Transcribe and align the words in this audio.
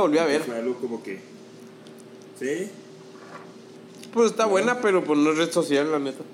la 0.00 0.06
volví 0.06 0.18
a 0.18 0.24
ver. 0.24 0.42
Fue 0.42 0.56
algo 0.56 0.74
como 0.76 1.02
que. 1.02 1.18
¿Sí? 2.38 2.70
Pues 4.12 4.30
está 4.30 4.46
buena, 4.46 4.80
pero 4.80 5.04
pues 5.04 5.18
no 5.18 5.30
es 5.32 5.38
red 5.38 5.52
social, 5.52 5.90
la 5.90 5.98
neta. 5.98 6.24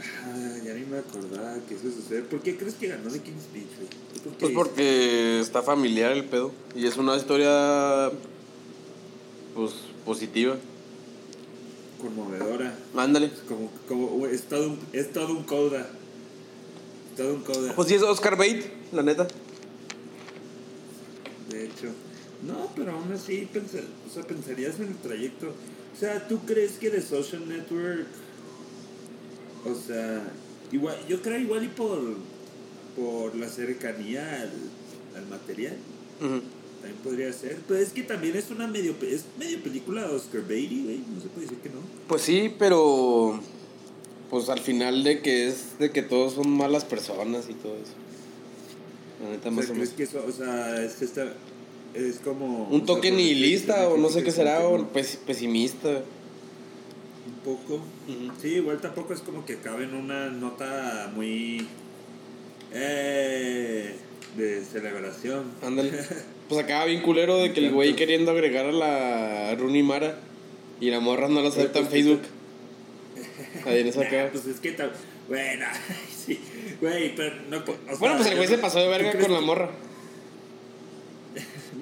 Ah, 0.00 0.56
ya 0.64 0.74
ni 0.74 0.84
me 0.84 0.98
acordaba 0.98 1.54
que 1.68 1.74
eso 1.74 1.90
sucede. 1.90 2.22
¿Por 2.22 2.40
qué 2.40 2.56
crees 2.56 2.74
que 2.74 2.88
ganó 2.88 3.10
de 3.10 3.20
King's 3.20 3.44
Speech, 3.44 3.76
güey? 3.76 3.88
¿Por 4.24 4.32
qué 4.32 4.38
Pues 4.40 4.52
porque 4.52 5.40
está 5.40 5.62
familiar 5.62 6.12
el 6.12 6.24
pedo. 6.24 6.52
Y 6.74 6.86
es 6.86 6.96
una 6.96 7.16
historia. 7.16 8.10
Pues 9.54 9.72
positiva. 10.04 10.56
Conmovedora. 12.00 12.76
Ándale. 12.96 13.30
Como, 13.48 13.70
como, 13.88 14.06
güey, 14.08 14.34
es 14.34 14.42
todo 14.42 14.68
un, 14.68 14.78
es 14.92 15.12
todo 15.12 15.32
un 15.32 15.44
coda. 15.44 15.88
Es 17.10 17.16
todo 17.16 17.34
un 17.34 17.42
coda. 17.42 17.74
Pues 17.74 17.88
sí 17.88 17.94
es 17.94 18.02
Oscar 18.02 18.36
Bate, 18.36 18.70
la 18.92 19.02
neta. 19.02 19.26
De 21.50 21.64
hecho. 21.64 21.88
No, 22.46 22.70
pero 22.74 22.92
aún 22.92 23.12
así 23.12 23.48
pensa- 23.52 23.84
o 24.08 24.12
sea, 24.12 24.22
pensarías 24.22 24.78
en 24.80 24.88
el 24.88 24.96
trayecto. 24.96 25.48
O 25.48 25.98
sea, 25.98 26.26
¿tú 26.28 26.38
crees 26.46 26.72
que 26.72 26.88
The 26.90 27.02
Social 27.02 27.46
Network... 27.48 28.06
O 29.66 29.74
sea, 29.74 30.22
igual, 30.72 30.96
yo 31.06 31.20
creo 31.20 31.38
igual 31.38 31.64
y 31.64 31.68
por, 31.68 32.00
por 32.96 33.34
la 33.36 33.46
cercanía 33.48 34.40
al, 34.42 34.50
al 35.20 35.26
material. 35.28 35.76
También 36.18 37.02
podría 37.04 37.30
ser. 37.34 37.58
Pero 37.68 37.78
es 37.80 37.90
que 37.92 38.02
también 38.04 38.36
es 38.36 38.50
una 38.50 38.66
medio, 38.66 38.94
es 39.02 39.24
medio 39.38 39.62
película 39.62 40.06
de 40.08 40.14
Oscar 40.14 40.42
Beatty, 40.46 40.82
güey. 40.84 40.98
No 41.14 41.20
se 41.20 41.28
puede 41.28 41.42
decir 41.46 41.58
que 41.58 41.68
no. 41.68 41.80
Pues 42.08 42.22
sí, 42.22 42.54
pero. 42.58 43.38
Pues 44.30 44.48
al 44.48 44.60
final 44.60 45.02
de 45.04 45.20
que 45.20 45.48
es 45.48 45.78
de 45.78 45.90
que 45.90 46.02
todos 46.02 46.34
son 46.34 46.48
malas 46.50 46.84
personas 46.86 47.46
y 47.50 47.54
todo 47.54 47.74
eso. 47.74 47.92
La 49.22 49.30
neta, 49.30 49.48
O 49.48 49.52
más 49.52 49.64
sea, 49.66 49.72
o 49.74 49.76
¿crees 49.76 49.90
menos. 49.90 49.90
que 49.96 50.02
eso, 50.18 50.24
o 50.26 50.32
sea, 50.32 50.82
es, 50.84 51.02
esta, 51.02 51.24
es 51.94 52.16
como... 52.20 52.64
Un 52.70 52.78
sea, 52.78 52.86
toque 52.86 53.10
nihilista 53.10 53.88
o 53.88 53.96
no 53.98 54.08
sé 54.08 54.22
qué 54.22 54.30
será, 54.30 54.58
que 54.58 54.64
o 54.64 54.88
pes- 54.88 55.18
pesimista. 55.26 55.88
Un 55.88 57.34
poco. 57.44 57.80
Sí, 58.40 58.48
igual 58.54 58.80
tampoco 58.80 59.12
es 59.14 59.20
como 59.20 59.44
que 59.44 59.54
acabe 59.54 59.84
en 59.84 59.94
una 59.94 60.30
nota 60.30 61.10
muy. 61.14 61.66
Eh, 62.72 63.94
de 64.36 64.64
celebración. 64.64 65.44
Ándale. 65.62 65.92
Pues 66.50 66.64
acaba 66.64 66.84
bien 66.86 67.00
culero 67.02 67.38
de 67.38 67.52
que 67.52 67.60
el 67.64 67.70
güey 67.72 67.94
queriendo 67.94 68.32
agregar 68.32 68.66
a 68.66 68.72
la 68.72 69.54
Rooney 69.54 69.84
Mara 69.84 70.18
y 70.80 70.90
la 70.90 70.98
morra 70.98 71.28
no 71.28 71.42
la 71.42 71.48
acepta 71.48 71.78
en 71.78 71.86
pues, 71.86 71.94
¿qué 71.94 72.02
Facebook. 72.02 72.22
Ahí 73.66 73.78
en 73.78 73.86
esa 73.86 74.00
acá. 74.00 74.30
pues 74.32 74.46
es 74.46 74.58
que. 74.58 74.76
Bueno, 75.28 75.66
sí. 76.26 76.40
Güey, 76.80 77.14
pero 77.14 77.34
no. 77.50 77.58
o 77.58 77.64
sea, 77.64 77.96
Bueno, 77.98 78.16
pues 78.16 78.28
el 78.28 78.36
güey 78.36 78.48
se 78.48 78.58
pasó 78.58 78.78
de 78.78 78.84
¿tú 78.84 78.90
verga 78.90 79.18
con 79.20 79.32
la 79.32 79.40
morra. 79.40 79.70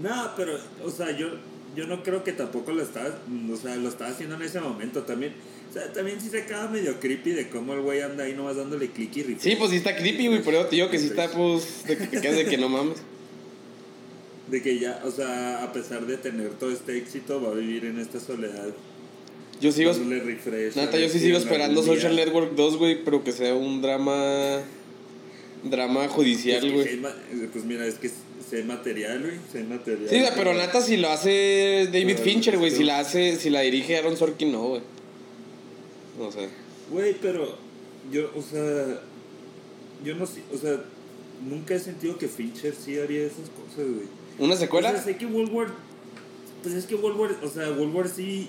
No, 0.02 0.30
pero, 0.36 0.56
o 0.84 0.90
sea, 0.90 1.10
yo, 1.16 1.28
yo 1.74 1.86
no 1.86 2.02
creo 2.04 2.22
que 2.22 2.32
tampoco 2.32 2.72
lo 2.72 2.82
estaba, 2.82 3.18
o 3.52 3.56
sea, 3.56 3.74
lo 3.76 3.88
estaba 3.88 4.10
haciendo 4.10 4.36
en 4.36 4.42
ese 4.42 4.60
momento 4.60 5.02
también. 5.02 5.32
O 5.68 5.72
sea, 5.72 5.92
también 5.92 6.20
sí 6.20 6.28
se 6.28 6.42
acaba 6.42 6.68
medio 6.70 6.98
creepy 7.00 7.32
de 7.32 7.48
cómo 7.48 7.74
el 7.74 7.80
güey 7.80 8.00
anda 8.00 8.24
ahí 8.24 8.32
nomás 8.32 8.56
dándole 8.56 8.90
click 8.90 9.16
y 9.16 9.22
refresh. 9.22 9.40
Sí, 9.40 9.56
pues 9.56 9.70
sí 9.70 9.76
está 9.76 9.96
creepy, 9.96 10.28
güey, 10.28 10.42
por 10.42 10.54
eso 10.54 10.66
te 10.66 10.76
digo 10.76 10.88
que 10.88 10.98
sí 10.98 11.06
está, 11.06 11.30
pues, 11.32 11.84
de 11.86 11.96
que 11.96 12.32
de 12.32 12.44
que 12.46 12.58
no 12.58 12.68
mames. 12.68 12.98
De 14.48 14.62
que 14.62 14.78
ya, 14.78 15.02
o 15.04 15.10
sea, 15.10 15.62
a 15.62 15.74
pesar 15.74 16.06
de 16.06 16.16
tener 16.16 16.48
todo 16.54 16.70
este 16.70 16.96
éxito, 16.96 17.38
va 17.38 17.50
a 17.50 17.54
vivir 17.54 17.84
en 17.84 17.98
esta 17.98 18.18
soledad. 18.18 18.68
Yo 19.60 19.70
sigo, 19.72 19.92
dándole 19.92 20.20
refresh. 20.20 20.78
a 20.78 20.86
neta, 20.86 20.92
ver 20.92 21.02
yo 21.02 21.08
sí 21.08 21.18
si 21.18 21.26
sigo 21.26 21.36
esperando 21.36 21.82
Social 21.82 22.16
Network 22.16 22.54
2, 22.54 22.76
güey, 22.78 23.04
pero 23.04 23.22
que 23.22 23.32
sea 23.32 23.54
un 23.54 23.82
drama, 23.82 24.62
drama 25.64 26.08
judicial, 26.08 26.72
güey. 26.72 27.00
Pues 27.52 27.64
mira, 27.64 27.86
es 27.86 27.94
que 27.94 28.10
sé 28.48 28.64
material, 28.64 29.20
güey. 29.22 29.34
Sé 29.52 29.64
material. 29.64 30.08
Sí, 30.08 30.22
pero 30.36 30.54
neta, 30.54 30.80
si 30.80 30.96
lo 30.96 31.08
hace 31.10 31.86
David 31.92 32.14
Pero, 32.14 32.24
Fincher, 32.24 32.58
güey, 32.58 32.70
si 32.70 32.84
la 32.84 33.00
hace, 33.00 33.36
si 33.36 33.50
la 33.50 33.60
dirige 33.60 33.96
Aaron 33.96 34.16
Sorkin, 34.16 34.52
no, 34.52 34.62
güey. 34.68 34.82
No 36.18 36.32
sé. 36.32 36.48
Güey, 36.90 37.14
pero 37.20 37.56
yo, 38.10 38.30
o 38.34 38.42
sea, 38.42 39.00
yo 40.04 40.14
no 40.14 40.26
sé, 40.26 40.42
o 40.52 40.58
sea, 40.58 40.82
nunca 41.46 41.74
he 41.74 41.78
sentido 41.78 42.16
que 42.18 42.28
Fincher 42.28 42.74
sí 42.74 42.98
haría 42.98 43.26
esas 43.26 43.50
cosas, 43.50 43.86
güey. 43.92 44.06
¿Una 44.38 44.54
O 44.54 44.56
secuela? 44.56 44.92
sea, 44.92 45.02
sé 45.02 45.16
que 45.16 45.26
War, 45.26 45.68
pues 46.62 46.74
es 46.74 46.86
que 46.86 46.94
War, 46.94 47.36
o 47.42 47.48
sea, 47.48 47.70
War 47.72 48.08
sí, 48.08 48.48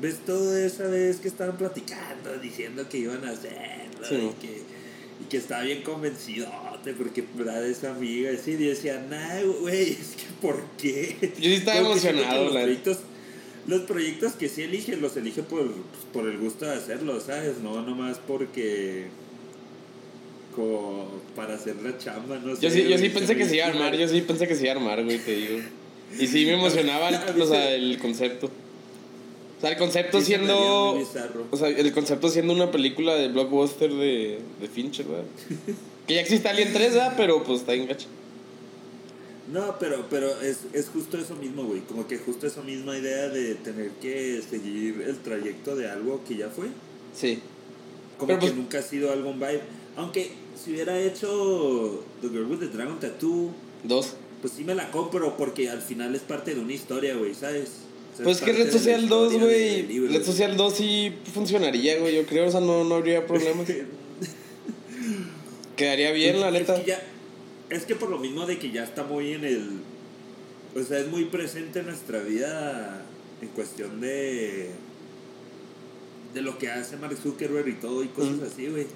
ves 0.00 0.18
toda 0.26 0.64
esa 0.64 0.86
vez 0.88 1.16
que 1.18 1.28
estaban 1.28 1.56
platicando, 1.56 2.36
diciendo 2.38 2.86
que 2.88 2.98
iban 2.98 3.24
a 3.24 3.30
hacerlo 3.30 4.06
Sí. 4.08 4.14
y, 4.16 4.40
que, 4.40 4.62
y 5.20 5.24
que 5.28 5.36
estaba 5.36 5.62
bien 5.62 5.82
convencido, 5.82 6.48
porque 6.98 7.24
Brad 7.34 7.64
es 7.66 7.84
amiga, 7.84 8.32
y 8.32 8.36
así, 8.36 8.52
y 8.52 8.56
decía, 8.56 9.04
nah, 9.08 9.42
güey, 9.60 9.92
es 9.92 10.14
que 10.16 10.24
¿por 10.40 10.62
qué? 10.78 11.16
Yo 11.20 11.44
sí 11.44 11.54
estaba 11.54 11.78
Como 11.78 11.92
emocionado, 11.92 12.44
los 12.44 12.52
proyectos, 12.52 12.98
los 13.66 13.80
proyectos 13.82 14.32
que 14.32 14.48
sí 14.48 14.62
elige, 14.62 14.96
los 14.96 15.16
elige 15.16 15.42
por, 15.42 15.70
pues, 15.70 16.04
por 16.12 16.28
el 16.28 16.38
gusto 16.38 16.66
de 16.66 16.74
hacerlo, 16.74 17.20
¿sabes? 17.20 17.58
No 17.62 17.82
nomás 17.82 18.18
porque... 18.26 19.06
Como 20.54 21.08
para 21.34 21.54
hacer 21.54 21.74
la 21.82 21.98
chamba, 21.98 22.38
no 22.38 22.54
sé. 22.54 22.62
Yo 22.62 22.70
sí, 22.70 22.84
yo 22.88 22.96
sí 22.96 23.08
pensé 23.08 23.34
que 23.34 23.44
se 23.44 23.56
iba 23.56 23.66
a 23.66 23.70
armar, 23.70 23.96
yo 23.96 24.06
sí 24.06 24.20
pensé 24.20 24.46
que 24.46 24.54
se 24.54 24.62
iba 24.62 24.74
a 24.74 24.76
armar, 24.76 25.02
güey, 25.02 25.18
te 25.18 25.34
digo. 25.34 25.58
Y 26.16 26.28
sí 26.28 26.44
me 26.46 26.54
emocionaba 26.54 27.10
o 27.40 27.46
sea, 27.46 27.74
el 27.74 27.98
concepto. 27.98 28.50
Sea, 29.64 29.72
el 29.72 29.78
concepto 29.78 30.20
Sí, 30.20 30.26
siendo... 30.26 30.98
O 31.50 31.56
sea, 31.56 31.68
el 31.68 31.92
concepto 31.92 32.28
siendo 32.28 32.52
una 32.52 32.70
película 32.70 33.14
de 33.14 33.28
blockbuster 33.28 33.90
de, 33.92 34.38
de 34.60 34.68
Fincher, 34.68 35.06
¿verdad? 35.06 35.24
que 36.06 36.14
ya 36.14 36.20
existe 36.20 36.48
Alien 36.48 36.72
3, 36.72 36.92
¿verdad? 36.94 37.14
Pero 37.16 37.42
pues 37.44 37.60
está 37.60 37.72
en 37.74 37.86
gacho. 37.86 38.06
No, 39.52 39.76
pero, 39.78 40.06
pero 40.08 40.40
es, 40.40 40.60
es 40.72 40.88
justo 40.88 41.18
eso 41.18 41.34
mismo, 41.36 41.64
güey. 41.64 41.80
Como 41.80 42.06
que 42.06 42.18
justo 42.18 42.46
esa 42.46 42.62
misma 42.62 42.96
idea 42.96 43.28
de 43.28 43.54
tener 43.56 43.90
que 44.00 44.42
seguir 44.48 45.02
el 45.06 45.18
trayecto 45.18 45.76
de 45.76 45.88
algo 45.90 46.22
que 46.26 46.36
ya 46.36 46.48
fue. 46.48 46.66
Sí. 47.14 47.40
Como 48.18 48.28
Pero, 48.28 48.40
que 48.40 48.46
pues- 48.46 48.56
nunca 48.56 48.78
ha 48.78 48.82
sido 48.82 49.12
algo 49.12 49.30
un 49.30 49.38
vibe. 49.40 49.60
Aunque 49.96 50.32
si 50.62 50.72
hubiera 50.72 50.98
hecho 50.98 52.04
The 52.22 52.28
Girl 52.28 52.46
with 52.46 52.58
the 52.58 52.68
Dragon 52.68 52.98
Tattoo, 52.98 53.50
Dos. 53.84 54.14
pues 54.40 54.54
sí 54.54 54.64
me 54.64 54.74
la 54.74 54.90
compro 54.90 55.36
porque 55.36 55.68
al 55.70 55.82
final 55.82 56.14
es 56.14 56.22
parte 56.22 56.54
de 56.54 56.60
una 56.60 56.72
historia, 56.72 57.14
güey, 57.16 57.34
¿sabes? 57.34 57.83
Pues 58.22 58.38
es 58.38 58.42
que 58.44 58.52
Red 58.52 58.70
Social 58.70 59.08
2, 59.08 59.32
historia 59.32 59.56
güey. 59.56 60.08
Red. 60.08 60.24
Social 60.24 60.56
2 60.56 60.74
sí 60.74 61.12
funcionaría, 61.32 61.98
güey. 61.98 62.14
Yo 62.14 62.26
creo, 62.26 62.46
o 62.46 62.50
sea, 62.50 62.60
no, 62.60 62.84
no 62.84 62.94
habría 62.96 63.26
problemas. 63.26 63.66
Quedaría 65.76 66.12
bien, 66.12 66.40
la 66.40 66.48
Es 66.48 66.52
neta. 66.54 66.80
que, 66.80 66.86
ya- 66.90 67.02
es 67.70 67.84
que 67.84 67.94
por 67.96 68.10
lo 68.10 68.18
mismo 68.18 68.46
de 68.46 68.58
que 68.58 68.70
ya 68.70 68.84
está 68.84 69.02
muy 69.04 69.32
en 69.32 69.44
el. 69.44 69.70
O 70.76 70.82
sea, 70.82 70.98
es 70.98 71.08
muy 71.08 71.24
presente 71.26 71.80
en 71.80 71.86
nuestra 71.86 72.20
vida 72.20 73.02
en 73.42 73.48
cuestión 73.48 74.00
de. 74.00 74.70
de 76.34 76.42
lo 76.42 76.58
que 76.58 76.68
hace 76.70 76.96
Mark 76.96 77.16
Zuckerberg 77.20 77.68
y 77.68 77.74
todo 77.74 78.02
y 78.04 78.08
cosas 78.08 78.40
así, 78.52 78.66
güey. 78.68 78.86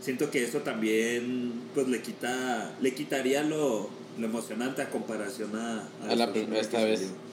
Siento 0.00 0.30
que 0.30 0.44
eso 0.44 0.58
también, 0.60 1.52
pues 1.74 1.88
le 1.88 2.00
quita. 2.02 2.74
le 2.80 2.94
quitaría 2.94 3.42
lo, 3.42 3.88
lo 4.18 4.26
emocionante 4.26 4.82
a 4.82 4.90
comparación 4.90 5.54
a. 5.56 5.88
A 6.08 6.14
la 6.16 6.32
primera 6.32 6.60
esta 6.60 6.78
que 6.78 6.84
vez. 6.84 7.00
salió. 7.00 7.25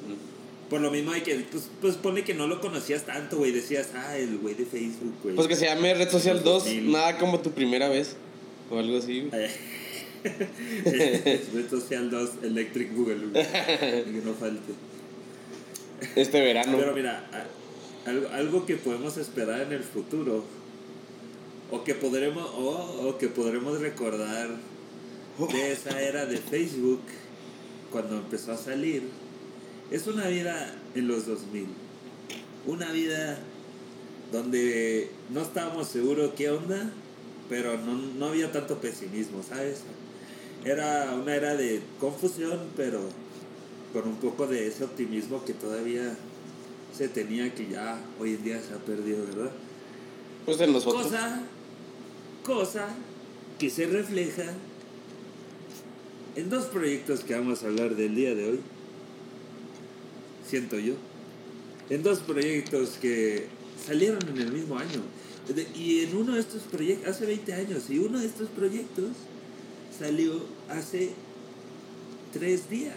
Por 0.73 0.81
lo 0.81 0.89
mismo 0.89 1.11
de 1.11 1.21
que, 1.21 1.35
pues, 1.35 1.69
pues 1.81 1.95
pone 1.97 2.23
que 2.23 2.33
no 2.33 2.47
lo 2.47 2.59
conocías 2.59 3.05
tanto, 3.05 3.37
güey. 3.37 3.51
Decías, 3.51 3.89
ah, 3.93 4.17
el 4.17 4.39
güey 4.39 4.55
de 4.55 4.65
Facebook, 4.65 5.13
güey. 5.21 5.35
Pues 5.35 5.47
que 5.47 5.55
se 5.55 5.65
llame 5.65 5.93
Red 5.93 6.09
Social 6.09 6.41
2, 6.43 6.63
2000. 6.63 6.91
nada 6.91 7.19
como 7.19 7.41
tu 7.41 7.51
primera 7.51 7.89
vez. 7.89 8.15
O 8.71 8.79
algo 8.79 8.97
así, 8.97 9.21
güey. 9.21 9.51
Red 11.53 11.69
Social 11.69 12.09
2 12.09 12.29
Electric 12.41 12.91
Boogaloo. 12.91 13.33
que 13.33 14.21
no 14.25 14.33
falte. 14.33 14.73
Este 16.15 16.41
verano. 16.41 16.75
Pero 16.75 16.95
mira, 16.95 17.23
algo, 18.07 18.29
algo 18.29 18.65
que 18.65 18.75
podemos 18.75 19.17
esperar 19.17 19.61
en 19.61 19.73
el 19.73 19.83
futuro, 19.83 20.43
o 21.69 21.83
que 21.83 21.93
podremos, 21.93 22.49
o, 22.49 23.09
o 23.09 23.17
que 23.19 23.27
podremos 23.27 23.79
recordar 23.79 24.49
de 25.37 25.71
esa 25.71 26.01
era 26.01 26.25
de 26.25 26.37
Facebook, 26.37 27.01
cuando 27.91 28.15
empezó 28.15 28.53
a 28.53 28.57
salir, 28.57 29.03
es 29.91 30.07
una 30.07 30.27
vida 30.27 30.75
en 30.95 31.07
los 31.07 31.27
2000. 31.27 31.67
Una 32.65 32.91
vida 32.91 33.37
donde 34.31 35.09
no 35.29 35.41
estábamos 35.41 35.87
seguros 35.87 36.31
qué 36.35 36.49
onda, 36.49 36.89
pero 37.49 37.77
no, 37.77 37.93
no 37.93 38.27
había 38.27 38.51
tanto 38.51 38.79
pesimismo, 38.79 39.43
¿sabes? 39.43 39.81
Era 40.65 41.13
una 41.13 41.35
era 41.35 41.55
de 41.55 41.81
confusión, 41.99 42.59
pero 42.75 43.01
con 43.91 44.07
un 44.07 44.15
poco 44.15 44.47
de 44.47 44.67
ese 44.67 44.83
optimismo 44.83 45.43
que 45.45 45.53
todavía 45.53 46.15
se 46.97 47.09
tenía 47.09 47.53
que 47.53 47.69
ya 47.69 47.99
hoy 48.19 48.35
en 48.35 48.43
día 48.43 48.61
se 48.61 48.73
ha 48.73 48.77
perdido, 48.77 49.25
¿verdad? 49.25 49.51
Pues 50.45 50.59
en 50.59 50.73
nosotros. 50.73 51.03
Cosa, 51.03 51.43
Cosa 52.43 52.87
que 53.57 53.69
se 53.69 53.87
refleja 53.87 54.43
en 56.35 56.49
dos 56.49 56.65
proyectos 56.65 57.21
que 57.21 57.35
vamos 57.35 57.63
a 57.63 57.67
hablar 57.67 57.95
del 57.95 58.15
día 58.15 58.35
de 58.35 58.49
hoy. 58.49 58.59
Siento 60.47 60.77
yo. 60.79 60.93
En 61.89 62.03
dos 62.03 62.19
proyectos 62.19 62.97
que 63.01 63.47
salieron 63.85 64.19
en 64.29 64.37
el 64.37 64.51
mismo 64.51 64.77
año. 64.77 65.01
Y 65.75 66.01
en 66.01 66.15
uno 66.15 66.35
de 66.35 66.39
estos 66.39 66.63
proyectos, 66.63 67.09
hace 67.09 67.25
20 67.25 67.53
años, 67.53 67.89
y 67.89 67.99
uno 67.99 68.19
de 68.19 68.27
estos 68.27 68.47
proyectos 68.49 69.09
salió 69.97 70.41
hace 70.69 71.11
tres 72.31 72.69
días, 72.69 72.95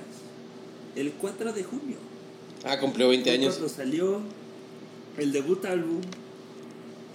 el 0.95 1.13
4 1.13 1.53
de 1.53 1.65
junio. 1.65 1.97
Ah, 2.65 2.79
cumplió 2.79 3.09
20 3.09 3.25
Fue 3.25 3.39
años. 3.39 3.55
Cuando 3.55 3.75
salió 3.75 4.21
el 5.19 5.33
debut 5.33 5.65
álbum 5.65 6.01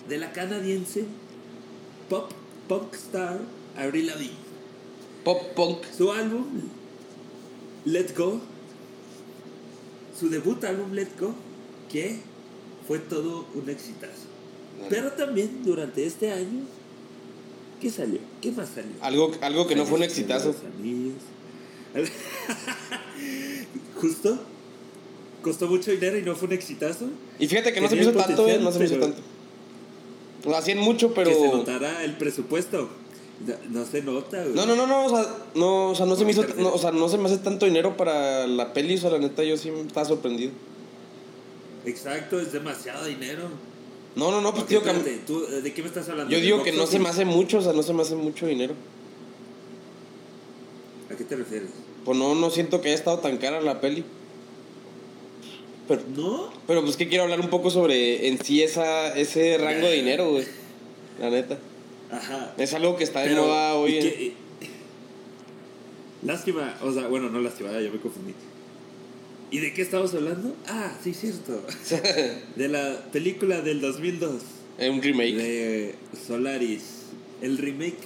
de 0.10 0.18
la 0.18 0.32
canadiense 0.34 1.06
pop 2.10 2.32
punk 2.68 2.94
star 2.94 3.40
Avril 3.78 4.08
Lavigne. 4.08 4.36
Pop 5.24 5.54
punk. 5.56 5.86
Su 5.98 6.12
álbum 6.12 6.46
Let 7.86 8.16
Go, 8.16 8.40
su 10.22 10.30
debut 10.30 10.64
álbum 10.64 10.94
Let 10.94 11.08
Go, 11.20 11.34
que 11.92 12.20
fue 12.88 13.00
todo 13.00 13.48
un 13.56 13.68
exitazo. 13.70 14.30
Pero 14.88 15.12
también 15.14 15.64
durante 15.64 16.06
este 16.06 16.32
año, 16.32 16.62
¿qué 17.82 17.90
salió? 17.90 18.20
¿Qué 18.40 18.52
más 18.52 18.70
salió? 18.70 18.92
Algo, 19.02 19.32
algo 19.42 19.66
que 19.66 19.76
no 19.76 19.84
fue 19.86 19.98
un 19.98 20.04
exitazo. 20.04 20.56
Justo. 24.00 24.40
Costó 25.42 25.68
mucho 25.68 25.90
dinero 25.90 26.20
y 26.20 26.22
no 26.22 26.36
fue 26.36 26.50
un 26.50 26.54
exitazo. 26.54 27.10
Y 27.40 27.48
fíjate 27.48 27.74
que 27.74 27.82
no 27.82 27.90
se 27.90 27.96
me 27.96 28.02
Tenía 28.02 28.12
hizo 28.12 28.20
el 28.20 28.26
tanto, 28.28 28.44
eh, 28.48 28.60
potencial, 28.60 28.64
no 28.64 28.72
se 28.72 28.80
me 28.80 28.86
hizo 28.86 29.00
tanto. 29.00 29.22
Lo 30.46 30.56
hacían 30.56 30.78
mucho, 30.78 31.16
pero. 31.16 31.32
Que 31.32 31.36
se 31.36 31.48
notara 31.48 32.04
el 32.04 32.16
presupuesto. 32.16 32.90
No, 33.70 33.86
se 33.86 34.02
nota, 34.04 34.42
güey. 34.44 34.54
No, 34.54 34.66
no, 34.66 34.76
no, 34.76 34.86
no, 34.86 35.06
o 35.06 35.10
sea, 35.10 35.26
no, 35.56 35.90
o 35.92 35.96
sea, 35.96 36.06
no 36.06 36.16
se 36.16 36.26
me 36.26 36.32
hizo, 36.32 36.44
no, 36.58 36.74
o 36.74 36.78
sea, 36.78 36.92
no 36.92 37.10
se 37.10 37.18
me 37.18 37.26
hace 37.26 37.38
tanto 37.40 37.66
dinero 37.66 37.98
para 37.98 38.46
la 38.46 38.72
peli, 38.74 38.96
o 38.96 38.98
sea, 39.00 39.10
la 39.10 39.18
neta 39.20 39.44
yo 39.44 39.58
sí 39.58 39.70
estaba 39.88 40.06
sorprendido. 40.06 40.52
Exacto, 41.86 42.40
es 42.40 42.52
demasiado 42.52 43.06
dinero. 43.06 43.44
No, 44.16 44.30
no, 44.30 44.42
no, 44.42 44.54
pues 44.54 44.68
tío, 44.68 44.84
que- 44.84 44.90
espérate, 44.92 45.22
¿tú, 45.26 45.46
¿De 45.46 45.74
qué 45.74 45.82
me 45.82 45.88
estás 45.88 46.08
hablando? 46.10 46.30
yo 46.32 46.38
¿Del 46.38 46.46
digo 46.46 46.64
que 46.64 46.72
no 46.74 46.86
se 46.86 47.00
me 47.00 47.10
hace 47.10 47.26
mucho, 47.26 47.60
o 47.60 47.62
sea, 47.62 47.74
no 47.74 47.82
se 47.82 47.94
me 47.94 48.02
hace 48.04 48.16
mucho 48.16 48.46
dinero. 48.46 48.76
¿A 51.12 51.16
qué 51.16 51.24
te 51.24 51.36
refieres? 51.36 51.70
Pues 52.06 52.18
no, 52.18 52.36
no 52.36 52.50
siento 52.50 52.82
que 52.82 52.90
haya 52.90 52.96
estado 52.98 53.20
tan 53.20 53.38
cara 53.38 53.62
la 53.62 53.82
peli. 53.82 54.04
Pero, 55.88 56.02
¿No? 56.16 56.50
pero 56.68 56.84
pues 56.84 56.96
que 56.96 57.08
quiero 57.08 57.24
hablar 57.24 57.40
un 57.42 57.50
poco 57.50 57.70
sobre 57.70 58.28
en 58.28 58.44
sí 58.44 58.62
esa, 58.62 59.16
ese 59.18 59.58
rango 59.58 59.88
de 59.88 59.94
dinero, 59.94 60.30
güey. 60.32 60.46
La 61.20 61.30
neta. 61.30 61.58
Ajá. 62.12 62.54
Es 62.58 62.74
algo 62.74 62.96
que 62.98 63.04
está 63.04 63.22
de 63.22 63.30
Pero, 63.30 63.44
moda 63.48 63.76
hoy. 63.76 63.94
¿y 63.94 63.98
en- 63.98 64.06
y- 64.08 64.34
Lástima, 66.24 66.78
o 66.84 66.94
sea, 66.94 67.08
bueno, 67.08 67.30
no 67.30 67.40
lástima, 67.42 67.72
ya 67.72 67.90
me 67.90 68.00
confundí. 68.00 68.34
¿Y 69.50 69.58
de 69.60 69.74
qué 69.74 69.82
estamos 69.82 70.14
hablando? 70.14 70.56
Ah, 70.68 70.94
sí, 71.04 71.14
cierto. 71.14 71.62
De 72.56 72.68
la 72.68 73.06
película 73.12 73.62
del 73.62 73.82
2002, 73.82 74.42
Es 74.78 74.90
un 74.90 75.02
remake. 75.02 75.34
de 75.36 75.96
Solaris. 76.28 76.84
El 77.42 77.58
remake 77.58 77.98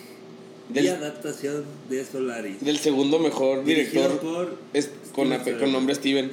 Del- 0.69 0.85
y 0.85 0.87
adaptación 0.87 1.65
de 1.89 2.05
Solaris. 2.05 2.61
Del 2.61 2.77
segundo 2.79 3.19
mejor 3.19 3.65
director 3.65 4.17
por 4.19 4.57
es 4.73 4.89
con, 5.13 5.29
con 5.59 5.71
nombre 5.73 5.93
Steven. 5.93 6.31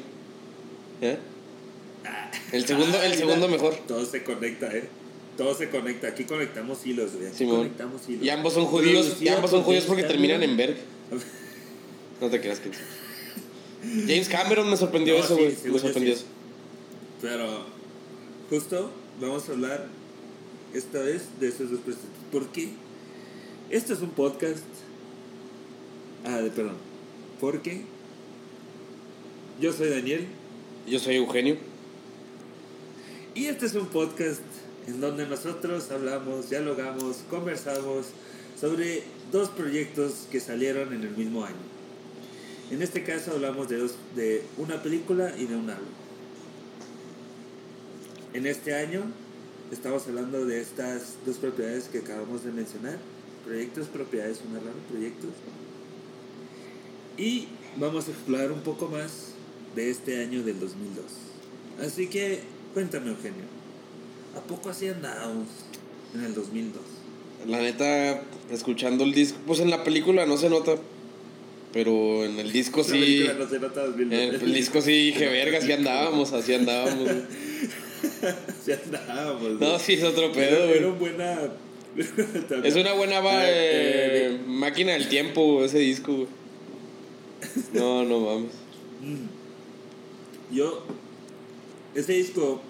¿Eh? 1.03 1.19
El 2.53 2.65
segundo, 2.67 3.03
el 3.03 3.13
Ah, 3.13 3.17
segundo 3.17 3.49
mejor. 3.49 3.75
Todo 3.89 4.05
se 4.07 4.23
conecta, 4.23 4.75
¿eh? 4.75 4.85
Todo 5.37 5.55
se 5.55 5.71
conecta. 5.71 6.09
Aquí 6.09 6.25
conectamos 6.25 6.85
hilos, 6.87 7.13
güey. 7.15 7.29
Aquí 7.29 7.39
Simón. 7.39 7.57
conectamos 7.59 8.09
hilos. 8.09 8.25
Y 8.25 8.31
ambos 8.31 8.53
son 8.53 8.67
judíos, 8.67 9.17
y 9.21 9.29
ambos 9.29 9.51
son 9.51 9.63
judíos 9.63 9.85
porque 9.85 10.03
terminan 10.05 10.43
en. 10.43 10.57
Berg. 10.57 10.77
No 12.21 12.31
te 12.31 12.41
creas 12.41 12.61
que 12.61 12.71
James 14.07 14.29
Cameron 14.29 14.71
me 14.71 14.77
sorprendió 14.77 15.15
No, 15.19 15.25
eso, 15.25 15.35
sí, 15.35 15.43
güey. 15.43 15.73
me 15.73 15.79
sorprendió 15.81 16.15
sí. 16.15 16.21
eso. 16.21 16.27
Pero 17.21 17.65
justo 18.49 18.93
vamos 19.21 19.49
a 19.49 19.53
hablar 19.53 19.89
esta 20.73 21.01
vez 21.01 21.23
de 21.41 21.49
esos 21.49 21.69
dos 21.73 21.81
proyectos. 21.81 22.09
¿Por 22.31 22.47
qué? 22.53 22.69
Esto 23.71 23.93
es 23.95 24.01
un 24.03 24.11
podcast. 24.11 24.63
Ah, 26.25 26.37
de, 26.43 26.51
perdón. 26.51 26.77
Porque 27.41 27.83
yo 29.61 29.73
soy 29.73 29.89
Daniel 29.89 30.27
Yo 30.87 31.01
soy 31.01 31.17
Eugenio. 31.17 31.57
y 33.35 33.47
este 33.47 33.67
es 33.67 33.75
un 33.75 33.87
podcast 33.87 34.43
en 34.87 35.01
donde 35.01 35.27
nosotros 35.27 35.91
hablamos, 35.91 36.51
dialogamos, 36.51 37.19
conversamos 37.31 38.07
sobre 38.61 39.05
dos 39.31 39.49
proyectos 39.51 40.27
que 40.31 40.41
salieron 40.41 40.93
en 40.93 41.03
el 41.03 41.17
mismo 41.17 41.45
año. 41.45 41.57
En 42.71 42.83
este 42.83 43.05
caso 43.05 43.33
hablamos 43.33 43.69
de, 43.69 43.79
dos, 43.79 43.95
de 44.17 44.43
una 44.57 44.83
película 44.83 45.35
y 45.37 45.47
de 45.47 45.57
un 45.57 45.69
álbum. 45.71 45.89
En 48.33 48.47
este 48.47 48.75
año 48.75 49.03
estamos 49.71 50.07
hablando 50.07 50.47
de 50.47 50.61
estas 50.61 51.17
dos 51.27 51.37
propiedades 51.37 51.85
que 51.85 51.99
acabamos 51.99 52.45
de 52.45 52.53
mencionar. 52.53 52.99
Proyectos, 53.45 53.89
propiedades, 53.89 54.41
una 54.49 54.61
rara, 54.61 54.73
proyectos. 54.89 55.31
Y 57.19 57.49
vamos 57.77 58.09
a 58.09 58.13
explorar 58.13 58.53
un 58.53 58.61
poco 58.61 58.89
más 58.89 59.33
de 59.75 59.91
este 59.91 60.23
año 60.23 60.43
del 60.43 60.59
2002. 60.61 61.05
Así 61.87 62.07
que 62.07 62.41
cuéntame 62.73 63.11
Eugenio, 63.11 63.45
¿a 64.37 64.41
poco 64.41 64.71
así 64.71 64.89
andábamos 64.89 65.47
en 66.15 66.25
el 66.25 66.35
2002? 66.35 66.83
La 67.49 67.61
neta, 67.61 68.23
escuchando 68.51 69.05
el 69.05 69.13
disco, 69.13 69.39
pues 69.47 69.61
en 69.61 69.71
la 69.71 69.83
película 69.85 70.27
no 70.27 70.37
se 70.37 70.49
nota. 70.51 70.77
Pero 71.73 72.25
en 72.25 72.39
el 72.39 72.53
disco 72.53 72.79
La 72.81 72.85
sí. 72.85 72.91
película 72.93 73.33
no 73.35 73.49
se 73.49 73.59
nota 73.59 73.87
2002. 73.87 74.13
En 74.21 74.35
el 74.43 74.55
disco 74.55 74.83
sí 74.83 74.91
dije, 75.07 75.27
verga, 75.29 75.59
así 75.59 75.73
andábamos, 75.73 76.33
así 76.33 76.55
andábamos. 76.55 76.99
güey". 77.05 77.23
Sí 78.65 78.73
andábamos. 78.73 79.43
No, 79.59 79.59
güey. 79.71 79.81
sí 79.81 79.93
es 79.95 80.05
otro 80.05 80.31
pedo, 80.33 80.65
era 80.67 80.87
güey. 80.87 80.99
buena... 80.99 81.39
Es 82.65 82.75
una 82.77 82.93
buena 82.95 83.21
va- 83.21 83.45
Eh, 83.45 84.35
eh, 84.35 84.41
máquina 84.47 84.93
del 84.93 85.09
tiempo 85.09 85.65
ese 85.65 85.79
disco, 85.79 86.13
güey. 86.15 86.27
No, 87.73 88.05
no 88.05 88.21
mames. 88.21 88.53
Yo, 90.53 90.83
ese 91.95 92.13
disco, 92.13 92.61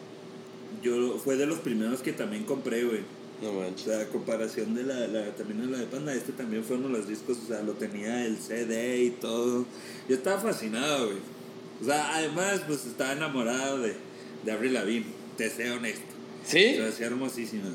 yo 0.82 1.18
fue 1.22 1.36
de 1.36 1.46
los 1.46 1.58
primeros 1.60 2.00
que 2.00 2.12
también 2.12 2.44
compré, 2.44 2.84
güey. 2.84 3.00
No 3.42 3.50
O 3.50 3.60
manches. 3.60 3.86
sea, 3.86 4.00
a 4.00 4.06
comparación 4.06 4.74
de 4.74 4.84
la, 4.84 5.06
la, 5.08 5.34
también 5.34 5.60
de 5.60 5.66
la 5.72 5.78
de 5.78 5.86
Panda, 5.86 6.14
este 6.14 6.32
también 6.32 6.62
fue 6.64 6.76
uno 6.76 6.88
de 6.88 6.98
los 6.98 7.08
discos, 7.08 7.38
o 7.44 7.46
sea, 7.48 7.62
lo 7.62 7.72
tenía 7.72 8.24
el 8.24 8.38
CD 8.38 9.02
y 9.02 9.10
todo. 9.10 9.66
Yo 10.08 10.14
estaba 10.14 10.40
fascinado, 10.40 11.06
güey. 11.06 11.18
O 11.80 11.84
sea, 11.84 12.14
además, 12.16 12.62
pues 12.66 12.86
estaba 12.86 13.12
enamorado 13.12 13.80
de, 13.80 13.94
de 14.44 14.52
Avril 14.52 14.74
Lavigne, 14.74 15.06
te 15.36 15.50
sé 15.50 15.70
honesto. 15.72 16.04
¿Sí? 16.44 16.74
Se 16.74 16.80
me 16.82 16.88
hacía 16.88 17.06
hermosísima. 17.06 17.70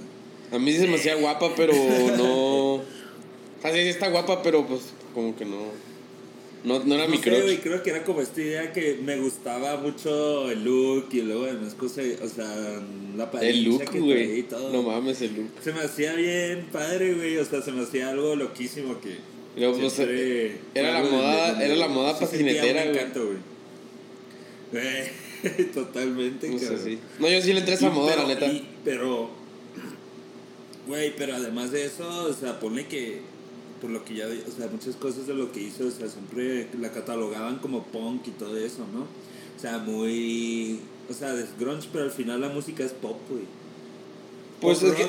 A 0.52 0.58
mí 0.60 0.72
sí 0.72 0.80
se 0.80 0.88
me 0.88 0.96
hacía 0.96 1.16
guapa, 1.16 1.54
pero 1.56 1.74
no. 2.18 2.76
O 3.58 3.62
sea, 3.62 3.74
sí 3.74 3.80
está 3.80 4.08
guapa, 4.10 4.42
pero 4.44 4.66
pues 4.68 4.82
como 5.14 5.36
que 5.36 5.44
no. 5.44 5.58
No, 6.68 6.84
no 6.84 6.96
era 6.96 7.08
mi 7.08 7.18
güey, 7.18 7.22
crush. 7.22 7.60
creo 7.62 7.82
que 7.84 7.90
era 7.92 8.04
como 8.04 8.22
esta 8.22 8.42
idea 8.42 8.74
que 8.74 9.00
me 9.04 9.18
gustaba 9.18 9.78
mucho 9.78 10.52
el 10.52 10.64
look 10.64 11.08
y 11.12 11.22
luego 11.22 11.46
además 11.46 11.74
cosa, 11.76 12.02
o 12.24 12.28
sea, 12.28 12.82
la 13.16 13.30
El 13.42 13.64
look, 13.64 13.84
y 13.94 14.00
güey. 14.00 14.44
todo. 14.44 14.72
No 14.74 14.84
mames, 14.84 15.22
el 15.22 15.36
look. 15.36 15.50
Se 15.64 15.72
me 15.74 15.82
hacía 15.82 16.14
bien 16.14 16.68
padre, 16.72 17.14
güey, 17.14 17.38
o 17.38 17.46
sea, 17.46 17.62
se 17.62 17.72
me 17.72 17.84
hacía 17.84 18.10
algo 18.10 18.36
loquísimo 18.36 19.00
que... 19.02 19.18
Y 19.56 19.60
luego, 19.62 19.80
pues, 19.80 19.98
era 20.76 20.92
la 20.92 21.04
moda- 21.10 21.50
donde- 21.52 21.66
era 21.66 21.76
la 21.76 21.88
moda 21.88 22.14
sí 22.18 22.26
patinetera, 22.26 22.84
güey. 22.84 22.96
encanto, 22.96 23.26
güey. 23.26 23.38
Güey, 24.72 25.68
Totalmente, 25.74 26.50
No 26.50 26.60
sé, 26.60 26.66
cabrón. 26.66 26.84
sí. 26.86 27.00
No, 27.20 27.30
yo 27.30 27.42
sí 27.42 27.54
le 27.54 27.60
entré 27.60 27.74
a 27.74 27.78
esa 27.78 27.88
Y- 27.88 27.92
moda, 27.92 28.14
pero- 28.16 28.28
la 28.28 28.34
neta. 28.36 28.46
y- 28.48 28.68
pero, 28.84 29.30
güey, 30.88 31.16
pero 31.16 31.36
además 31.36 31.72
de 31.72 31.86
eso, 31.86 32.08
o 32.26 32.34
sea, 32.34 32.60
ponle 32.60 32.88
que, 32.88 33.22
por 33.82 33.90
lo 33.90 34.04
que 34.06 34.16
ya, 34.16 34.26
o 34.28 34.52
sea, 34.52 34.68
muchas 34.72 34.96
cosas 34.96 35.28
de 35.28 35.34
lo 35.34 35.52
que 35.52 35.62
hizo, 35.62 35.86
o 35.88 35.92
sea, 35.92 36.08
siempre 36.10 36.68
la 36.80 36.92
catalogaban 36.92 37.60
como 37.60 37.84
punk 37.84 38.28
y 38.28 38.32
todo 38.32 38.58
eso, 38.58 38.86
¿no? 38.94 39.02
O 39.02 39.60
sea, 39.60 39.78
muy, 39.80 40.80
o 41.10 41.14
sea, 41.14 41.34
es 41.34 41.58
grunge, 41.60 41.88
pero 41.92 42.06
al 42.06 42.12
final 42.12 42.42
la 42.42 42.50
música 42.50 42.84
es 42.84 42.92
pop, 42.94 43.18
güey. 43.30 43.44
Pues 44.62 44.80
Pop 44.80 44.88
es 44.90 44.96
que 44.96 45.08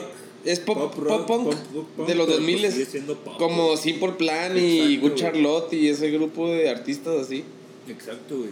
es 0.51 0.61
pop, 0.61 0.79
pop, 0.79 0.99
rock, 1.05 1.27
punk 1.27 1.45
pop- 1.45 1.87
punk, 1.97 2.09
de 2.09 2.15
los 2.15 2.27
pero 2.27 2.39
2000 2.39 2.61
pues 2.61 2.89
pop, 3.25 3.37
como. 3.39 3.77
Simple 3.77 4.13
Plan 4.13 4.57
y 4.57 4.97
Good 4.99 5.11
güey. 5.11 5.15
Charlotte 5.21 5.73
y 5.73 5.89
ese 5.89 6.11
grupo 6.11 6.49
de 6.49 6.69
artistas 6.71 7.17
así. 7.27 7.45
Exacto, 7.89 8.39
güey. 8.39 8.51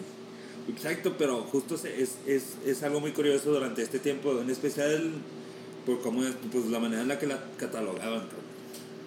Exacto, 0.68 1.14
pero 1.16 1.42
justo 1.42 1.76
es, 1.76 2.16
es, 2.26 2.56
es 2.66 2.82
algo 2.82 2.99
muy 3.00 3.12
curioso 3.12 3.52
durante 3.52 3.82
este 3.82 3.99
tiempo, 4.00 4.40
en 4.40 4.50
especial 4.50 5.12
por 5.85 6.00
cómo 6.00 6.25
es, 6.25 6.35
pues 6.50 6.66
la 6.66 6.80
manera 6.80 7.02
en 7.02 7.08
la 7.08 7.18
que 7.18 7.26
la 7.26 7.44
catalogaban. 7.56 8.25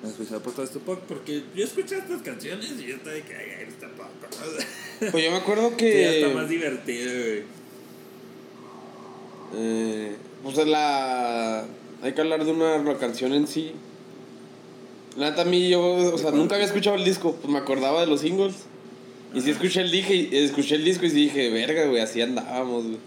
En 0.04 0.10
especial 0.10 0.42
por 0.42 0.54
todo 0.54 0.64
este 0.64 0.80
pop, 0.80 1.02
porque 1.08 1.44
yo 1.56 1.64
escuché 1.66 1.98
estas 1.98 2.22
canciones 2.22 2.72
y 2.80 2.88
yo 2.88 2.96
estaba 2.96 3.16
de 3.16 3.22
que, 3.24 3.36
ay, 3.36 3.68
está 3.68 3.88
pop, 3.90 4.08
¿no? 4.22 5.10
Pues 5.12 5.24
yo 5.24 5.32
me 5.32 5.38
acuerdo 5.38 5.78
Que 5.78 6.02
ya 6.02 6.12
está 6.14 6.30
más 6.30 6.50
divertido, 6.50 7.12
güey. 7.12 7.44
eh, 9.56 10.16
pues 10.44 10.68
la 10.68 11.66
hay 12.02 12.14
que 12.14 12.22
hablar 12.22 12.46
de 12.46 12.52
una 12.52 12.98
canción 12.98 13.34
en 13.34 13.48
sí 13.48 13.74
La 15.18 15.32
neta, 15.32 15.42
a 15.42 15.46
mí 15.46 15.70
yo, 15.70 15.82
o 15.82 16.18
sea, 16.18 16.32
nunca 16.32 16.56
había 16.56 16.68
escuchado 16.68 16.96
el 16.96 17.04
disco, 17.04 17.36
pues 17.36 17.52
me 17.52 17.60
acordaba 17.60 18.02
de 18.02 18.08
los 18.08 18.22
singles. 18.22 18.56
Y 19.34 19.42
sí 19.42 19.52
escuché 19.52 19.82
el, 19.82 19.92
dije, 19.92 20.44
escuché 20.44 20.76
el 20.76 20.86
disco 20.86 21.06
y 21.06 21.10
sí 21.10 21.16
dije, 21.24 21.50
verga, 21.50 21.86
güey, 21.86 22.02
así 22.02 22.22
andábamos, 22.22 22.86
güey. 22.86 22.98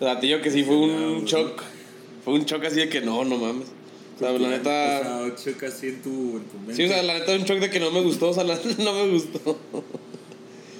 O 0.00 0.04
sea, 0.04 0.18
tío, 0.18 0.40
que 0.40 0.50
sí 0.50 0.64
fue 0.64 0.76
un 0.76 1.24
shock. 1.24 1.62
Fue 2.24 2.34
un 2.34 2.44
shock 2.44 2.64
así 2.64 2.76
de 2.76 2.88
que 2.88 3.00
no, 3.00 3.24
no 3.24 3.36
mames. 3.36 3.68
O 4.26 4.30
sea, 4.30 4.38
la 4.38 4.48
neta. 4.50 4.98
O 5.00 5.02
sea, 5.02 5.16
un 5.24 5.34
shock 5.34 5.62
así 5.64 5.86
en 5.88 6.02
tu, 6.02 6.10
en 6.38 6.44
tu 6.44 6.58
mente. 6.58 6.74
Sí, 6.76 6.84
o 6.84 6.88
sea, 6.88 7.02
la 7.02 7.14
neta, 7.18 7.32
un 7.32 7.44
shock 7.44 7.58
de 7.58 7.70
que 7.70 7.80
no 7.80 7.90
me 7.90 8.00
gustó, 8.00 8.30
o 8.30 8.34
sea, 8.34 8.44
la 8.44 8.58
no 8.78 8.92
me 8.94 9.08
gustó. 9.12 9.38
O 9.72 9.84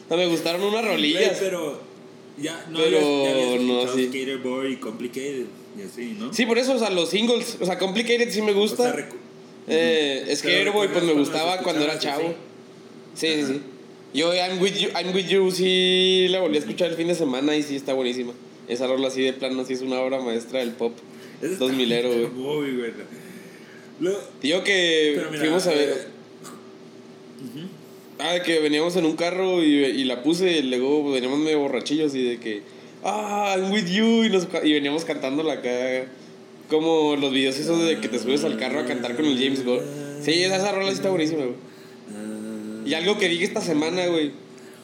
sea, 0.08 0.16
me 0.16 0.26
gustaron 0.26 0.62
unas 0.62 0.84
rolillas. 0.84 1.38
pero 1.40 1.80
ya 2.38 2.66
no 2.70 2.78
Pero 2.78 3.24
ya 3.24 3.30
habías 3.32 3.60
no, 3.62 3.94
sí. 3.94 4.06
Skater 4.08 4.38
Boy 4.38 4.72
y 4.72 4.76
Complicated 4.76 5.44
y 5.78 5.82
así, 5.82 6.16
¿no? 6.18 6.32
Sí, 6.32 6.44
por 6.46 6.58
eso, 6.58 6.74
o 6.74 6.78
sea, 6.78 6.90
los 6.90 7.08
singles, 7.10 7.56
o 7.60 7.66
sea, 7.66 7.78
Complicated 7.78 8.30
sí 8.30 8.42
me 8.42 8.52
O 8.52 8.54
gusta. 8.54 8.82
sea, 8.84 8.94
recu- 8.94 9.16
eh, 9.68 10.32
Skater 10.36 10.70
Boy, 10.70 10.88
pues 10.88 11.02
me 11.04 11.12
¿recuerdas 11.12 11.12
cuando 11.12 11.14
gustaba 11.14 11.58
cuando 11.62 11.84
era 11.84 11.98
chavo. 11.98 12.34
Sí, 13.14 13.26
sí, 13.36 13.44
sí. 13.46 13.60
Yo, 14.14 14.34
I'm 14.34 14.60
with, 14.60 14.74
you, 14.74 14.88
I'm 14.94 15.14
with 15.14 15.26
You, 15.28 15.50
sí 15.50 16.26
la 16.28 16.40
volví 16.40 16.56
a 16.56 16.60
escuchar 16.60 16.90
el 16.90 16.96
fin 16.96 17.08
de 17.08 17.14
semana 17.14 17.56
y 17.56 17.62
sí 17.62 17.76
está 17.76 17.94
buenísima. 17.94 18.32
Esa 18.68 18.86
rola 18.86 19.08
así 19.08 19.22
de 19.22 19.32
plano, 19.32 19.64
sí 19.64 19.72
es 19.72 19.80
una 19.80 20.00
obra 20.00 20.20
maestra 20.20 20.60
del 20.60 20.72
pop. 20.72 20.92
Ese 21.40 21.56
Dos 21.56 21.70
está 21.70 21.76
milero, 21.76 22.08
güey. 22.10 22.26
Lo- 24.02 24.18
Tío, 24.40 24.62
que 24.64 25.14
mira, 25.30 25.40
fuimos 25.40 25.66
a 25.66 25.70
ver. 25.70 25.88
eh, 25.90 26.06
Ah, 28.18 28.34
de 28.34 28.42
que 28.42 28.60
veníamos 28.60 28.94
en 28.96 29.04
un 29.04 29.16
carro 29.16 29.62
y, 29.64 29.74
y 29.84 30.04
la 30.04 30.22
puse 30.22 30.58
y 30.58 30.62
luego 30.62 31.10
veníamos 31.10 31.38
medio 31.40 31.58
borrachillos 31.60 32.14
y 32.14 32.22
de 32.22 32.38
que. 32.38 32.62
Ah, 33.02 33.56
I'm 33.58 33.72
with 33.72 33.86
you. 33.86 34.24
Y, 34.24 34.30
nos, 34.30 34.46
y 34.62 34.72
veníamos 34.72 35.04
cantándola 35.04 35.54
acá. 35.54 36.04
Como 36.68 37.16
los 37.16 37.32
videos 37.32 37.58
esos 37.58 37.84
de 37.84 37.98
que 38.00 38.08
te 38.08 38.18
subes 38.20 38.44
al 38.44 38.58
carro 38.58 38.80
a 38.80 38.86
cantar 38.86 39.16
con 39.16 39.24
el 39.24 39.36
James 39.38 39.64
Gold. 39.64 39.82
Sí, 40.22 40.42
esa, 40.44 40.56
esa 40.56 40.72
rola 40.72 40.88
sí 40.90 40.94
está 40.94 41.10
buenísima, 41.10 41.42
güey. 41.44 41.56
ah, 42.14 42.82
Y 42.86 42.94
algo 42.94 43.18
que 43.18 43.28
dije 43.28 43.44
esta 43.44 43.60
semana, 43.60 44.06
güey. 44.06 44.30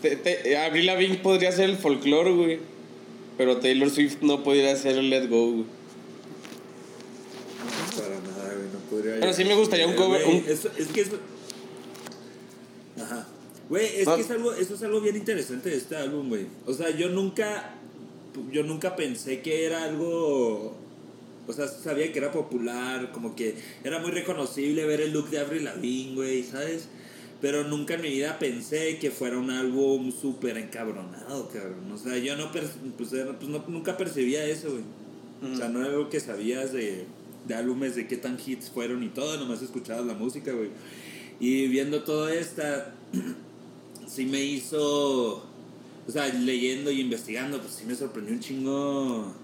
Te, 0.02 0.16
te, 0.16 0.56
Avril 0.56 0.86
Lavigne 0.86 1.16
podría 1.18 1.52
ser 1.52 1.70
el 1.70 1.76
folclore, 1.76 2.32
güey. 2.32 2.58
Pero 3.36 3.58
Taylor 3.58 3.88
Swift 3.90 4.16
no 4.22 4.42
podría 4.42 4.74
ser 4.74 4.96
el 4.98 5.10
Let 5.10 5.28
Go, 5.28 5.50
güey. 5.52 5.64
Para 7.96 8.08
nada, 8.20 8.54
güey, 8.54 8.68
no 8.72 8.78
podría. 9.08 9.20
Pero 9.20 9.32
sí 9.32 9.44
me 9.44 9.54
gustaría 9.54 9.86
un 9.86 9.92
Eh, 9.94 9.96
cover- 9.96 10.24
güey, 10.24 10.38
un- 10.38 10.44
eso- 10.48 10.70
es 10.76 10.86
que 10.88 11.00
eso. 11.02 11.16
Ajá. 13.00 13.26
Güey, 13.68 13.86
es 14.00 14.08
que 14.08 14.20
es 14.20 14.30
algo, 14.30 14.52
eso 14.54 14.74
es 14.74 14.82
algo 14.82 15.00
bien 15.00 15.16
interesante 15.16 15.70
de 15.70 15.76
este 15.76 15.96
álbum, 15.96 16.28
güey. 16.28 16.46
O 16.66 16.72
sea, 16.74 16.90
yo 16.90 17.08
nunca. 17.10 17.74
Yo 18.52 18.62
nunca 18.62 18.94
pensé 18.96 19.40
que 19.40 19.64
era 19.66 19.84
algo. 19.84 20.76
O 21.46 21.52
sea, 21.52 21.66
sabía 21.66 22.12
que 22.12 22.18
era 22.18 22.30
popular, 22.30 23.10
como 23.12 23.34
que 23.34 23.54
era 23.82 23.98
muy 23.98 24.10
reconocible 24.10 24.84
ver 24.84 25.00
el 25.00 25.12
look 25.12 25.30
de 25.30 25.38
Avril 25.38 25.64
Lavigne, 25.64 26.14
güey, 26.14 26.42
¿sabes? 26.44 26.88
Pero 27.40 27.64
nunca 27.64 27.94
en 27.94 28.02
mi 28.02 28.10
vida 28.10 28.38
pensé 28.38 28.98
que 28.98 29.10
fuera 29.10 29.38
un 29.38 29.50
álbum 29.50 30.12
súper 30.12 30.58
encabronado, 30.58 31.48
cabrón. 31.48 31.90
O 31.92 31.96
sea, 31.96 32.18
yo 32.18 32.36
no, 32.36 32.52
per- 32.52 32.68
pues, 32.98 33.12
era- 33.12 33.38
pues, 33.38 33.48
no- 33.50 33.64
nunca 33.68 33.96
percibía 33.96 34.44
eso, 34.44 34.70
güey. 34.70 34.82
O 35.52 35.56
sea, 35.56 35.68
no 35.68 35.80
era 35.80 35.90
algo 35.90 36.10
que 36.10 36.20
sabías 36.20 36.72
de, 36.72 37.06
de 37.48 37.54
álbumes, 37.54 37.96
de 37.96 38.06
qué 38.06 38.16
tan 38.16 38.38
hits 38.44 38.70
fueron 38.70 39.02
y 39.02 39.08
todo, 39.08 39.38
nomás 39.38 39.62
escuchabas 39.62 40.06
la 40.06 40.14
música, 40.14 40.52
güey. 40.52 40.68
Y 41.40 41.66
viendo 41.68 42.02
todo 42.02 42.28
esta, 42.28 42.94
sí 44.06 44.26
me 44.26 44.44
hizo, 44.44 45.36
o 45.36 46.10
sea, 46.10 46.28
leyendo 46.28 46.90
y 46.90 47.00
investigando, 47.00 47.60
pues 47.60 47.72
sí 47.74 47.84
me 47.86 47.94
sorprendió 47.94 48.34
un 48.34 48.40
chingo, 48.40 49.34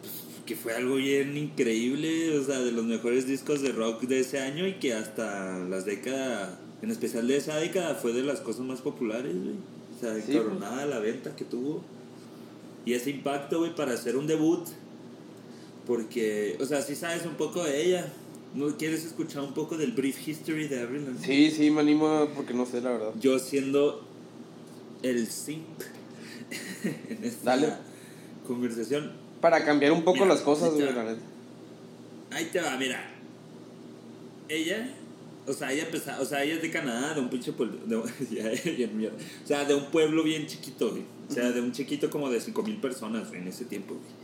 pues, 0.00 0.12
que 0.46 0.54
fue 0.56 0.74
algo 0.74 0.94
bien 0.96 1.36
increíble, 1.36 2.38
o 2.38 2.44
sea, 2.44 2.60
de 2.60 2.72
los 2.72 2.84
mejores 2.84 3.26
discos 3.26 3.60
de 3.60 3.72
rock 3.72 4.02
de 4.02 4.20
ese 4.20 4.38
año 4.38 4.66
y 4.66 4.74
que 4.74 4.94
hasta 4.94 5.58
las 5.58 5.84
décadas, 5.84 6.58
en 6.80 6.90
especial 6.90 7.26
de 7.26 7.36
esa 7.36 7.56
década, 7.56 7.94
fue 7.96 8.12
de 8.12 8.22
las 8.22 8.40
cosas 8.40 8.62
más 8.62 8.80
populares, 8.80 9.34
güey. 9.34 9.56
O 9.96 10.00
sea, 10.00 10.14
Sí, 10.22 10.32
encabronada 10.32 10.86
la 10.86 11.00
venta 11.00 11.34
que 11.34 11.44
tuvo. 11.44 11.82
Y 12.84 12.94
ese 12.94 13.10
impacto, 13.10 13.58
güey, 13.58 13.74
para 13.74 13.92
hacer 13.92 14.16
un 14.16 14.26
debut. 14.26 14.66
Porque, 15.88 16.56
o 16.60 16.66
sea, 16.66 16.82
si 16.82 16.94
sabes 16.94 17.24
un 17.24 17.34
poco 17.34 17.64
de 17.64 17.82
ella. 17.82 18.12
¿No 18.54 18.76
quieres 18.78 19.04
escuchar 19.04 19.42
un 19.42 19.52
poco 19.52 19.76
del 19.76 19.92
brief 19.92 20.26
history 20.26 20.68
de 20.68 20.80
Avril 20.80 21.04
Lavigne? 21.04 21.24
Sí, 21.26 21.50
sí, 21.50 21.70
me 21.70 21.80
animo 21.82 22.28
porque 22.34 22.54
no 22.54 22.64
sé, 22.64 22.80
la 22.80 22.92
verdad. 22.92 23.12
Yo 23.20 23.38
siendo 23.38 24.02
el 25.02 25.26
simp 25.26 25.66
en 26.84 27.24
esta 27.24 27.56
Dale. 27.56 27.74
conversación. 28.46 29.12
Para 29.42 29.64
cambiar 29.64 29.92
un 29.92 30.02
poco 30.02 30.20
Mira, 30.20 30.28
las 30.28 30.40
cosas, 30.40 30.72
güey, 30.72 30.92
la 30.92 31.04
neta. 31.04 31.20
Ahí 32.30 32.46
te 32.46 32.60
va, 32.60 32.76
mira. 32.78 33.04
Ella, 34.48 34.94
o 35.46 35.52
sea, 35.52 35.70
ella 35.70 35.84
empezó, 35.84 36.10
o 36.18 36.24
sea, 36.24 36.42
ella 36.42 36.54
es 36.54 36.62
de 36.62 36.70
Canadá, 36.70 37.12
de 37.14 37.20
un 37.20 37.28
pinche 37.28 37.52
pueblo, 37.52 37.76
de, 37.84 38.02
ya, 38.30 38.50
ya, 38.52 38.86
mierda. 38.88 39.16
o 39.44 39.46
sea, 39.46 39.64
de 39.66 39.74
un 39.74 39.90
pueblo 39.90 40.22
bien 40.22 40.46
chiquito, 40.46 40.90
güey. 40.90 41.02
O 41.30 41.32
sea, 41.32 41.52
de 41.52 41.60
un 41.60 41.72
chiquito 41.72 42.08
como 42.08 42.30
de 42.30 42.40
5 42.40 42.62
mil 42.62 42.76
personas 42.76 43.28
güey, 43.28 43.42
en 43.42 43.48
ese 43.48 43.66
tiempo, 43.66 43.94
güey. 43.94 44.17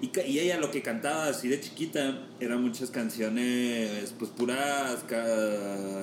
Y, 0.00 0.10
y 0.20 0.38
ella 0.38 0.58
lo 0.58 0.70
que 0.70 0.82
cantaba 0.82 1.28
así 1.28 1.48
de 1.48 1.60
chiquita 1.60 2.26
eran 2.40 2.62
muchas 2.62 2.90
canciones, 2.90 4.14
pues 4.18 4.30
puras 4.30 5.04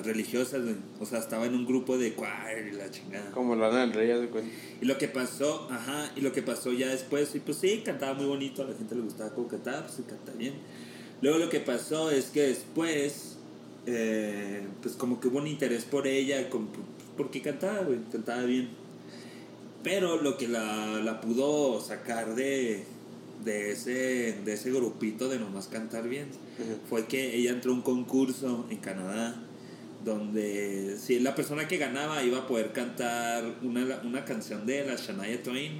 religiosas, 0.04 0.62
güey. 0.62 0.76
O 1.00 1.06
sea, 1.06 1.18
estaba 1.18 1.46
en 1.46 1.54
un 1.54 1.66
grupo 1.66 1.98
de 1.98 2.14
choir 2.14 2.68
y 2.72 2.76
la 2.76 2.90
chingada. 2.90 3.30
Como 3.30 3.54
Lana 3.54 3.80
del 3.80 3.92
Rey, 3.92 4.10
haz 4.10 4.20
de 4.20 4.28
cuenta. 4.28 4.50
Y 4.80 4.86
lo 4.86 4.98
que 4.98 5.08
pasó, 5.08 5.68
ajá, 5.70 6.10
y 6.16 6.20
lo 6.20 6.32
que 6.32 6.42
pasó 6.42 6.72
ya 6.72 6.88
después, 6.88 7.34
y 7.34 7.40
pues 7.40 7.58
sí, 7.58 7.82
cantaba 7.84 8.14
muy 8.14 8.26
bonito, 8.26 8.62
a 8.62 8.66
la 8.66 8.74
gente 8.76 8.94
le 8.94 9.02
gustaba 9.02 9.30
cómo 9.30 9.48
cantaba, 9.48 9.82
pues 9.82 9.94
sí, 9.94 10.02
canta 10.02 10.32
bien. 10.32 10.54
Luego 11.20 11.38
lo 11.38 11.48
que 11.48 11.60
pasó 11.60 12.10
es 12.10 12.26
que 12.26 12.42
después, 12.42 13.36
eh, 13.86 14.66
pues 14.82 14.94
como 14.94 15.20
que 15.20 15.28
hubo 15.28 15.38
un 15.38 15.46
interés 15.46 15.84
por 15.84 16.06
ella, 16.06 16.50
como, 16.50 16.68
porque 17.16 17.40
cantaba, 17.40 17.80
güey, 17.80 18.00
cantaba 18.10 18.42
bien. 18.42 18.70
Pero 19.84 20.20
lo 20.20 20.36
que 20.36 20.48
la, 20.48 21.00
la 21.00 21.20
pudo 21.20 21.80
sacar 21.80 22.34
de, 22.34 22.84
de, 23.44 23.72
ese, 23.72 24.38
de 24.44 24.52
ese 24.52 24.70
grupito 24.70 25.28
de 25.28 25.38
nomás 25.38 25.68
cantar 25.68 26.08
bien 26.08 26.26
fue 26.88 27.06
que 27.06 27.34
ella 27.36 27.50
entró 27.50 27.72
a 27.72 27.74
un 27.74 27.82
concurso 27.82 28.66
en 28.70 28.78
Canadá 28.78 29.36
donde 30.04 30.96
si 30.98 31.20
la 31.20 31.34
persona 31.34 31.68
que 31.68 31.78
ganaba 31.78 32.22
iba 32.24 32.38
a 32.38 32.46
poder 32.46 32.72
cantar 32.72 33.44
una, 33.62 34.00
una 34.04 34.24
canción 34.24 34.66
de 34.66 34.84
la 34.84 34.96
Shania 34.96 35.42
Twain 35.42 35.72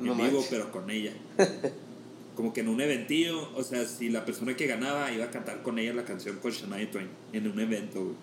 en 0.00 0.06
No 0.06 0.14
vivo 0.14 0.24
manches. 0.32 0.46
pero 0.50 0.72
con 0.72 0.90
ella 0.90 1.12
como 2.34 2.52
que 2.52 2.60
en 2.60 2.68
un 2.68 2.80
eventillo 2.80 3.50
o 3.54 3.62
sea 3.62 3.84
si 3.86 4.08
la 4.08 4.24
persona 4.24 4.56
que 4.56 4.66
ganaba 4.66 5.12
iba 5.12 5.26
a 5.26 5.30
cantar 5.30 5.62
con 5.62 5.78
ella 5.78 5.94
la 5.94 6.04
canción 6.04 6.38
con 6.38 6.50
Shania 6.52 6.90
Twain 6.90 7.08
en 7.32 7.48
un 7.50 7.60
evento 7.60 8.02
güey. 8.02 8.16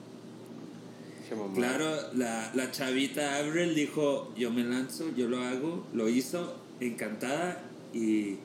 Claro 1.55 1.93
la, 2.13 2.51
la 2.55 2.71
chavita 2.71 3.37
Avril 3.37 3.75
dijo 3.75 4.33
yo 4.37 4.51
me 4.51 4.63
lanzo 4.63 5.05
yo 5.15 5.27
lo 5.27 5.41
hago 5.41 5.85
lo 5.93 6.07
hizo 6.07 6.55
encantada 6.79 7.63
y 7.93 8.37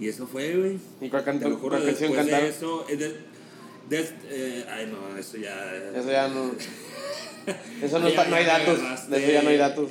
y 0.00 0.08
eso 0.08 0.26
fue 0.26 0.54
güey 0.56 0.78
¿Y 1.00 1.08
cuál, 1.08 1.24
lo 1.40 1.56
juro, 1.56 1.76
cuál 1.76 1.84
canción 1.84 2.12
después 2.12 2.26
de 2.26 2.30
cantaron? 2.30 2.48
eso, 2.48 2.84
de- 2.88 3.16
de- 3.88 4.08
eh, 4.30 4.64
ay 4.70 4.92
no, 4.92 5.16
eso 5.18 5.36
ya... 5.38 5.74
Eso 5.94 6.10
ya 6.10 6.28
no. 6.28 6.52
Eso 7.82 7.98
no, 7.98 8.04
Ya, 8.08 8.10
está, 8.10 8.28
no 8.28 8.36
hay 8.36 8.44
datos. 8.44 9.08
De 9.08 9.22
eso 9.24 9.32
ya 9.32 9.42
no 9.42 9.48
hay 9.48 9.56
datos. 9.56 9.90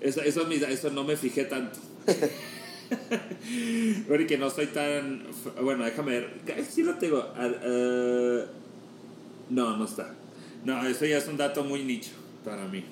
Eso, 0.00 0.22
eso, 0.22 0.48
eso 0.48 0.90
no 0.90 1.02
me 1.02 1.16
fijé 1.16 1.44
tanto. 1.46 1.80
Porque 4.08 4.38
no 4.38 4.48
soy 4.48 4.66
tan... 4.66 5.24
Bueno, 5.60 5.84
déjame 5.84 6.20
ver. 6.20 6.64
Sí 6.70 6.84
lo 6.84 6.94
tengo. 6.94 7.18
Ah, 7.36 7.50
ah, 7.62 8.44
no, 9.50 9.76
no 9.76 9.84
está. 9.84 10.14
No, 10.64 10.86
eso 10.86 11.04
ya 11.06 11.18
es 11.18 11.26
un 11.26 11.36
dato 11.36 11.64
muy 11.64 11.82
nicho 11.82 12.10
para 12.44 12.66
mí. 12.68 12.84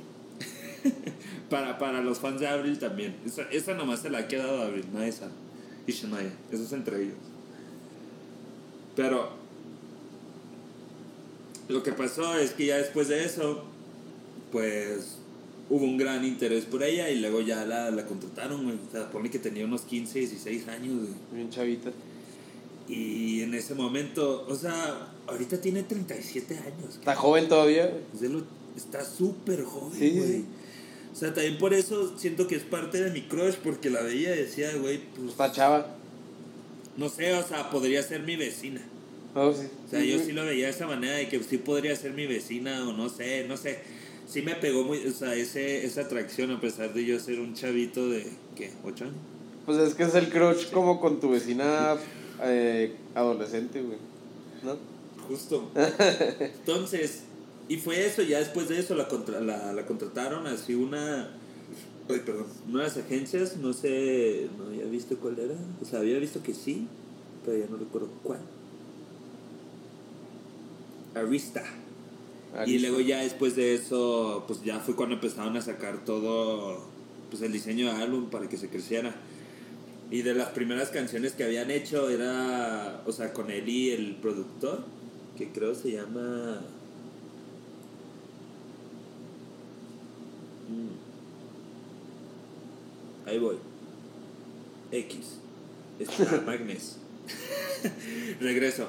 para, 1.51 1.79
para 1.79 2.01
los 2.01 2.19
fans 2.19 2.41
de 2.41 2.49
Abril 2.49 2.79
también. 2.79 3.17
Esa, 3.25 3.43
esa 3.51 3.75
nomás 3.75 4.01
se 4.01 4.11
la 4.11 4.19
ha 4.19 4.29
quedado 4.29 4.63
a 4.63 4.67
Abril, 4.67 4.85
no 4.93 5.03
esa. 5.03 5.29
Y 5.87 5.93
Shania. 5.93 6.33
Eso 6.51 6.65
es 6.65 6.73
entre 6.73 7.03
ellos. 7.03 7.17
Pero... 8.95 9.37
Lo 11.69 11.83
que 11.83 11.93
pasó 11.93 12.37
es 12.39 12.53
que 12.53 12.67
ya 12.67 12.77
después 12.77 13.09
de 13.09 13.25
eso, 13.25 13.65
pues 14.53 15.17
hubo 15.69 15.85
un 15.85 15.97
gran 15.97 16.25
interés 16.25 16.65
por 16.65 16.85
ella 16.85 17.11
y 17.11 17.19
luego 17.19 17.41
ya 17.41 17.65
la, 17.65 17.91
la 17.91 18.07
contrataron. 18.07 18.67
O 18.71 18.93
sea, 18.93 19.11
pone 19.11 19.31
que 19.31 19.41
tenía 19.41 19.65
unos 19.65 19.83
15, 19.83 20.21
16 20.21 20.69
años. 20.69 21.09
Bien 21.33 21.51
chavita. 21.51 21.91
Y 22.89 23.43
en 23.43 23.55
ese 23.55 23.75
momento, 23.75 24.47
o 24.49 24.55
sea, 24.55 25.09
ahorita 25.27 25.61
tiene 25.61 25.83
37 25.83 26.57
años. 26.57 26.95
Está 26.95 27.17
joven 27.17 27.49
todavía. 27.49 27.93
está 28.77 29.05
súper 29.05 29.65
joven, 29.65 29.99
sí. 29.99 30.45
O 31.17 31.19
sea, 31.19 31.33
también 31.33 31.57
por 31.57 31.73
eso 31.73 32.13
siento 32.19 32.47
que 32.47 32.57
es 32.57 32.63
parte 32.63 33.03
de 33.03 33.11
mi 33.11 33.23
crush, 33.23 33.55
porque 33.65 33.89
la 33.89 34.03
veía 34.03 34.37
y 34.37 34.41
decía, 34.41 34.71
güey, 34.77 35.01
pues, 35.17 35.31
Está 35.31 35.51
chava. 35.51 35.97
no 36.99 37.09
sé, 37.09 37.33
o 37.33 37.43
sea, 37.43 37.71
podría 37.71 38.03
ser 38.03 38.21
mi 38.21 38.37
vecina. 38.37 38.83
No, 39.35 39.51
sí. 39.51 39.63
O 39.87 39.89
sea, 39.89 40.05
yo 40.05 40.19
sí 40.19 40.33
lo 40.33 40.45
veía 40.45 40.67
de 40.67 40.73
esa 40.73 40.87
manera 40.87 41.15
de 41.15 41.27
que 41.31 41.43
sí 41.43 41.57
podría 41.57 41.97
ser 41.97 42.13
mi 42.13 42.27
vecina 42.27 42.87
o 42.87 42.93
no 42.93 43.09
sé, 43.09 43.47
no 43.49 43.57
sé. 43.57 43.79
Sí 44.29 44.43
me 44.43 44.57
pegó 44.57 44.85
muy, 44.85 45.07
o 45.07 45.11
sea, 45.11 45.35
ese, 45.35 45.87
esa 45.87 46.03
atracción 46.03 46.51
a 46.51 46.61
pesar 46.61 46.93
de 46.93 47.07
yo 47.07 47.19
ser 47.19 47.41
un 47.41 47.55
chavito 47.55 48.11
de, 48.11 48.27
¿qué? 48.55 48.73
¿Ocho 48.85 49.05
años? 49.05 49.17
Pues 49.65 49.79
es 49.79 49.95
que 49.95 50.03
es 50.03 50.15
el 50.15 50.29
crush 50.29 50.71
como 50.71 51.01
con 51.01 51.19
tu 51.19 51.31
vecina 51.31 51.97
eh, 52.43 52.95
adolescente, 53.15 53.81
güey. 53.81 53.99
¿No? 54.63 54.77
justo. 55.27 55.71
Entonces, 56.41 57.23
y 57.69 57.77
fue 57.79 58.07
eso, 58.07 58.23
ya 58.23 58.39
después 58.39 58.69
de 58.69 58.79
eso 58.79 58.95
la, 58.95 59.09
contra, 59.09 59.41
la, 59.41 59.73
la 59.73 59.87
contrataron 59.87 60.47
así 60.47 60.75
una... 60.75 61.31
Ay, 62.09 62.21
perdón. 62.25 62.47
Unas 62.69 62.97
agencias, 62.97 63.57
no 63.57 63.73
sé, 63.73 64.49
no 64.57 64.67
había 64.67 64.85
visto 64.85 65.17
cuál 65.17 65.39
era. 65.39 65.57
O 65.83 65.85
sea, 65.85 65.99
había 65.99 66.19
visto 66.21 66.41
que 66.41 66.55
sí, 66.55 66.87
pero 67.45 67.59
ya 67.59 67.67
no 67.69 67.77
recuerdo 67.77 68.09
cuál. 68.23 68.39
Arista. 71.17 71.65
Y 72.65 72.79
luego 72.79 73.01
ya 73.01 73.23
después 73.23 73.57
de 73.57 73.75
eso, 73.75 74.45
pues 74.47 74.63
ya 74.63 74.79
fue 74.79 74.95
cuando 74.95 75.17
empezaron 75.17 75.57
a 75.57 75.63
sacar 75.63 76.05
todo, 76.05 76.81
pues 77.29 77.43
el 77.43 77.53
diseño 77.53 77.87
de 77.87 78.03
álbum 78.03 78.31
para 78.31 78.49
que 78.49 78.57
se 78.57 78.69
creciera. 78.69 79.15
Y 80.11 80.23
de 80.23 80.35
las 80.35 80.51
primeras 80.51 80.91
canciones 80.91 81.33
que 81.33 81.43
habían 81.43 81.73
hecho 81.73 82.09
era, 82.09 83.03
o 83.05 83.13
sea, 83.13 83.33
con 83.33 83.51
Eli, 83.51 83.91
el 83.91 84.15
productor, 84.17 84.85
que 85.37 85.51
creo 85.51 85.75
se 85.75 85.91
llama... 85.91 86.61
Mm. 90.69 90.89
Ahí 93.29 93.39
voy. 93.39 93.57
X. 94.93 95.19
Magnes. 96.47 96.97
Regreso. 98.41 98.89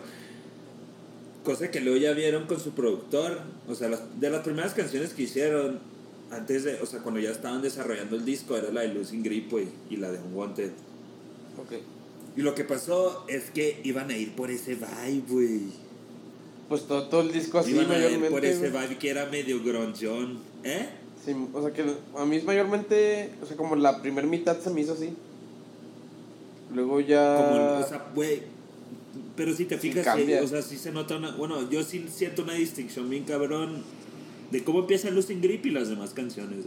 Cosa 1.43 1.71
que 1.71 1.79
luego 1.79 1.97
ya 1.97 2.11
vieron 2.13 2.45
con 2.45 2.59
su 2.59 2.71
productor. 2.71 3.39
O 3.67 3.75
sea, 3.75 3.89
las- 3.89 4.19
de 4.19 4.29
las 4.29 4.41
primeras 4.43 4.73
canciones 4.73 5.13
que 5.13 5.23
hicieron, 5.23 5.79
antes 6.31 6.63
de, 6.65 6.75
o 6.81 6.85
sea, 6.85 7.01
cuando 7.01 7.19
ya 7.19 7.31
estaban 7.31 7.61
desarrollando 7.61 8.15
el 8.15 8.25
disco, 8.25 8.57
era 8.57 8.71
la 8.71 8.81
de 8.81 8.93
Losing 8.93 9.23
Grip, 9.23 9.49
güey, 9.49 9.67
y 9.89 9.97
la 9.97 10.11
de 10.11 10.19
Unwanted. 10.19 10.71
Ok. 11.57 11.73
Y 12.35 12.41
lo 12.41 12.53
que 12.53 12.63
pasó 12.63 13.25
es 13.27 13.49
que 13.49 13.79
iban 13.83 14.11
a 14.11 14.17
ir 14.17 14.33
por 14.35 14.51
ese 14.51 14.75
vibe, 14.75 15.23
güey. 15.27 15.61
Pues 16.69 16.83
todo, 16.85 17.07
todo 17.07 17.21
el 17.21 17.31
disco 17.31 17.59
así 17.59 17.71
Iban 17.71 17.89
a 17.91 18.07
ir 18.09 18.27
por 18.29 18.43
ese 18.43 18.69
vibe 18.69 18.97
que 18.99 19.09
era 19.09 19.25
medio 19.27 19.63
grungeón. 19.63 20.39
¿Eh? 20.63 20.89
Sí, 21.27 21.35
o 21.53 21.61
sea 21.61 21.73
que 21.73 21.83
a 22.17 22.25
mí 22.25 22.37
es 22.37 22.45
mayormente, 22.45 23.31
o 23.43 23.45
sea, 23.45 23.57
como 23.57 23.75
la 23.75 24.01
primera 24.01 24.25
mitad 24.25 24.57
se 24.61 24.69
me 24.69 24.79
hizo 24.79 24.93
así. 24.93 25.13
Luego 26.73 27.01
ya... 27.01 27.35
Como, 27.35 27.79
o 27.79 27.83
sea, 27.85 28.05
güey. 28.15 28.43
Pero 29.35 29.53
si 29.53 29.65
te 29.65 29.77
fijas, 29.77 30.15
sí, 30.15 30.33
o 30.33 30.47
sea, 30.47 30.61
sí 30.61 30.77
se 30.77 30.93
nota 30.93 31.17
una. 31.17 31.31
Bueno, 31.31 31.69
yo 31.69 31.83
sí 31.83 32.05
siento 32.09 32.43
una 32.43 32.53
distinción 32.53 33.09
bien 33.09 33.25
cabrón 33.25 33.83
de 34.51 34.63
cómo 34.63 34.79
empieza 34.79 35.09
Losing 35.09 35.41
Grip 35.41 35.65
y 35.65 35.71
las 35.71 35.89
demás 35.89 36.11
canciones. 36.11 36.59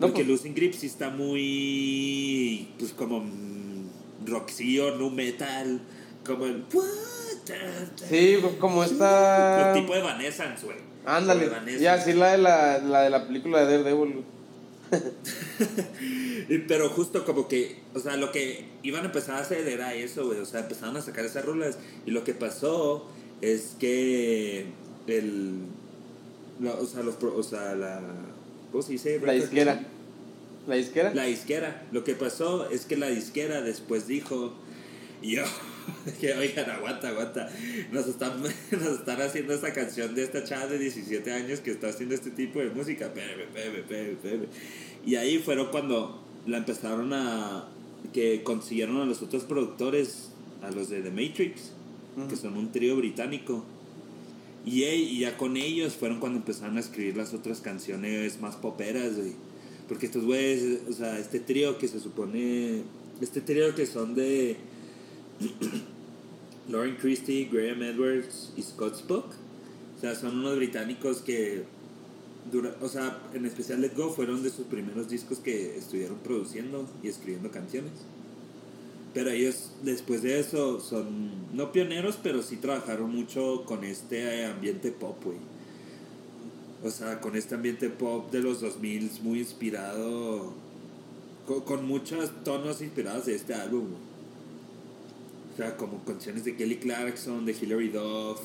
No, 0.00 0.06
Porque 0.06 0.24
pues, 0.24 0.28
Losing 0.28 0.54
Grip 0.54 0.72
sí 0.72 0.86
está 0.86 1.10
muy. 1.10 2.68
Pues 2.78 2.92
como. 2.92 3.20
mm, 3.20 4.24
Rockcillo, 4.24 4.96
nu 4.96 5.10
metal. 5.10 5.82
Como 6.24 6.46
el. 6.46 6.64
sí, 8.08 8.38
como 8.58 8.82
esta... 8.82 9.74
El 9.74 9.82
tipo 9.82 9.94
de 9.94 10.00
Vanessa, 10.00 10.56
güey. 10.64 10.93
Ándale, 11.06 11.50
ya, 11.80 12.00
sí, 12.00 12.12
la 12.14 12.32
de 12.32 12.38
la, 12.38 12.78
la 12.78 13.02
de 13.02 13.10
la 13.10 13.26
película 13.26 13.64
de 13.64 13.78
Daredevil. 13.78 14.24
Pero 16.68 16.88
justo 16.90 17.24
como 17.24 17.48
que, 17.48 17.80
o 17.94 17.98
sea, 18.00 18.16
lo 18.16 18.32
que 18.32 18.64
iban 18.82 19.02
a 19.02 19.06
empezar 19.06 19.36
a 19.36 19.40
hacer 19.40 19.66
era 19.68 19.94
eso, 19.94 20.26
güey. 20.26 20.38
O 20.38 20.46
sea, 20.46 20.60
empezaron 20.60 20.96
a 20.96 21.02
sacar 21.02 21.24
esas 21.24 21.44
rolas. 21.44 21.78
Y 22.06 22.10
lo 22.10 22.24
que 22.24 22.34
pasó 22.34 23.08
es 23.40 23.76
que 23.78 24.66
el. 25.06 25.58
la- 26.60 26.74
o 26.74 26.86
sea, 26.86 27.02
los. 27.02 27.16
O 27.22 27.42
sea, 27.42 27.74
la. 27.74 28.00
¿Cómo 28.70 28.82
se 28.82 28.92
dice? 28.92 29.20
La 29.20 29.32
disquera. 29.32 29.80
¿La 30.66 30.74
disquera? 30.76 31.14
La 31.14 31.24
disquera. 31.24 31.86
Lo 31.92 32.04
que 32.04 32.14
pasó 32.14 32.70
es 32.70 32.86
que 32.86 32.96
la 32.96 33.08
disquera 33.08 33.60
después 33.62 34.06
dijo. 34.06 34.54
Yo. 35.22 35.42
Que 36.20 36.32
oigan, 36.34 36.70
aguanta, 36.70 37.08
aguanta. 37.08 37.50
Nos 37.92 38.06
están, 38.06 38.42
nos 38.42 38.98
están 38.98 39.20
haciendo 39.20 39.54
esta 39.54 39.72
canción 39.72 40.14
de 40.14 40.24
esta 40.24 40.44
chava 40.44 40.66
de 40.66 40.78
17 40.78 41.32
años 41.32 41.60
que 41.60 41.70
está 41.70 41.88
haciendo 41.88 42.14
este 42.14 42.30
tipo 42.30 42.60
de 42.60 42.70
música. 42.70 43.06
Espérame. 43.06 44.46
Y 45.04 45.16
ahí 45.16 45.38
fueron 45.38 45.68
cuando 45.70 46.22
la 46.46 46.58
empezaron 46.58 47.12
a. 47.12 47.68
que 48.12 48.42
consiguieron 48.42 49.00
a 49.00 49.04
los 49.04 49.22
otros 49.22 49.44
productores, 49.44 50.30
a 50.62 50.70
los 50.70 50.88
de 50.88 51.02
The 51.02 51.10
Matrix, 51.10 51.72
que 52.28 52.36
son 52.36 52.56
un 52.56 52.72
trío 52.72 52.96
británico. 52.96 53.64
Y, 54.66 54.84
y 54.84 55.18
ya 55.20 55.36
con 55.36 55.56
ellos 55.56 55.94
fueron 55.94 56.20
cuando 56.20 56.38
empezaron 56.38 56.78
a 56.78 56.80
escribir 56.80 57.16
las 57.16 57.34
otras 57.34 57.60
canciones 57.60 58.40
más 58.40 58.56
poperas, 58.56 59.16
güey. 59.16 59.32
Porque 59.88 60.06
estos 60.06 60.24
güeyes, 60.24 60.80
o 60.88 60.92
sea, 60.92 61.18
este 61.18 61.40
trío 61.40 61.78
que 61.78 61.88
se 61.88 62.00
supone. 62.00 62.82
Este 63.20 63.40
trío 63.40 63.74
que 63.74 63.86
son 63.86 64.14
de. 64.14 64.56
Lauren 66.68 66.96
Christie, 66.96 67.48
Graham 67.50 67.82
Edwards 67.82 68.52
y 68.56 68.62
Scott 68.62 68.94
Spock. 68.96 69.26
O 69.96 70.00
sea, 70.00 70.14
son 70.14 70.38
unos 70.38 70.56
británicos 70.56 71.18
que. 71.18 71.64
o 72.80 72.88
sea, 72.88 73.22
en 73.34 73.46
especial 73.46 73.80
Let 73.80 73.94
Go 73.96 74.10
fueron 74.10 74.42
de 74.42 74.50
sus 74.50 74.66
primeros 74.66 75.08
discos 75.08 75.38
que 75.38 75.76
estuvieron 75.76 76.18
produciendo 76.18 76.88
y 77.02 77.08
escribiendo 77.08 77.50
canciones. 77.50 77.92
Pero 79.12 79.30
ellos, 79.30 79.70
después 79.82 80.22
de 80.22 80.40
eso, 80.40 80.80
son 80.80 81.54
no 81.54 81.70
pioneros, 81.70 82.18
pero 82.20 82.42
sí 82.42 82.56
trabajaron 82.56 83.14
mucho 83.14 83.64
con 83.64 83.84
este 83.84 84.44
ambiente 84.44 84.90
pop. 84.90 85.16
O 86.82 86.90
sea, 86.90 87.20
con 87.20 87.36
este 87.36 87.54
ambiente 87.54 87.88
pop 87.90 88.30
de 88.32 88.40
los 88.40 88.60
2000 88.60 89.10
muy 89.22 89.38
inspirado, 89.38 90.52
con 91.46 91.86
muchos 91.86 92.30
tonos 92.42 92.82
inspirados 92.82 93.26
de 93.26 93.36
este 93.36 93.54
álbum. 93.54 93.86
O 95.54 95.56
sea, 95.56 95.76
como 95.76 96.04
canciones 96.04 96.44
de 96.44 96.56
Kelly 96.56 96.76
Clarkson, 96.76 97.46
de 97.46 97.52
Hilary 97.52 97.88
Duff, 97.88 98.40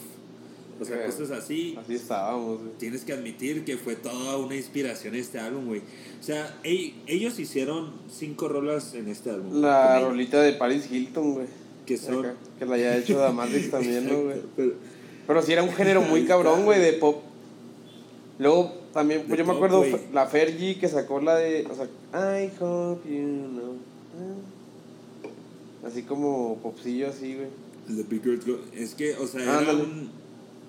o 0.80 0.86
sea, 0.86 0.98
Ok. 0.98 1.06
cosas 1.08 1.32
así 1.32 1.76
Así 1.82 1.95
estábamos, 1.95 2.60
güey. 2.62 2.72
tienes 2.78 3.04
que 3.04 3.13
admitir 3.13 3.65
que 3.65 3.78
fue 3.78 3.95
toda 3.95 4.38
una 4.38 4.56
inspiración 4.56 5.15
este 5.15 5.39
álbum, 5.39 5.65
güey. 5.67 5.82
O 6.19 6.24
sea, 6.24 6.56
ey- 6.63 7.02
ellos 7.08 7.38
hicieron 7.39 7.91
cinco 8.10 8.48
rolas 8.48 8.93
en 8.93 9.08
este 9.08 9.32
álbum. 9.32 9.60
La 9.62 10.00
rolita 10.00 10.41
de 10.41 10.54
Paris 10.54 10.89
Hilton, 10.91 11.34
güey. 11.34 11.48
Que 11.86 11.98
son... 11.98 12.19
Acá, 12.24 12.36
Que 12.60 12.65
la 12.65 12.76
haya 12.76 12.95
hecho 12.98 13.17
Damatrix 13.17 13.72
también, 13.72 14.08
¿no, 14.08 14.22
güey? 14.24 14.38
Pero- 14.56 14.74
Pero 15.26 15.41
sí 15.41 15.52
era 15.54 15.63
un 15.63 15.72
género 15.74 16.02
muy 16.02 16.26
cabrón, 16.26 16.63
güey, 16.63 16.80
de 16.80 16.93
pop. 16.93 17.24
Luego 18.38 18.74
también, 18.93 19.22
pues 19.22 19.32
De 19.32 19.38
yo 19.38 19.45
me 19.45 19.54
acuerdo 19.56 19.84
la 20.13 20.28
Fergie 20.28 20.78
que 20.80 20.88
sacó 20.88 21.19
la 21.19 21.36
de. 21.36 21.67
O 21.69 21.76
sea, 21.76 21.86
I 22.41 22.52
hope 22.60 23.10
you 23.10 23.48
know. 23.50 23.76
Así 25.89 26.04
como 26.04 26.60
popsillo, 26.62 27.10
así, 27.10 27.34
güey. 27.34 27.47
Big 28.08 28.21
Es 28.75 28.93
que, 28.93 29.15
o 29.15 29.25
sea, 29.25 29.62
era 29.62 29.73
un, 29.73 30.10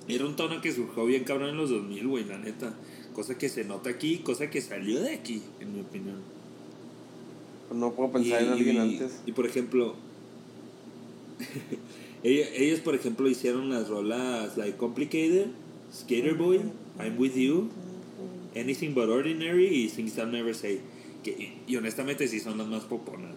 era 0.09 0.25
un 0.25 0.35
tono 0.35 0.63
que 0.63 0.73
surgió 0.73 1.05
bien 1.05 1.25
cabrón 1.25 1.51
en 1.51 1.57
los 1.59 1.69
2000, 1.69 2.07
güey, 2.07 2.25
la 2.25 2.39
neta. 2.39 2.73
Cosa 3.13 3.37
que 3.37 3.51
se 3.51 3.65
nota 3.65 3.91
aquí, 3.91 4.19
cosa 4.19 4.49
que 4.49 4.63
salió 4.63 5.03
de 5.03 5.13
aquí, 5.13 5.43
en 5.61 5.75
mi 5.75 5.81
opinión. 5.81 6.17
No 7.75 7.93
puedo 7.93 8.13
pensar 8.13 8.43
en 8.43 8.49
alguien 8.49 8.79
antes. 8.79 9.21
Y 9.27 9.33
por 9.33 9.47
ejemplo, 9.47 9.95
ellos, 12.23 12.49
ellos, 12.55 12.81
por 12.81 12.95
ejemplo 12.95 13.29
hicieron 13.29 13.69
las 13.69 13.89
rolas 13.89 14.57
like 14.57 14.79
Complicated, 14.79 15.49
Skater 15.93 16.35
Boy, 16.35 16.61
I'm 16.99 17.19
With 17.19 17.35
You, 17.35 17.69
Anything 18.57 18.95
But 18.95 19.11
Ordinary 19.11 19.67
y 19.67 19.89
Things 19.89 20.17
I'll 20.17 20.33
Never 20.33 20.55
Say. 20.55 20.81
Que, 21.23 21.33
y, 21.33 21.73
y 21.73 21.77
honestamente 21.77 22.27
sí 22.27 22.41
son 22.41 22.57
las 22.57 22.69
más 22.69 22.85
poponas. 22.85 23.35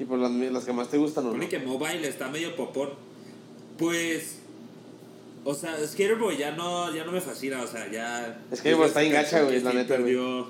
Y 0.00 0.04
por 0.04 0.18
las, 0.18 0.30
las 0.32 0.64
que 0.64 0.72
más 0.72 0.88
te 0.88 0.96
gustan, 0.98 1.26
¿o 1.26 1.32
no? 1.36 1.48
Que 1.48 1.58
Mobile 1.58 2.08
está 2.08 2.28
medio 2.28 2.56
popón. 2.56 2.88
Pues. 3.78 4.38
O 5.44 5.54
sea, 5.54 5.76
Skater 5.86 6.16
Boy 6.16 6.36
ya 6.36 6.50
no, 6.52 6.94
ya 6.94 7.04
no 7.04 7.12
me 7.12 7.20
fascina, 7.20 7.62
o 7.62 7.66
sea, 7.66 7.90
ya. 7.90 8.42
Skater 8.54 8.76
Boy 8.76 8.86
está 8.88 9.00
bien 9.00 9.12
gacha, 9.12 9.42
güey, 9.42 9.58
Sí 9.58 9.64
la 9.64 9.72
neta, 9.72 9.96
güey. 9.96 10.14
perdió- 10.14 10.46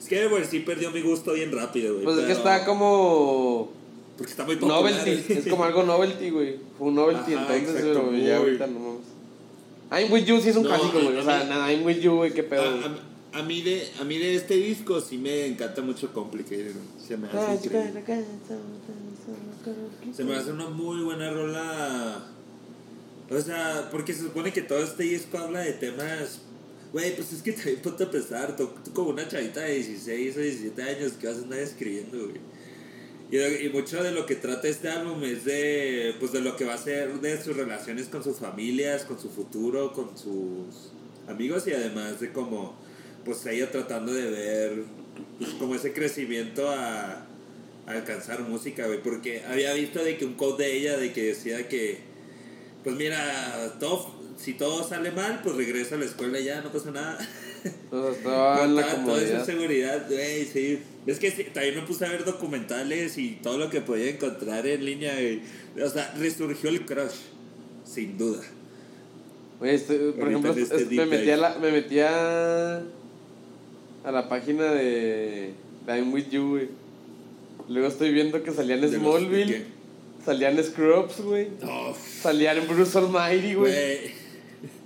Skater 0.00 0.28
Boy 0.28 0.44
sí 0.48 0.60
perdió 0.60 0.90
mi 0.90 1.00
gusto 1.00 1.32
bien 1.32 1.52
rápido, 1.52 1.94
güey. 1.94 2.04
Pues 2.04 2.18
es 2.18 2.24
que 2.26 2.32
está 2.32 2.64
como. 2.64 3.70
Porque 4.16 4.30
está 4.30 4.44
muy 4.44 4.56
popular. 4.56 4.80
Novelty. 4.82 5.32
Es 5.32 5.46
como 5.48 5.64
algo 5.64 5.82
novelty, 5.84 6.30
güey. 6.30 6.56
Fue 6.78 6.88
un 6.88 6.94
novelty 6.96 7.34
Ajá, 7.34 7.42
entonces, 7.56 7.80
exacto, 7.84 8.08
pero 8.10 8.16
ya 8.24 8.36
ahorita 8.38 8.66
no 8.66 8.78
mames. 8.78 9.02
I'm 9.90 10.12
with 10.12 10.24
you 10.24 10.40
sí 10.40 10.48
es 10.48 10.56
un 10.56 10.62
No, 10.64 10.68
clásico, 10.70 11.00
güey. 11.00 11.16
O 11.18 11.22
sea, 11.24 11.44
nada, 11.44 11.70
I'm 11.72 11.84
with 11.84 11.98
you, 12.00 12.14
güey, 12.16 12.32
qué 12.32 12.42
pedo. 12.42 12.62
güey. 12.62 12.82
A, 12.84 12.86
a- 12.86 13.11
a 13.32 13.42
mí 13.42 13.62
de, 13.62 13.90
a 14.00 14.04
mí 14.04 14.18
de 14.18 14.34
este 14.34 14.54
disco 14.54 15.00
sí 15.00 15.16
me 15.18 15.46
encanta 15.46 15.80
mucho 15.82 16.12
Complicated. 16.12 16.74
Se 17.06 17.16
me 17.16 17.28
hace 17.28 17.66
increíble. 17.66 18.04
Se 20.14 20.24
me 20.24 20.36
hace 20.36 20.52
una 20.52 20.68
muy 20.68 21.02
buena 21.02 21.30
rola. 21.30 22.26
O 23.30 23.40
sea, 23.40 23.88
porque 23.90 24.12
se 24.12 24.24
supone 24.24 24.52
que 24.52 24.62
todo 24.62 24.82
este 24.82 25.04
disco 25.04 25.38
habla 25.38 25.60
de 25.60 25.72
temas. 25.72 26.40
Güey, 26.92 27.16
pues 27.16 27.32
es 27.32 27.42
que 27.42 27.52
también 27.52 27.80
ponte 27.82 28.04
a 28.04 28.10
pensar. 28.10 28.54
Tú, 28.56 28.68
tú 28.84 28.92
como 28.92 29.10
una 29.10 29.26
chavita 29.26 29.60
de 29.60 29.76
16 29.76 30.36
o 30.36 30.40
17 30.40 30.82
años 30.82 31.12
que 31.12 31.26
vas 31.26 31.38
a 31.38 31.42
andar 31.42 31.58
escribiendo, 31.60 32.18
güey. 32.18 32.40
Y, 33.30 33.66
y 33.66 33.70
mucho 33.70 34.02
de 34.02 34.12
lo 34.12 34.26
que 34.26 34.36
trata 34.36 34.68
este 34.68 34.90
álbum 34.90 35.24
es 35.24 35.46
de, 35.46 36.14
pues 36.20 36.32
de 36.32 36.42
lo 36.42 36.54
que 36.54 36.66
va 36.66 36.74
a 36.74 36.78
ser 36.78 37.18
de 37.22 37.42
sus 37.42 37.56
relaciones 37.56 38.08
con 38.08 38.22
sus 38.22 38.36
familias, 38.36 39.06
con 39.06 39.18
su 39.18 39.30
futuro, 39.30 39.94
con 39.94 40.18
sus 40.18 40.92
amigos 41.26 41.66
y 41.66 41.72
además 41.72 42.20
de 42.20 42.30
como, 42.30 42.74
pues 43.24 43.44
ella 43.46 43.70
tratando 43.70 44.12
de 44.12 44.30
ver 44.30 44.82
pues, 45.38 45.50
como 45.54 45.74
ese 45.74 45.92
crecimiento 45.92 46.68
a, 46.70 47.26
a 47.86 47.90
alcanzar 47.90 48.40
música, 48.42 48.86
güey. 48.86 49.02
Porque 49.02 49.42
había 49.44 49.72
visto 49.74 50.02
de 50.02 50.16
que 50.16 50.24
un 50.24 50.34
quote 50.34 50.64
de 50.64 50.76
ella 50.76 50.96
de 50.96 51.12
que 51.12 51.22
decía 51.24 51.68
que, 51.68 51.98
Pues 52.84 52.96
mira, 52.96 53.74
todo, 53.78 54.14
si 54.38 54.54
todo 54.54 54.82
sale 54.88 55.10
mal, 55.12 55.40
pues 55.42 55.54
regresa 55.56 55.94
a 55.94 55.98
la 55.98 56.04
escuela 56.06 56.40
y 56.40 56.44
ya, 56.44 56.60
no 56.62 56.72
pasa 56.72 56.90
nada. 56.90 57.18
La 57.92 58.00
Toda- 58.22 59.04
toda 59.04 59.22
esa 59.22 59.44
seguridad, 59.44 60.06
güey, 60.08 60.44
sí. 60.46 60.80
Es 61.06 61.20
que 61.20 61.30
sí, 61.30 61.44
también 61.54 61.76
me 61.76 61.82
puse 61.82 62.04
a 62.04 62.08
ver 62.10 62.24
documentales 62.24 63.18
y 63.18 63.38
todo 63.42 63.56
lo 63.58 63.70
que 63.70 63.80
podía 63.80 64.10
encontrar 64.10 64.66
en 64.66 64.84
línea. 64.84 65.12
güey. 65.14 65.40
O 65.80 65.88
sea, 65.88 66.12
resurgió 66.18 66.70
el 66.70 66.84
crush, 66.84 67.14
sin 67.84 68.18
duda. 68.18 68.40
Oye, 69.60 69.74
este, 69.74 69.96
por 69.96 70.24
Ahorita 70.24 70.48
ejemplo, 70.50 70.62
este 70.64 70.76
es- 70.82 70.90
me, 70.90 71.06
metí 71.06 71.30
a 71.30 71.36
la, 71.36 71.58
me 71.58 71.70
metí 71.70 72.00
a, 72.00 72.82
a 74.04 74.10
la 74.12 74.28
página 74.28 74.64
de 74.72 75.52
de 75.86 75.96
I'm 75.98 76.12
With 76.12 76.28
You, 76.30 76.48
güey. 76.50 76.68
Luego 77.68 77.88
estoy 77.88 78.12
viendo 78.12 78.42
que 78.42 78.50
salían 78.52 78.80
Smallville, 78.88 79.64
salían 80.24 80.62
Scrubs, 80.62 81.20
güey. 81.20 81.48
No, 81.62 81.94
Salían 82.22 82.66
Bruce 82.68 82.96
Almighty, 82.98 83.54
güey. 83.54 83.72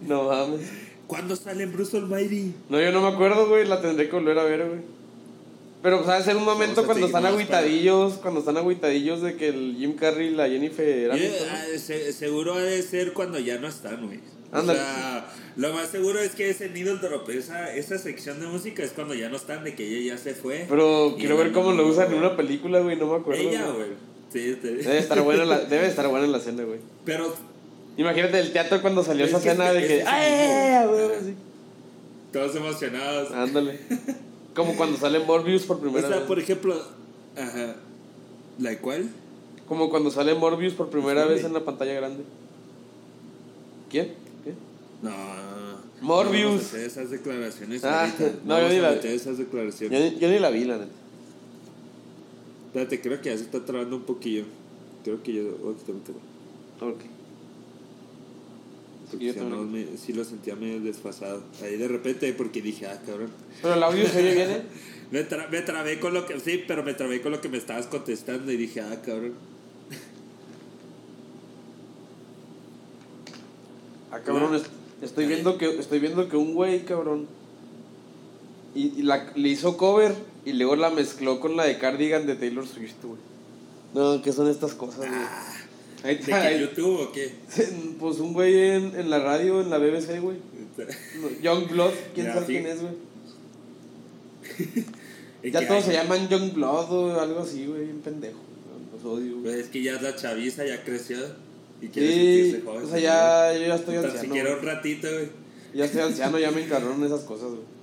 No 0.06 0.24
mames. 0.24 0.68
¿Cuándo 1.06 1.36
sale 1.36 1.62
en 1.64 1.72
Bruce 1.72 1.96
Almighty? 1.96 2.52
No, 2.68 2.80
yo 2.80 2.90
no 2.92 3.00
me 3.02 3.08
acuerdo, 3.08 3.48
güey. 3.48 3.66
La 3.66 3.80
tendré 3.80 4.08
que 4.08 4.16
volver 4.16 4.38
a 4.38 4.44
ver, 4.44 4.66
güey. 4.66 4.80
Pero, 5.82 6.04
¿sabes? 6.04 6.24
ser 6.24 6.36
un 6.36 6.44
momento 6.44 6.84
cuando 6.84 7.06
están 7.06 7.26
agüitadillos, 7.26 8.14
cuando 8.14 8.40
están 8.40 8.56
agüitadillos 8.56 9.22
de 9.22 9.36
que 9.36 9.48
el 9.48 9.76
Jim 9.78 9.94
Carrey 9.94 10.28
y 10.28 10.30
la 10.34 10.48
Jennifer 10.48 10.84
eran... 10.88 11.18
Ah, 11.50 11.64
se- 11.78 12.12
seguro 12.12 12.54
ha 12.54 12.62
de 12.62 12.82
ser 12.82 13.12
cuando 13.12 13.38
ya 13.38 13.58
no 13.58 13.68
están, 13.68 14.06
güey. 14.06 14.18
O 14.52 14.56
Ándale. 14.56 14.78
sea, 14.78 15.28
lo 15.56 15.72
más 15.72 15.88
seguro 15.88 16.18
es 16.20 16.32
que 16.34 16.50
ese 16.50 16.68
Needle 16.68 16.96
Drop, 16.98 17.28
esa, 17.30 17.74
esa 17.74 17.98
sección 17.98 18.40
de 18.40 18.46
música 18.46 18.82
es 18.82 18.92
cuando 18.92 19.14
ya 19.14 19.28
no 19.28 19.36
están, 19.36 19.64
de 19.64 19.74
que 19.74 19.86
ella 19.86 20.14
ya 20.14 20.18
se 20.22 20.34
fue. 20.34 20.66
Pero 20.68 21.14
quiero 21.18 21.36
ver 21.36 21.52
cómo 21.52 21.72
no, 21.72 21.82
lo 21.82 21.88
usan 21.88 22.12
en 22.12 22.18
una 22.18 22.36
película, 22.36 22.80
güey. 22.80 22.96
No 22.96 23.06
me 23.06 23.16
acuerdo. 23.16 23.40
Ella, 23.42 23.70
güey. 23.72 23.88
Sí. 24.32 24.52
Debe 24.62 24.98
estar 24.98 25.20
buena 25.22 25.44
la, 25.44 25.60
debe 25.64 25.86
estar 25.88 26.06
buena 26.08 26.26
la 26.26 26.38
escena, 26.38 26.62
güey. 26.64 26.78
Pero 27.04 27.34
Imagínate 27.96 28.38
el 28.38 28.52
teatro 28.52 28.82
cuando 28.82 29.02
salió 29.02 29.24
Es 29.24 29.30
esa 29.30 29.38
escena 29.38 29.72
es- 29.72 29.74
de 29.80 29.86
que. 29.88 30.04
¡Ay, 30.06 30.86
güey! 30.86 31.34
todos 32.32 32.54
emocionados. 32.54 33.30
Ándale. 33.32 33.80
Como 34.54 34.76
cuando 34.76 34.98
sale 34.98 35.18
Morbius 35.20 35.62
por 35.64 35.78
o 35.78 35.80
primera 35.80 36.06
sea, 36.08 36.18
vez. 36.18 36.26
por 36.26 36.38
ejemplo, 36.38 36.74
ajá. 37.36 37.76
¿La 38.58 38.78
cual? 38.78 39.08
Como 39.66 39.88
cuando 39.90 40.10
sale 40.10 40.34
Morbius 40.34 40.74
por 40.74 40.90
primera 40.90 41.24
vez 41.24 41.44
en 41.44 41.52
la 41.54 41.60
pantalla 41.64 41.94
grande. 41.94 42.22
¿Quién? 43.90 44.12
No. 45.02 45.12
Morbius. 46.00 46.72
No 46.72 46.78
esas 46.78 47.10
declaraciones. 47.10 47.84
Ah, 47.84 48.08
no, 48.44 48.60
yo 48.60 48.68
ni 48.68 48.78
la- 48.78 48.90
meter 48.92 49.12
esas 49.12 49.38
declaraciones. 49.38 50.12
Yo, 50.14 50.18
yo 50.20 50.28
ni 50.30 50.38
la 50.38 50.50
vi, 50.50 50.64
la 50.64 50.78
neta. 50.78 50.90
Espérate, 52.68 53.00
creo 53.00 53.20
que 53.22 53.30
ya 53.30 53.36
se 53.38 53.44
está 53.44 53.64
trabando 53.64 53.96
un 53.96 54.02
poquillo. 54.02 54.44
Creo 55.04 55.22
que 55.22 55.32
yo. 55.34 55.42
oh. 55.62 55.70
Ok. 56.86 57.00
Sí, 59.10 59.12
Porque 59.12 59.32
también. 59.34 59.50
no, 59.50 59.62
me- 59.64 59.96
sí 59.96 60.12
lo 60.12 60.24
sentía 60.24 60.56
medio 60.56 60.80
desfasado. 60.80 61.42
Ahí 61.62 61.76
de 61.76 61.86
repente, 61.88 62.32
porque 62.32 62.60
dije, 62.60 62.86
ah, 62.86 63.00
cabrón. 63.06 63.30
Pero 63.62 63.74
el 63.74 63.82
audio 63.82 64.06
se 64.08 64.18
oye 64.18 64.34
bien, 64.34 64.50
¿eh? 64.50 64.62
Me, 65.12 65.26
tra- 65.28 65.48
me 65.48 65.62
trabé 65.62 66.00
con 66.00 66.12
lo 66.12 66.26
que. 66.26 66.40
Sí, 66.40 66.64
pero 66.66 66.82
me 66.82 66.92
trabé 66.92 67.22
con 67.22 67.30
lo 67.32 67.40
que 67.40 67.48
me 67.48 67.56
estabas 67.58 67.86
contestando 67.86 68.50
y 68.50 68.56
dije, 68.56 68.80
ah, 68.80 69.00
cabrón. 69.06 69.34
Ah, 74.10 74.20
cabrón, 74.20 74.60
estoy 75.02 75.26
viendo 75.26 75.58
que, 75.58 75.78
estoy 75.78 75.98
viendo 75.98 76.28
que 76.28 76.36
un 76.36 76.54
güey, 76.54 76.84
cabrón, 76.84 77.26
y, 78.74 78.92
y 78.98 79.02
la, 79.02 79.32
le 79.34 79.48
hizo 79.48 79.76
cover 79.76 80.14
y 80.44 80.52
luego 80.52 80.76
la 80.76 80.90
mezcló 80.90 81.40
con 81.40 81.56
la 81.56 81.64
de 81.64 81.78
Cardigan 81.78 82.26
de 82.26 82.36
Taylor 82.36 82.66
Swift, 82.66 83.02
güey. 83.02 83.18
No, 83.94 84.22
¿qué 84.22 84.32
son 84.32 84.48
estas 84.50 84.74
cosas, 84.74 84.98
güey? 85.08 85.20
Ahí 86.04 86.16
¿De 86.16 86.22
que 86.24 86.60
YouTube 86.60 87.00
o 87.00 87.12
qué? 87.12 87.32
Pues 87.98 88.18
un 88.18 88.32
güey 88.32 88.54
en, 88.72 88.94
en 88.98 89.10
la 89.10 89.18
radio, 89.18 89.60
en 89.60 89.70
la 89.70 89.78
BBC, 89.78 90.20
güey. 90.20 90.36
Young 91.42 91.68
Blood, 91.68 91.92
quién 92.14 92.26
Ya, 92.26 92.34
sabe 92.34 92.46
sí. 92.46 92.52
quién 92.52 92.66
es, 92.66 92.80
güey. 92.82 92.94
¿En 95.42 95.52
Ya 95.52 95.66
todos 95.66 95.84
se 95.84 95.92
llaman 95.92 96.28
Young 96.28 96.52
Blood 96.52 96.92
o 96.92 97.20
algo 97.20 97.40
así, 97.40 97.66
güey, 97.66 97.84
bien 97.84 98.00
pendejo. 98.00 98.38
Los 98.92 99.04
odio, 99.04 99.32
güey. 99.32 99.42
Pues 99.44 99.56
es 99.56 99.66
que 99.68 99.82
ya 99.82 100.00
la 100.00 100.14
chaviza 100.14 100.64
ya 100.66 100.84
creció. 100.84 101.18
Y 101.80 101.88
quiere 101.88 102.08
Sí, 102.12 102.42
sentirse 102.52 102.60
joven. 102.66 102.84
o 102.84 102.88
sea, 102.88 102.98
ya, 102.98 103.52
yo 103.58 103.66
ya 103.66 103.74
estoy 103.74 103.94
Tan 103.96 104.04
anciano. 104.06 104.22
siquiera 104.24 104.56
un 104.56 104.62
ratito, 104.64 105.08
güey. 105.12 105.28
Ya 105.74 105.84
estoy 105.84 106.00
anciano, 106.02 106.38
ya 106.38 106.50
me 106.50 106.64
encargaron 106.64 107.04
esas 107.04 107.20
cosas, 107.22 107.48
güey. 107.48 107.76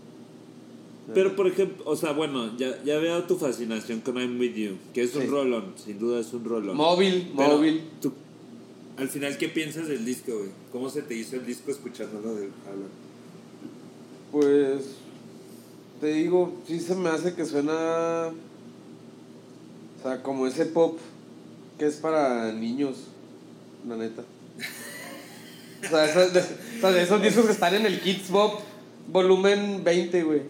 Pero 1.14 1.36
por 1.36 1.48
ejemplo, 1.48 1.84
o 1.86 1.96
sea, 1.96 2.12
bueno, 2.14 2.58
ya, 2.58 2.82
ya 2.84 2.98
veo 2.98 3.24
tu 3.24 3.36
fascinación 3.38 4.00
con 4.02 4.18
I'm 4.18 4.40
With 4.40 4.56
You, 4.56 4.78
que 4.94 5.04
es 5.04 5.14
un 5.16 5.28
rolón, 5.30 5.74
sin 5.76 6.00
duda 6.00 6.20
es 6.22 6.32
un 6.34 6.46
rolón. 6.46 6.78
Móvil, 6.78 7.34
Pero, 7.38 7.58
móvil. 7.58 7.84
tú- 8.02 8.14
al 8.98 9.10
final, 9.10 9.38
¿qué 9.38 9.50
piensas 9.50 9.88
del 9.90 10.06
disco, 10.06 10.32
güey? 10.38 10.50
¿Cómo 10.72 10.90
se 10.90 11.02
te 11.02 11.14
hizo 11.16 11.36
el 11.36 11.46
disco 11.46 11.72
escuchándolo 11.72 12.36
de 12.36 12.44
hablar? 12.68 12.90
Pues 14.32 14.82
te 16.02 16.08
digo, 16.14 16.54
sí 16.68 16.80
se 16.80 16.96
me 16.96 17.10
hace 17.10 17.34
que 17.36 17.46
suena, 17.46 18.30
o 20.00 20.04
sea, 20.04 20.24
como 20.24 20.48
ese 20.48 20.66
pop 20.66 20.98
que 21.78 21.86
es 21.86 21.96
para 21.98 22.52
niños, 22.54 22.96
la 23.88 23.96
neta. 23.96 24.24
O 25.86 25.90
sea, 25.90 26.06
esos, 26.06 26.34
de, 26.34 27.02
esos 27.02 27.22
discos 27.22 27.46
que 27.46 27.52
están 27.52 27.76
en 27.76 27.86
el 27.86 28.00
Kids 28.00 28.30
Pop 28.30 28.62
volumen 29.08 29.84
20, 29.84 30.24
güey. 30.24 30.42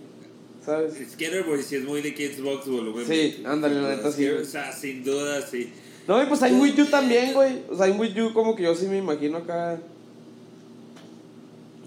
¿Sabes? 0.63 0.93
Skater 1.11 1.43
Boy 1.43 1.61
sí 1.61 1.75
es 1.75 1.83
muy 1.83 2.01
de 2.01 2.13
Kids 2.13 2.41
Box 2.41 2.67
volumen. 2.67 3.05
Sí, 3.05 3.11
20. 3.43 3.47
ándale, 3.47 3.81
la 3.81 3.95
neta, 3.95 4.11
sí. 4.11 4.27
O 4.27 4.45
sea, 4.45 4.71
sin 4.71 5.03
duda, 5.03 5.41
sí. 5.45 5.71
No, 6.07 6.21
y 6.21 6.25
pues 6.25 6.41
I'm 6.41 6.59
With 6.59 6.75
You 6.75 6.85
también, 6.85 7.33
güey. 7.33 7.63
O 7.69 7.75
sea, 7.75 7.87
I'm 7.87 7.99
With 7.99 8.13
You 8.13 8.33
como 8.33 8.55
que 8.55 8.63
yo 8.63 8.75
sí 8.75 8.85
me 8.87 8.97
imagino 8.97 9.37
acá. 9.39 9.79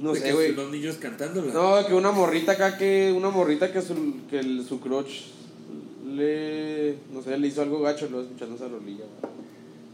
No 0.00 0.12
De 0.12 0.20
sé, 0.20 0.32
güey. 0.32 0.48
son 0.48 0.56
los 0.56 0.72
niños 0.72 0.96
cantándola. 0.96 1.52
No, 1.52 1.86
que 1.86 1.94
una 1.94 2.10
morrita 2.12 2.52
acá 2.52 2.76
que 2.76 3.14
una 3.16 3.30
morrita 3.30 3.72
que 3.72 3.80
su 3.80 3.94
que 4.28 4.40
el, 4.40 4.64
su 4.66 4.80
crush 4.80 5.22
le 6.14 6.96
no 7.12 7.22
sé, 7.22 7.38
le 7.38 7.46
hizo 7.46 7.62
algo 7.62 7.80
gacho 7.80 8.08
luego 8.10 8.26
escuchando 8.26 8.56
esa 8.56 8.68
rolilla. 8.68 9.04
güey. 9.20 9.35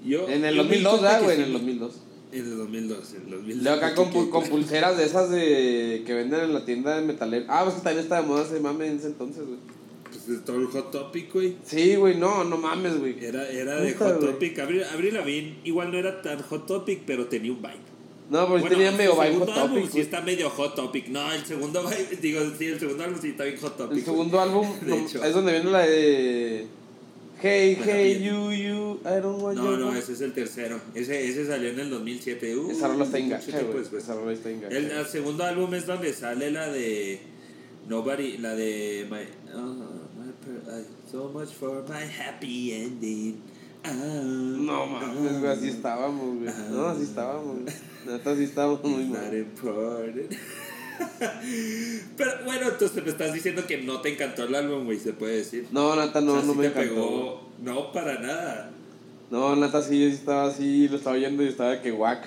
Yo, 0.05 0.29
En 0.29 0.45
el 0.45 0.55
yo 0.57 0.65
me 0.65 0.77
di 0.77 0.83
2002, 0.83 1.01
cuenta 1.01 1.17
ah, 1.17 1.21
güey, 1.23 1.37
en 1.37 1.43
el 1.45 1.53
2002. 1.53 1.93
En 2.33 2.38
el 2.45 2.57
2002, 2.57 3.15
en 3.15 3.23
el 3.25 3.31
2002. 3.31 3.62
Luego 3.62 3.77
acá 3.79 3.95
con, 3.95 4.11
que- 4.11 4.31
con 4.31 4.45
pulseras 4.49 4.97
de 4.97 5.05
esas 5.05 5.31
de 5.31 6.03
que 6.07 6.15
venden 6.15 6.41
en 6.41 6.55
la 6.55 6.65
tienda 6.65 6.97
de 6.97 7.03
metalero. 7.07 7.45
Ah, 7.49 7.62
pues 7.65 7.77
que 7.77 7.83
también 7.83 8.03
está 8.05 8.21
de 8.21 8.27
moda 8.27 8.45
ese 8.45 8.59
mame 8.61 8.87
en 8.88 8.97
ese 8.99 9.09
entonces, 9.09 9.45
güey. 9.47 9.59
Pues 10.05 10.27
de 10.27 10.38
todo 10.38 10.57
el 10.59 10.67
Hot 10.67 10.91
Topic, 10.91 11.33
güey. 11.33 11.57
Sí, 11.65 11.97
güey, 11.97 12.17
no, 12.17 12.45
no 12.45 12.57
mames, 12.59 12.99
güey. 12.99 13.17
Era, 13.25 13.49
era 13.49 13.77
de 13.77 13.95
Hot 13.95 14.19
güey. 14.19 14.33
Topic. 14.33 14.59
Abril, 14.59 14.85
Lavigne 15.15 15.59
igual 15.65 15.91
no 15.93 15.99
era 15.99 16.21
tan 16.23 16.41
Hot 16.43 16.67
Topic, 16.67 17.03
pero 17.07 17.27
tenía 17.27 17.53
un 17.53 17.62
vibe. 17.62 17.93
No, 18.31 18.49
pues 18.49 18.62
Bueno, 18.62 18.77
tenía 18.77 18.93
medio 18.93 19.12
vibe 19.15 19.35
hot 19.41 19.49
álbum 19.51 19.77
topic. 19.81 19.91
sí 19.93 20.01
está 20.01 20.23
medio 20.23 20.49
Hot 20.49 20.75
Topic. 20.75 21.09
No, 21.09 21.31
el 21.33 21.45
segundo 21.45 21.83
vibe, 21.83 22.17
digo, 22.23 22.41
sí, 22.59 22.65
el 22.67 22.81
segundo 22.81 23.05
álbum 23.05 23.19
sí 23.21 23.29
está 23.29 23.45
bien 23.45 23.59
Hot 23.61 23.77
Topic. 23.77 23.99
El 23.99 24.05
segundo 24.05 24.41
álbum 24.41 24.67
De 24.81 24.87
no, 24.87 24.95
hecho. 24.97 25.23
es 25.23 25.35
donde 25.35 25.53
viene 25.53 25.71
la 25.71 25.81
de 25.81 26.67
Hey, 27.42 27.74
hey, 27.74 28.18
you, 28.22 28.50
you, 28.52 29.00
I 29.05 29.18
don't 29.18 29.40
want 29.42 29.57
No, 29.59 29.64
your 29.70 29.78
no, 29.78 29.87
love. 29.87 29.96
ese 29.96 30.12
es 30.12 30.20
el 30.20 30.33
tercero. 30.33 30.81
Ese, 30.94 31.28
ese 31.28 31.44
salió 31.44 31.70
en 31.70 31.81
el 31.81 31.90
2007. 31.90 32.57
Uh, 32.57 32.70
Esa 32.70 32.87
rola 32.87 33.05
está 33.05 33.18
después. 33.18 33.92
Esa 33.92 34.14
rola 34.14 34.33
está 34.33 34.48
engacha. 34.50 34.76
El, 34.76 34.90
el 34.92 35.07
segundo 35.07 35.42
álbum 35.42 35.74
es 35.74 35.85
donde 35.87 36.12
sale 36.12 36.52
la 36.52 36.68
de 36.68 37.20
Nobody, 37.88 38.38
la 38.38 38.55
de 38.55 39.09
my, 39.11 39.52
oh, 39.57 39.74
my 40.16 40.33
per- 40.40 40.85
So 41.11 41.31
much 41.35 41.48
for 41.48 41.83
my 41.88 42.05
happy 42.05 42.74
ending. 42.74 43.42
Ah, 43.85 43.90
No 43.92 44.87
mames, 44.87 45.40
güey, 45.40 45.52
así 45.52 45.68
estábamos, 45.70 46.38
güey. 46.38 46.55
No, 46.70 46.87
así 46.87 47.02
estábamos. 47.02 47.57
Neta, 48.07 48.31
así 48.31 48.44
estábamos 48.44 48.85
muy 48.85 49.05
Not 49.07 49.18
mal. 49.18 50.26
Pero 52.17 52.31
bueno, 52.45 52.69
entonces 52.71 53.03
me 53.05 53.11
estás 53.11 53.33
diciendo 53.33 53.67
que 53.67 53.79
no 53.83 54.01
te 54.01 54.12
encantó 54.12 54.45
el 54.45 54.55
álbum, 54.55 54.85
güey, 54.85 54.99
se 54.99 55.12
puede 55.12 55.37
decir. 55.38 55.67
No, 55.73 55.95
neta, 55.97 56.21
no, 56.21 56.35
O 56.35 56.37
sea, 56.38 56.47
no 56.47 56.53
sí 56.53 56.59
me 56.59 56.69
te 56.69 56.83
encantó. 56.83 56.95
pegó. 56.95 57.49
No, 57.62 57.93
para 57.93 58.19
nada. 58.21 58.71
No, 59.31 59.57
neta, 59.57 59.83
sí, 59.83 60.01
yo 60.01 60.09
estaba 60.09 60.47
así, 60.49 60.88
lo 60.88 60.97
estaba 60.97 61.17
oyendo 61.17 61.43
y 61.43 61.49
estaba 61.49 61.81
que 61.81 61.91
guac. 61.91 62.27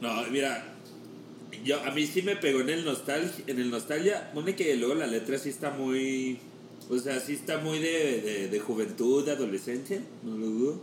No, 0.00 0.22
mira, 0.30 0.74
yo 1.64 1.80
a 1.82 1.90
mí 1.90 2.06
sí 2.06 2.22
me 2.22 2.36
pegó 2.36 2.60
en 2.60 2.68
el 2.70 2.84
nostalgia, 2.84 3.44
en 3.46 3.58
el 3.58 3.70
nostalgia, 3.70 4.30
pone 4.34 4.54
que 4.54 4.76
luego 4.76 4.94
la 4.94 5.06
letra 5.06 5.38
sí 5.38 5.48
está 5.48 5.70
muy, 5.70 6.38
o 6.90 6.98
sea, 6.98 7.18
sí 7.20 7.32
está 7.34 7.58
muy 7.58 7.78
de, 7.78 8.20
de, 8.20 8.48
de 8.48 8.60
juventud, 8.60 9.24
de 9.24 9.32
adolescencia, 9.32 10.00
no 10.22 10.36
lo 10.36 10.46
dudo, 10.46 10.80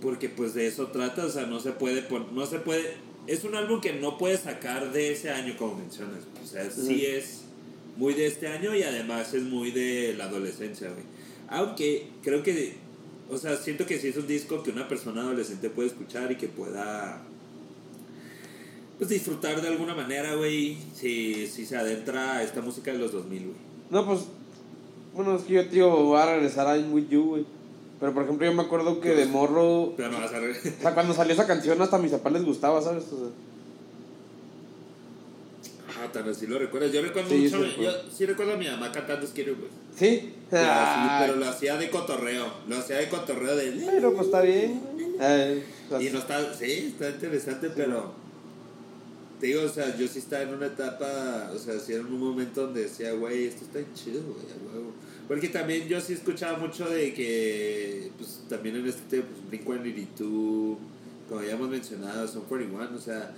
porque 0.00 0.28
pues 0.30 0.54
de 0.54 0.66
eso 0.66 0.86
trata, 0.88 1.26
o 1.26 1.30
sea, 1.30 1.44
no 1.46 1.60
se 1.60 1.72
puede, 1.72 2.00
pon- 2.02 2.34
no 2.34 2.46
se 2.46 2.58
puede, 2.60 2.94
es 3.30 3.44
un 3.44 3.54
álbum 3.54 3.80
que 3.80 3.92
no 3.92 4.18
puedes 4.18 4.40
sacar 4.40 4.92
de 4.92 5.12
ese 5.12 5.30
año 5.30 5.56
como 5.56 5.76
mencionas, 5.76 6.18
o 6.42 6.46
sea, 6.46 6.68
sí 6.68 7.06
es 7.06 7.42
muy 7.96 8.14
de 8.14 8.26
este 8.26 8.48
año 8.48 8.74
y 8.74 8.82
además 8.82 9.32
es 9.34 9.44
muy 9.44 9.70
de 9.70 10.14
la 10.18 10.24
adolescencia, 10.24 10.88
güey. 10.88 11.04
Aunque 11.48 12.08
creo 12.24 12.42
que, 12.42 12.74
o 13.30 13.38
sea, 13.38 13.56
siento 13.56 13.86
que 13.86 14.00
sí 14.00 14.08
es 14.08 14.16
un 14.16 14.26
disco 14.26 14.64
que 14.64 14.70
una 14.70 14.88
persona 14.88 15.20
adolescente 15.20 15.70
puede 15.70 15.90
escuchar 15.90 16.32
y 16.32 16.36
que 16.36 16.48
pueda 16.48 17.22
pues 18.98 19.10
disfrutar 19.10 19.62
de 19.62 19.68
alguna 19.68 19.94
manera, 19.94 20.34
güey, 20.34 20.76
si, 20.92 21.46
si 21.46 21.64
se 21.64 21.76
adentra 21.76 22.38
a 22.38 22.42
esta 22.42 22.60
música 22.60 22.92
de 22.92 22.98
los 22.98 23.12
2000, 23.12 23.42
güey. 23.44 23.56
No, 23.90 24.06
pues, 24.06 24.22
bueno, 25.14 25.36
es 25.36 25.42
que 25.42 25.54
yo, 25.54 25.68
tío, 25.68 25.88
voy 25.88 26.20
a 26.20 26.34
regresar 26.34 26.66
a 26.66 26.76
I'm 26.76 26.92
With 26.92 27.08
You, 27.08 27.22
güey. 27.22 27.46
Pero 28.00 28.14
por 28.14 28.24
ejemplo, 28.24 28.46
yo 28.46 28.54
me 28.54 28.62
acuerdo 28.62 29.00
que 29.00 29.10
de 29.10 29.26
morro. 29.26 29.92
Pero 29.96 30.10
no 30.10 30.18
vas 30.20 30.32
a. 30.34 30.38
O 30.38 30.80
sea, 30.82 30.94
cuando 30.94 31.12
salió 31.14 31.34
esa 31.34 31.46
canción, 31.46 31.80
hasta 31.82 31.96
a 31.96 31.98
mis 32.00 32.10
papás 32.12 32.32
les 32.32 32.44
gustaba, 32.44 32.80
¿sabes? 32.82 33.04
O 33.12 33.16
sea, 33.16 33.26
Ah, 36.02 36.10
tan 36.10 36.26
así 36.28 36.46
lo 36.46 36.58
recuerdas. 36.58 36.92
Yo 36.92 37.02
recuerdo 37.02 37.28
Sí, 37.28 37.36
mucho. 37.52 37.62
sí 37.64 37.76
yo 37.82 37.90
sí 38.16 38.24
recuerdo 38.24 38.54
a 38.54 38.56
mi 38.56 38.66
mamá 38.66 38.90
cantando 38.90 39.26
Scary 39.26 39.50
güey. 39.52 39.68
sí. 39.96 40.34
Pero, 40.50 40.64
Ah, 40.66 41.30
lo 41.36 41.44
hacía 41.48 41.76
de 41.76 41.90
cotorreo. 41.90 42.46
Lo 42.68 42.76
hacía 42.78 42.96
de 42.96 43.08
cotorreo 43.08 43.54
de. 43.54 43.70
pero 43.86 44.12
pues 44.14 44.26
está 44.26 44.40
bien. 44.40 44.80
Eh, 45.20 45.62
Y 46.00 46.08
no 46.10 46.18
está, 46.20 46.54
sí, 46.54 46.94
está 46.94 47.10
interesante, 47.10 47.68
pero 47.70 48.12
te 49.38 49.46
digo, 49.48 49.62
o 49.64 49.68
sea, 49.68 49.94
yo 49.96 50.06
sí 50.08 50.18
estaba 50.20 50.42
en 50.42 50.54
una 50.54 50.66
etapa, 50.66 51.50
o 51.54 51.58
sea, 51.58 51.78
sí 51.78 51.92
era 51.92 52.00
en 52.02 52.06
un 52.08 52.18
momento 52.20 52.62
donde 52.66 52.82
decía, 52.82 53.12
güey, 53.12 53.44
esto 53.46 53.64
está 53.64 53.80
chido, 53.94 54.22
güey, 54.22 54.38
a 54.38 54.74
huevo. 54.74 54.92
Porque 55.30 55.48
también 55.48 55.86
yo 55.86 56.00
sí 56.00 56.14
escuchaba 56.14 56.58
mucho 56.58 56.90
de 56.90 57.14
que, 57.14 58.10
pues 58.18 58.42
también 58.48 58.74
en 58.74 58.88
este 58.88 59.22
tiempo, 59.22 59.28
pues, 59.64 59.80
Blink-182, 59.80 60.76
como 61.28 61.42
ya 61.44 61.52
hemos 61.52 61.68
mencionado, 61.68 62.26
son 62.26 62.42
41, 62.46 62.90
o 62.92 62.98
sea, 62.98 63.32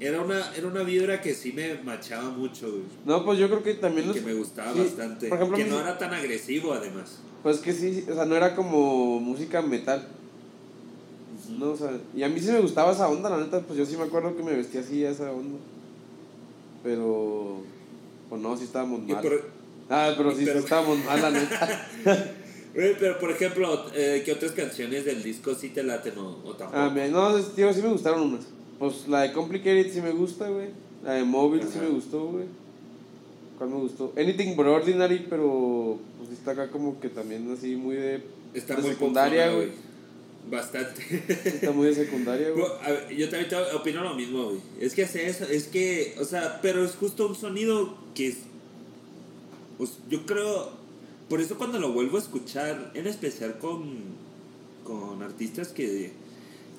era 0.00 0.22
una, 0.22 0.52
era 0.56 0.66
una 0.66 0.82
vibra 0.82 1.20
que 1.20 1.34
sí 1.34 1.52
me 1.52 1.80
machaba 1.84 2.30
mucho, 2.30 2.68
güey. 2.68 2.82
No, 3.04 3.24
pues 3.24 3.38
yo 3.38 3.46
creo 3.46 3.62
que 3.62 3.74
también 3.74 4.06
y 4.06 4.08
los. 4.08 4.16
Que 4.16 4.22
me 4.22 4.34
gustaba 4.34 4.72
sí, 4.72 4.80
bastante. 4.80 5.28
Por 5.28 5.38
ejemplo, 5.38 5.56
que 5.56 5.66
no 5.66 5.78
era 5.78 5.96
tan 5.96 6.12
agresivo, 6.12 6.72
además. 6.72 7.20
Pues 7.44 7.58
que 7.58 7.72
sí, 7.72 8.04
o 8.10 8.14
sea, 8.16 8.24
no 8.24 8.34
era 8.34 8.56
como 8.56 9.20
música 9.20 9.62
metal. 9.62 10.04
No, 11.56 11.70
o 11.70 11.76
sea, 11.76 11.92
y 12.12 12.24
a 12.24 12.28
mí 12.28 12.40
sí 12.40 12.50
me 12.50 12.58
gustaba 12.58 12.90
esa 12.90 13.08
onda, 13.08 13.30
la 13.30 13.38
neta, 13.38 13.60
pues 13.60 13.78
yo 13.78 13.86
sí 13.86 13.96
me 13.96 14.02
acuerdo 14.02 14.36
que 14.36 14.42
me 14.42 14.56
vestía 14.56 14.80
así 14.80 15.04
a 15.04 15.10
esa 15.10 15.30
onda. 15.30 15.60
Pero, 16.82 17.58
pues 18.30 18.42
no, 18.42 18.56
sí 18.56 18.64
estábamos 18.64 19.06
mal. 19.06 19.22
por- 19.22 19.55
Ah, 19.88 20.14
pero 20.16 20.34
sí, 20.34 20.42
pero- 20.44 20.58
estábamos 20.58 20.98
mal, 21.04 21.22
la 21.22 21.30
neta. 21.30 21.88
Pero 22.76 23.18
por 23.18 23.30
ejemplo, 23.30 23.86
eh, 23.94 24.20
¿qué 24.22 24.32
otras 24.32 24.52
canciones 24.52 25.06
del 25.06 25.22
disco 25.22 25.54
sí 25.54 25.70
te 25.70 25.82
laten 25.82 26.18
o, 26.18 26.42
o 26.44 26.54
tampoco? 26.54 26.78
Ah, 26.78 26.90
mira, 26.90 27.08
no, 27.08 27.34
tío, 27.40 27.72
sí 27.72 27.80
me 27.80 27.88
gustaron 27.88 28.20
unas. 28.20 28.44
Pues 28.78 29.08
la 29.08 29.22
de 29.22 29.32
Complicated 29.32 29.90
sí 29.90 30.02
me 30.02 30.10
gusta, 30.10 30.46
güey. 30.50 30.68
La 31.02 31.14
de 31.14 31.24
Mobile 31.24 31.64
sí 31.64 31.78
me 31.78 31.88
gustó, 31.88 32.26
güey. 32.26 32.44
¿Cuál 33.56 33.70
me 33.70 33.76
gustó? 33.76 34.12
Anything 34.18 34.54
but 34.56 34.66
Ordinary, 34.66 35.26
pero 35.30 35.98
pues 36.18 36.32
está 36.32 36.50
acá 36.50 36.68
como 36.68 37.00
que 37.00 37.08
también 37.08 37.50
así 37.50 37.76
muy 37.76 37.96
de, 37.96 38.20
Está 38.52 38.74
de 38.74 38.82
muy 38.82 38.90
secundaria, 38.90 39.50
güey. 39.50 39.68
Bastante. 40.50 41.02
Está 41.44 41.72
muy 41.72 41.86
de 41.86 41.94
secundaria, 41.94 42.50
güey. 42.50 42.62
Ver, 42.86 43.16
yo 43.16 43.30
también 43.30 43.50
opino 43.74 44.02
lo 44.02 44.14
mismo, 44.14 44.44
güey. 44.50 44.60
Es 44.80 44.94
que 44.94 45.04
hace 45.04 45.26
eso, 45.28 45.44
es 45.44 45.64
que, 45.68 46.14
o 46.20 46.24
sea, 46.24 46.60
pero 46.60 46.84
es 46.84 46.94
justo 46.94 47.26
un 47.28 47.34
sonido 47.34 47.96
que 48.14 48.28
es. 48.28 48.36
Pues, 49.78 49.98
yo 50.10 50.24
creo. 50.26 50.70
Por 51.28 51.40
eso 51.40 51.58
cuando 51.58 51.78
lo 51.78 51.92
vuelvo 51.92 52.18
a 52.18 52.20
escuchar, 52.20 52.92
en 52.94 53.06
especial 53.06 53.58
con, 53.58 53.94
con 54.84 55.22
artistas 55.22 55.68
que, 55.68 56.12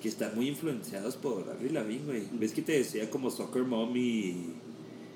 que 0.01 0.07
están 0.07 0.35
muy 0.35 0.47
influenciados 0.47 1.15
por 1.17 1.49
Avril 1.49 1.73
Lavigne, 1.73 2.05
güey. 2.05 2.23
¿Ves 2.33 2.53
que 2.53 2.61
te 2.61 2.71
decía 2.73 3.09
como 3.09 3.29
Soccer 3.29 3.63
Mom 3.63 3.95
y, 3.97 4.53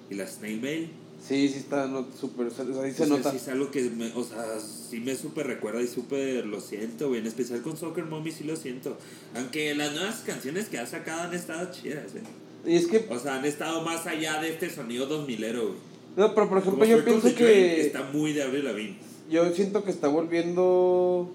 y 0.10 0.16
la 0.16 0.28
Snail 0.28 0.60
Mail? 0.62 0.90
Sí, 1.26 1.48
sí 1.50 1.60
está 1.60 1.86
no, 1.88 2.08
súper, 2.20 2.48
o 2.48 2.50
sea, 2.50 2.66
ahí 2.84 2.92
se 2.92 3.04
O 3.04 3.06
sea, 3.06 3.18
nota. 3.18 3.30
sí 3.32 3.38
es 3.38 3.48
algo 3.48 3.70
que 3.70 3.84
me, 3.92 4.12
o 4.14 4.24
sea, 4.24 4.60
sí 4.60 5.00
me 5.00 5.16
súper 5.16 5.46
recuerda 5.48 5.80
y 5.82 5.88
súper 5.88 6.46
lo 6.48 6.60
siento, 6.60 7.10
güey. 7.10 7.22
En 7.22 7.28
especial 7.28 7.62
con 7.62 7.78
Soccer 7.78 8.06
Mommy 8.06 8.32
sí 8.32 8.44
lo 8.44 8.56
siento. 8.56 8.98
Aunque 9.36 9.76
las 9.76 9.94
nuevas 9.94 10.22
canciones 10.26 10.68
que 10.68 10.80
ha 10.80 10.86
sacado 10.88 11.22
han 11.22 11.34
estado 11.34 11.72
chidas, 11.72 12.12
güey. 12.12 12.24
Y 12.66 12.76
es 12.76 12.88
que, 12.88 13.08
O 13.10 13.18
sea, 13.20 13.36
han 13.36 13.46
estado 13.46 13.84
más 13.84 14.08
allá 14.08 14.42
de 14.42 14.50
este 14.50 14.70
sonido 14.70 15.08
2000ero, 15.08 15.62
güey. 15.68 15.91
No, 16.16 16.36
pero 16.36 16.50
por 16.50 16.58
ejemplo 16.58 16.86
yo 16.86 17.04
pienso 17.04 17.34
que, 17.36 17.82
Está 17.82 18.04
muy 18.12 18.34
de 18.34 18.44
Avril 18.44 18.66
Lavigne. 18.66 18.98
yo 19.30 19.54
siento 19.54 19.84
que 19.84 19.92
está 19.92 20.08
volviendo 20.08 21.32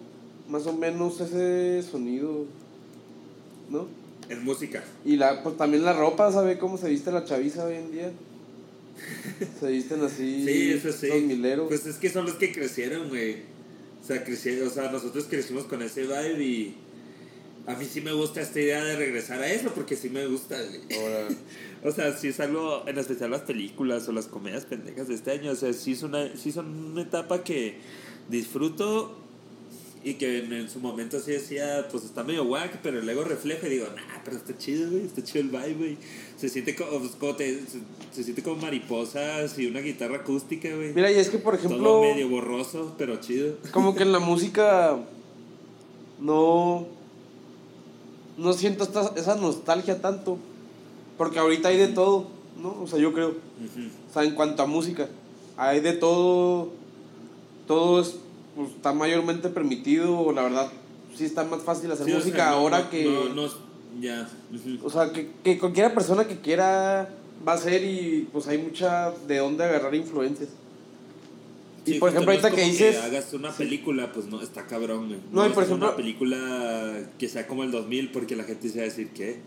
más 0.49 0.67
o 0.67 0.73
menos 0.73 1.21
ese 1.21 1.83
sonido, 1.83 2.45
¿no? 3.71 3.87
En 4.29 4.45
música. 4.45 4.83
Y 5.05 5.17
la, 5.17 5.43
pues 5.43 5.57
también 5.57 5.85
la 5.85 5.93
ropa, 5.93 6.31
¿sabe 6.33 6.59
cómo 6.59 6.79
se 6.79 6.89
viste 6.89 7.13
la 7.13 7.25
chaviza 7.25 7.65
hoy 7.65 7.77
en 7.77 7.93
día? 7.93 8.13
Se 9.61 9.71
visten 9.71 10.03
así, 10.03 10.45
Sí, 10.47 10.73
eso 10.73 10.91
sí. 10.91 11.09
dos 11.09 11.21
mileros. 11.21 11.69
Pues 11.69 11.85
es 11.87 11.97
que 11.97 12.09
son 12.09 12.25
los 12.25 12.35
que 12.37 12.51
crecieron, 12.53 13.09
güey. 13.11 13.43
O 14.03 14.07
sea, 14.07 14.25
crecieron, 14.25 14.69
o 14.69 14.71
sea, 14.71 14.91
nosotros 14.91 15.27
crecimos 15.29 15.65
con 15.65 15.83
ese 15.83 16.03
vibe 16.03 16.43
y... 16.43 16.75
A 17.67 17.75
mí 17.75 17.85
sí 17.85 18.01
me 18.01 18.13
gusta 18.13 18.41
esta 18.41 18.61
idea 18.61 18.83
de 18.85 18.97
regresar 18.97 19.41
a 19.43 19.53
eso 19.53 19.71
porque 19.75 19.97
sí 19.97 20.09
me 20.09 20.27
gusta, 20.27 20.57
güey. 20.57 20.81
O 21.87 21.93
sea, 21.93 22.13
sí 22.17 22.29
es 22.29 22.41
algo, 22.41 22.83
en 22.87 22.99
especial 22.99 23.31
las 23.31 23.43
películas 23.43 24.09
o 24.09 24.13
las 24.13 24.27
comedias 24.27 24.65
pendejas 24.65 25.09
de 25.09 25.15
este 25.15 25.31
año. 25.31 25.53
O 25.53 25.57
sea, 25.57 25.73
sí, 25.73 25.93
es 25.93 26.03
una, 26.03 26.37
sí 26.37 26.51
son 26.53 26.67
una 26.93 27.03
etapa 27.03 27.45
que 27.45 27.79
disfruto 28.29 29.15
y 30.03 30.15
que 30.15 30.39
en, 30.39 30.53
en 30.53 30.69
su 30.71 30.79
momento 30.81 31.19
sí 31.21 31.33
decía, 31.33 31.89
pues 31.91 32.05
está 32.05 32.23
medio 32.23 32.45
guac, 32.45 32.79
pero 32.83 33.01
luego 33.01 33.25
reflejo 33.25 33.67
y 33.67 33.71
digo, 33.71 33.87
nah, 33.97 34.21
pero 34.25 34.37
está 34.37 34.57
chido, 34.57 34.91
güey, 34.91 35.05
está 35.05 35.23
chido 35.25 35.41
el 35.41 35.49
vibe, 35.51 35.75
güey. 35.75 35.97
Se 36.37 36.49
siente 36.49 36.77
como, 36.77 36.99
pues, 37.01 37.13
como 37.13 37.35
te- 37.35 37.61
se, 37.67 37.81
se 38.13 38.23
siente 38.23 38.43
como 38.43 38.61
mariposas 38.63 39.59
y 39.59 39.67
una 39.67 39.81
guitarra 39.81 40.19
acústica, 40.19 40.69
güey. 40.75 40.93
mira, 40.95 41.11
y 41.11 41.17
es 41.17 41.29
que 41.29 41.39
por 41.39 41.55
ejemplo, 41.57 41.79
Todo 41.79 42.03
medio 42.03 42.29
borroso, 42.29 42.95
pero 42.99 43.17
chido. 43.21 43.57
como 43.73 43.95
que 43.97 44.03
en 44.05 44.13
la 44.13 44.21
música 44.21 44.97
no 46.21 46.87
no 48.39 48.53
siento 48.53 48.85
esta- 48.85 49.13
esa 49.17 49.35
nostalgia 49.37 50.01
tanto 50.01 50.39
porque 51.19 51.39
ahorita 51.39 51.69
hay 51.69 51.77
de 51.79 51.89
todo 51.89 52.29
no 52.63 52.77
o 52.83 52.87
sea 52.87 52.99
yo 52.99 53.13
creo 53.13 53.29
o 53.31 54.13
sea 54.13 54.25
en 54.25 54.35
cuanto 54.35 54.63
a 54.63 54.67
música 54.67 55.09
hay 55.57 55.81
de 55.81 55.93
todo 55.93 56.71
todo 57.67 58.01
es 58.01 58.17
pues, 58.55 58.71
está 58.71 58.93
mayormente 58.93 59.49
permitido 59.49 60.31
la 60.33 60.43
verdad 60.43 60.71
sí 61.15 61.25
está 61.25 61.45
más 61.45 61.63
fácil 61.63 61.91
hacer 61.93 62.07
Sí, 62.07 62.13
o 62.13 62.17
música 62.17 62.37
sea, 62.37 62.51
no- 62.51 62.57
ahora 62.57 62.79
no- 62.81 62.91
que 62.91 63.05
No, 63.05 63.35
no, 63.35 63.49
ya. 64.01 64.29
o 64.83 64.91
sea 64.91 65.13
que, 65.13 65.31
que 65.43 65.59
cualquiera 65.59 65.95
persona 65.95 66.27
que 66.27 66.41
quiera 66.41 67.11
va 67.47 67.53
a 67.55 67.59
ser 67.59 67.83
y 67.85 68.29
pues 68.33 68.47
hay 68.49 68.59
mucha 68.59 69.11
de 69.27 69.39
dónde 69.39 69.65
agarrar 69.65 69.95
influencias 69.95 70.49
y 71.85 71.95
por 72.01 72.09
ejemplo 72.11 72.33
no 72.33 72.39
ahorita 72.41 72.51
que 72.51 72.63
dices 72.65 72.97
hagas 72.97 73.33
una 73.33 73.53
película, 73.53 74.13
pues 74.13 74.27
no, 74.27 74.43
está 74.43 74.67
cabrón, 74.67 75.07
güey. 75.07 75.21
No, 75.31 75.47
y 75.47 75.51
por 75.51 75.63
ejemplo- 75.63 75.87
una 75.87 75.97
película 75.97 76.99
que 77.17 77.29
sea 77.29 77.47
como 77.47 77.63
el 77.63 77.71
2000 77.71 78.11
porque 78.11 78.35
la 78.35 78.43
gente 78.43 78.69
se 78.69 78.79
va 78.79 78.83
a 78.83 78.87
decir 78.87 79.11
que. 79.11 79.39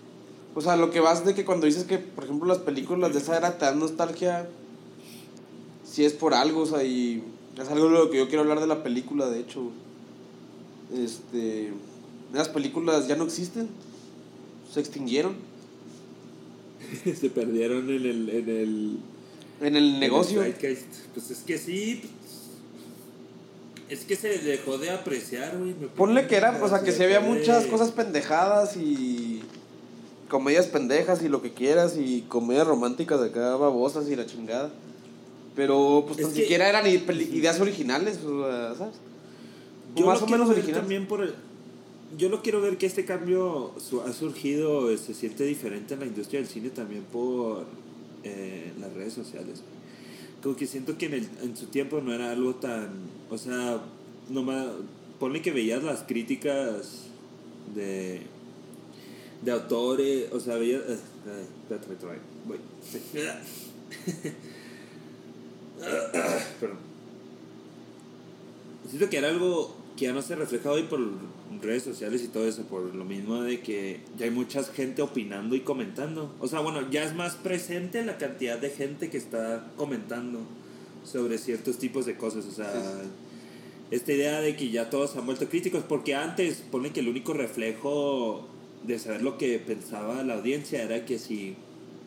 O 0.56 0.62
sea, 0.62 0.76
lo 0.76 0.90
que 0.92 1.00
vas 1.00 1.26
de 1.26 1.36
que 1.36 1.46
cuando 1.46 1.66
dices 1.66 1.84
que, 1.86 1.98
por 2.00 2.24
ejemplo, 2.24 2.48
las 2.48 2.58
películas 2.60 3.14
de 3.14 3.20
esa 3.20 3.38
era 3.38 3.58
te 3.58 3.66
dan 3.66 3.80
nostalgia, 3.80 4.50
si 5.84 6.06
es 6.06 6.14
por 6.14 6.34
algo, 6.34 6.62
o 6.62 6.66
sea, 6.66 6.84
y 6.84 7.24
es 7.58 7.70
algo 7.70 7.86
de 7.86 7.92
lo 7.92 8.10
que 8.10 8.18
yo 8.18 8.28
quiero 8.28 8.42
hablar 8.42 8.60
de 8.60 8.68
la 8.68 8.84
película, 8.84 9.30
de 9.30 9.40
hecho. 9.40 9.72
Este. 10.94 11.72
Las 12.34 12.50
películas 12.50 13.08
ya 13.08 13.16
no 13.16 13.24
existen, 13.24 13.70
se 14.72 14.80
extinguieron 14.80 15.50
se 17.20 17.30
perdieron 17.30 17.90
en 17.90 18.06
el. 18.06 18.30
En 18.30 18.50
el 18.50 18.98
en 19.62 19.76
el 19.76 20.00
negocio. 20.00 20.42
en 20.42 20.48
el 20.48 20.54
zeitgeist. 20.54 20.88
pues 21.14 21.32
es 21.32 21.40
que 21.40 21.58
sí. 21.58 22.02
pues, 23.88 24.00
es 24.00 24.06
que 24.06 24.16
se 24.16 24.38
dejó 24.40 24.78
de 24.78 24.90
apreciar, 24.90 25.58
güey. 25.58 25.74
Ponle 25.96 26.28
que 26.28 26.36
era, 26.38 26.64
o 26.64 26.70
sea, 26.70 26.82
que 26.82 26.92
se 26.92 26.98
si 26.98 27.04
había 27.04 27.20
muchas 27.20 27.66
cosas 27.66 27.92
pendejadas 27.92 28.78
y 28.78 29.39
comedias 30.30 30.68
pendejas 30.68 31.22
y 31.24 31.28
lo 31.30 31.42
que 31.42 31.52
quieras 31.54 31.98
y 31.98 32.22
comedias 32.30 32.68
románticas 32.68 33.20
de 33.20 33.28
acá 33.28 33.56
babosas 33.56 34.08
y 34.10 34.16
la 34.16 34.26
chingada. 34.26 34.72
Pero 35.56 36.06
pues 36.08 36.18
que- 36.26 36.42
siquiera 36.42 36.70
eran 36.70 36.88
ideas 36.88 37.60
originales, 37.60 38.20
¿sabes? 38.78 38.96
Yo 39.96 40.06
más 40.06 40.22
o 40.22 40.28
menos 40.28 40.48
originales. 40.50 40.82
también 40.82 41.08
por 41.08 41.22
el- 41.24 41.34
yo 42.18 42.30
lo 42.30 42.42
quiero 42.42 42.62
ver 42.62 42.78
que 42.78 42.86
este 42.86 43.06
cambio 43.06 43.72
su- 43.78 44.02
ha 44.02 44.14
surgido, 44.14 44.90
eh, 44.92 44.98
se 44.98 45.14
siente 45.14 45.44
diferente 45.44 45.96
en 45.96 46.00
la 46.02 46.06
industria 46.06 46.40
del 46.40 46.50
cine 46.50 46.70
también 46.70 47.04
por 47.12 47.66
eh, 48.24 48.72
las 48.80 48.94
redes 48.94 49.14
sociales. 49.14 49.62
Como 50.44 50.56
que 50.56 50.68
siento 50.68 50.98
que 50.98 51.06
en, 51.08 51.14
el, 51.14 51.30
en 51.42 51.56
su 51.58 51.68
tiempo 51.68 52.02
no 52.02 52.14
era 52.14 52.32
algo 52.32 52.56
tan, 52.56 52.90
o 53.30 53.38
sea, 53.38 53.80
nomás, 54.30 54.68
ponle 55.20 55.42
que 55.42 55.52
veías 55.52 55.84
las 55.84 56.04
críticas 56.04 57.06
de, 57.76 58.22
de 59.42 59.52
autores, 59.52 60.32
o 60.32 60.40
sea, 60.40 60.56
veías, 60.58 60.82
eh, 60.82 60.98
voy. 62.46 62.58
Perdón. 66.60 66.78
Siento 68.90 69.10
que 69.10 69.18
era 69.18 69.30
algo 69.30 69.76
que 69.96 70.06
ya 70.06 70.14
no 70.14 70.22
se 70.22 70.36
refleja 70.36 70.72
hoy 70.72 70.84
por 70.84 71.00
redes 71.62 71.84
sociales 71.84 72.24
y 72.24 72.28
todo 72.28 72.48
eso, 72.48 72.64
por 72.64 72.96
lo 72.96 73.06
mismo 73.06 73.42
de 73.42 73.62
que 73.62 74.02
ya 74.18 74.26
hay 74.26 74.32
mucha 74.32 74.64
gente 74.64 75.02
opinando 75.02 75.56
y 75.56 75.62
comentando. 75.62 76.34
O 76.40 76.48
sea, 76.48 76.60
bueno, 76.60 76.90
ya 76.90 77.04
es 77.04 77.14
más 77.14 77.36
presente 77.36 78.04
la 78.04 78.18
cantidad 78.18 78.58
de 78.58 78.70
gente 78.70 79.10
que 79.10 79.18
está 79.18 79.72
comentando 79.76 80.40
sobre 81.04 81.38
ciertos 81.38 81.78
tipos 81.78 82.06
de 82.06 82.18
cosas. 82.18 82.46
O 82.46 82.52
sea, 82.52 82.72
esta 83.92 84.12
idea 84.14 84.42
de 84.42 84.56
que 84.56 84.70
ya 84.70 84.90
todos 84.90 85.16
han 85.16 85.26
vuelto 85.26 85.48
críticos, 85.50 85.84
porque 85.88 86.16
antes, 86.16 86.64
pone 86.72 86.92
que 86.92 87.00
el 87.00 87.10
único 87.10 87.34
reflejo 87.34 88.48
de 88.84 89.00
saber 89.00 89.22
lo 89.22 89.38
que 89.38 89.60
pensaba 89.60 90.24
la 90.24 90.36
audiencia 90.36 90.84
era 90.84 91.06
que 91.06 91.20
si 91.20 91.56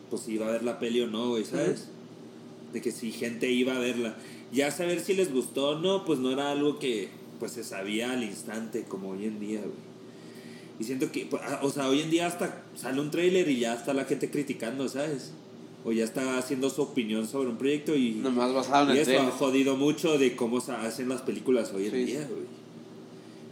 pues 0.09 0.27
iba 0.27 0.47
a 0.47 0.51
ver 0.51 0.63
la 0.63 0.79
peli 0.79 1.01
o 1.01 1.07
no, 1.07 1.29
güey, 1.29 1.45
¿sabes? 1.45 1.87
De 2.71 2.81
que 2.81 2.91
si 2.91 3.11
gente 3.11 3.49
iba 3.51 3.75
a 3.75 3.79
verla. 3.79 4.15
Ya 4.51 4.69
saber 4.69 4.99
si 4.99 5.15
les 5.15 5.31
gustó 5.33 5.69
o 5.71 5.79
no, 5.79 6.05
pues 6.05 6.19
no 6.19 6.31
era 6.31 6.51
algo 6.51 6.77
que, 6.77 7.09
pues 7.39 7.53
se 7.53 7.63
sabía 7.63 8.11
al 8.11 8.23
instante, 8.23 8.83
como 8.83 9.09
hoy 9.09 9.25
en 9.25 9.39
día, 9.39 9.59
güey. 9.59 9.93
Y 10.79 10.83
siento 10.83 11.11
que, 11.11 11.25
pues, 11.25 11.41
ah, 11.45 11.59
o 11.63 11.69
sea, 11.71 11.87
hoy 11.89 12.01
en 12.01 12.11
día 12.11 12.27
hasta 12.27 12.63
sale 12.75 12.99
un 13.01 13.09
tráiler 13.11 13.49
y 13.49 13.59
ya 13.59 13.73
está 13.73 13.93
la 13.93 14.05
gente 14.05 14.29
criticando, 14.29 14.87
¿sabes? 14.87 15.31
O 15.85 15.91
ya 15.91 16.03
está 16.03 16.37
haciendo 16.37 16.69
su 16.69 16.81
opinión 16.83 17.27
sobre 17.27 17.49
un 17.49 17.57
proyecto 17.57 17.95
y, 17.95 18.11
Nomás 18.11 18.53
basado 18.53 18.89
en 18.91 18.97
y 18.97 18.99
el 18.99 19.01
eso 19.01 19.11
ha 19.11 19.15
trailer. 19.15 19.33
jodido 19.33 19.75
mucho 19.77 20.17
de 20.17 20.35
cómo 20.35 20.61
se 20.61 20.71
hacen 20.73 21.09
las 21.09 21.21
películas 21.21 21.71
hoy 21.73 21.85
en 21.87 21.91
Sí, 21.91 22.03
día, 22.05 22.27
güey. 22.29 22.43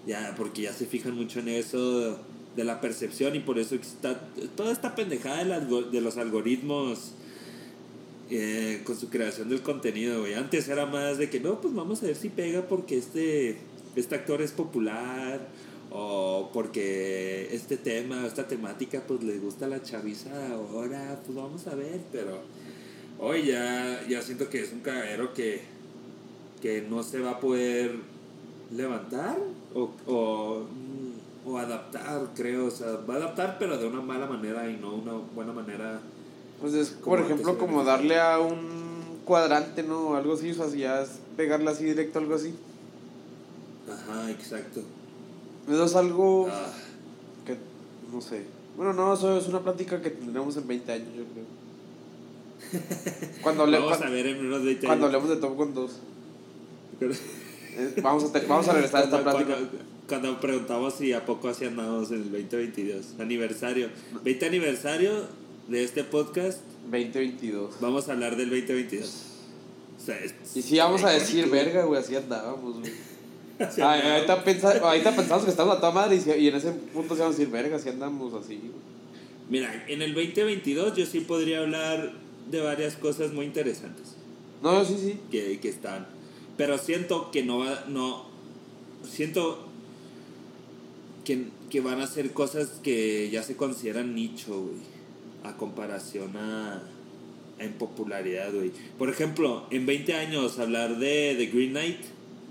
Ya, 0.08 0.34
porque 0.38 0.64
ya 0.64 0.74
se 0.74 0.86
fijan 0.86 1.16
mucho 1.16 1.40
en 1.40 1.50
eso 1.50 2.20
de 2.56 2.64
la 2.64 2.82
percepción 2.82 3.36
y 3.36 3.40
por 3.40 3.60
eso 3.60 3.76
está 3.76 4.20
toda 4.56 4.72
esta 4.72 4.96
pendejada 4.96 5.60
de 5.60 6.02
los 6.02 6.18
algoritmos 6.18 7.14
eh, 8.30 8.82
con 8.86 8.98
su 8.98 9.10
creación 9.10 9.50
del 9.50 9.62
contenido. 9.62 10.26
Antes 10.38 10.68
era 10.68 10.86
más 10.86 11.18
de 11.18 11.30
que 11.30 11.40
no, 11.40 11.62
pues 11.62 11.74
vamos 11.74 12.04
a 12.04 12.08
ver 12.08 12.16
si 12.16 12.30
pega 12.30 12.62
porque 12.64 12.98
este, 12.98 13.58
este 13.96 14.16
actor 14.16 14.42
es 14.42 14.52
popular 14.52 15.48
o 15.92 16.50
porque 16.54 17.50
este 17.52 17.76
tema, 17.78 18.26
esta 18.26 18.48
temática, 18.48 19.04
pues 19.06 19.24
le 19.24 19.38
gusta 19.38 19.66
a 19.66 19.70
la 19.70 19.84
chaviza 19.84 20.54
ahora, 20.54 21.20
pues 21.26 21.36
vamos 21.36 21.68
a 21.68 21.76
ver, 21.76 22.00
pero 22.12 22.40
hoy 23.20 23.48
ya, 23.48 24.06
ya 24.08 24.22
siento 24.22 24.50
que 24.50 24.62
es 24.62 24.72
un 24.72 24.80
cagadero 24.80 25.34
que, 25.34 25.62
que 26.62 26.82
no 26.82 27.04
se 27.04 27.20
va 27.20 27.32
a 27.32 27.40
poder 27.42 27.96
levantar 28.74 29.38
o, 29.74 30.66
o 31.46 31.58
adaptar, 31.58 32.22
creo. 32.36 32.66
O 32.68 32.72
sea, 32.72 32.88
va 33.10 33.16
a 33.16 33.18
adaptar, 33.18 33.58
pero 33.60 33.78
de 33.78 33.88
una 33.88 34.02
mala 34.02 34.26
manera 34.28 34.70
y 34.70 34.78
no 34.78 34.94
una 34.96 35.14
buena 35.36 35.54
manera. 35.54 36.00
Pues 36.60 36.74
es, 36.74 36.90
por 36.90 37.20
ejemplo, 37.20 37.58
como 37.58 37.84
darle 37.84 38.20
a 38.20 38.40
un 38.40 39.20
cuadrante, 39.26 39.84
¿no? 39.84 40.10
O 40.10 40.16
algo 40.16 40.34
así, 40.34 40.52
o 40.52 40.54
sea, 40.54 40.70
si 40.70 40.80
ya 40.80 41.02
es 41.02 41.20
pegarle 41.38 41.70
así 41.70 41.84
directo, 41.86 42.20
algo 42.20 42.36
así. 42.36 42.54
Ajá, 43.92 44.30
exacto. 44.32 44.82
Eso 45.70 45.86
es 45.86 45.96
algo 45.96 46.48
Ah, 46.52 46.68
que, 47.46 47.58
no 48.14 48.22
sé. 48.22 48.46
Bueno, 48.78 48.94
no, 48.94 49.14
eso 49.14 49.38
es 49.38 49.48
una 49.48 49.60
plática 49.62 50.02
que 50.02 50.10
tendremos 50.12 50.56
en 50.58 50.68
20 50.68 50.92
años, 50.92 51.08
yo 51.16 51.24
creo. 51.26 51.46
Cuando, 53.42 53.64
hable- 53.66 53.80
vamos 53.80 54.02
a 54.02 54.10
ver 54.10 54.28
en 54.28 54.46
unos 54.46 54.64
20 54.64 54.86
cuando 54.88 55.06
años. 55.08 55.16
hablemos 55.16 55.36
de 55.36 55.42
Top 55.48 55.56
Gun 55.58 55.74
2. 55.74 55.92
Pero- 57.00 57.14
Eh, 57.74 57.96
vamos, 58.04 58.26
a 58.26 58.34
te- 58.34 58.46
vamos 58.48 58.68
a 58.68 58.74
regresar 58.74 59.00
a 59.00 59.04
esta 59.06 59.24
cuando, 59.24 59.46
plática. 59.46 59.78
Cuando- 60.12 60.40
preguntamos 60.40 60.94
si 60.96 61.14
a 61.14 61.26
poco 61.26 61.48
así 61.50 61.66
andamos 61.66 62.12
en 62.12 62.18
el 62.24 62.32
2022, 62.32 63.16
aniversario. 63.20 63.90
20 64.24 64.46
aniversario 64.46 65.12
de 65.68 65.84
este 65.84 66.04
podcast, 66.04 66.60
2022. 66.92 67.76
vamos 67.80 68.10
a 68.10 68.12
hablar 68.14 68.36
del 68.36 68.50
2022. 68.50 69.10
O 69.98 70.04
sea, 70.06 70.18
Y 70.56 70.62
si 70.62 70.78
vamos 70.78 71.04
a 71.04 71.10
decir, 71.12 71.48
verga, 71.50 71.86
güey, 71.86 72.00
así 72.02 72.16
andábamos, 72.16 72.80
güey. 72.80 72.92
Así 73.60 73.80
Ay, 73.80 74.00
andamos. 74.02 74.12
ahorita, 74.32 74.44
pensa- 74.44 74.80
ahorita 74.80 75.16
pensamos 75.16 75.44
que 75.46 75.52
estamos 75.52 75.78
a 75.78 75.80
toda 75.80 75.92
madre 75.92 76.20
y, 76.38 76.48
en 76.48 76.56
ese 76.56 76.72
punto 76.72 77.14
se 77.16 77.22
vamos 77.22 77.36
a 77.36 77.40
decir, 77.40 77.54
verga, 77.54 77.78
si 77.78 77.90
andamos 77.90 78.34
así, 78.34 78.56
güey. 78.58 78.72
Mira, 79.52 79.86
en 79.88 80.02
el 80.02 80.16
2022 80.16 80.96
yo 80.98 81.06
sí 81.06 81.20
podría 81.20 81.60
hablar 81.60 82.12
de 82.50 82.60
varias 82.62 82.96
cosas 82.96 83.32
muy 83.34 83.46
interesantes 83.46 84.16
No, 84.64 84.84
sí, 84.84 84.96
sí. 85.00 85.20
que, 85.30 85.60
que 85.60 85.70
están. 85.70 86.08
Pero 86.58 86.78
siento 86.80 87.30
que 87.30 87.44
no 87.44 87.60
va, 87.60 87.86
no, 87.88 88.26
siento 89.08 89.68
que, 91.26 91.46
que 91.70 91.82
van 91.82 92.02
a 92.02 92.08
ser 92.08 92.32
cosas 92.32 92.80
que 92.84 93.30
ya 93.30 93.44
se 93.44 93.56
consideran 93.56 94.16
nicho, 94.16 94.60
güey, 94.62 94.76
a 95.44 95.58
comparación 95.58 96.36
a, 96.38 96.84
a 97.60 97.64
en 97.64 97.74
popularidad, 97.74 98.52
güey. 98.54 98.72
Por 98.98 99.10
ejemplo, 99.10 99.66
en 99.70 99.86
20 99.86 100.14
años 100.16 100.58
hablar 100.60 100.98
de 100.98 101.36
The 101.38 101.46
Green 101.48 101.72
Knight, 101.72 102.00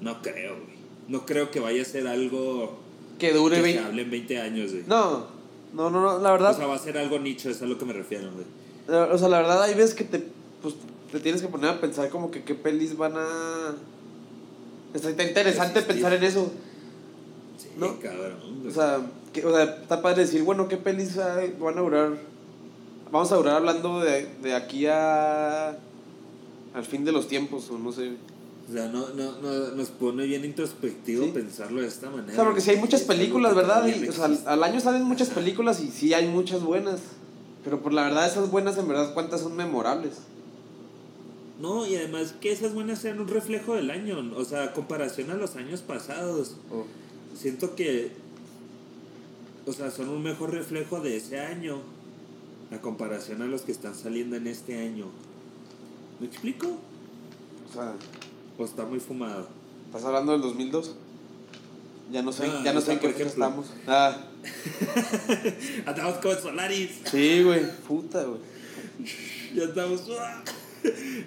no 0.00 0.22
creo, 0.22 0.54
güey. 0.56 0.80
No 1.08 1.26
creo 1.26 1.50
que 1.50 1.58
vaya 1.58 1.82
a 1.82 1.84
ser 1.84 2.06
algo 2.06 2.78
Que 3.18 3.32
dure 3.32 3.56
que 3.56 3.62
se 3.62 3.68
20. 3.74 3.84
hable 3.84 4.02
en 4.02 4.10
20 4.10 4.38
años, 4.40 4.70
güey. 4.72 4.84
No, 4.86 5.26
no, 5.74 5.90
no, 5.90 6.00
no, 6.00 6.18
la 6.20 6.30
O 6.30 6.32
verdad. 6.32 6.56
sea, 6.56 6.66
va 6.66 6.76
a 6.76 6.78
ser 6.78 6.96
algo 6.98 7.18
nicho, 7.18 7.50
es 7.50 7.60
a 7.62 7.66
lo 7.66 7.76
que 7.78 7.84
me 7.84 7.92
refiero, 7.92 8.30
güey. 8.32 8.46
O 9.12 9.18
sea, 9.18 9.28
la 9.28 9.38
verdad, 9.38 9.62
hay 9.62 9.74
veces 9.74 9.94
que 9.94 10.04
te, 10.04 10.22
pues, 10.62 10.74
te 11.10 11.18
tienes 11.20 11.42
que 11.42 11.48
poner 11.48 11.70
a 11.70 11.80
pensar 11.80 12.08
como 12.10 12.30
que 12.30 12.44
qué 12.44 12.54
pelis 12.54 12.96
van 12.96 13.14
a... 13.16 13.74
Está 14.94 15.22
interesante 15.24 15.82
pensar 15.82 16.12
en 16.12 16.24
eso. 16.24 16.52
No. 17.80 17.98
cabrón. 18.00 18.34
güey. 18.60 18.68
O 18.68 18.74
sea, 18.74 19.00
que, 19.32 19.44
o 19.44 19.54
sea, 19.54 19.64
está 19.64 20.02
padre 20.02 20.22
decir, 20.22 20.42
bueno, 20.42 20.68
qué 20.68 20.76
pelis 20.76 21.16
hay- 21.18 21.56
van 21.60 21.78
a 21.78 21.80
durar. 21.80 22.12
Vamos 23.10 23.32
a 23.32 23.36
durar 23.36 23.56
hablando 23.56 24.00
de, 24.00 24.26
de 24.42 24.54
aquí 24.54 24.86
a... 24.86 25.70
al 26.74 26.84
fin 26.84 27.04
de 27.04 27.12
los 27.12 27.26
tiempos, 27.28 27.68
o 27.70 27.78
no 27.78 27.90
sé. 27.92 28.12
O 28.68 28.72
sea, 28.72 28.86
no, 28.86 29.08
no, 29.10 29.32
no, 29.40 29.70
nos 29.74 29.88
pone 29.88 30.24
bien 30.26 30.44
introspectivo 30.44 31.24
Sí. 31.24 31.30
pensarlo 31.32 31.80
de 31.80 31.88
esta 31.88 32.08
manera. 32.08 32.32
O 32.32 32.36
sea, 32.36 32.44
porque 32.44 32.60
si 32.60 32.70
hay 32.70 32.76
muchas 32.76 33.02
películas, 33.02 33.54
¿verdad? 33.56 33.84
Y, 33.88 34.06
o 34.08 34.12
sea, 34.12 34.26
al, 34.46 34.62
año 34.62 34.78
salen 34.78 35.02
muchas 35.02 35.30
películas 35.30 35.80
y 35.80 35.88
sí 35.90 36.14
hay 36.14 36.28
muchas 36.28 36.62
buenas. 36.62 37.00
Pero 37.64 37.80
por 37.82 37.92
la 37.92 38.04
verdad, 38.04 38.26
esas 38.28 38.48
buenas, 38.50 38.78
en 38.78 38.86
verdad, 38.86 39.12
¿cuántas 39.12 39.40
son 39.40 39.56
memorables? 39.56 40.18
No, 41.60 41.86
y 41.86 41.96
además 41.96 42.34
que 42.40 42.52
esas 42.52 42.72
buenas 42.72 43.00
sean 43.00 43.20
un 43.20 43.28
reflejo 43.28 43.74
del 43.74 43.90
año. 43.90 44.18
O 44.36 44.44
sea, 44.44 44.72
comparación 44.72 45.30
a 45.30 45.34
los 45.34 45.56
años 45.56 45.80
pasados. 45.82 46.54
O- 46.72 46.86
Siento 47.36 47.74
que. 47.74 48.12
O 49.66 49.72
sea, 49.72 49.90
son 49.90 50.08
un 50.08 50.22
mejor 50.22 50.52
reflejo 50.52 51.00
de 51.00 51.16
ese 51.16 51.38
año. 51.40 51.78
A 52.72 52.80
comparación 52.80 53.42
a 53.42 53.46
los 53.46 53.62
que 53.62 53.72
están 53.72 53.94
saliendo 53.94 54.36
en 54.36 54.46
este 54.46 54.78
año. 54.78 55.06
¿Me 56.20 56.26
explico? 56.26 56.68
o 56.68 57.72
sea, 57.72 57.94
O 58.58 58.64
está 58.64 58.84
muy 58.84 59.00
fumado. 59.00 59.48
¿estás 59.86 60.04
hablando 60.04 60.32
del 60.32 60.40
2002? 60.42 60.94
Ya 62.12 62.22
no 62.22 62.32
sé, 62.32 62.46
Ah, 62.46 62.62
ya 62.64 62.72
no 62.72 62.80
sé 62.80 62.92
en 62.92 62.98
qué 63.00 63.08
fecha 63.10 63.28
estamos. 63.28 63.66
Ah, 63.86 64.16
Andamos 65.86 66.16
con 66.16 66.36
Solaris. 66.38 66.90
sí, 67.04 67.42
güey. 67.42 67.62
Puta, 67.86 68.24
güey. 68.24 68.40
Ya 69.54 69.64
estamos. 69.64 70.02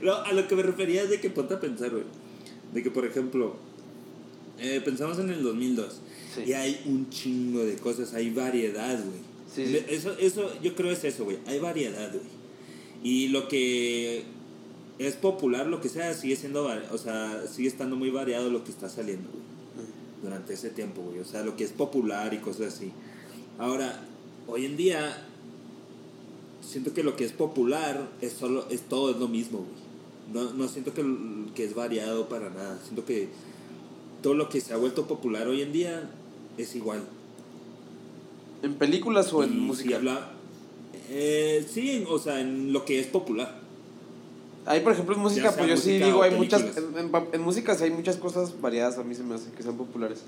No, 0.01 0.15
a 0.15 0.31
lo 0.33 0.47
que 0.47 0.55
me 0.55 0.63
refería 0.63 1.03
es 1.03 1.11
de 1.11 1.21
que 1.21 1.29
ponte 1.29 1.53
a 1.53 1.59
pensar, 1.59 1.91
güey. 1.91 2.03
De 2.73 2.81
que, 2.81 2.89
por 2.89 3.05
ejemplo, 3.05 3.55
eh, 4.59 4.81
pensamos 4.83 5.19
en 5.19 5.29
el 5.29 5.43
2002 5.43 5.99
Sí. 6.35 6.43
y 6.47 6.53
hay 6.53 6.81
un 6.85 7.09
chingo 7.09 7.63
de 7.63 7.75
cosas, 7.75 8.13
hay 8.13 8.31
variedad, 8.31 8.97
güey. 9.03 9.19
Sí, 9.53 9.65
sí. 9.67 9.71
Le- 9.73 9.93
Eso, 9.95 10.17
eso, 10.17 10.49
yo 10.61 10.75
creo 10.75 10.91
es 10.91 11.03
eso, 11.03 11.25
güey. 11.25 11.37
Hay 11.45 11.59
variedad, 11.59 12.09
güey. 12.11 12.23
Y 13.03 13.27
lo 13.27 13.47
que 13.47 14.23
es 14.97 15.15
popular, 15.15 15.67
lo 15.67 15.79
que 15.81 15.89
sea, 15.89 16.13
sigue 16.15 16.35
siendo, 16.35 16.67
o 16.91 16.97
sea, 16.97 17.45
sigue 17.47 17.67
estando 17.67 17.95
muy 17.95 18.09
variado 18.09 18.49
lo 18.49 18.63
que 18.63 18.71
está 18.71 18.89
saliendo, 18.89 19.29
güey. 19.29 19.43
Durante 20.23 20.53
ese 20.53 20.69
tiempo, 20.71 21.01
güey. 21.01 21.19
O 21.19 21.25
sea, 21.25 21.43
lo 21.43 21.55
que 21.55 21.65
es 21.65 21.71
popular 21.71 22.33
y 22.33 22.37
cosas 22.37 22.73
así. 22.73 22.91
Ahora, 23.59 24.03
hoy 24.47 24.65
en 24.65 24.75
día, 24.77 25.27
siento 26.61 26.93
que 26.93 27.03
lo 27.03 27.15
que 27.15 27.25
es 27.25 27.31
popular 27.33 28.09
es 28.21 28.33
solo, 28.33 28.65
es 28.69 28.81
todo 28.81 29.11
es 29.11 29.17
lo 29.17 29.27
mismo, 29.27 29.59
güey. 29.59 29.83
No, 30.45 30.53
no 30.53 30.67
siento 30.67 30.93
que, 30.93 31.03
que 31.53 31.65
es 31.65 31.75
variado 31.75 32.29
para 32.29 32.49
nada. 32.49 32.79
Siento 32.83 33.05
que 33.05 33.27
todo 34.23 34.33
lo 34.33 34.49
que 34.49 34.59
se 34.61 34.73
ha 34.73 34.77
vuelto 34.77 35.05
popular 35.05 35.47
hoy 35.47 35.61
en 35.61 35.71
día 35.71 36.09
es 36.57 36.75
igual. 36.75 37.03
¿En 38.63 38.73
películas 38.75 39.31
o 39.33 39.43
en 39.43 39.51
Y 39.51 39.53
si 39.53 39.59
música? 39.59 39.95
habla- 39.97 40.31
eh, 41.09 41.65
sí, 41.71 42.03
o 42.09 42.17
sea, 42.17 42.39
en 42.39 42.73
lo 42.73 42.85
que 42.85 42.99
es 42.99 43.07
popular. 43.07 43.61
Ahí, 44.65 44.79
por 44.79 44.93
ejemplo, 44.93 45.13
en 45.15 45.21
música, 45.21 45.51
pues 45.55 45.67
yo 45.69 45.75
sí 45.77 45.89
música 45.89 46.05
digo, 46.05 46.23
hay 46.23 46.31
muchas. 46.31 46.61
En, 46.77 46.97
en- 46.97 47.11
en 47.33 47.41
música 47.41 47.75
sí 47.75 47.83
hay 47.83 47.91
muchas 47.91 48.15
cosas 48.15 48.59
variadas, 48.61 48.97
a 48.97 49.03
mí 49.03 49.13
se 49.13 49.21
me 49.23 49.35
hace 49.35 49.51
que 49.51 49.61
sean 49.61 49.75
populares. 49.77 50.21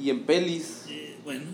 Y 0.00 0.10
en 0.10 0.24
pelis. 0.24 0.82
Eh, 0.90 1.16
bueno, 1.24 1.44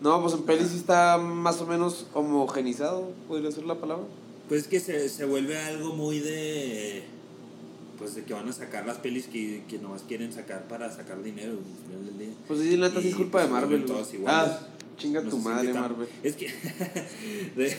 No, 0.00 0.20
pues 0.22 0.32
en 0.34 0.42
pelis 0.44 0.68
sí 0.68 0.76
está 0.78 1.18
más 1.18 1.60
o 1.60 1.66
menos 1.66 2.06
homogenizado, 2.14 3.10
podría 3.28 3.52
ser 3.52 3.64
la 3.66 3.74
palabra. 3.78 4.04
pues 4.48 4.66
que 4.66 4.80
se, 4.80 5.08
se 5.10 5.26
vuelve 5.26 5.58
algo 5.58 5.94
muy 5.94 6.18
de. 6.20 7.04
Pues 8.02 8.16
de 8.16 8.24
que 8.24 8.34
van 8.34 8.48
a 8.48 8.52
sacar 8.52 8.84
las 8.84 8.96
pelis 8.98 9.26
que, 9.26 9.62
que 9.68 9.78
nomás 9.78 10.02
quieren 10.02 10.32
sacar 10.32 10.66
para 10.66 10.90
sacar 10.92 11.22
dinero. 11.22 11.54
Pues 12.48 12.60
sí, 12.60 12.76
neta 12.76 13.00
sí 13.00 13.08
es 13.08 13.14
culpa 13.14 13.42
de 13.42 13.48
pues, 13.48 13.60
Marvel. 13.60 13.84
todos 13.84 14.12
iguales. 14.12 14.52
Ah, 14.54 14.66
chinga 14.98 15.22
tu 15.22 15.38
madre, 15.38 15.72
Marvel. 15.72 16.08
Es 16.24 16.34
que. 16.34 16.46
de- 17.56 17.76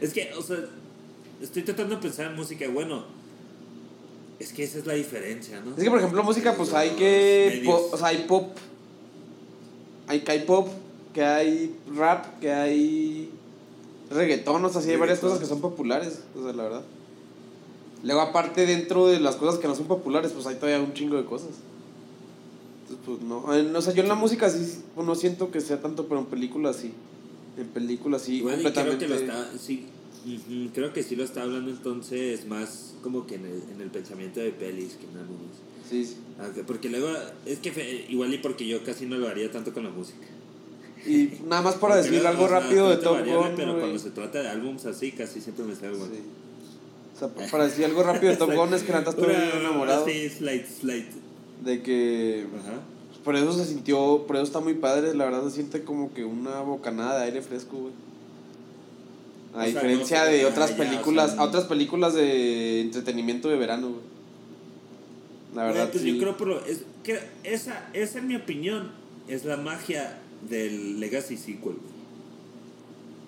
es 0.00 0.12
que, 0.12 0.30
o 0.36 0.42
sea, 0.42 0.58
estoy 1.40 1.62
tratando 1.62 1.96
de 1.96 2.02
pensar 2.02 2.26
en 2.26 2.36
música. 2.36 2.68
Bueno, 2.68 3.04
es 4.38 4.52
que 4.52 4.64
esa 4.64 4.78
es 4.78 4.86
la 4.86 4.92
diferencia, 4.94 5.60
¿no? 5.60 5.70
Es 5.76 5.82
que, 5.82 5.88
por 5.90 5.98
ejemplo, 6.00 6.22
música, 6.22 6.54
pues 6.54 6.74
hay 6.74 6.90
que. 6.90 7.62
po- 7.64 7.88
o 7.92 7.96
sea, 7.96 8.08
hay 8.08 8.24
pop. 8.28 8.54
Hay 10.06 10.20
que 10.20 10.32
hay 10.32 10.40
pop, 10.40 10.68
que 11.14 11.24
hay 11.24 11.74
rap, 11.96 12.38
que 12.40 12.50
hay 12.52 13.30
reggaetón, 14.10 14.62
o 14.64 14.68
sea, 14.68 14.82
sí 14.82 14.90
hay 14.90 14.96
varias 14.96 15.20
cosas 15.20 15.38
que 15.38 15.46
son 15.46 15.60
populares, 15.62 16.20
o 16.36 16.42
sea, 16.42 16.52
la 16.52 16.62
verdad. 16.64 16.82
Luego, 18.02 18.20
aparte, 18.20 18.66
dentro 18.66 19.06
de 19.06 19.20
las 19.20 19.36
cosas 19.36 19.60
que 19.60 19.68
no 19.68 19.74
son 19.74 19.86
populares, 19.86 20.32
pues 20.32 20.46
hay 20.46 20.56
todavía 20.56 20.80
un 20.80 20.92
chingo 20.92 21.16
de 21.16 21.24
cosas. 21.24 21.50
Entonces, 22.90 23.04
pues 23.06 23.20
no. 23.22 23.54
En- 23.54 23.74
o 23.74 23.80
sea, 23.80 23.94
yo 23.94 24.02
en 24.02 24.08
la 24.08 24.14
música 24.14 24.50
sí 24.50 24.82
pues, 24.94 25.06
no 25.06 25.14
siento 25.14 25.50
que 25.50 25.60
sea 25.60 25.80
tanto, 25.80 26.06
pero 26.06 26.20
en 26.20 26.26
películas 26.26 26.76
sí. 26.76 26.92
En 27.56 27.66
películas 27.68 28.22
sí, 28.22 28.40
Bueno, 28.40 28.58
y 28.58 28.62
creo 28.62 28.74
completamente. 28.74 29.06
que 29.06 29.08
lo 29.08 29.14
está, 29.16 29.58
sí, 29.58 29.84
creo 30.74 30.92
que 30.92 31.02
sí 31.02 31.16
lo 31.16 31.22
está 31.24 31.42
hablando 31.42 31.70
entonces 31.70 32.46
más 32.46 32.94
como 33.02 33.26
que 33.26 33.34
en 33.34 33.44
el, 33.46 33.62
en 33.74 33.80
el 33.82 33.90
pensamiento 33.90 34.40
de 34.40 34.50
pelis 34.52 34.94
que 34.94 35.04
en 35.04 35.18
álbumes. 35.18 35.56
Sí, 35.88 36.04
sí. 36.06 36.16
Aunque- 36.40 36.64
Porque 36.64 36.88
luego, 36.88 37.08
es 37.46 37.58
que 37.58 37.70
fe- 37.72 38.06
igual 38.08 38.32
y 38.32 38.38
porque 38.38 38.66
yo 38.66 38.82
casi 38.84 39.04
no 39.06 39.16
lo 39.18 39.28
haría 39.28 39.50
tanto 39.52 39.72
con 39.74 39.84
la 39.84 39.90
música. 39.90 40.26
Y 41.06 41.30
nada 41.46 41.62
más 41.62 41.74
para 41.74 41.96
decir 41.96 42.24
algo 42.26 42.46
rápido 42.48 42.88
de 42.88 42.96
Top 42.96 43.14
variable, 43.14 43.48
Gun, 43.48 43.56
Pero 43.56 43.68
güey. 43.72 43.80
cuando 43.80 43.98
se 43.98 44.10
trata 44.10 44.40
de 44.42 44.48
álbums 44.48 44.86
así, 44.86 45.12
casi 45.12 45.40
siempre 45.40 45.64
me 45.64 45.74
sale 45.74 45.90
bueno. 45.96 46.14
Sí. 46.14 46.20
Sea, 47.30 47.50
para 47.50 47.64
decir 47.64 47.84
algo 47.84 48.02
rápido 48.02 48.32
de 48.32 48.36
Top 48.38 48.52
Gun 48.54 48.74
es 48.74 48.82
que 48.82 48.92
estoy 48.92 49.24
Una- 49.24 49.50
enamorado 49.60 50.04
Sí, 50.06 50.28
slide, 50.28 50.66
slide. 50.66 51.06
de 51.64 51.82
que 51.82 52.46
Ajá. 52.60 52.80
por 53.24 53.36
eso 53.36 53.52
se 53.52 53.64
sintió, 53.66 54.24
por 54.26 54.36
eso 54.36 54.44
está 54.44 54.60
muy 54.60 54.74
padre, 54.74 55.14
la 55.14 55.24
verdad 55.24 55.44
se 55.44 55.52
siente 55.52 55.82
como 55.84 56.12
que 56.12 56.24
una 56.24 56.60
bocanada 56.60 57.18
de 57.20 57.24
aire 57.26 57.42
fresco, 57.42 57.76
güey. 57.78 57.92
A 59.54 59.58
O 59.58 59.60
sea, 59.60 59.66
diferencia 59.66 60.24
no, 60.24 60.30
de 60.30 60.46
otras 60.46 60.70
ya, 60.70 60.74
o 60.74 60.78
películas, 60.78 61.30
sea, 61.32 61.40
a 61.40 61.44
otras 61.44 61.64
películas 61.64 62.14
de 62.14 62.80
entretenimiento 62.80 63.48
de 63.48 63.56
verano, 63.56 63.88
güey. 63.90 64.00
La 65.54 65.64
verdad, 65.64 65.90
pues 65.90 66.02
sí. 66.02 66.14
yo 66.14 66.18
creo 66.18 66.36
por 66.38 66.48
lo- 66.48 66.64
es 66.64 66.80
que 67.04 67.20
esa, 67.44 67.86
esa 67.92 68.18
en 68.20 68.28
mi 68.28 68.36
opinión 68.36 68.90
es 69.28 69.44
la 69.44 69.58
magia 69.58 70.18
del 70.48 70.98
Legacy 70.98 71.36
sequel. 71.36 71.74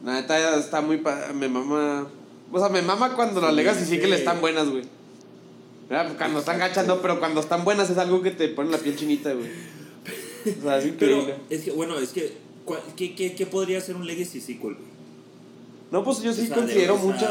La 0.04 0.14
neta 0.14 0.38
ya 0.38 0.56
está 0.56 0.80
muy 0.80 0.96
pa- 0.98 1.32
me 1.34 1.48
mama. 1.48 2.08
O 2.56 2.58
sea, 2.60 2.68
me 2.68 2.82
mama 2.82 3.14
cuando 3.16 3.40
las 3.40 3.50
Sí, 3.50 3.56
Legacy 3.56 3.84
sí 3.84 3.98
que 3.98 4.06
le 4.06 4.14
están 4.16 4.40
buenas, 4.40 4.68
güey. 4.70 4.84
Cuando 6.16 6.38
están 6.38 6.58
gachando, 6.58 7.02
pero 7.02 7.18
cuando 7.18 7.40
están 7.40 7.64
buenas 7.64 7.90
es 7.90 7.98
algo 7.98 8.22
que 8.22 8.30
te 8.30 8.48
pone 8.48 8.70
la 8.70 8.78
piel 8.78 8.96
chinita, 8.96 9.32
güey. 9.34 9.48
O 10.58 10.62
sea, 10.62 10.78
es 10.78 10.84
Pero 10.98 11.16
increíble. 11.18 11.34
es 11.50 11.62
que, 11.62 11.70
bueno, 11.72 11.98
es 11.98 12.10
que, 12.10 12.32
¿cuál- 12.64 12.80
¿qué, 12.96 13.14
qué, 13.14 13.34
qué 13.34 13.46
podría 13.46 13.80
ser 13.80 13.96
un 13.96 14.06
Legacy 14.06 14.40
sequel? 14.40 14.74
güey? 14.74 14.94
No, 15.90 16.04
pues 16.04 16.22
yo 16.22 16.32
sí 16.32 16.42
O 16.42 16.46
sea, 16.46 16.56
considero 16.56 16.96
muchas. 16.96 17.30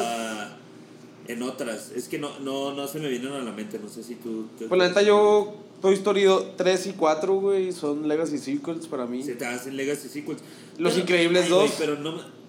En 1.27 1.41
otras, 1.41 1.91
es 1.95 2.09
que 2.09 2.19
no, 2.19 2.37
no, 2.39 2.73
no 2.73 2.85
se 2.87 2.99
me 2.99 3.07
vienen 3.07 3.31
a 3.31 3.39
la 3.39 3.51
mente, 3.53 3.79
no 3.79 3.87
sé 3.87 4.03
si 4.03 4.15
tú... 4.15 4.47
tú- 4.59 4.67
Pues 4.67 4.77
la 4.77 4.87
neta, 4.89 5.01
yo. 5.01 5.55
Toy 5.81 5.93
Story 5.95 6.25
3 6.57 6.87
y 6.87 6.91
4, 6.93 7.33
güey, 7.35 7.71
son 7.73 8.07
Legacy 8.07 8.37
Sequels 8.37 8.87
para 8.87 9.05
mí. 9.05 9.21
Se 9.23 9.35
te 9.35 9.45
hacen 9.45 9.75
Legacy 9.77 10.07
sequels. 10.09 10.39
Los 10.77 10.93
Pero- 10.93 11.01
Increíbles 11.03 11.43
ay, 11.45 11.49
güey, 11.51 11.67
2. 11.67 11.75
pero 11.77 11.97
no... 11.99 12.42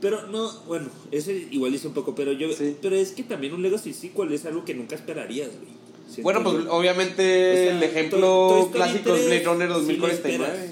Pero 0.00 0.26
no, 0.26 0.50
bueno, 0.66 0.88
ese 1.10 1.32
igual 1.50 1.74
hice 1.74 1.88
un 1.88 1.94
poco, 1.94 2.14
pero 2.14 2.32
yo... 2.32 2.52
Sí. 2.52 2.76
Pero 2.82 2.94
es 2.96 3.12
que 3.12 3.22
también 3.22 3.54
un 3.54 3.62
Legacy 3.62 3.92
sequel 3.94 4.32
es 4.32 4.44
algo 4.44 4.64
que 4.64 4.74
nunca 4.74 4.94
esperarías, 4.94 5.48
güey. 5.48 5.74
Siento 6.06 6.22
Bueno, 6.22 6.42
pues 6.44 6.64
yo. 6.64 6.72
obviamente 6.72 7.22
O 7.22 7.54
sea, 7.56 7.76
el 7.76 7.82
ejemplo 7.82 8.18
Toy- 8.20 8.48
Toy 8.50 8.60
Story 8.60 8.72
clásico 8.72 9.14
es 9.14 9.26
3 9.26 9.26
Blade 9.26 9.44
Runner 9.44 9.68
sí 9.68 9.72
lo 9.72 9.78
2049. 9.80 10.44
esperas. 10.54 10.70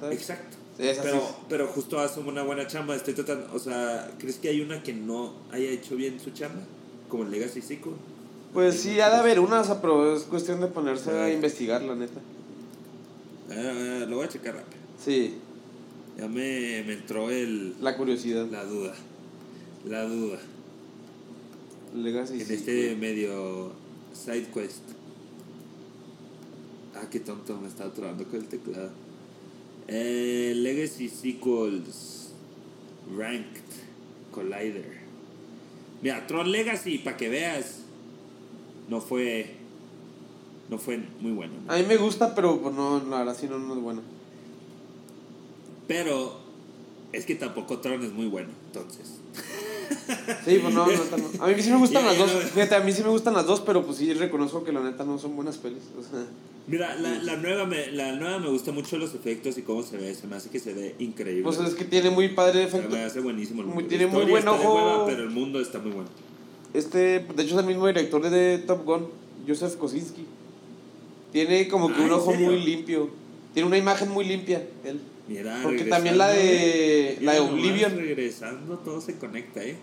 ¿sabes? 0.00 0.18
Exacto. 0.18 0.56
Es. 0.78 0.98
Pero, 0.98 1.22
pero 1.48 1.66
justo 1.68 1.98
hacen 1.98 2.26
una 2.26 2.42
buena 2.44 2.66
chamba. 2.68 2.94
Estoy 2.96 3.14
tratando, 3.14 3.48
o 3.52 3.58
sea, 3.58 4.10
¿crees 4.18 4.36
que 4.36 4.48
hay 4.48 4.60
una 4.60 4.82
que 4.82 4.92
no 4.92 5.32
haya 5.50 5.68
hecho 5.70 5.96
bien 5.96 6.20
su 6.20 6.30
chamba? 6.30 6.60
Como 7.08 7.24
el 7.24 7.30
Legacy 7.32 7.60
sequel. 7.60 7.92
Pues 8.54 8.76
sí, 8.80 8.98
ha 9.00 9.10
de 9.10 9.16
haber 9.16 9.40
una, 9.40 9.60
o 9.60 9.64
sea, 9.64 9.80
pero 9.80 10.16
es 10.16 10.22
cuestión 10.22 10.60
de 10.60 10.68
ponerse 10.68 11.10
a 11.10 11.30
investigar, 11.32 11.82
la 11.82 11.94
neta. 11.96 12.20
Ah, 13.50 14.04
lo 14.08 14.16
voy 14.16 14.24
a 14.26 14.28
checar 14.28 14.54
rápido. 14.54 14.78
Sí, 15.04 15.34
Ya 16.18 16.26
me, 16.26 16.82
me 16.84 16.94
entró 16.94 17.30
el, 17.30 17.76
la 17.80 17.96
curiosidad. 17.96 18.46
la 18.50 18.64
duda. 18.64 18.92
La 19.84 20.04
duda. 20.04 20.38
Legacy 21.94 22.42
en 22.42 22.50
este 22.50 22.96
medio 22.96 23.72
side 24.12 24.48
quest. 24.52 24.82
Ah, 26.94 27.06
qué 27.08 27.20
tonto, 27.20 27.56
me 27.60 27.68
estaba 27.68 27.90
atorando 27.90 28.24
con 28.24 28.40
el 28.40 28.46
teclado. 28.46 28.90
Eh, 29.86 30.52
Legacy 30.56 31.08
Sequels 31.08 32.30
Ranked 33.16 33.62
Collider. 34.32 34.98
Mira, 36.02 36.26
Tron 36.26 36.50
Legacy, 36.50 36.98
para 36.98 37.16
que 37.16 37.28
veas. 37.28 37.82
No 38.88 39.00
fue. 39.00 39.54
No 40.68 40.78
fue 40.78 40.98
muy 41.20 41.32
bueno. 41.32 41.54
¿no? 41.64 41.72
A 41.72 41.76
mí 41.76 41.84
me 41.84 41.96
gusta, 41.96 42.34
pero 42.34 42.60
pues 42.60 42.74
no, 42.74 43.02
la 43.08 43.18
verdad 43.18 43.36
sí 43.38 43.46
no, 43.48 43.58
no 43.58 43.74
es 43.74 43.80
bueno. 43.80 44.02
Pero 45.88 46.38
es 47.12 47.24
que 47.26 47.34
tampoco 47.34 47.78
Tron 47.78 48.02
es 48.04 48.12
muy 48.12 48.26
bueno, 48.26 48.50
entonces. 48.66 49.14
Sí, 50.44 50.58
pues 50.62 50.74
no, 50.74 50.86
no, 50.86 50.92
no. 51.38 51.44
A 51.44 51.48
mí 51.48 51.62
sí 51.62 51.70
me 51.70 51.78
gustan 51.78 52.04
las 52.04 52.18
dos. 52.18 52.32
no- 52.32 52.40
Fíjate, 52.40 52.74
a 52.76 52.80
mí 52.80 52.92
sí 52.92 53.02
me 53.02 53.08
gustan 53.08 53.34
las 53.34 53.46
dos, 53.46 53.60
pero 53.62 53.84
pues 53.84 53.98
sí 53.98 54.12
reconozco 54.14 54.62
que 54.64 54.72
la 54.72 54.80
neta 54.80 55.04
no 55.04 55.18
son 55.18 55.34
buenas 55.34 55.56
pelis. 55.56 55.82
O 55.98 56.02
sea, 56.02 56.24
Mira, 56.66 56.94
la, 56.96 57.14
la, 57.22 57.36
nueva 57.36 57.64
me, 57.64 57.90
la 57.92 58.12
nueva 58.12 58.38
me 58.38 58.48
gusta 58.50 58.72
mucho 58.72 58.98
los 58.98 59.14
efectos 59.14 59.56
y 59.56 59.62
cómo 59.62 59.82
se 59.82 59.96
ve. 59.96 60.14
Se 60.14 60.26
me 60.26 60.36
hace 60.36 60.50
que 60.50 60.60
se 60.60 60.74
ve 60.74 60.94
increíble. 60.98 61.42
pues 61.42 61.58
es 61.60 61.74
que 61.74 61.84
tiene 61.84 62.10
muy 62.10 62.28
padre 62.28 62.60
Se 62.62 62.76
efecto. 62.76 62.90
me 62.94 63.02
hace 63.04 63.20
buenísimo 63.20 63.62
el 63.62 63.66
Muy- 63.68 63.74
mundo. 63.76 63.88
tiene 63.88 64.06
muy 64.06 64.24
buen 64.26 64.46
ojo. 64.46 64.74
hueva, 64.74 65.06
pero 65.06 65.22
el 65.22 65.30
mundo 65.30 65.60
está 65.60 65.78
muy 65.78 65.92
bueno. 65.92 66.10
Este, 66.74 67.20
de 67.20 67.42
hecho 67.42 67.54
es 67.54 67.60
el 67.60 67.66
mismo 67.66 67.86
director 67.86 68.28
de 68.28 68.58
Top 68.66 68.84
Gun, 68.84 69.08
Joseph 69.46 69.76
Kosinski. 69.76 70.26
Tiene 71.32 71.68
como 71.68 71.88
que 71.88 71.94
Ah, 71.94 72.00
un 72.00 72.06
¿en 72.06 72.12
ojo 72.12 72.30
serio? 72.32 72.50
muy 72.50 72.60
limpio. 72.62 73.08
Tiene 73.54 73.66
una 73.66 73.78
imagen 73.78 74.10
muy 74.10 74.26
limpia, 74.26 74.66
él. 74.84 75.00
Mira, 75.28 75.60
Porque 75.62 75.84
también 75.84 76.16
la 76.16 76.28
de- 76.28 77.18
la 77.20 77.32
de 77.34 77.38
nomás 77.40 77.52
Oblivion. 77.52 77.96
Regresando, 77.96 78.78
todo 78.78 79.00
se 79.00 79.16
conecta, 79.18 79.62
¿eh? 79.62 79.76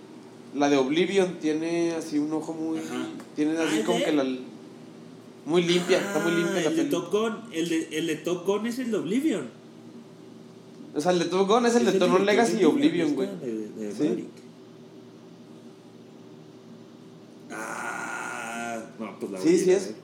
La 0.55 0.69
de 0.69 0.77
Oblivion 0.77 1.37
tiene 1.39 1.91
así 1.93 2.17
un 2.17 2.33
ojo 2.33 2.53
muy. 2.53 2.79
Ajá. 2.79 3.07
Tiene 3.35 3.57
así 3.57 3.79
Ah, 3.81 3.85
como 3.85 3.99
¿de? 3.99 4.05
que 4.05 4.11
la. 4.13 4.25
Muy 5.45 5.61
limpia, 5.63 5.99
está 5.99 6.19
muy 6.19 6.31
limpia 6.31 6.57
Ah, 6.57 6.61
la 6.63 6.69
el 6.69 6.75
de. 6.77 6.85
Top 6.85 7.11
Gun, 7.11 7.37
el 7.51 7.69
de, 7.69 7.87
el 7.91 8.07
de 8.07 8.15
Top 8.15 8.45
Gun 8.47 8.65
es 8.65 8.79
el 8.79 8.89
de 8.89 8.97
Oblivion. 8.97 9.47
O 10.95 11.01
sea, 11.01 11.11
el 11.11 11.19
de 11.19 11.25
Top 11.25 11.47
Gun 11.47 11.65
es 11.67 11.75
el 11.75 11.85
de 11.85 11.91
director 11.91 12.09
Tron 12.09 12.25
Legacy 12.25 12.53
y 12.55 12.59
de 12.59 12.65
Oblivion, 12.65 13.13
güey. 13.15 13.29
De, 13.39 13.67
de 13.69 13.93
Sí. 13.93 14.25
Ah, 17.51 18.81
no, 18.99 19.19
pues 19.19 19.31
la 19.31 19.39
Sí, 19.39 19.57
sí 19.59 19.71
es. 19.71 19.87
ver. 19.89 19.95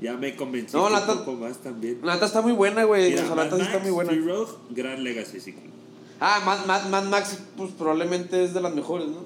Ya 0.00 0.16
me 0.16 0.34
convencí 0.36 0.76
No, 0.76 0.86
un 0.88 1.06
poco 1.06 1.32
más 1.34 1.58
también. 1.58 2.00
La 2.02 2.14
neta 2.14 2.26
está 2.26 2.42
muy 2.42 2.52
buena, 2.52 2.84
güey. 2.84 3.12
La 3.12 3.18
sí 3.50 3.62
está 3.62 3.78
muy 3.78 3.90
buena. 3.90 4.10
Free 4.10 4.20
Road, 4.22 4.48
Gran 4.70 5.02
Legacy 5.04 5.40
sequel. 5.40 5.70
Ah, 6.20 6.42
Mad, 6.44 6.66
Mad, 6.66 6.88
Mad 6.90 7.04
Max, 7.10 7.38
pues 7.56 7.70
probablemente 7.72 8.44
es 8.44 8.54
de 8.54 8.60
las 8.60 8.74
mejores, 8.74 9.08
¿no? 9.08 9.24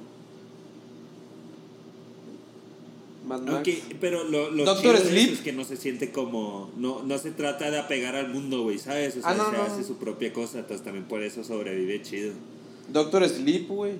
Mad 3.26 3.40
Max. 3.42 3.54
Aunque, 3.54 3.82
pero 4.00 4.24
lo, 4.24 4.50
lo 4.50 4.64
Doctor 4.64 4.94
chido 4.96 5.04
de 5.04 5.10
Sleep. 5.10 5.24
eso 5.26 5.32
es 5.34 5.40
que 5.40 5.52
no 5.52 5.64
se 5.64 5.76
siente 5.76 6.10
como. 6.12 6.70
No, 6.76 7.02
no 7.02 7.18
se 7.18 7.30
trata 7.30 7.70
de 7.70 7.78
apegar 7.78 8.14
al 8.14 8.28
mundo, 8.28 8.62
güey, 8.62 8.78
¿sabes? 8.78 9.16
O 9.16 9.20
sea, 9.20 9.30
Ah, 9.30 9.34
no, 9.34 9.50
se 9.50 9.56
no. 9.56 9.62
hace 9.64 9.84
su 9.84 9.96
propia 9.96 10.32
cosa, 10.32 10.60
entonces 10.60 10.84
también 10.84 11.04
por 11.06 11.22
eso 11.22 11.44
sobrevive 11.44 12.00
chido. 12.02 12.32
Doctor 12.92 13.28
Sleep, 13.28 13.68
güey. 13.68 13.92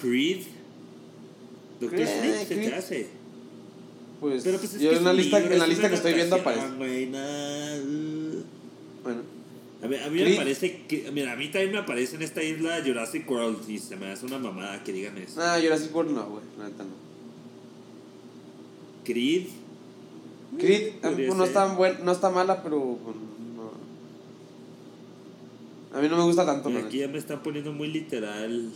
Creed. 0.00 0.42
Doctor 1.80 1.98
Creed, 2.00 2.20
Sleep 2.20 2.48
se 2.48 2.54
Creed. 2.54 2.68
te 2.70 2.74
hace. 2.74 3.08
Pues, 4.24 4.42
Pero 4.42 4.56
pues 4.56 4.72
es 4.72 4.80
yo 4.80 4.88
que 4.88 4.96
en 4.96 5.04
la 5.04 5.10
es 5.10 5.16
lista, 5.18 5.38
libro, 5.38 5.52
en 5.52 5.58
la 5.58 5.64
es 5.66 5.68
lista 5.68 5.88
que 5.90 5.94
estoy 5.96 6.14
viendo 6.14 6.36
aparece. 6.36 6.64
uh. 6.64 8.42
Bueno, 9.02 9.20
A 9.82 9.86
mí, 9.86 9.96
a 9.96 10.08
mí 10.08 10.22
me 10.22 10.36
parece 10.36 10.86
que. 10.86 11.10
Mira, 11.12 11.32
a 11.32 11.36
mí 11.36 11.48
también 11.48 11.72
me 11.72 11.78
aparece 11.80 12.16
en 12.16 12.22
esta 12.22 12.42
isla 12.42 12.80
Jurassic 12.82 13.30
World 13.30 13.68
y 13.68 13.78
se 13.78 13.96
me 13.96 14.10
hace 14.10 14.24
una 14.24 14.38
mamada 14.38 14.82
que 14.82 14.94
digan 14.94 15.18
eso. 15.18 15.38
nah, 15.38 15.60
Jurassic 15.60 15.94
World 15.94 16.12
no, 16.12 16.26
güey. 16.26 16.42
La 16.58 16.70
neta 16.70 16.84
no. 16.84 16.94
Creed. 19.04 19.48
Creed 20.58 20.94
pues, 21.02 21.28
no, 21.28 21.34
ser. 21.40 21.46
está 21.48 21.74
buen, 21.74 22.02
no 22.02 22.12
está 22.12 22.30
mala, 22.30 22.62
pero. 22.62 22.78
no. 22.78 23.72
A 25.98 26.00
mí 26.00 26.08
no 26.08 26.16
me 26.16 26.22
gusta 26.22 26.46
tanto, 26.46 26.70
Mira, 26.70 26.86
aquí 26.86 27.00
ya 27.00 27.08
me 27.08 27.18
están 27.18 27.42
poniendo 27.42 27.74
muy 27.74 27.88
literal. 27.88 28.72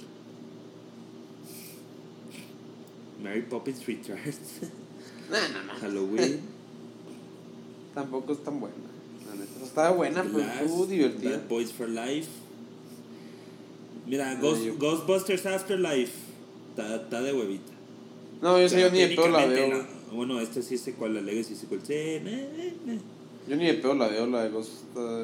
Mary 3.22 3.40
Poppins 3.48 3.86
Returns. 3.86 4.40
Nah, 5.30 5.48
no, 5.48 5.62
no. 5.64 5.78
Halloween. 5.80 6.40
Tampoco 7.94 8.32
es 8.32 8.44
tan 8.44 8.60
buena. 8.60 8.74
Está 9.62 9.90
buena, 9.90 10.22
pero 10.22 10.38
estuvo 10.40 10.86
divertida. 10.86 11.36
Bad 11.38 11.48
Boys 11.48 11.72
for 11.72 11.88
Life. 11.88 12.28
Mira, 14.06 14.34
No, 14.34 14.40
Ghost- 14.42 14.64
yo- 14.64 14.76
Ghostbusters 14.78 15.46
Afterlife. 15.46 16.12
Está, 16.76 17.20
de 17.22 17.32
huevita. 17.32 17.72
No, 18.40 18.60
yo 18.60 18.68
sé, 18.68 18.80
yo 18.80 18.90
ni 18.90 19.00
de 19.00 19.08
pedo 19.08 19.28
la 19.28 19.44
veo. 19.46 19.68
la- 19.68 19.86
bueno, 20.12 20.40
este 20.40 20.62
sí 20.62 20.78
sé 20.78 20.92
cuál, 20.94 21.14
la 21.14 21.20
Legacy 21.20 21.54
Sequel. 21.56 21.80
Sí. 21.84 22.98
Yo 23.48 23.56
ni 23.56 23.66
de 23.66 23.74
pedo 23.74 23.94
la 23.94 24.06
veo, 24.08 24.26
la 24.26 24.44
de 24.44 24.50
Ghost. 24.50 24.70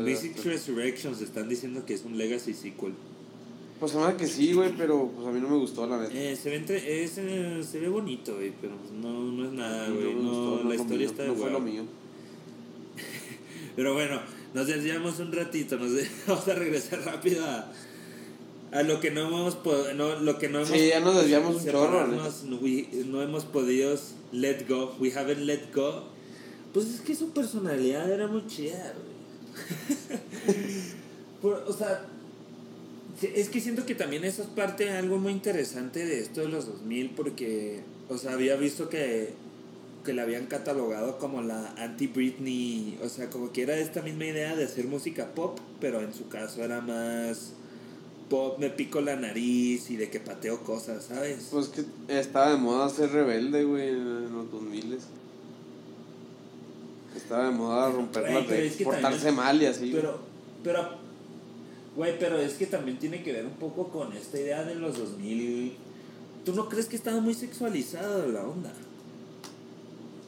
Mythic 0.02 0.42
Resurrections 0.44 1.20
están 1.22 1.48
diciendo 1.48 1.86
que 1.86 1.94
es 1.94 2.04
un 2.04 2.18
Legacy 2.18 2.52
Sequel. 2.54 2.92
Pues 3.80 3.94
hace 3.94 4.16
que 4.16 4.26
sí, 4.26 4.52
güey, 4.52 4.72
pero 4.76 5.10
pues 5.14 5.26
a 5.26 5.30
mí 5.30 5.40
no 5.40 5.48
me 5.48 5.56
gustó, 5.58 5.86
la 5.86 5.98
neta. 6.00 6.14
Eh, 6.14 6.36
se, 6.36 6.50
ve 6.50 6.56
entre, 6.56 7.04
es, 7.04 7.18
eh, 7.18 7.62
se 7.68 7.80
ve 7.80 7.88
bonito, 7.88 8.34
güey, 8.34 8.52
pero 8.60 8.76
pues 8.76 8.92
no, 8.92 9.12
no 9.32 9.44
es 9.46 9.52
nada, 9.52 9.88
güey. 9.88 10.14
No, 10.14 10.62
la 10.64 10.74
historia 10.74 10.98
mío, 10.98 11.08
está 11.08 11.22
de 11.24 11.28
No 11.30 11.34
fue 11.34 11.50
lo 11.50 11.60
mío. 11.60 11.82
Pero 13.76 13.92
bueno, 13.92 14.20
nos 14.54 14.68
desviamos 14.68 15.18
un 15.18 15.32
ratito, 15.32 15.76
nos 15.76 15.92
de- 15.92 16.08
vamos 16.28 16.46
a 16.46 16.54
regresar 16.54 17.00
rápido 17.04 17.44
a, 17.44 17.72
a 18.70 18.82
lo 18.84 19.00
que 19.00 19.10
no 19.10 19.26
hemos 19.26 19.58
no, 19.96 20.20
lo 20.20 20.38
que 20.38 20.48
no 20.48 20.58
hemos 20.58 20.68
Sí, 20.70 20.88
ya 20.88 21.00
nos 21.00 21.16
desviamos 21.16 21.56
un 21.56 21.64
chorro, 21.70 22.06
no, 22.06 22.56
we- 22.58 22.88
no 23.06 23.20
hemos 23.20 23.44
podido 23.44 23.98
let 24.30 24.64
go, 24.68 24.94
we 25.00 25.12
haven't 25.12 25.40
let 25.40 25.72
go. 25.74 26.04
Pues 26.72 26.86
es 26.86 27.00
que 27.00 27.14
su 27.16 27.30
personalidad 27.30 28.10
era 28.10 28.28
muy 28.28 28.46
chida, 28.46 28.94
güey. 28.94 30.14
O 31.66 31.72
sea, 31.74 32.06
es 33.22 33.48
que 33.48 33.60
siento 33.60 33.86
que 33.86 33.94
también 33.94 34.24
eso 34.24 34.42
es 34.42 34.48
parte 34.48 34.84
de 34.84 34.92
algo 34.92 35.18
muy 35.18 35.32
interesante 35.32 36.04
de 36.04 36.20
esto 36.20 36.40
de 36.40 36.48
los 36.48 36.66
2000 36.66 37.10
porque, 37.10 37.80
o 38.08 38.18
sea, 38.18 38.32
había 38.32 38.56
visto 38.56 38.88
que 38.88 39.32
que 40.04 40.12
la 40.12 40.22
habían 40.22 40.46
catalogado 40.46 41.18
como 41.18 41.40
la 41.42 41.72
anti-Britney, 41.78 42.98
o 43.02 43.08
sea, 43.08 43.30
como 43.30 43.52
que 43.52 43.62
era 43.62 43.76
esta 43.78 44.02
misma 44.02 44.26
idea 44.26 44.54
de 44.54 44.64
hacer 44.64 44.84
música 44.86 45.34
pop, 45.34 45.58
pero 45.80 46.02
en 46.02 46.12
su 46.12 46.28
caso 46.28 46.62
era 46.62 46.80
más 46.82 47.52
pop, 48.28 48.58
me 48.58 48.70
pico 48.70 49.00
la 49.00 49.16
nariz 49.16 49.90
y 49.90 49.96
de 49.96 50.10
que 50.10 50.20
pateo 50.20 50.60
cosas, 50.62 51.04
¿sabes? 51.04 51.48
Pues 51.50 51.68
que 51.68 51.84
estaba 52.08 52.50
de 52.50 52.58
moda 52.58 52.88
ser 52.90 53.10
rebelde, 53.10 53.64
güey, 53.64 53.88
en 53.88 54.32
los 54.32 54.50
2000 54.50 54.98
Estaba 57.16 57.44
de 57.46 57.50
moda 57.52 57.90
romper 57.90 58.30
las 58.30 58.50
es 58.50 58.76
que 58.76 58.84
portarse 58.84 59.16
también- 59.18 59.34
mal 59.36 59.62
y 59.62 59.66
así. 59.66 59.90
Pero, 59.94 60.18
pero, 60.62 61.03
güey, 61.96 62.18
pero 62.18 62.38
es 62.38 62.54
que 62.54 62.66
también 62.66 62.98
tiene 62.98 63.22
que 63.22 63.32
ver 63.32 63.46
un 63.46 63.52
poco 63.54 63.88
con 63.88 64.12
esta 64.12 64.38
idea 64.38 64.64
de 64.64 64.74
los 64.74 64.98
2000. 64.98 65.76
¿Tú 66.44 66.54
no 66.54 66.68
crees 66.68 66.86
que 66.86 66.96
estaba 66.96 67.20
muy 67.20 67.34
sexualizada 67.34 68.26
la 68.26 68.42
onda? 68.44 68.72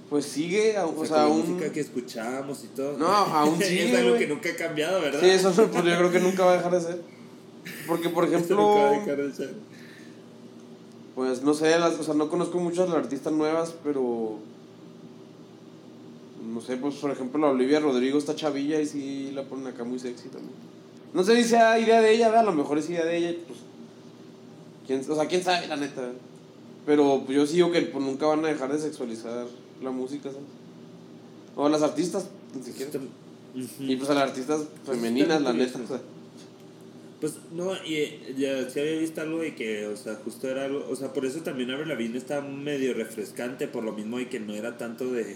Pues 0.08 0.24
sigue, 0.24 0.78
o, 0.78 0.90
O 0.90 1.04
sea, 1.04 1.06
sea, 1.06 1.08
con 1.08 1.16
la 1.16 1.22
aún... 1.24 1.50
música 1.50 1.72
que 1.72 1.80
escuchábamos 1.80 2.64
y 2.64 2.68
todo. 2.68 2.96
No, 2.96 3.06
aún 3.08 3.58
sigue, 3.62 3.90
es 3.90 3.98
algo 3.98 4.10
güey. 4.10 4.20
que 4.20 4.28
nunca 4.28 4.50
ha 4.50 4.56
cambiado, 4.56 5.00
¿verdad? 5.00 5.20
Sí, 5.20 5.28
eso 5.28 5.52
pues, 5.52 5.84
yo 5.84 5.98
creo 5.98 6.12
que 6.12 6.20
nunca 6.20 6.44
va 6.44 6.52
a 6.52 6.56
dejar 6.56 6.72
de 6.72 6.80
ser. 6.80 7.02
Porque, 7.86 8.08
por 8.08 8.24
ejemplo, 8.28 8.56
nunca 8.56 8.82
va 8.82 8.88
a 8.88 9.00
dejar 9.00 9.16
de 9.16 9.32
ser. 9.34 9.54
pues 11.14 11.42
no 11.42 11.54
sé, 11.54 11.78
las, 11.78 11.98
o 11.98 12.02
sea, 12.04 12.14
no 12.14 12.30
conozco 12.30 12.58
muchas 12.58 12.88
las 12.88 12.98
artistas 12.98 13.32
nuevas, 13.32 13.74
pero 13.82 14.38
no 16.46 16.60
sé, 16.60 16.76
pues 16.76 16.94
por 16.94 17.10
ejemplo 17.10 17.38
la 17.38 17.48
Olivia 17.48 17.80
Rodrigo 17.80 18.18
está 18.18 18.34
chavilla 18.34 18.80
y 18.80 18.86
sí 18.86 19.30
la 19.34 19.42
ponen 19.42 19.66
acá 19.66 19.84
muy 19.84 19.98
sexy 19.98 20.28
también. 20.28 20.54
No 21.16 21.24
sé 21.24 21.42
si 21.42 21.48
sea 21.48 21.78
idea 21.78 22.02
de 22.02 22.12
ella, 22.12 22.26
¿verdad? 22.26 22.42
a 22.42 22.50
lo 22.50 22.52
mejor 22.52 22.76
es 22.76 22.90
idea 22.90 23.06
de 23.06 23.16
ella, 23.16 23.34
pues 23.46 23.58
quién, 24.86 25.10
o 25.10 25.14
sea, 25.14 25.26
quién 25.26 25.42
sabe 25.42 25.66
la 25.66 25.76
neta. 25.76 26.10
Pero 26.84 27.22
pues, 27.24 27.38
yo 27.38 27.46
sí 27.46 27.54
digo 27.54 27.72
que 27.72 27.80
pues, 27.80 28.04
nunca 28.04 28.26
van 28.26 28.44
a 28.44 28.48
dejar 28.48 28.70
de 28.70 28.78
sexualizar 28.78 29.46
la 29.82 29.90
música, 29.90 30.24
¿sabes? 30.24 30.46
O 31.56 31.70
las 31.70 31.80
artistas, 31.80 32.28
ni 32.54 32.62
siquiera. 32.62 32.90
Ujú. 32.98 33.64
Y 33.78 33.96
pues 33.96 34.10
a 34.10 34.14
las 34.14 34.28
artistas 34.28 34.64
femeninas, 34.84 35.40
la 35.40 35.54
neta. 35.54 35.80
o 35.82 35.88
sea. 35.88 36.02
Pues 37.18 37.38
no, 37.50 37.72
y 37.82 37.94
eh, 37.94 38.34
ya 38.36 38.68
se 38.68 38.82
había 38.82 39.00
visto 39.00 39.22
algo 39.22 39.38
de 39.38 39.54
que, 39.54 39.86
o 39.86 39.96
sea, 39.96 40.16
justo 40.16 40.50
era 40.50 40.66
algo, 40.66 40.86
o 40.86 40.96
sea, 40.96 41.14
por 41.14 41.24
eso 41.24 41.40
también 41.40 41.70
Avril 41.70 41.88
Lavigne 41.88 42.18
está 42.18 42.42
medio 42.42 42.92
refrescante, 42.92 43.68
por 43.68 43.84
lo 43.84 43.92
mismo 43.92 44.18
de 44.18 44.28
que 44.28 44.38
no 44.38 44.52
era 44.52 44.76
tanto 44.76 45.10
de, 45.10 45.34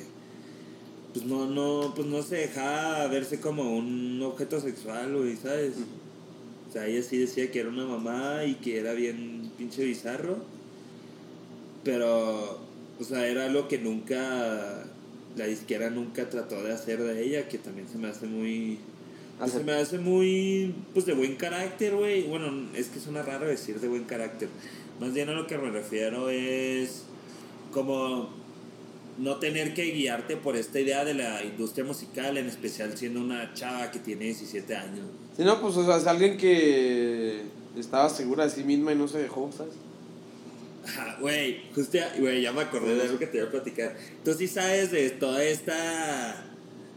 pues 1.12 1.24
no, 1.24 1.46
no, 1.46 1.92
pues 1.94 2.06
no 2.06 2.22
se 2.22 2.36
dejaba 2.36 3.06
verse 3.08 3.40
como 3.40 3.76
un 3.76 4.22
objeto 4.22 4.60
sexual, 4.60 5.16
güey, 5.16 5.36
¿sabes? 5.36 5.74
O 6.68 6.72
sea, 6.72 6.86
ella 6.86 7.02
sí 7.02 7.18
decía 7.18 7.50
que 7.50 7.60
era 7.60 7.68
una 7.68 7.84
mamá 7.84 8.44
y 8.44 8.54
que 8.54 8.78
era 8.78 8.92
bien 8.92 9.50
pinche 9.58 9.84
bizarro, 9.84 10.38
pero, 11.82 12.60
o 13.00 13.04
sea, 13.04 13.26
era 13.26 13.46
algo 13.46 13.66
que 13.66 13.78
nunca, 13.78 14.84
la 15.36 15.48
izquierda 15.48 15.90
nunca 15.90 16.28
trató 16.30 16.62
de 16.62 16.72
hacer 16.72 17.02
de 17.02 17.24
ella, 17.24 17.48
que 17.48 17.58
también 17.58 17.88
se 17.88 17.98
me 17.98 18.08
hace 18.08 18.26
muy... 18.26 18.78
Pues 19.38 19.52
se 19.52 19.64
me 19.64 19.72
hace 19.72 19.98
muy, 19.98 20.74
pues, 20.92 21.06
de 21.06 21.14
buen 21.14 21.36
carácter, 21.36 21.96
güey. 21.96 22.24
Bueno, 22.24 22.68
es 22.74 22.88
que 22.88 23.00
suena 23.00 23.22
raro 23.22 23.46
decir 23.46 23.80
de 23.80 23.88
buen 23.88 24.04
carácter. 24.04 24.50
Más 25.00 25.14
bien 25.14 25.30
a 25.30 25.32
lo 25.32 25.46
que 25.46 25.56
me 25.56 25.70
refiero 25.70 26.28
es 26.28 27.04
como 27.72 28.28
no 29.20 29.36
tener 29.36 29.74
que 29.74 29.84
guiarte 29.90 30.36
por 30.36 30.56
esta 30.56 30.80
idea 30.80 31.04
de 31.04 31.14
la 31.14 31.44
industria 31.44 31.84
musical, 31.84 32.38
en 32.38 32.46
especial 32.46 32.96
siendo 32.96 33.20
una 33.20 33.52
chava 33.54 33.90
que 33.90 33.98
tiene 33.98 34.24
17 34.24 34.74
años. 34.74 35.06
Si 35.36 35.44
no, 35.44 35.60
pues 35.60 35.76
o 35.76 35.84
sea, 35.84 35.98
es 35.98 36.06
alguien 36.06 36.36
que 36.38 37.42
estaba 37.78 38.08
segura 38.08 38.44
de 38.44 38.50
sí 38.50 38.64
misma 38.64 38.92
y 38.92 38.96
no 38.96 39.06
se 39.08 39.18
dejó, 39.18 39.50
¿sabes? 39.56 39.74
Ajá, 40.86 41.18
Güey, 41.20 41.62
justo 41.74 41.98
ya, 41.98 42.14
güey, 42.18 42.40
ya 42.40 42.52
me 42.52 42.62
acordé 42.62 42.94
de 42.94 43.02
algo 43.02 43.18
que 43.18 43.26
te 43.26 43.36
iba 43.36 43.46
a 43.46 43.50
platicar. 43.50 43.94
Tú 44.24 44.32
sí 44.32 44.48
sabes 44.48 44.90
de 44.90 45.10
toda 45.10 45.44
esta 45.44 46.46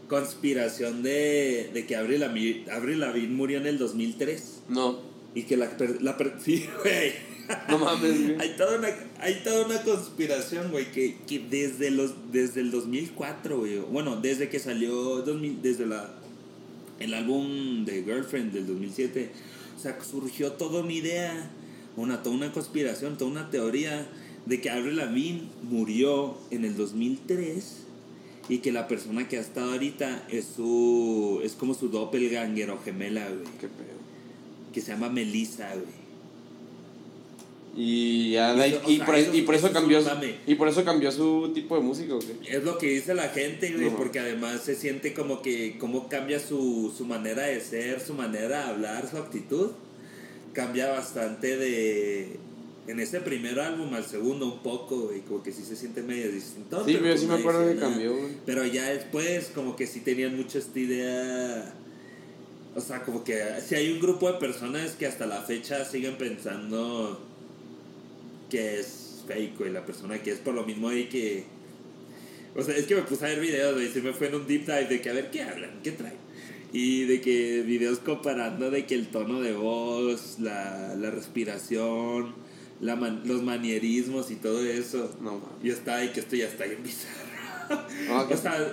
conspiración 0.08 1.02
de, 1.02 1.70
de 1.74 1.86
que 1.86 1.96
Avril 1.96 2.20
Lavigne, 2.20 2.70
Avril 2.70 3.00
Lavigne 3.00 3.34
murió 3.34 3.58
en 3.58 3.66
el 3.66 3.78
2003 3.78 4.62
No, 4.68 4.98
y 5.34 5.42
que 5.42 5.56
la, 5.56 5.70
la 6.00 6.16
sí, 6.42 6.66
güey. 6.82 7.33
No 7.68 7.78
mames, 7.78 8.22
güey. 8.22 8.40
Hay 8.40 8.56
toda 8.56 8.78
una, 8.78 8.88
hay 9.20 9.42
toda 9.44 9.66
una 9.66 9.82
conspiración, 9.82 10.70
güey, 10.70 10.90
que, 10.92 11.16
que 11.26 11.38
desde, 11.40 11.90
los, 11.90 12.32
desde 12.32 12.60
el 12.60 12.70
2004, 12.70 13.58
güey, 13.58 13.78
bueno, 13.80 14.16
desde 14.16 14.48
que 14.48 14.58
salió 14.58 15.22
2000, 15.22 15.62
desde 15.62 15.86
la, 15.86 16.10
el 17.00 17.14
álbum 17.14 17.84
de 17.84 18.02
Girlfriend 18.02 18.52
del 18.52 18.66
2007, 18.66 19.30
o 19.76 19.80
sea, 19.80 19.98
surgió 20.02 20.52
toda 20.52 20.82
una 20.82 20.92
idea, 20.92 21.50
una, 21.96 22.22
toda 22.22 22.34
una 22.36 22.52
conspiración, 22.52 23.18
toda 23.18 23.30
una 23.30 23.50
teoría 23.50 24.06
de 24.46 24.60
que 24.60 24.70
Avril 24.70 24.96
Lavigne 24.96 25.48
murió 25.62 26.36
en 26.50 26.64
el 26.64 26.76
2003 26.76 27.84
y 28.48 28.58
que 28.58 28.72
la 28.72 28.88
persona 28.88 29.26
que 29.26 29.38
ha 29.38 29.40
estado 29.40 29.72
ahorita 29.72 30.26
es 30.30 30.46
su 30.56 31.40
es 31.42 31.52
como 31.52 31.72
su 31.74 31.88
doppelganger 31.88 32.70
o 32.70 32.78
gemela, 32.82 33.26
güey, 33.26 33.44
Qué 33.58 33.68
pedo. 33.68 33.98
que 34.72 34.80
se 34.82 34.92
llama 34.92 35.08
Melissa, 35.08 35.70
güey. 35.74 36.03
Y, 37.76 38.32
ya 38.32 38.54
y, 38.86 38.98
por, 39.00 39.16
eso- 39.16 39.34
y 39.34 39.42
por 39.42 39.72
cambió 39.72 40.00
su- 40.00 40.08
y 40.46 40.54
por 40.54 40.68
eso 40.68 40.84
cambió 40.84 41.10
su 41.10 41.50
tipo 41.54 41.74
de 41.74 41.82
música. 41.82 42.14
Es 42.48 42.62
lo 42.62 42.78
que 42.78 42.86
dice 42.90 43.14
la 43.14 43.28
gente, 43.30 43.72
güey, 43.72 43.90
No. 43.90 43.96
porque 43.96 44.20
además 44.20 44.60
se 44.62 44.76
siente 44.76 45.12
como 45.12 45.42
que 45.42 45.76
cómo 45.78 46.08
cambia 46.08 46.38
su, 46.38 46.92
su 46.96 47.04
manera 47.04 47.42
de 47.42 47.60
ser, 47.60 48.00
su 48.00 48.14
manera 48.14 48.48
de 48.64 48.70
hablar, 48.70 49.08
su 49.10 49.16
actitud. 49.16 49.70
Cambia 50.52 50.88
bastante 50.90 51.56
de... 51.56 52.36
En 52.86 53.00
ese 53.00 53.20
primer 53.20 53.58
álbum 53.58 53.92
al 53.94 54.04
segundo 54.04 54.44
un 54.46 54.58
poco, 54.62 54.96
güey, 55.08 55.22
como 55.22 55.42
que 55.42 55.50
sí 55.52 55.62
se 55.64 55.74
siente 55.74 56.02
medio 56.02 56.30
distinto. 56.30 56.84
Sí, 56.84 56.92
pero 56.92 57.06
pues 57.06 57.20
sí 57.22 57.26
me 57.26 57.34
acuerdo 57.34 57.66
que 57.66 57.76
cambió, 57.80 58.12
güey. 58.14 58.32
Pero 58.46 58.64
ya 58.66 58.90
después 58.90 59.50
como 59.54 59.74
que 59.74 59.86
sí 59.86 60.00
tenían 60.00 60.36
mucho 60.36 60.58
esta 60.58 60.78
idea... 60.78 61.74
O 62.76 62.80
sea, 62.80 63.02
como 63.02 63.24
que 63.24 63.40
si 63.66 63.74
hay 63.74 63.90
un 63.90 64.00
grupo 64.00 64.30
de 64.30 64.38
personas 64.38 64.92
que 64.92 65.06
hasta 65.06 65.26
la 65.26 65.40
fecha 65.42 65.84
siguen 65.84 66.16
pensando 66.18 67.20
que 68.54 68.78
es 68.78 69.24
fake, 69.26 69.58
güey, 69.58 69.72
la 69.72 69.84
persona 69.84 70.22
que 70.22 70.30
es 70.30 70.38
por 70.38 70.54
lo 70.54 70.64
mismo 70.64 70.90
de 70.90 71.08
que... 71.08 71.44
O 72.54 72.62
sea, 72.62 72.76
es 72.76 72.86
que 72.86 72.94
me 72.94 73.02
puse 73.02 73.24
a 73.24 73.28
ver 73.30 73.40
videos, 73.40 73.74
güey, 73.74 73.88
se 73.88 74.00
me 74.00 74.12
fue 74.12 74.28
en 74.28 74.36
un 74.36 74.46
deep 74.46 74.64
dive 74.64 74.84
de 74.86 75.00
que 75.00 75.10
a 75.10 75.12
ver 75.12 75.30
qué 75.32 75.42
hablan, 75.42 75.80
qué 75.82 75.90
traen. 75.90 76.14
Y 76.72 77.04
de 77.04 77.20
que 77.20 77.62
videos 77.62 77.98
comparando 77.98 78.70
de 78.70 78.86
que 78.86 78.94
el 78.94 79.08
tono 79.08 79.40
de 79.40 79.52
voz, 79.54 80.36
la, 80.38 80.94
la 80.96 81.10
respiración, 81.10 82.34
la 82.80 82.94
man- 82.94 83.22
los 83.24 83.42
manierismos 83.42 84.30
y 84.30 84.36
todo 84.36 84.64
eso. 84.64 85.16
No. 85.20 85.40
Y 85.64 85.70
está 85.70 85.96
ahí 85.96 86.10
que 86.10 86.20
esto 86.20 86.36
ya 86.36 86.46
está 86.46 86.64
bien 86.66 86.82
bizarro. 86.84 88.28
Que 88.28 88.34
o 88.34 88.36
sea, 88.36 88.72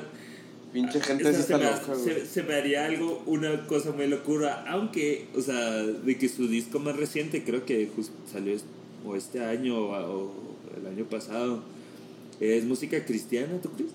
pinche 0.73 0.99
gente 1.01 1.27
o 1.27 1.31
sea, 1.33 1.41
se, 1.41 1.57
me, 1.57 1.63
loca, 1.63 1.95
se- 1.95 2.25
se 2.27 2.43
me 2.43 2.53
haría 2.55 2.85
algo, 2.85 3.23
una 3.25 3.65
cosa 3.65 3.91
muy 3.93 4.05
locura. 4.07 4.63
Aunque, 4.67 5.27
o 5.35 5.41
sea, 5.41 5.71
de 5.83 6.17
que 6.19 6.29
su 6.29 6.47
disco 6.47 6.77
más 6.79 6.95
reciente, 6.97 7.43
creo 7.43 7.65
que 7.65 7.89
just 7.95 8.11
salió 8.31 8.55
o 9.05 9.15
este 9.15 9.43
año 9.43 9.77
o, 9.77 10.31
el 10.77 10.87
año 10.87 11.05
pasado, 11.05 11.59
es 12.39 12.63
música 12.65 13.03
cristiana, 13.05 13.59
¿tú 13.61 13.69
crees? 13.71 13.91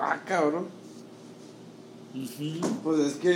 Ah, 0.00 0.22
cabrón. 0.26 0.66
Pues 2.84 2.98
es 3.00 3.14
que 3.14 3.32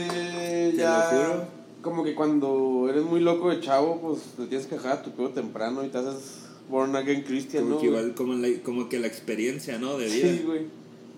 Te 0.73 0.77
ya. 0.77 0.99
lo 1.13 1.19
juro. 1.33 1.45
Como 1.83 2.05
que 2.05 2.15
cuando 2.15 2.87
eres 2.91 3.05
muy 3.05 3.21
loco 3.21 3.51
de 3.51 3.61
chavo, 3.61 4.01
pues 4.01 4.21
te 4.37 4.47
tienes 4.47 4.67
que 4.67 4.75
dejar 4.75 4.93
a 4.93 5.03
tu 5.03 5.11
pedo 5.13 5.31
temprano 5.31 5.85
y 5.85 5.89
te 5.89 5.99
haces 5.99 6.41
born 6.69 6.95
again 6.97 7.23
Christian, 7.23 7.63
Como 7.65 7.77
¿no? 7.77 7.81
que 7.81 7.87
igual, 7.87 8.15
como, 8.15 8.35
la- 8.35 8.63
como 8.65 8.89
que 8.89 8.99
la 8.99 9.07
experiencia, 9.07 9.79
¿no? 9.79 9.97
De 9.97 10.07
vida. 10.07 10.29
Sí, 10.29 10.43
güey. 10.45 10.63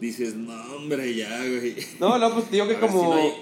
Dices, 0.00 0.34
no, 0.34 0.52
hombre, 0.76 1.14
ya, 1.14 1.38
güey. 1.38 1.74
No, 2.00 2.18
no, 2.18 2.32
pues 2.34 2.50
digo 2.50 2.68
que 2.68 2.74
si 2.74 2.80
como, 2.80 3.02
no 3.02 3.12
hay- 3.14 3.32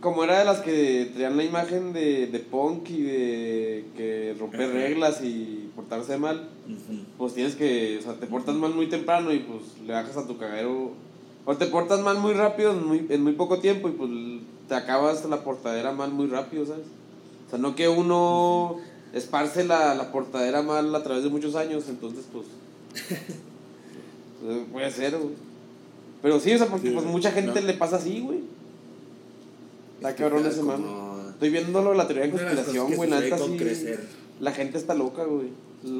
como 0.00 0.24
era 0.24 0.38
de 0.38 0.44
las 0.44 0.60
que 0.60 1.10
traían 1.12 1.36
la 1.36 1.44
imagen 1.44 1.92
de, 1.92 2.26
de 2.26 2.38
punk 2.38 2.88
y 2.90 3.02
de 3.02 3.84
que 3.96 4.34
romper 4.38 4.62
Ajá. 4.62 4.72
reglas 4.72 5.20
y 5.22 5.70
portarse 5.76 6.16
mal, 6.16 6.48
pues 7.18 7.34
tienes 7.34 7.54
que, 7.54 7.98
o 7.98 8.02
sea, 8.02 8.14
te 8.14 8.26
portas 8.26 8.54
mal 8.54 8.74
muy 8.74 8.88
temprano 8.88 9.32
y 9.32 9.40
pues 9.40 9.62
le 9.86 9.92
bajas 9.92 10.16
a 10.16 10.26
tu 10.26 10.38
cagadero. 10.38 10.92
O 11.44 11.56
te 11.56 11.66
portas 11.66 12.00
mal 12.00 12.18
muy 12.18 12.32
rápido 12.34 12.72
en 12.72 12.86
muy, 12.86 13.06
en 13.08 13.22
muy 13.22 13.32
poco 13.32 13.58
tiempo 13.60 13.88
y 13.88 13.92
pues 13.92 14.10
te 14.68 14.74
acabas 14.74 15.24
la 15.24 15.42
portadera 15.42 15.92
mal 15.92 16.12
muy 16.12 16.26
rápido, 16.26 16.64
¿sabes? 16.66 16.86
O 17.46 17.50
sea, 17.50 17.58
no 17.58 17.74
que 17.74 17.88
uno 17.88 18.76
esparce 19.12 19.64
la, 19.64 19.94
la 19.94 20.12
portadera 20.12 20.62
mal 20.62 20.94
a 20.94 21.02
través 21.02 21.24
de 21.24 21.30
muchos 21.30 21.56
años, 21.56 21.84
entonces 21.88 22.24
pues... 22.32 22.46
pues, 24.42 24.58
puede 24.72 24.90
ser, 24.90 25.16
güey. 25.18 25.34
Pero 26.22 26.38
sí, 26.38 26.54
o 26.54 26.58
sea, 26.58 26.66
porque 26.68 26.88
Sí, 26.88 26.94
pues 26.94 27.06
mucha 27.06 27.32
gente 27.32 27.60
no. 27.60 27.66
le 27.66 27.74
pasa 27.74 27.96
así, 27.96 28.20
güey. 28.20 28.40
Está 30.00 30.14
cabrón 30.16 30.46
ese 30.46 30.62
mame. 30.62 30.84
como- 30.84 31.10
Estoy 31.30 31.50
viéndolo 31.50 31.94
la 31.94 32.06
teoría 32.06 32.24
de 32.24 32.30
conspiración, 32.32 32.94
güey. 32.94 33.10
Neta 33.10 33.38
sí. 33.38 33.56
crecer. 33.56 34.00
La 34.40 34.52
gente 34.52 34.76
está 34.78 34.94
loca, 34.94 35.24
güey. 35.24 35.48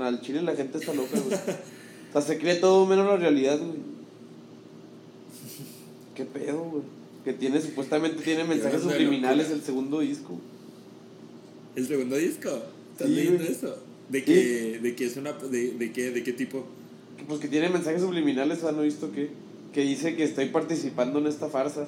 Al 0.02 0.20
chile 0.20 0.42
la 0.42 0.54
gente 0.54 0.78
está 0.78 0.92
loca, 0.94 1.18
güey. 1.18 1.34
o 2.10 2.12
sea, 2.12 2.22
se 2.22 2.38
cree 2.38 2.56
todo 2.56 2.84
menos 2.86 3.06
la 3.06 3.16
realidad, 3.16 3.58
güey. 3.58 3.78
¿Qué 6.14 6.24
pedo, 6.24 6.58
güey? 6.64 6.82
Que 7.24 7.32
tiene, 7.32 7.60
supuestamente 7.60 8.22
tiene 8.22 8.44
mensajes 8.44 8.82
subliminales 8.82 9.50
el 9.50 9.62
segundo 9.62 10.00
disco. 10.00 10.38
¿El 11.76 11.86
segundo 11.86 12.16
disco? 12.16 12.48
¿Estás 12.92 13.08
Sí, 13.08 13.14
leyendo 13.14 13.38
güey. 13.44 13.52
eso? 13.52 13.76
¿De 14.08 14.24
qué, 14.24 14.78
de 14.82 14.94
qué 14.96 15.06
es 15.06 15.16
una... 15.16 15.32
De, 15.32 15.72
de 15.72 15.92
qué, 15.92 16.10
¿De 16.10 16.22
qué 16.22 16.32
tipo? 16.32 16.66
pues 17.28 17.38
que 17.38 17.48
tiene 17.48 17.68
mensajes 17.68 18.00
subliminales, 18.00 18.64
¿han 18.64 18.80
visto 18.82 19.12
que? 19.12 19.28
Que 19.74 19.82
dice 19.82 20.16
que 20.16 20.24
estoy 20.24 20.46
participando 20.46 21.18
en 21.18 21.26
esta 21.26 21.48
farsa. 21.48 21.86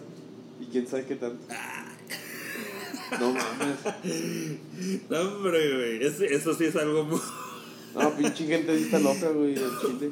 Y 0.61 0.67
quién 0.67 0.87
sabe 0.87 1.05
qué 1.07 1.17
tanto. 1.17 1.39
No 3.21 3.33
mames. 3.33 5.09
No, 5.09 5.21
hombre, 5.21 5.75
güey. 5.75 6.05
Eso, 6.05 6.25
eso 6.25 6.55
sí 6.55 6.65
es 6.65 6.77
algo 6.77 7.05
muy. 7.05 7.21
No, 7.95 8.17
pinche 8.17 8.47
gente 8.47 8.75
está 8.75 8.99
loca, 8.99 9.29
güey, 9.29 9.55
chile. 9.55 10.11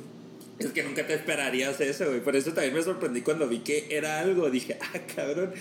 Es 0.58 0.72
que 0.72 0.82
nunca 0.82 1.06
te 1.06 1.14
esperarías 1.14 1.80
eso, 1.80 2.06
güey. 2.06 2.20
Por 2.22 2.36
eso 2.36 2.52
también 2.52 2.74
me 2.74 2.82
sorprendí 2.82 3.22
cuando 3.22 3.48
vi 3.48 3.60
que 3.60 3.86
era 3.88 4.20
algo. 4.20 4.50
Dije, 4.50 4.76
ah, 4.94 4.98
cabrón. 5.14 5.52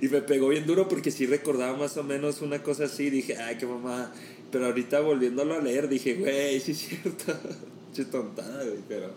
Y 0.00 0.08
me 0.08 0.20
pegó 0.20 0.48
bien 0.48 0.66
duro 0.66 0.88
porque 0.88 1.10
sí 1.10 1.26
recordaba 1.26 1.76
más 1.76 1.96
o 1.96 2.04
menos 2.04 2.42
una 2.42 2.62
cosa 2.62 2.84
así. 2.84 3.08
Dije, 3.08 3.36
ay, 3.38 3.56
qué 3.56 3.64
mamá. 3.64 4.12
Pero 4.52 4.66
ahorita 4.66 5.00
volviéndolo 5.00 5.54
a 5.54 5.60
leer, 5.60 5.88
dije, 5.88 6.14
güey, 6.14 6.60
sí 6.60 6.72
es 6.72 6.78
cierto. 6.78 7.32
Che 7.94 8.04
tontada, 8.04 8.62
güey. 8.62 8.80
Pero, 8.86 9.10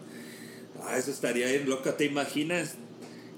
ah, 0.82 0.98
eso 0.98 1.12
estaría 1.12 1.48
bien 1.48 1.70
loco. 1.70 1.94
¿Te 1.94 2.06
imaginas? 2.06 2.76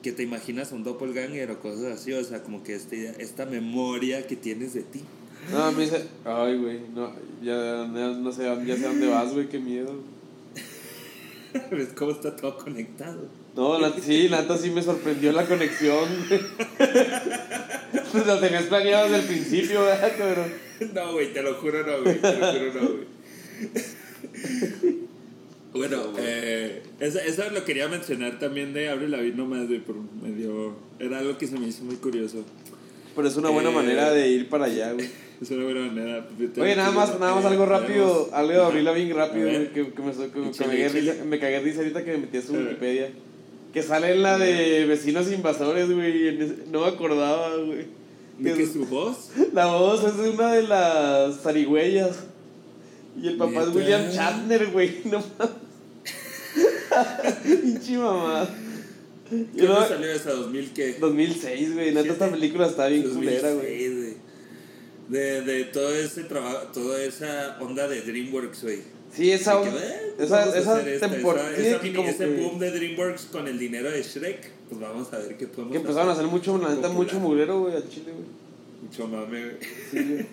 Que 0.01 0.11
te 0.11 0.23
imaginas 0.23 0.71
un 0.71 0.83
doppelganger 0.83 1.51
o 1.51 1.59
cosas 1.59 1.99
así. 1.99 2.13
O 2.13 2.23
sea, 2.23 2.43
como 2.43 2.63
que 2.63 2.75
este, 2.75 3.21
esta 3.21 3.45
memoria 3.45 4.25
que 4.25 4.35
tienes 4.35 4.73
de 4.73 4.81
ti. 4.81 5.01
No, 5.51 5.71
me 5.71 5.83
dice, 5.83 6.05
ay, 6.23 6.57
güey, 6.57 6.79
no, 6.93 7.11
ya, 7.41 7.85
no 7.87 8.31
sé, 8.31 8.43
ya 8.43 8.75
sé 8.75 8.83
dónde 8.83 9.07
vas, 9.07 9.33
güey, 9.33 9.49
qué 9.49 9.59
miedo. 9.59 9.95
¿Ves 11.71 11.89
cómo 11.95 12.11
está 12.11 12.35
todo 12.35 12.57
conectado? 12.57 13.27
No, 13.55 13.77
la, 13.79 13.91
sí, 13.93 14.29
la 14.29 14.41
neta 14.41 14.57
sí 14.57 14.69
me 14.69 14.81
sorprendió 14.81 15.31
la 15.33 15.45
conexión. 15.45 16.07
pues 18.11 18.27
lo 18.27 18.39
tenías 18.39 18.63
planeado 18.65 19.09
desde 19.09 19.19
el 19.19 19.25
principio, 19.25 19.81
¿verdad, 19.85 20.11
cabrón? 20.17 20.53
No, 20.93 21.13
güey, 21.13 21.33
te 21.33 21.41
lo 21.41 21.55
juro, 21.55 21.85
no, 21.85 22.03
güey. 22.03 22.21
Te 22.21 22.37
lo 22.37 22.51
juro, 22.51 22.73
no, 22.73 22.89
güey. 22.89 23.07
Bueno, 25.73 26.03
eh, 26.17 26.83
eso, 26.99 27.19
eso 27.19 27.49
lo 27.49 27.63
quería 27.63 27.87
mencionar 27.87 28.39
también 28.39 28.73
de 28.73 28.89
Abre 28.89 29.07
la 29.07 29.19
vida 29.19 29.37
nomás, 29.37 29.67
güey, 29.67 29.79
por 29.79 29.95
medio... 30.21 30.75
Era 30.99 31.19
algo 31.19 31.37
que 31.37 31.47
se 31.47 31.57
me 31.57 31.67
hizo 31.67 31.83
muy 31.83 31.95
curioso. 31.95 32.43
Pero 33.15 33.27
es 33.27 33.37
una 33.37 33.49
buena 33.49 33.69
Eh, 33.69 33.73
manera 33.73 34.11
de 34.11 34.29
ir 34.29 34.49
para 34.49 34.65
allá, 34.65 34.93
güey. 34.93 35.09
Es 35.41 35.49
una 35.49 35.63
buena 35.63 35.81
manera. 35.87 36.27
Oye, 36.57 36.75
nada 36.75 36.91
más, 36.91 37.19
nada 37.19 37.33
más 37.33 37.45
algo 37.45 37.65
rápido, 37.65 38.29
algo 38.31 38.51
de 38.51 38.61
Abril 38.61 38.87
bien 38.93 39.15
rápido, 39.17 39.49
que, 39.73 39.91
que 39.91 40.01
me, 40.03 40.11
que, 40.13 40.39
me 40.39 40.51
cagué 40.51 40.83
de 40.83 40.89
risa, 40.89 41.13
me 41.25 41.39
cagué 41.39 41.53
de 41.53 41.59
risa 41.61 41.79
ahorita 41.79 42.05
que 42.05 42.11
me 42.11 42.17
metí 42.19 42.37
a 42.37 42.41
su. 42.43 42.53
Wikipedia. 42.53 43.09
Que 43.73 43.81
sale 43.81 44.11
en 44.11 44.21
la 44.21 44.37
de 44.37 44.85
vecinos 44.85 45.31
invasores, 45.31 45.91
güey, 45.91 46.37
no 46.71 46.81
me 46.81 46.87
acordaba, 46.89 47.55
güey. 47.55 47.87
¿De 48.37 48.53
que 48.53 48.63
es- 48.63 48.73
su 48.73 48.85
voz? 48.85 49.31
La 49.53 49.65
voz 49.65 50.03
es 50.03 50.15
de 50.17 50.29
una 50.29 50.53
de 50.53 50.61
las 50.61 51.41
zarigüeyas. 51.41 52.19
Y 53.19 53.29
el 53.29 53.37
papá 53.37 53.63
es. 53.63 53.75
William 53.75 54.09
Shatner, 54.11 54.67
güey, 54.67 54.97
no 55.05 55.23
mames. 55.39 55.55
Pinche 57.43 57.97
mamá. 57.97 58.47
¿Qué 59.29 59.63
luego- 59.63 59.87
salió 59.87 60.11
esa 60.11 60.31
2000 60.33 60.73
qué? 60.73 60.95
2006, 60.99 61.73
güey, 61.73 61.93
neta 61.93 62.11
esta 62.11 62.29
película 62.29 62.67
está 62.67 62.87
bien 62.87 63.03
2006, 63.03 63.39
culera, 63.39 63.53
güey. 63.55 64.15
De, 65.07 65.41
de 65.41 65.63
todo 65.65 65.93
ese 65.93 66.23
trabajo, 66.23 66.67
toda 66.73 67.01
esa 67.03 67.57
onda 67.59 67.87
de 67.87 68.01
DreamWorks, 68.01 68.63
güey. 68.63 68.79
Sí, 69.13 69.29
esa, 69.31 69.61
que, 69.61 69.69
eh, 69.69 70.13
esa, 70.19 70.57
esa 70.57 70.77
hacer 70.77 70.99
temporada, 70.99 71.51
ese 71.51 71.79
que, 71.79 71.91
boom 71.91 72.59
de 72.59 72.71
DreamWorks 72.71 73.23
con 73.25 73.45
el 73.47 73.59
dinero 73.59 73.91
de 73.91 74.03
Shrek, 74.03 74.49
pues 74.69 74.79
vamos 74.81 75.11
a 75.11 75.17
ver 75.17 75.35
qué 75.37 75.47
podemos 75.47 75.73
que 75.73 75.79
empezaron 75.79 76.09
a 76.09 76.13
hacer 76.13 76.27
mucho, 76.27 76.57
la 76.57 76.73
neta, 76.73 76.87
mucho 76.89 77.19
mugrero, 77.19 77.59
güey, 77.61 77.75
al 77.75 77.89
chile, 77.89 78.13
güey. 78.13 78.25
Mucho 78.83 79.07
mame, 79.07 79.43
güey. 79.43 79.57
Sí, 79.91 79.97
güey. 80.13 80.25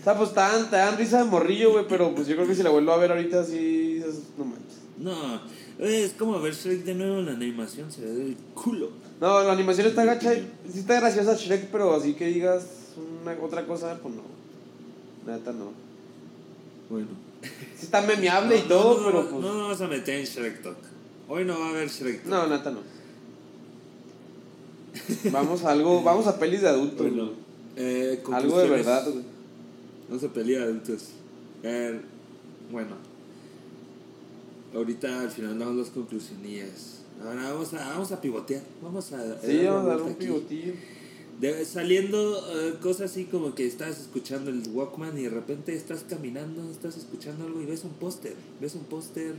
O 0.00 0.04
sea, 0.04 0.16
pues 0.16 0.30
te 0.30 0.40
dan, 0.40 0.70
te 0.70 0.76
dan 0.76 0.96
risa 0.96 1.18
de 1.18 1.24
morrillo, 1.24 1.72
güey, 1.72 1.84
pero 1.88 2.14
pues 2.14 2.26
yo 2.26 2.36
creo 2.36 2.48
que 2.48 2.54
si 2.54 2.62
la 2.62 2.70
vuelvo 2.70 2.92
a 2.92 2.96
ver 2.96 3.10
ahorita, 3.12 3.44
sí, 3.44 4.02
no 4.38 4.44
manches. 4.46 4.78
No, 4.98 5.42
es 5.84 6.12
como 6.12 6.40
ver 6.40 6.54
Shrek 6.54 6.84
de 6.84 6.94
nuevo 6.94 7.18
en 7.18 7.26
la 7.26 7.32
animación, 7.32 7.90
se 7.90 8.02
ve 8.02 8.12
del 8.12 8.36
culo. 8.54 8.90
No, 9.20 9.42
la 9.42 9.52
animación 9.52 9.86
está 9.86 10.04
gacha, 10.04 10.34
sí 10.34 10.78
está 10.78 11.00
graciosa 11.00 11.34
Shrek, 11.34 11.68
pero 11.70 11.94
así 11.94 12.14
que 12.14 12.26
digas 12.26 12.66
una, 13.22 13.32
otra 13.42 13.66
cosa, 13.66 13.98
pues 14.02 14.14
no. 14.14 14.22
Neta 15.26 15.52
no. 15.52 15.72
Bueno. 16.90 17.08
Sí 17.42 17.84
está 17.86 18.02
memeable 18.02 18.58
y 18.58 18.62
todo, 18.62 19.00
no, 19.00 19.06
pero 19.06 19.22
no, 19.22 19.30
pues... 19.30 19.42
No 19.42 19.48
nos 19.52 19.62
vamos 19.62 19.80
a 19.80 19.88
meter 19.88 20.20
en 20.20 20.26
Shrek 20.26 20.62
Talk. 20.62 20.78
Hoy 21.28 21.44
no 21.44 21.58
va 21.58 21.66
a 21.66 21.70
haber 21.70 21.88
Shrek 21.88 22.22
Talk. 22.22 22.30
No, 22.30 22.46
neta 22.46 22.70
no. 22.70 22.80
Vamos 25.30 25.64
a 25.64 25.72
algo, 25.72 26.02
vamos 26.02 26.26
a 26.26 26.38
pelis 26.38 26.60
de 26.60 26.68
adultos. 26.68 27.08
Bueno, 27.08 27.30
eh, 27.76 28.22
algo 28.32 28.58
de 28.58 28.68
verdad, 28.68 29.04
güey. 29.08 29.24
Vamos 30.08 30.24
a 30.24 30.28
pelear 30.28 30.62
adultos. 30.62 31.08
Eh, 31.62 32.00
bueno. 32.70 33.11
Ahorita 34.74 35.20
al 35.20 35.30
final 35.30 35.58
damos 35.58 35.76
las 35.76 35.88
conclusiones. 35.88 37.00
Ahora 37.22 37.52
vamos 37.52 37.72
a, 37.74 37.88
vamos 37.90 38.12
a 38.12 38.20
pivotear. 38.20 38.62
Vamos 38.82 39.12
a. 39.12 39.40
Sí, 39.42 39.64
vamos 39.64 39.84
a 39.84 39.88
dar 39.88 40.02
un 40.02 40.14
pivotillo. 40.14 40.72
De- 41.40 41.64
saliendo 41.64 42.38
eh, 42.54 42.74
cosas 42.80 43.10
así 43.10 43.24
como 43.24 43.54
que 43.54 43.66
estás 43.66 44.00
escuchando 44.00 44.50
el 44.50 44.62
Walkman 44.72 45.18
y 45.18 45.22
de 45.22 45.30
repente 45.30 45.74
estás 45.74 46.04
caminando, 46.08 46.70
estás 46.70 46.96
escuchando 46.96 47.44
algo 47.46 47.60
y 47.60 47.66
ves 47.66 47.84
un 47.84 47.90
póster. 47.94 48.34
Ves 48.60 48.74
un 48.74 48.84
póster 48.84 49.34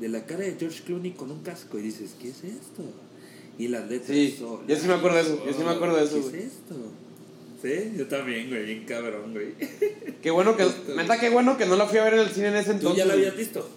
de 0.00 0.08
la 0.08 0.24
cara 0.26 0.40
de 0.44 0.56
George 0.58 0.82
Clooney 0.84 1.12
con 1.12 1.30
un 1.30 1.40
casco 1.42 1.78
y 1.78 1.82
dices, 1.82 2.14
¿qué 2.20 2.28
es 2.28 2.44
esto? 2.44 2.82
Y 3.58 3.68
las 3.68 3.88
letras 3.88 4.16
Sí, 4.16 4.36
son- 4.38 4.66
yo 4.68 4.76
sí 4.76 4.86
me 4.86 4.94
acuerdo 4.94 5.16
de 5.16 5.22
eso, 5.22 5.42
yo 5.44 5.52
sí 5.52 5.62
me 5.64 5.70
acuerdo 5.70 5.96
de 5.96 6.04
eso, 6.04 6.14
¿Qué 6.14 6.20
güey. 6.20 6.36
es 6.36 6.44
esto? 6.44 6.74
Sí, 7.60 7.92
yo 7.98 8.06
también, 8.06 8.48
güey, 8.48 8.64
bien 8.64 8.84
cabrón, 8.86 9.32
güey. 9.32 9.54
Qué 10.22 10.30
bueno 10.30 10.56
que, 10.56 10.64
neta, 10.96 11.18
qué 11.18 11.28
bueno 11.30 11.56
que 11.58 11.66
no 11.66 11.74
la 11.74 11.86
fui 11.86 11.98
a 11.98 12.04
ver 12.04 12.14
en 12.14 12.20
el 12.20 12.28
cine 12.30 12.48
en 12.48 12.56
ese 12.56 12.70
¿Tú 12.70 12.76
entonces. 12.76 12.98
ya 12.98 13.04
la 13.06 13.14
habías 13.14 13.36
visto? 13.36 13.68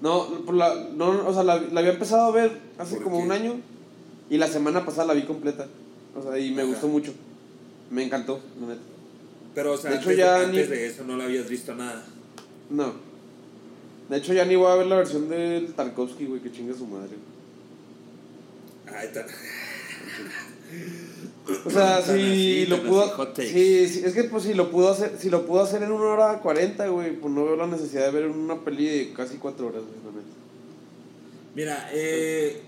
No, 0.00 0.26
por 0.44 0.54
la, 0.54 0.74
no, 0.94 1.26
o 1.26 1.32
sea, 1.32 1.42
la, 1.44 1.56
la 1.60 1.80
había 1.80 1.92
empezado 1.92 2.24
a 2.26 2.30
ver 2.30 2.58
hace 2.78 2.96
¿Por 2.96 3.04
como 3.04 3.18
qué? 3.18 3.22
un 3.24 3.32
año 3.32 3.54
y 4.30 4.36
la 4.38 4.48
semana 4.48 4.84
pasada 4.84 5.08
la 5.08 5.14
vi 5.14 5.22
completa. 5.22 5.66
O 6.16 6.22
sea, 6.22 6.38
y 6.38 6.50
me 6.52 6.62
Ajá. 6.62 6.70
gustó 6.70 6.88
mucho. 6.88 7.12
Me 7.90 8.02
encantó, 8.04 8.40
la 8.60 8.66
neta. 8.68 8.80
Pero, 9.54 9.72
o 9.72 9.76
sea, 9.76 9.90
De 9.92 9.96
hecho, 9.98 10.08
antes, 10.10 10.18
ya 10.18 10.40
antes 10.40 10.68
ni- 10.70 10.76
de 10.76 10.86
eso 10.86 11.04
no 11.04 11.16
la 11.16 11.24
habías 11.24 11.48
visto 11.48 11.74
nada. 11.74 12.04
No. 12.70 12.92
De 14.08 14.16
hecho, 14.18 14.34
ya 14.34 14.44
ni 14.44 14.56
voy 14.56 14.70
a 14.70 14.74
ver 14.74 14.86
la 14.86 14.96
versión 14.96 15.28
del 15.28 15.72
Tarkovsky, 15.74 16.26
güey, 16.26 16.40
que 16.40 16.52
chinga 16.52 16.74
su 16.74 16.86
madre. 16.86 17.16
Ay, 18.86 19.08
tan... 19.14 19.24
O 21.64 21.70
sea, 21.70 22.00
si 22.06 22.66
lo 22.66 22.82
pudo. 22.82 23.34
Sí, 23.36 23.86
sí, 23.88 24.02
es 24.04 24.14
que 24.14 24.24
pues 24.24 24.44
si 24.44 24.54
lo 24.54 24.70
pudo 24.70 24.90
hacer, 24.90 25.16
si 25.18 25.30
lo 25.30 25.46
pudo 25.46 25.62
hacer 25.62 25.82
en 25.82 25.92
una 25.92 26.04
hora 26.04 26.40
cuarenta, 26.40 26.86
güey, 26.88 27.18
pues 27.18 27.32
no 27.32 27.44
veo 27.44 27.56
la 27.56 27.66
necesidad 27.66 28.06
de 28.06 28.12
ver 28.12 28.28
una 28.28 28.64
peli 28.64 28.86
de 28.86 29.12
casi 29.12 29.36
cuatro 29.36 29.66
horas, 29.66 29.82
güey. 29.82 30.24
Mira, 31.54 31.88
eh, 31.92 32.62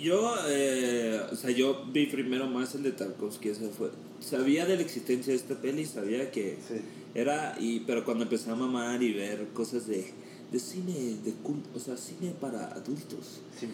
yo, 0.00 0.34
eh, 0.48 1.20
o 1.32 1.34
sea, 1.36 1.50
yo 1.50 1.84
vi 1.92 2.06
primero 2.06 2.46
más 2.46 2.74
el 2.74 2.84
de 2.84 2.92
Tarkovsky, 2.92 3.48
ese 3.48 3.68
fue. 3.68 3.90
Sabía 4.20 4.66
de 4.66 4.76
la 4.76 4.82
existencia 4.82 5.32
de 5.32 5.38
esta 5.38 5.54
peli, 5.56 5.86
sabía 5.86 6.30
que 6.30 6.56
Sí. 6.68 6.74
era, 7.14 7.56
y, 7.58 7.80
pero 7.80 8.04
cuando 8.04 8.24
empecé 8.24 8.50
a 8.50 8.54
mamar 8.54 9.02
y 9.02 9.12
ver 9.12 9.46
cosas 9.54 9.86
de, 9.86 10.12
de 10.52 10.58
cine, 10.60 10.92
de 11.24 11.32
o 11.74 11.78
sea, 11.80 11.96
cine 11.96 12.32
para 12.40 12.66
adultos, 12.72 13.40
Sí. 13.58 13.66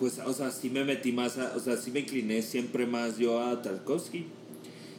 Pues, 0.00 0.18
o 0.18 0.32
sea, 0.32 0.50
sí 0.50 0.68
me 0.70 0.84
metí 0.84 1.12
más, 1.12 1.38
a- 1.38 1.54
o 1.56 1.60
sea, 1.60 1.76
sí 1.76 1.92
me 1.92 2.00
incliné 2.00 2.42
siempre 2.42 2.86
más 2.86 3.18
yo 3.18 3.40
a 3.40 3.62
Tarkovsky. 3.62 4.26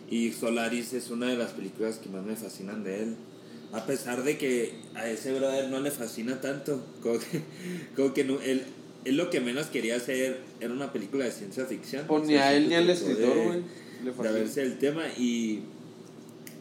Y 0.09 0.31
Solaris 0.31 0.93
es 0.93 1.09
una 1.09 1.27
de 1.27 1.35
las 1.37 1.51
películas 1.51 1.97
que 1.97 2.07
más 2.09 2.23
me 2.23 2.35
fascinan 2.37 2.83
de 2.85 3.03
él. 3.03 3.15
A 3.73 3.85
pesar 3.85 4.23
de 4.23 4.37
que 4.37 4.73
a 4.93 5.09
ese 5.09 5.33
brother 5.33 5.69
no 5.69 5.79
le 5.79 5.91
fascina 5.91 6.39
tanto. 6.41 6.81
Como 7.01 7.17
que, 7.19 7.41
como 7.95 8.13
que 8.13 8.23
no, 8.25 8.39
él, 8.41 8.63
él 9.05 9.17
lo 9.17 9.29
que 9.29 9.39
menos 9.41 9.67
quería 9.67 9.95
hacer 9.95 10.39
era 10.59 10.73
una 10.73 10.91
película 10.93 11.25
de 11.25 11.31
ciencia 11.31 11.65
ficción. 11.65 12.05
Pues 12.07 12.23
O 12.23 12.25
ni 12.25 12.33
sea, 12.33 12.49
a 12.49 12.53
él 12.53 12.69
ni 12.69 12.75
al 12.75 12.89
escritor, 12.89 13.35
de- 13.35 13.45
güey. 13.45 13.61
De 14.03 14.11
fascina. 14.11 14.31
verse 14.31 14.61
el 14.63 14.77
tema 14.79 15.03
y 15.17 15.63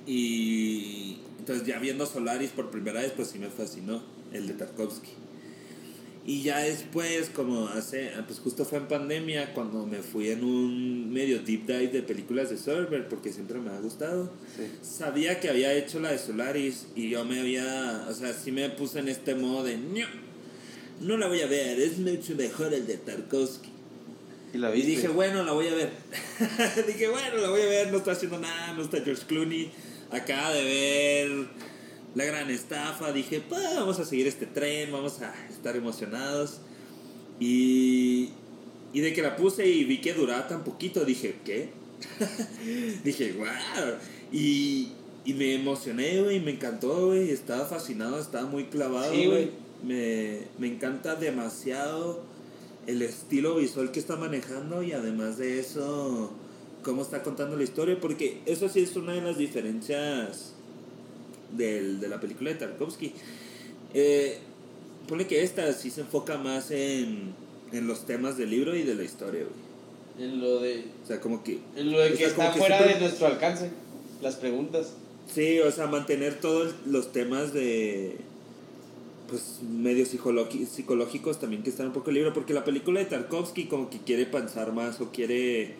y 0.06 1.18
entonces 1.38 1.66
ya 1.66 1.78
viendo 1.78 2.06
Solaris 2.06 2.50
por 2.50 2.70
primera 2.70 3.00
vez 3.00 3.12
pues 3.14 3.28
sí 3.28 3.38
me 3.38 3.48
fascinó 3.48 4.02
el 4.32 4.46
de 4.46 4.54
Tarkovsky 4.54 5.10
y 6.26 6.42
ya 6.42 6.58
después 6.58 7.30
como 7.30 7.66
hace 7.68 8.10
pues 8.26 8.38
justo 8.40 8.64
fue 8.66 8.78
en 8.78 8.88
pandemia 8.88 9.54
cuando 9.54 9.86
me 9.86 10.02
fui 10.02 10.28
en 10.30 10.44
un 10.44 11.10
medio 11.12 11.38
deep 11.40 11.66
dive 11.66 11.88
de 11.88 12.02
películas 12.02 12.50
de 12.50 12.58
Server 12.58 13.08
porque 13.08 13.32
siempre 13.32 13.58
me 13.58 13.70
ha 13.70 13.80
gustado 13.80 14.30
Sí. 14.56 14.64
sabía 14.82 15.40
que 15.40 15.48
había 15.48 15.72
hecho 15.72 15.98
la 15.98 16.12
de 16.12 16.18
Solaris 16.18 16.86
y 16.94 17.08
yo 17.10 17.24
me 17.24 17.40
había 17.40 18.06
o 18.08 18.12
sea 18.12 18.32
sí 18.34 18.52
me 18.52 18.68
puse 18.68 18.98
en 18.98 19.08
este 19.08 19.34
modo 19.34 19.64
de 19.64 19.78
"No, 19.78 20.06
no 21.00 21.16
la 21.16 21.26
voy 21.26 21.40
a 21.40 21.46
ver 21.46 21.80
es 21.80 21.96
mucho 21.98 22.34
mejor 22.36 22.74
el 22.74 22.86
de 22.86 22.98
Tarkovsky 22.98 23.70
Y 24.52 24.58
la 24.58 24.74
y 24.76 24.82
dije, 24.82 25.06
bueno, 25.08 25.44
la 25.44 25.52
voy 25.52 25.68
a 25.68 25.74
ver. 25.74 25.90
dije, 26.88 27.08
bueno, 27.08 27.36
la 27.36 27.50
voy 27.50 27.62
a 27.62 27.66
ver, 27.66 27.92
no 27.92 27.98
está 27.98 28.10
haciendo 28.12 28.38
nada, 28.40 28.72
no 28.74 28.82
está 28.82 29.00
George 29.00 29.22
Clooney. 29.28 29.70
Acaba 30.10 30.50
de 30.52 30.64
ver 30.64 31.46
la 32.14 32.24
gran 32.24 32.50
estafa. 32.50 33.12
Dije, 33.12 33.40
pues 33.48 33.62
vamos 33.74 33.98
a 33.98 34.04
seguir 34.04 34.26
este 34.26 34.46
tren, 34.46 34.90
vamos 34.92 35.20
a 35.22 35.32
estar 35.48 35.76
emocionados. 35.76 36.58
Y, 37.38 38.30
y 38.92 39.00
de 39.00 39.12
que 39.12 39.22
la 39.22 39.36
puse 39.36 39.66
y 39.68 39.84
vi 39.84 40.00
que 40.00 40.12
duraba 40.14 40.46
tan 40.48 40.64
poquito, 40.64 41.04
dije, 41.04 41.36
¿qué? 41.44 41.70
dije, 43.04 43.32
wow. 43.32 43.46
Y, 44.32 44.92
y 45.24 45.34
me 45.34 45.54
emocioné, 45.54 46.20
güey, 46.22 46.40
me 46.40 46.52
encantó, 46.52 47.06
güey. 47.06 47.30
Estaba 47.30 47.66
fascinado, 47.66 48.18
estaba 48.18 48.46
muy 48.46 48.64
clavado, 48.64 49.12
Sí, 49.12 49.26
güey. 49.26 49.28
güey. 49.28 49.50
me, 49.84 50.38
me 50.58 50.66
encanta 50.66 51.14
demasiado 51.16 52.22
el 52.86 53.02
estilo 53.02 53.56
visual 53.56 53.92
que 53.92 54.00
está 54.00 54.16
manejando 54.16 54.82
y 54.82 54.92
además 54.92 55.36
de 55.38 55.60
eso, 55.60 56.32
cómo 56.82 57.02
está 57.02 57.22
contando 57.22 57.56
la 57.56 57.62
historia, 57.62 57.98
porque 58.00 58.40
eso 58.46 58.68
sí 58.68 58.80
es 58.80 58.96
una 58.96 59.12
de 59.12 59.20
las 59.20 59.36
diferencias 59.38 60.54
del, 61.56 62.00
de 62.00 62.08
la 62.08 62.20
película 62.20 62.50
de 62.50 62.56
Tarkovsky. 62.56 63.12
Eh, 63.94 64.38
pone 65.08 65.26
que 65.26 65.42
esta 65.42 65.72
sí 65.72 65.90
se 65.90 66.02
enfoca 66.02 66.38
más 66.38 66.70
en, 66.70 67.34
en 67.72 67.86
los 67.86 68.06
temas 68.06 68.36
del 68.36 68.50
libro 68.50 68.76
y 68.76 68.82
de 68.82 68.94
la 68.94 69.02
historia, 69.02 69.42
güey. 69.42 70.28
En 70.28 70.40
lo 70.40 70.60
de. 70.60 70.84
O 71.02 71.06
sea, 71.06 71.20
como 71.20 71.42
que. 71.42 71.58
En 71.76 71.90
lo 71.92 71.98
de 72.00 72.08
o 72.08 72.10
que 72.12 72.16
sea, 72.18 72.28
está 72.28 72.52
que 72.52 72.58
fuera 72.58 72.76
siempre- 72.78 72.94
de 72.98 73.00
nuestro 73.06 73.26
alcance. 73.26 73.70
Las 74.20 74.36
preguntas. 74.36 74.92
Sí, 75.32 75.60
o 75.60 75.70
sea, 75.70 75.86
mantener 75.86 76.40
todos 76.40 76.74
los 76.86 77.12
temas 77.12 77.52
de. 77.52 78.16
Pues 79.28 79.60
medios 79.62 80.08
psicológicos 80.08 81.38
también 81.38 81.62
que 81.62 81.70
están 81.70 81.86
un 81.86 81.92
poco 81.92 82.10
en 82.10 82.16
el 82.16 82.22
libro, 82.22 82.34
porque 82.34 82.52
la 82.52 82.64
película 82.64 82.98
de 82.98 83.06
Tarkovsky 83.06 83.66
como 83.66 83.88
que 83.88 83.98
quiere 83.98 84.26
pensar 84.26 84.72
más 84.72 85.00
o 85.00 85.10
quiere. 85.12 85.74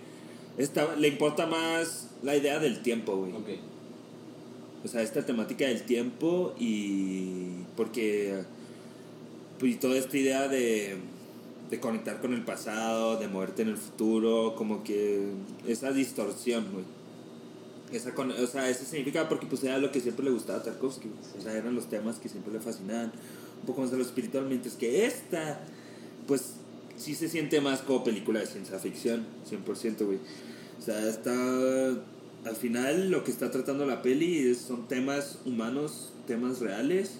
Está, 0.56 0.94
le 0.96 1.08
importa 1.08 1.46
más 1.46 2.10
la 2.22 2.36
idea 2.36 2.58
del 2.60 2.80
tiempo, 2.82 3.16
güey. 3.16 3.32
Ok. 3.32 3.48
O 4.84 4.88
sea, 4.88 5.02
esta 5.02 5.24
temática 5.24 5.66
del 5.66 5.82
tiempo 5.82 6.54
y. 6.58 7.64
Porque. 7.76 8.42
Pues, 9.58 9.78
toda 9.78 9.96
esta 9.96 10.16
idea 10.16 10.48
de. 10.48 10.96
De 11.70 11.78
conectar 11.78 12.20
con 12.20 12.34
el 12.34 12.42
pasado, 12.42 13.16
de 13.16 13.28
moverte 13.28 13.62
en 13.62 13.68
el 13.68 13.76
futuro, 13.76 14.54
como 14.56 14.82
que. 14.82 15.28
Esa 15.66 15.92
distorsión, 15.92 16.66
güey. 16.72 16.84
Esa 17.92 18.14
con, 18.14 18.30
o 18.30 18.46
sea, 18.46 18.68
ese 18.68 18.84
significa 18.84 19.28
porque 19.28 19.46
pues 19.46 19.64
era 19.64 19.78
lo 19.78 19.90
que 19.90 20.00
siempre 20.00 20.24
le 20.24 20.30
gustaba 20.30 20.60
a 20.60 20.62
Tarkovsky. 20.62 21.08
O 21.38 21.42
sea, 21.42 21.56
eran 21.56 21.74
los 21.74 21.88
temas 21.88 22.18
que 22.18 22.28
siempre 22.28 22.52
le 22.52 22.60
fascinaban. 22.60 23.12
Un 23.60 23.66
poco 23.66 23.82
más 23.82 23.90
de 23.90 23.98
lo 23.98 24.02
espiritual, 24.02 24.46
mientras 24.46 24.74
que 24.74 25.06
esta, 25.06 25.60
pues 26.26 26.54
sí 26.96 27.14
se 27.14 27.28
siente 27.28 27.60
más 27.60 27.80
como 27.80 28.04
película 28.04 28.40
de 28.40 28.46
ciencia 28.46 28.78
ficción, 28.78 29.26
100%, 29.50 30.06
güey. 30.06 30.18
O 30.78 30.82
sea, 30.82 31.08
está. 31.08 31.34
Al 32.46 32.56
final, 32.56 33.10
lo 33.10 33.22
que 33.24 33.30
está 33.30 33.50
tratando 33.50 33.84
la 33.86 34.00
peli 34.02 34.48
es- 34.48 34.58
son 34.58 34.88
temas 34.88 35.38
humanos, 35.44 36.12
temas 36.26 36.60
reales, 36.60 37.12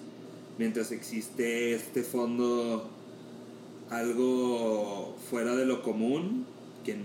mientras 0.57 0.91
existe 0.91 1.73
este 1.75 2.03
fondo 2.03 2.89
algo 3.89 5.15
fuera 5.29 5.55
de 5.55 5.65
lo 5.65 5.81
común, 5.83 6.45
que 6.83 6.95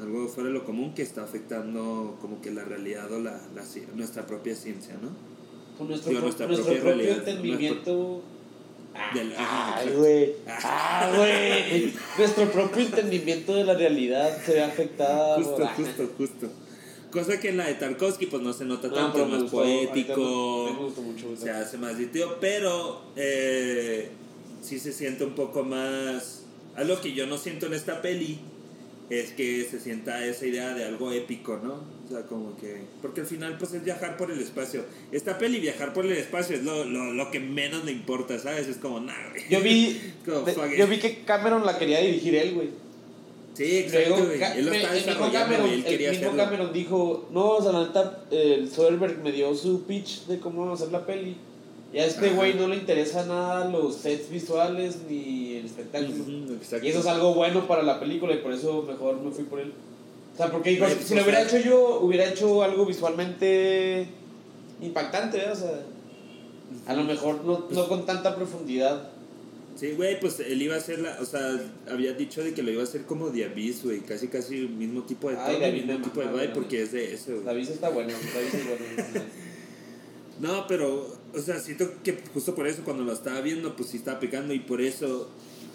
algo 0.00 0.28
fuera 0.28 0.48
de 0.48 0.54
lo 0.54 0.64
común 0.64 0.94
que 0.94 1.02
está 1.02 1.22
afectando 1.22 2.16
como 2.20 2.40
que 2.40 2.50
la 2.50 2.64
realidad 2.64 3.10
o 3.12 3.20
la, 3.20 3.40
la 3.54 3.62
nuestra 3.94 4.26
propia 4.26 4.54
ciencia, 4.56 4.94
¿no? 5.00 5.10
Con 5.78 5.88
nuestro, 5.88 6.10
Sí, 6.10 6.16
pro- 6.16 6.24
nuestra 6.24 6.46
nuestro 6.46 6.66
propia 6.66 6.82
propio 6.82 6.96
realidad, 7.04 7.28
entendimiento. 7.28 8.22
Del- 9.14 9.32
Ay, 9.38 9.86
exacto. 9.86 9.98
güey. 9.98 10.32
Ah, 10.46 11.12
güey. 11.16 11.92
Nuestro 12.18 12.52
propio 12.52 12.82
entendimiento 12.82 13.54
de 13.54 13.64
la 13.64 13.74
realidad 13.74 14.36
se 14.44 14.52
ve 14.52 14.62
afectado. 14.62 15.36
Justo, 15.42 15.66
justo, 15.76 16.10
justo. 16.18 16.48
Cosa 17.12 17.38
que 17.38 17.50
en 17.50 17.58
la 17.58 17.66
de 17.66 17.74
Tarkovsky 17.74 18.26
pues 18.26 18.42
no 18.42 18.52
se 18.52 18.64
nota 18.64 18.88
No, 18.88 18.94
tanto, 18.94 19.22
es 19.24 19.28
más 19.28 19.42
gustó, 19.42 19.58
poético, 19.58 20.70
me- 20.72 20.84
gustó 20.84 21.02
mucho, 21.02 21.36
se 21.36 21.50
hace 21.50 21.76
más 21.78 21.98
divertido, 21.98 22.38
pero 22.40 23.02
eh, 23.16 24.08
sí 24.62 24.78
se 24.78 24.92
siente 24.92 25.24
un 25.24 25.34
poco 25.34 25.62
más... 25.62 26.42
Algo 26.74 26.98
que 27.02 27.12
yo 27.12 27.26
no 27.26 27.36
siento 27.36 27.66
en 27.66 27.74
esta 27.74 28.00
peli 28.00 28.38
es 29.10 29.32
que 29.32 29.66
se 29.70 29.78
sienta 29.78 30.24
esa 30.24 30.46
idea 30.46 30.72
de 30.72 30.84
algo 30.86 31.12
épico, 31.12 31.60
¿no? 31.62 31.84
O 32.06 32.08
sea, 32.10 32.22
como 32.22 32.56
que... 32.56 32.80
Porque 33.02 33.20
al 33.20 33.26
final 33.26 33.58
pues 33.58 33.74
es 33.74 33.84
viajar 33.84 34.16
por 34.16 34.30
el 34.30 34.38
espacio. 34.40 34.82
Esta 35.12 35.36
peli, 35.36 35.60
viajar 35.60 35.92
por 35.92 36.06
el 36.06 36.12
espacio 36.12 36.56
es 36.56 36.64
lo, 36.64 36.84
lo, 36.86 37.12
lo 37.12 37.30
que 37.30 37.40
menos 37.40 37.84
le 37.84 37.92
importa, 37.92 38.38
¿sabes? 38.38 38.68
Es 38.68 38.78
como, 38.78 39.00
nada, 39.00 39.28
güey. 39.32 39.42
Yo 39.50 39.60
vi, 39.60 40.00
Como, 40.24 40.40
de- 40.40 40.78
yo 40.78 40.86
vi 40.86 40.98
que 40.98 41.24
Cameron 41.26 41.66
la 41.66 41.78
quería 41.78 42.00
dirigir 42.00 42.34
él, 42.36 42.54
güey. 42.54 42.70
Sí, 43.54 43.78
exacto, 43.78 44.08
Luego, 44.08 44.26
güey. 44.26 44.42
Él 44.42 44.64
lo 44.64 44.72
el 44.72 44.78
mismo 44.78 44.94
desarrollando 44.94 45.38
Cameron, 45.38 45.68
y 45.68 45.72
él 45.72 45.78
el 45.78 45.84
quería 45.84 46.10
mismo 46.10 46.26
hacerlo. 46.28 46.44
Cameron 46.44 46.72
dijo, 46.72 47.28
no, 47.32 47.48
o 47.50 47.62
sea, 47.62 47.72
la 47.72 47.86
neta, 47.86 48.24
el 48.30 48.70
Soderbergh 48.70 49.22
me 49.22 49.32
dio 49.32 49.54
su 49.54 49.82
pitch 49.82 50.26
de 50.26 50.38
cómo 50.38 50.60
vamos 50.60 50.80
a 50.80 50.84
hacer 50.84 50.92
la 50.92 51.04
peli. 51.04 51.36
Y 51.92 51.98
a 51.98 52.06
este 52.06 52.28
Ajá. 52.28 52.36
güey 52.36 52.54
no 52.54 52.68
le 52.68 52.76
interesa 52.76 53.26
nada 53.26 53.66
los 53.68 53.96
sets 53.96 54.30
visuales 54.30 55.00
ni 55.08 55.56
el 55.56 55.66
espectáculo. 55.66 56.24
Exacto. 56.54 56.86
Y 56.86 56.88
eso 56.88 57.00
es 57.00 57.06
algo 57.06 57.34
bueno 57.34 57.66
para 57.66 57.82
la 57.82 58.00
película 58.00 58.32
y 58.32 58.38
por 58.38 58.52
eso 58.52 58.82
mejor 58.88 59.20
me 59.20 59.30
fui 59.30 59.44
por 59.44 59.60
él. 59.60 59.74
O 60.32 60.36
sea, 60.36 60.50
porque 60.50 60.70
digo, 60.70 60.86
si 60.88 61.12
o 61.12 61.16
lo 61.16 61.22
hubiera 61.24 61.42
hecho 61.42 61.58
yo, 61.58 62.00
hubiera 62.00 62.26
hecho 62.26 62.62
algo 62.62 62.86
visualmente 62.86 64.06
impactante, 64.80 65.36
¿verdad? 65.36 65.52
O 65.52 65.56
sea, 65.56 65.82
a 66.86 66.94
lo 66.94 67.04
mejor 67.04 67.44
no, 67.44 67.66
no 67.68 67.88
con 67.88 68.06
tanta 68.06 68.34
profundidad. 68.34 69.10
Sí, 69.74 69.92
güey, 69.92 70.20
pues 70.20 70.38
él 70.40 70.60
iba 70.60 70.74
a 70.74 70.78
hacer 70.78 70.98
la, 70.98 71.18
o 71.20 71.24
sea, 71.24 71.58
había 71.90 72.12
dicho 72.12 72.44
de 72.44 72.52
que 72.52 72.62
lo 72.62 72.70
iba 72.70 72.82
a 72.82 72.84
hacer 72.84 73.02
como 73.02 73.30
The 73.30 73.46
Abyss, 73.46 73.84
güey, 73.84 74.00
casi 74.00 74.28
casi 74.28 74.58
el 74.58 74.68
mismo 74.68 75.02
tipo 75.04 75.30
de 75.30 75.36
Ay, 75.38 75.60
David 75.60 75.80
el 75.80 75.86
mismo 75.86 76.04
tipo 76.04 76.20
de 76.20 76.26
vibe, 76.28 76.48
porque 76.48 76.82
es 76.82 76.92
de 76.92 77.14
eso, 77.14 77.32
La 77.44 77.52
güey. 77.52 77.62
está 77.62 77.88
es 77.88 77.94
buena. 77.94 78.14
No, 80.40 80.66
pero, 80.66 81.16
o 81.34 81.40
sea, 81.40 81.58
siento 81.60 81.90
que 82.02 82.18
justo 82.34 82.54
por 82.54 82.66
eso 82.66 82.82
cuando 82.84 83.04
lo 83.04 83.12
estaba 83.12 83.40
viendo, 83.40 83.76
pues 83.76 83.90
sí 83.90 83.96
estaba 83.98 84.18
picando 84.20 84.52
y 84.52 84.58
por 84.60 84.80
eso 84.80 85.30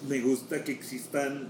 me 0.08 0.20
gusta 0.22 0.64
que 0.64 0.72
existan 0.72 1.50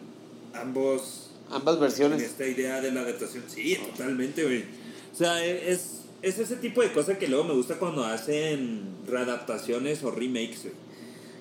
ambos 0.53 1.31
Ambas 1.49 1.75
en 1.75 1.81
versiones. 1.81 2.21
esta 2.21 2.45
idea 2.47 2.81
de 2.81 2.91
la 2.91 3.01
adaptación. 3.01 3.43
Sí, 3.47 3.77
totalmente, 3.91 4.43
güey. 4.43 4.63
O 5.13 5.15
sea, 5.17 5.45
e, 5.45 5.71
es, 5.71 6.01
es 6.21 6.39
ese 6.39 6.57
tipo 6.57 6.81
de 6.81 6.91
cosa 6.91 7.17
que 7.17 7.27
luego 7.27 7.45
me 7.45 7.53
gusta 7.53 7.75
cuando 7.79 8.03
hacen 8.05 8.81
readaptaciones 9.07 10.03
o 10.03 10.11
remakes, 10.11 10.63
güey. 10.63 10.73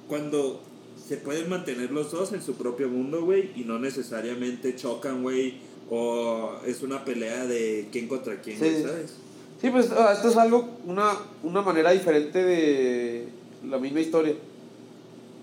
Cuando 0.09 0.63
se 1.07 1.17
pueden 1.19 1.49
mantener 1.49 1.91
los 1.93 2.11
dos 2.11 2.33
en 2.33 2.43
su 2.43 2.55
propio 2.55 2.89
mundo, 2.89 3.25
güey, 3.25 3.51
y 3.57 3.61
no 3.65 3.79
necesariamente 3.79 4.75
chocan, 4.77 5.23
güey, 5.23 5.55
o 5.91 6.51
es 6.67 6.83
una 6.83 7.05
pelea 7.05 7.47
de 7.47 7.89
quién 7.93 8.09
contra 8.09 8.41
quién, 8.41 8.59
Sí. 8.59 8.65
güey, 8.71 8.83
¿sabes? 8.83 9.15
Sí, 9.61 9.71
pues 9.71 9.91
ah, 9.93 10.13
esto 10.13 10.29
es 10.29 10.37
algo, 10.37 10.69
una, 10.87 11.13
una 11.43 11.63
manera 11.63 11.93
diferente 11.93 12.43
de 12.45 13.29
la 13.69 13.79
misma 13.79 14.01
historia. 14.01 14.35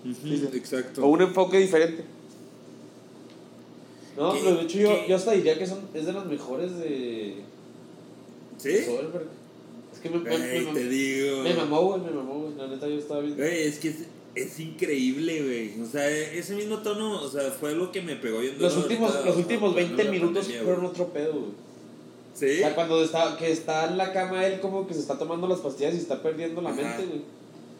Sí, 0.04 0.14
sí. 0.22 0.48
Exacto. 0.56 1.02
O 1.04 1.08
un 1.08 1.22
enfoque 1.22 1.58
diferente. 1.58 2.04
No, 4.16 4.32
¿Qué- 4.32 4.40
pero 4.44 4.56
de 4.56 4.62
hecho 4.62 4.78
yo, 4.78 5.06
yo 5.08 5.16
hasta 5.16 5.32
diría 5.32 5.58
que 5.58 5.66
son, 5.66 5.80
es 5.94 6.06
de 6.06 6.12
las 6.12 6.26
mejores 6.26 6.78
de 6.78 7.36
¿Sí? 8.58 8.84
Soderbergh. 8.84 9.26
Es 9.92 9.98
que 10.00 10.10
me, 10.10 10.18
me, 10.18 10.38
me, 10.38 10.62
Güey, 10.62 10.74
te 10.74 10.88
digo. 10.88 11.42
me 11.42 11.54
mamó, 11.54 11.82
güey, 11.82 12.00
me 12.02 12.10
mamó, 12.10 12.34
güey. 12.42 12.54
La 12.56 12.68
neta 12.68 12.86
yo 12.86 12.96
estaba 12.98 13.20
viendo. 13.20 13.42
Güey, 13.42 13.62
es 13.64 13.78
que 13.78 13.94
es, 14.34 14.60
increíble, 14.60 15.42
güey. 15.42 15.82
O 15.82 15.86
sea, 15.86 16.08
ese 16.08 16.54
mismo 16.54 16.78
tono, 16.78 17.22
o 17.22 17.28
sea, 17.28 17.50
fue 17.50 17.74
lo 17.74 17.92
que 17.92 18.02
me 18.02 18.16
pegó 18.16 18.42
yendo 18.42 18.62
Los 18.62 18.74
ahorita, 18.74 18.88
últimos, 18.94 19.14
los 19.14 19.20
o 19.20 19.24
sea, 19.24 19.36
últimos 19.36 19.72
cuando 19.72 19.76
20 19.76 20.04
la 20.04 20.10
minutos 20.10 20.44
pandemia, 20.44 20.64
fueron 20.64 20.86
otro 20.86 21.08
pedo, 21.08 21.32
güey. 21.32 21.52
¿Sí? 22.34 22.56
O 22.56 22.58
sea, 22.58 22.74
cuando 22.74 23.02
está, 23.02 23.36
que 23.36 23.52
está 23.52 23.86
en 23.86 23.96
la 23.96 24.12
cama 24.12 24.44
él 24.44 24.60
como 24.60 24.86
que 24.86 24.94
se 24.94 25.00
está 25.00 25.18
tomando 25.18 25.46
las 25.46 25.60
pastillas 25.60 25.94
y 25.94 25.98
está 25.98 26.20
perdiendo 26.20 26.60
la 26.60 26.70
Ajá. 26.70 26.82
mente, 26.82 27.06
güey. 27.06 27.22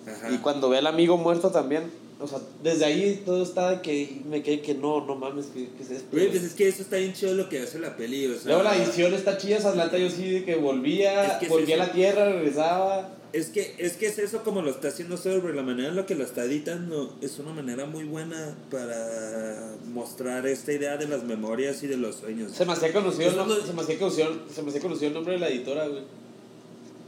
Ajá. 0.07 0.31
Y 0.31 0.39
cuando 0.39 0.69
ve 0.69 0.79
al 0.79 0.87
amigo 0.87 1.17
muerto 1.17 1.51
también. 1.51 2.05
O 2.21 2.29
sea, 2.29 2.39
desde 2.63 2.85
ahí 2.85 3.23
todo 3.27 3.43
está 3.43 3.71
de 3.71 3.83
que 3.83 4.23
me 4.31 4.43
quedé 4.43 4.61
que 4.61 4.75
no, 4.75 5.05
no 5.05 5.17
mames, 5.17 5.47
que, 5.47 5.69
que 5.71 5.83
es 5.83 5.91
esto. 5.91 6.09
Güey, 6.13 6.31
pues 6.31 6.45
es 6.45 6.55
que 6.55 6.69
eso 6.69 6.83
está 6.83 6.97
bien 6.97 7.13
chido 7.13 7.35
lo 7.35 7.49
que 7.49 7.61
hace 7.61 7.81
la 7.81 7.97
peli, 7.97 8.27
o 8.29 8.35
sea. 8.39 8.53
Luego 8.53 8.63
la 8.63 8.77
edición 8.77 9.13
está 9.13 9.37
chida, 9.37 9.57
esa 9.57 9.97
yo 9.97 10.09
sí 10.09 10.31
de 10.31 10.45
que 10.45 10.55
volvía, 10.55 11.27
Es 11.27 11.33
que 11.39 11.47
es 11.47 11.51
volvía 11.51 11.75
a 11.75 11.79
la 11.79 11.93
tierra, 11.93 12.27
regresaba. 12.27 13.11
Es 13.35 13.47
que, 13.49 13.75
es 13.79 13.95
que 13.95 14.07
es 14.07 14.19
eso 14.21 14.45
como 14.45 14.63
lo 14.63 14.71
está 14.71 14.89
haciendo 14.89 15.17
Soderbergh, 15.17 15.57
la 15.57 15.63
manera 15.65 15.89
en 15.89 15.97
la 15.97 16.07
que 16.07 16.15
lo 16.15 16.23
está 16.23 16.45
editando 16.45 17.17
es 17.21 17.37
una 17.41 17.53
manera 17.53 17.85
muy 17.85 18.05
buena 18.05 18.55
para 18.71 19.73
mostrar 19.93 20.47
esta 20.47 20.73
idea 20.73 20.97
de 20.97 21.09
las 21.09 21.25
memorias 21.25 21.83
y 21.83 21.89
de 21.89 21.97
los 21.97 22.15
sueños. 22.17 22.53
Se 22.53 22.65
me 22.65 22.75
hacía 22.75 22.93
conocido, 22.93 23.29
el 23.31 23.35
Eso 23.35 23.45
nom- 23.45 23.59
no- 23.61 23.67
se 23.67 23.73
me 23.73 23.83
hacía 23.83 23.99
conocido, 23.99 24.29
se 24.55 24.63
me 24.63 24.69
hacía 24.69 24.81
conocido 24.81 25.09
el 25.09 25.15
nombre 25.15 25.33
de 25.35 25.41
la 25.41 25.49
editora, 25.49 25.89
güey. 25.89 26.03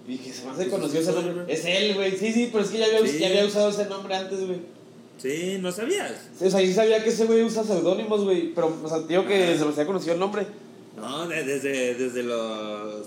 Y 0.09 0.11
dije, 0.19 0.33
se 0.33 0.45
me 0.47 0.51
hace 0.51 0.69
conocido 0.69 1.01
es 1.01 1.09
ese 1.09 1.23
nombre. 1.23 1.45
Es 1.55 1.65
él, 1.65 1.95
güey. 1.95 2.17
Sí, 2.17 2.33
sí, 2.33 2.49
pero 2.51 2.65
es 2.65 2.71
que 2.71 2.79
ya 2.79 2.87
había, 2.87 3.07
Sí. 3.07 3.19
ya 3.21 3.29
había 3.29 3.47
usado 3.47 3.69
ese 3.71 3.87
nombre 3.87 4.17
antes, 4.17 4.45
güey. 4.45 4.59
Sí, 5.19 5.59
¿no 5.61 5.71
sabías? 5.71 6.13
O 6.45 6.51
sea, 6.51 6.61
sí 6.61 6.73
sabía 6.75 7.05
que 7.05 7.11
ese 7.11 7.25
güey 7.27 7.43
usa 7.45 7.63
seudónimos, 7.63 8.25
güey. 8.25 8.53
Pero, 8.53 8.77
o 8.83 8.89
sea, 8.89 8.99
digo 8.99 9.25
que 9.27 9.45
Ajá. 9.45 9.59
se 9.59 9.65
me 9.65 9.71
hacía 9.71 9.87
conocido 9.87 10.15
el 10.15 10.19
nombre. 10.21 10.45
No, 10.97 11.29
de- 11.29 11.45
desde, 11.45 11.95
desde 11.95 12.23
los... 12.25 13.07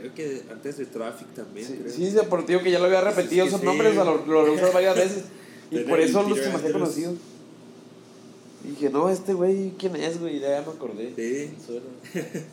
Creo 0.00 0.14
que 0.14 0.42
antes 0.50 0.76
de 0.78 0.86
Traffic 0.86 1.28
también. 1.34 1.66
Sí, 1.66 1.74
creo. 1.80 1.92
sí, 1.92 2.10
sí, 2.10 2.16
por 2.28 2.46
digo 2.46 2.60
que 2.62 2.70
ya 2.70 2.78
lo 2.78 2.86
había 2.86 3.00
repetido 3.00 3.44
Es 3.44 3.50
que 3.50 3.56
esos 3.56 3.60
sí. 3.60 3.66
nombres, 3.66 3.94
lo, 3.96 4.26
lo 4.26 4.46
he 4.46 4.50
usado 4.50 4.72
varias 4.72 4.96
veces. 4.96 5.24
Y 5.70 5.80
por 5.80 6.00
eso 6.00 6.22
los 6.22 6.30
me 6.30 6.44
hacía 6.44 6.54
Andrews. 6.54 6.72
conocido. 6.72 7.12
Y 8.64 8.68
dije, 8.68 8.88
no, 8.88 9.10
este 9.10 9.34
güey, 9.34 9.74
¿quién 9.78 9.96
es, 9.96 10.18
güey? 10.18 10.40
Ya, 10.40 10.48
ya 10.48 10.62
me 10.62 10.72
acordé. 10.72 11.12
Sí. 11.14 11.50
Suena. 11.64 11.86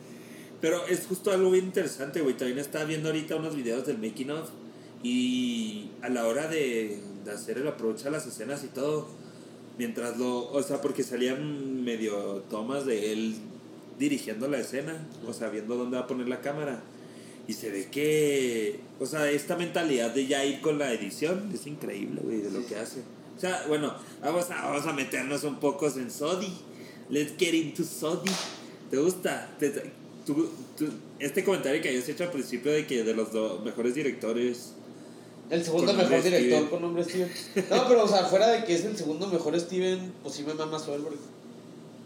Pero 0.62 0.86
es 0.88 1.06
justo 1.08 1.32
algo 1.32 1.50
bien 1.52 1.66
interesante, 1.66 2.20
güey. 2.22 2.36
También 2.36 2.60
estaba 2.60 2.84
viendo 2.84 3.08
ahorita 3.10 3.38
unos 3.38 3.56
videos 3.56 3.86
del 3.86 4.00
making 4.00 4.32
of 4.32 4.50
y 5.02 5.92
a 6.02 6.10
la 6.10 6.26
hora 6.28 6.48
de, 6.48 7.00
de 7.24 7.32
hacer 7.32 7.58
el 7.58 7.68
approach 7.68 8.06
a 8.06 8.10
las 8.10 8.26
escenas 8.26 8.64
y 8.64 8.68
todo, 8.68 9.08
mientras 9.78 10.18
lo, 10.18 10.52
o 10.52 10.64
sea, 10.64 10.82
porque 10.82 11.04
salían 11.04 11.84
medio 11.84 12.44
tomas 12.50 12.86
de 12.86 13.14
él 13.14 13.36
dirigiendo 14.00 14.48
la 14.48 14.58
escena, 14.58 15.08
o 15.28 15.34
sea, 15.34 15.50
viendo 15.50 15.76
dónde 15.76 15.98
va 15.98 16.04
a 16.04 16.08
poner 16.08 16.28
la 16.28 16.42
cámara. 16.42 16.82
Y 17.48 17.54
se 17.54 17.70
ve 17.70 17.88
que, 17.92 18.80
o 19.00 19.06
sea, 19.06 19.30
esta 19.30 19.56
mentalidad 19.56 20.12
de 20.12 20.26
ya 20.26 20.44
ir 20.44 20.62
con 20.62 20.80
la 20.80 20.92
edición 20.92 21.52
es 21.54 21.68
increíble, 21.68 22.22
güey, 22.24 22.42
de 22.42 22.50
lo 22.52 22.66
que 22.66 22.76
hace. 22.76 23.02
O 23.38 23.40
sea, 23.40 23.66
bueno, 23.68 23.94
vamos 24.22 24.50
a, 24.50 24.64
vamos 24.70 24.86
a 24.88 24.94
meternos 24.94 25.44
un 25.44 25.58
poco 25.60 25.88
en 25.88 26.10
Sodi. 26.10 26.52
Let's 27.10 27.34
get 27.38 27.54
into 27.54 27.84
Sodi. 27.84 28.32
¿Te 28.90 28.98
gusta? 28.98 29.50
¿Te- 29.60 29.70
tú- 30.26 30.50
tú- 30.78 30.90
este 31.20 31.44
comentario 31.44 31.82
que 31.82 31.90
habías 31.90 32.10
hecho 32.10 32.24
al 32.24 32.32
principio 32.32 32.72
de 32.72 32.88
que 32.88 33.04
de 33.04 33.14
los 33.14 33.32
do- 33.32 33.62
mejores 33.64 33.94
directores. 33.94 34.72
El 35.52 35.64
segundo 35.64 35.94
mejor 35.94 36.24
director 36.24 36.40
Steven. 36.42 36.66
con 36.68 36.82
nombre 36.82 37.04
Steven. 37.04 37.30
No, 37.70 37.88
pero 37.88 38.06
o 38.06 38.08
sea, 38.08 38.26
fuera 38.26 38.48
de 38.48 38.64
que 38.66 38.74
es 38.74 38.86
el 38.86 38.98
segundo 38.98 39.28
mejor 39.28 39.60
Steven, 39.60 40.14
pues 40.24 40.34
sí 40.34 40.44
me 40.44 40.56
mama 40.56 40.80
Soderbergh. 40.80 41.20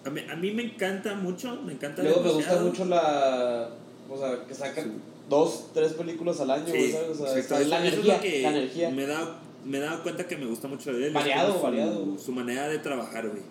A 0.05 0.09
mí, 0.09 0.21
a 0.29 0.35
mí 0.35 0.51
me 0.51 0.63
encanta 0.63 1.15
mucho, 1.15 1.61
me 1.61 1.73
encanta 1.73 2.03
Luego 2.03 2.21
me 2.23 2.31
gusta 2.33 2.59
mucho 2.61 2.83
la. 2.85 3.69
O 4.09 4.17
sea, 4.17 4.43
que 4.45 4.53
sacan 4.55 5.01
dos, 5.29 5.67
tres 5.73 5.93
películas 5.93 6.39
al 6.39 6.51
año, 6.51 6.65
Sí, 6.71 6.91
¿sabes? 6.91 7.09
O 7.19 7.25
sea, 7.27 7.37
exacto. 7.37 7.63
es 7.63 7.67
la 7.69 7.85
es 7.85 7.93
energía. 7.93 8.15
lo 8.15 8.21
que 8.21 8.41
la 8.41 8.49
energía. 8.49 8.89
Me 8.89 9.03
he 9.03 9.07
dado, 9.07 9.35
me 9.65 9.77
he 9.77 9.81
dado 9.81 10.03
cuenta 10.03 10.27
que 10.27 10.37
me 10.37 10.45
gusta 10.47 10.67
mucho 10.67 10.91
de 10.91 10.97
él. 10.97 11.03
es 11.07 11.13
Variado, 11.13 11.53
su, 11.57 11.61
variado. 11.61 12.17
Su 12.17 12.31
manera 12.31 12.67
de 12.67 12.79
trabajar, 12.79 13.27
güey. 13.29 13.41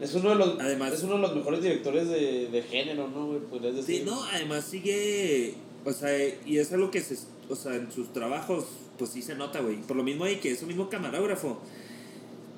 Es 0.00 0.14
uno 0.14 0.30
de 0.30 0.34
los, 0.36 0.58
Además- 0.60 0.92
es 0.94 1.02
uno 1.04 1.14
de 1.14 1.20
los 1.20 1.34
mejores 1.36 1.62
directores 1.62 2.08
de, 2.08 2.48
de 2.48 2.62
género, 2.62 3.08
¿no, 3.08 3.26
güey? 3.28 3.40
Podrías 3.40 3.74
decir. 3.76 3.98
Sí, 3.98 4.02
no, 4.04 4.22
además 4.24 4.64
sigue. 4.64 5.54
O 5.84 5.92
sea, 5.92 6.10
y 6.46 6.58
es 6.58 6.72
algo 6.72 6.90
que 6.90 7.00
se. 7.00 7.16
O 7.48 7.56
sea, 7.56 7.74
en 7.74 7.90
sus 7.92 8.12
trabajos, 8.12 8.64
pues 8.98 9.10
sí 9.10 9.22
se 9.22 9.34
nota, 9.34 9.60
güey. 9.60 9.76
Por 9.82 9.96
lo 9.96 10.02
mismo 10.02 10.24
hay 10.24 10.36
que 10.36 10.50
es 10.52 10.62
un 10.62 10.68
mismo 10.68 10.88
camarógrafo. 10.88 11.58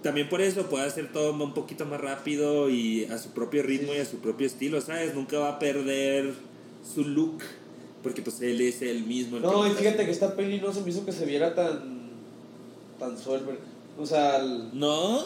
También 0.03 0.29
por 0.29 0.43
eso 0.43 0.69
puede 0.69 0.85
hacer 0.85 1.11
todo 1.13 1.33
un 1.33 1.55
poquito 1.55 1.87
más 1.87 1.99
rápido 2.01 2.69
y 2.69 3.05
a 3.07 3.17
su 3.19 3.31
propio 3.31 3.63
ritmo 3.63 3.93
Sí. 3.93 3.99
y 3.99 4.01
a 4.03 4.05
su 4.05 4.19
propio 4.19 4.47
estilo, 4.47 4.81
¿sabes? 4.83 5.15
Nunca 5.15 5.39
va 5.39 5.49
a 5.51 5.59
perder 5.59 6.35
su 6.95 7.05
look. 7.05 7.43
Porque 8.05 8.23
pues 8.23 8.41
él 8.43 8.61
es 8.61 8.81
el 8.83 9.03
mismo. 9.05 9.39
el 9.39 9.43
No, 9.43 9.67
y 9.67 9.71
fíjate 9.71 10.05
que 10.05 10.11
esta 10.13 10.37
peli 10.37 10.61
no 10.61 10.73
se 10.73 10.83
me 10.83 10.91
hizo 10.91 11.05
que 11.05 11.11
se 11.13 11.27
viera 11.27 11.55
tan. 11.55 12.05
tan 13.01 13.19
Soderbergh. 13.19 13.59
O 13.99 14.07
sea, 14.07 14.37
el- 14.37 14.71
No, 14.79 15.25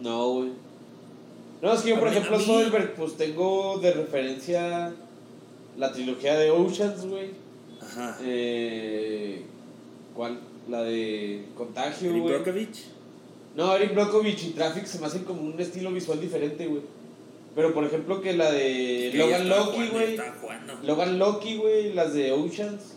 no, 0.00 0.28
güey. 0.34 0.50
No, 1.62 1.72
es 1.72 1.80
que 1.82 1.90
yo, 1.90 1.98
por 1.98 2.08
ejemplo, 2.08 2.38
mí- 2.38 2.44
Soderbergh, 2.44 2.94
pues 2.94 3.16
tengo 3.16 3.78
de 3.78 3.92
referencia 3.92 4.92
la 5.76 5.92
trilogía 5.92 6.38
de 6.38 6.50
Oceans, 6.50 7.04
güey. 7.06 7.30
ajá. 7.82 8.18
Eh, 8.22 9.42
¿Cuál? 10.14 10.38
La 10.68 10.82
de 10.82 11.46
Contagio, 11.56 12.10
güey. 12.12 12.22
Brockovich. 12.34 12.84
No, 13.56 13.74
Eric 13.74 13.94
Brockovich 13.94 14.44
y 14.44 14.50
Traffic 14.50 14.84
se 14.86 15.00
me 15.00 15.06
hacen 15.06 15.24
como 15.24 15.42
un 15.42 15.58
estilo 15.60 15.90
visual 15.90 16.20
diferente, 16.20 16.66
güey. 16.66 16.82
Pero 17.54 17.74
por 17.74 17.84
ejemplo 17.84 18.20
que 18.20 18.32
la 18.32 18.50
de 18.52 19.08
Que 19.12 19.18
Logan 19.18 19.48
Loki, 19.48 19.88
güey. 19.88 20.16
Logan 20.84 21.18
Loki, 21.18 21.56
güey, 21.56 21.92
las 21.92 22.14
de 22.14 22.32
Oceans. 22.32 22.96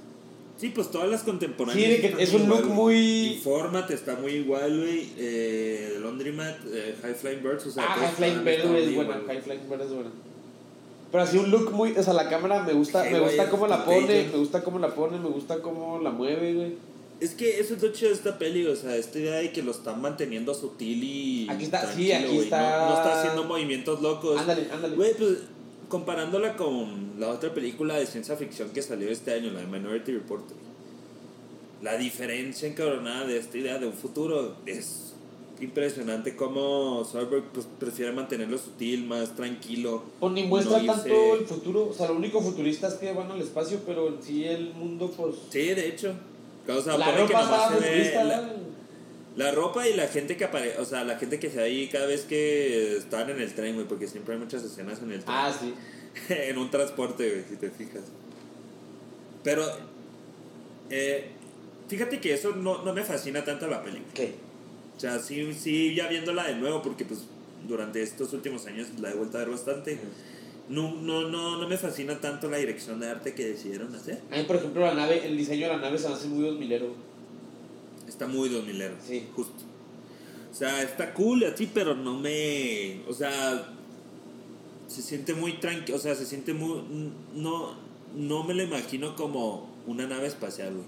Sí, 0.57 0.69
pues 0.69 0.91
todas 0.91 1.09
las 1.09 1.23
contemporáneas. 1.23 1.83
Sí, 1.85 1.91
de 1.91 1.99
que 2.15 2.23
es 2.23 2.33
un 2.33 2.43
igual, 2.43 2.61
look 2.61 2.69
muy- 2.71 3.27
Infórmate, 3.33 3.95
está 3.95 4.15
muy 4.15 4.33
igual, 4.33 4.79
güey. 4.79 5.09
Eh, 5.17 5.97
Laundrymat, 6.01 6.55
eh, 6.71 6.95
High 7.01 7.15
Flying 7.15 7.43
Birds, 7.43 7.65
o 7.65 7.71
sea. 7.71 7.83
Ah, 7.83 7.95
High 7.97 8.11
Flying 8.15 8.31
están- 8.33 8.45
Bird, 8.45 8.55
están 8.57 8.71
güey, 8.71 8.83
es 8.89 8.95
buena. 8.95 9.21
High 9.27 9.41
Flying 9.41 9.69
Bird 9.69 9.81
es 9.81 9.93
buena. 9.93 10.09
Pero 11.11 11.23
así 11.23 11.37
un 11.37 11.51
look 11.51 11.71
muy, 11.71 11.91
o 11.97 12.03
sea, 12.03 12.13
la 12.13 12.29
cámara 12.29 12.63
me 12.63 12.73
gusta, 12.73 13.03
me 13.03 13.19
gusta 13.19 13.49
cómo 13.49 13.67
la 13.67 13.83
pone, 13.85 14.23
me 14.31 14.37
gusta 14.37 14.63
cómo 14.63 14.79
la 14.79 14.93
pone, 14.95 15.19
me 15.19 15.29
gusta 15.29 15.59
cómo 15.61 15.99
la 15.99 16.11
mueve, 16.11 16.53
güey. 16.53 16.73
Es 17.23 17.31
que 17.35 17.59
eso 17.59 17.75
es 17.75 17.81
lo 17.81 17.91
chido 17.93 18.09
de 18.09 18.15
esta 18.15 18.37
peli, 18.37 18.65
o 18.67 18.75
sea, 18.75 18.95
esta 18.97 19.17
idea 19.17 19.35
de 19.35 19.51
que 19.53 19.63
lo 19.63 19.71
están 19.71 20.01
manteniendo 20.01 20.53
sutil 20.53 21.03
y. 21.03 21.47
Aquí 21.49 21.63
está, 21.65 21.79
sí, 21.79 21.85
tranquilo, 22.07 22.15
aquí 22.17 22.27
güey, 22.27 22.39
está- 22.43 22.79
No, 22.79 22.89
no 22.89 22.97
está 22.97 23.19
haciendo 23.21 23.43
movimientos 23.45 24.01
locos. 24.01 24.39
Ándale, 24.41 24.67
ándale. 24.71 24.95
Güey, 24.95 25.13
pues 25.15 25.37
comparándola 25.87 26.55
con 26.57 27.13
la 27.19 27.29
otra 27.29 27.53
película 27.53 27.95
de 27.95 28.05
ciencia 28.07 28.35
ficción 28.35 28.69
que 28.71 28.81
salió 28.81 29.09
este 29.09 29.31
año, 29.33 29.51
la 29.51 29.61
de 29.61 29.67
Minority 29.67 30.11
Report. 30.11 30.43
La 31.81 31.97
diferencia 31.97 32.67
encabronada 32.67 33.25
de 33.27 33.37
esta 33.37 33.57
idea 33.57 33.77
de 33.77 33.87
un 33.87 33.93
futuro 33.93 34.55
es 34.65 35.13
impresionante 35.61 36.35
cómo 36.35 37.05
Soderbergh 37.05 37.51
pues, 37.53 37.67
prefiere 37.79 38.11
mantenerlo 38.11 38.57
sutil, 38.57 39.05
más 39.05 39.35
tranquilo. 39.35 40.03
Pues 40.19 40.33
ni 40.33 40.43
muestra 40.43 40.79
no 40.81 40.93
tanto 40.93 41.09
irse- 41.09 41.39
el 41.39 41.45
futuro, 41.45 41.87
o 41.89 41.93
sea, 41.93 42.07
lo 42.07 42.15
único 42.15 42.41
futurista 42.41 42.87
es 42.87 42.95
que 42.95 43.13
van 43.13 43.31
al 43.31 43.41
espacio, 43.41 43.79
pero 43.85 44.07
en 44.09 44.21
sí 44.21 44.45
el 44.45 44.73
mundo, 44.73 45.11
pues... 45.15 45.35
Sí, 45.51 45.59
de 45.73 45.87
hecho. 45.87 46.13
O 46.67 46.81
sea, 46.81 46.97
la 46.97 47.05
pone 47.05 47.27
que 47.27 47.33
ropa 47.33 47.45
nomás 47.45 47.73
se 47.73 47.79
ve 47.79 48.23
la-. 48.23 48.53
La 49.35 49.51
ropa 49.51 49.87
y 49.87 49.95
la 49.95 50.07
gente 50.07 50.37
que 50.37 50.45
aparece, 50.45 50.77
o 50.77 50.85
sea, 50.85 51.03
la 51.03 51.17
gente 51.17 51.39
que 51.39 51.49
se 51.49 51.57
ve 51.57 51.63
ahí 51.63 51.87
cada 51.87 52.05
vez 52.05 52.21
que 52.21 52.97
están 52.97 53.29
en 53.31 53.41
el 53.41 53.53
tren, 53.53 53.73
güey, 53.73 53.87
porque 53.87 54.07
siempre 54.07 54.35
hay 54.35 54.39
muchas 54.39 54.63
escenas 54.63 55.01
en 55.01 55.11
el 55.11 55.23
tren. 55.23 55.35
Ah, 55.35 55.51
sí. 55.59 55.73
en 56.29 56.57
un 56.57 56.69
transporte, 56.69 57.27
güey, 57.29 57.43
si 57.49 57.55
te 57.55 57.71
fijas. 57.71 58.03
Pero, 59.43 59.65
eh, 60.91 61.31
fíjate 61.87 62.19
que 62.19 62.33
eso 62.33 62.51
no, 62.51 62.83
no 62.83 62.93
me 62.93 63.03
fascina 63.03 63.43
tanto 63.43 63.67
la 63.67 63.83
película. 63.83 64.13
¿Qué? 64.13 64.35
O 64.95 64.99
sea, 64.99 65.17
sí, 65.17 65.51
sí, 65.53 65.95
ya 65.95 66.07
viéndola 66.07 66.45
de 66.45 66.55
nuevo, 66.55 66.83
porque 66.83 67.03
pues 67.03 67.21
durante 67.67 68.03
estos 68.03 68.33
últimos 68.33 68.65
años 68.67 68.87
la 68.99 69.09
he 69.09 69.15
vuelto 69.15 69.37
a 69.37 69.41
ver 69.41 69.49
bastante. 69.49 69.97
No, 70.69 70.93
no, 70.95 71.29
no, 71.29 71.57
no 71.57 71.67
me 71.67 71.77
fascina 71.77 72.19
tanto 72.19 72.49
la 72.49 72.57
dirección 72.57 72.99
de 72.99 73.09
arte 73.09 73.33
que 73.33 73.45
decidieron 73.49 73.93
hacer. 73.95 74.21
A 74.31 74.37
mí, 74.37 74.43
por 74.43 74.55
ejemplo, 74.55 74.81
la 74.85 74.93
nave, 74.93 75.25
el 75.25 75.37
diseño 75.37 75.67
de 75.67 75.73
la 75.73 75.81
nave 75.81 75.97
se 75.97 76.07
me 76.07 76.15
hace 76.15 76.27
muy 76.27 76.45
dos 76.45 76.57
milero. 76.57 76.87
Está 78.07 78.27
muy 78.27 78.49
2000 78.49 78.81
ero, 78.81 78.95
Sí. 79.05 79.27
justo. 79.35 79.63
O 80.51 80.55
sea, 80.55 80.83
está 80.83 81.13
cool 81.13 81.43
así, 81.45 81.69
pero 81.73 81.95
no 81.95 82.13
me. 82.19 83.01
O 83.09 83.13
sea, 83.13 83.69
se 84.87 85.01
siente 85.01 85.33
muy 85.33 85.53
tranquilo. 85.53 85.97
O 85.97 85.99
sea, 85.99 86.13
se 86.15 86.25
siente 86.25 86.53
muy. 86.53 86.83
No, 87.33 87.73
no 88.15 88.43
me 88.43 88.53
lo 88.53 88.63
imagino 88.63 89.15
como 89.15 89.67
una 89.87 90.05
nave 90.05 90.27
espacial, 90.27 90.73
güey. 90.73 90.85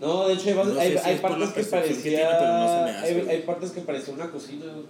No, 0.00 0.28
de 0.28 0.34
hecho 0.34 0.48
hay, 0.48 0.54
No 0.54 0.80
hay, 0.80 1.18
partes 1.18 1.50
que 1.50 1.64
parecía... 1.64 2.02
tiene, 2.02 2.24
no 2.24 2.64
hace, 2.64 2.90
hay, 3.06 3.28
hay 3.28 3.42
partes 3.42 3.70
que 3.72 3.80
parecía 3.80 4.14
una 4.14 4.30
cocina, 4.30 4.66
güey. 4.66 4.84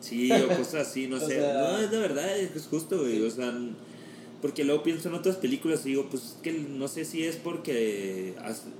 Sí, 0.00 0.30
o 0.32 0.48
cosas 0.48 0.88
así, 0.88 1.06
no 1.06 1.16
O 1.16 1.20
sé. 1.20 1.36
sea- 1.40 1.54
No, 1.54 1.78
es 1.78 1.90
la 1.92 1.98
verdad, 1.98 2.38
es 2.38 2.66
justo, 2.70 2.98
güey. 3.00 3.20
O 3.22 3.30
sea, 3.30 3.52
porque 4.40 4.64
luego 4.64 4.82
pienso 4.84 5.08
en 5.08 5.14
otras 5.14 5.36
películas 5.36 5.84
y 5.84 5.90
digo, 5.90 6.06
pues 6.10 6.22
es 6.22 6.36
que 6.42 6.52
no 6.52 6.86
sé 6.88 7.04
si 7.04 7.24
es 7.24 7.36
porque 7.36 8.34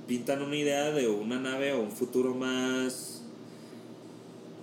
pintan 0.07 0.41
una 0.41 0.55
idea 0.55 0.91
de 0.91 1.07
una 1.09 1.39
nave 1.39 1.73
o 1.73 1.81
un 1.81 1.91
futuro 1.91 2.33
más. 2.33 3.21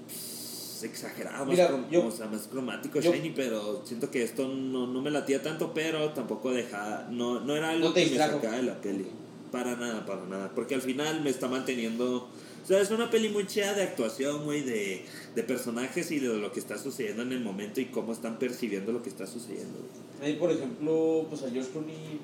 pues, 0.06 0.82
exagerado, 0.82 1.44
más, 1.46 1.48
Mira, 1.48 1.70
crom- 1.70 1.88
yo- 1.90 2.06
o 2.06 2.10
sea, 2.10 2.26
más 2.26 2.42
cromático, 2.48 3.00
yo- 3.00 3.12
shiny, 3.12 3.30
pero 3.30 3.82
siento 3.86 4.10
que 4.10 4.22
esto 4.22 4.46
no, 4.48 4.86
no 4.86 5.00
me 5.02 5.10
latía 5.10 5.42
tanto, 5.42 5.72
pero 5.74 6.10
tampoco 6.10 6.50
dejaba. 6.52 7.08
No, 7.10 7.40
no 7.40 7.56
era 7.56 7.70
algo 7.70 7.88
No 7.88 7.94
que 7.94 8.06
me 8.06 8.16
sacaba 8.16 8.56
de 8.56 8.62
la 8.62 8.80
peli. 8.80 9.06
Para 9.52 9.76
nada, 9.76 10.04
para 10.04 10.24
nada. 10.26 10.52
Porque 10.54 10.74
al 10.74 10.82
final 10.82 11.22
me 11.22 11.30
está 11.30 11.48
manteniendo. 11.48 12.28
O 12.66 12.68
sea, 12.68 12.80
es 12.80 12.90
una 12.90 13.08
peli 13.08 13.28
muy 13.28 13.46
chida 13.46 13.74
de 13.74 13.84
actuación, 13.84 14.42
güey, 14.44 14.62
de, 14.62 15.04
de 15.36 15.42
personajes 15.44 16.10
y 16.10 16.18
de 16.18 16.34
lo 16.36 16.50
que 16.50 16.58
está 16.58 16.76
sucediendo 16.76 17.22
en 17.22 17.30
el 17.30 17.38
momento 17.40 17.80
y 17.80 17.84
cómo 17.86 18.12
están 18.12 18.40
percibiendo 18.40 18.90
lo 18.90 19.04
que 19.04 19.08
está 19.08 19.24
sucediendo, 19.24 19.78
güey. 19.78 20.30
A 20.32 20.34
mí, 20.34 20.40
por 20.40 20.50
ejemplo, 20.50 21.26
pues 21.28 21.44
a 21.44 21.50
George 21.50 21.70
Clooney... 21.70 22.18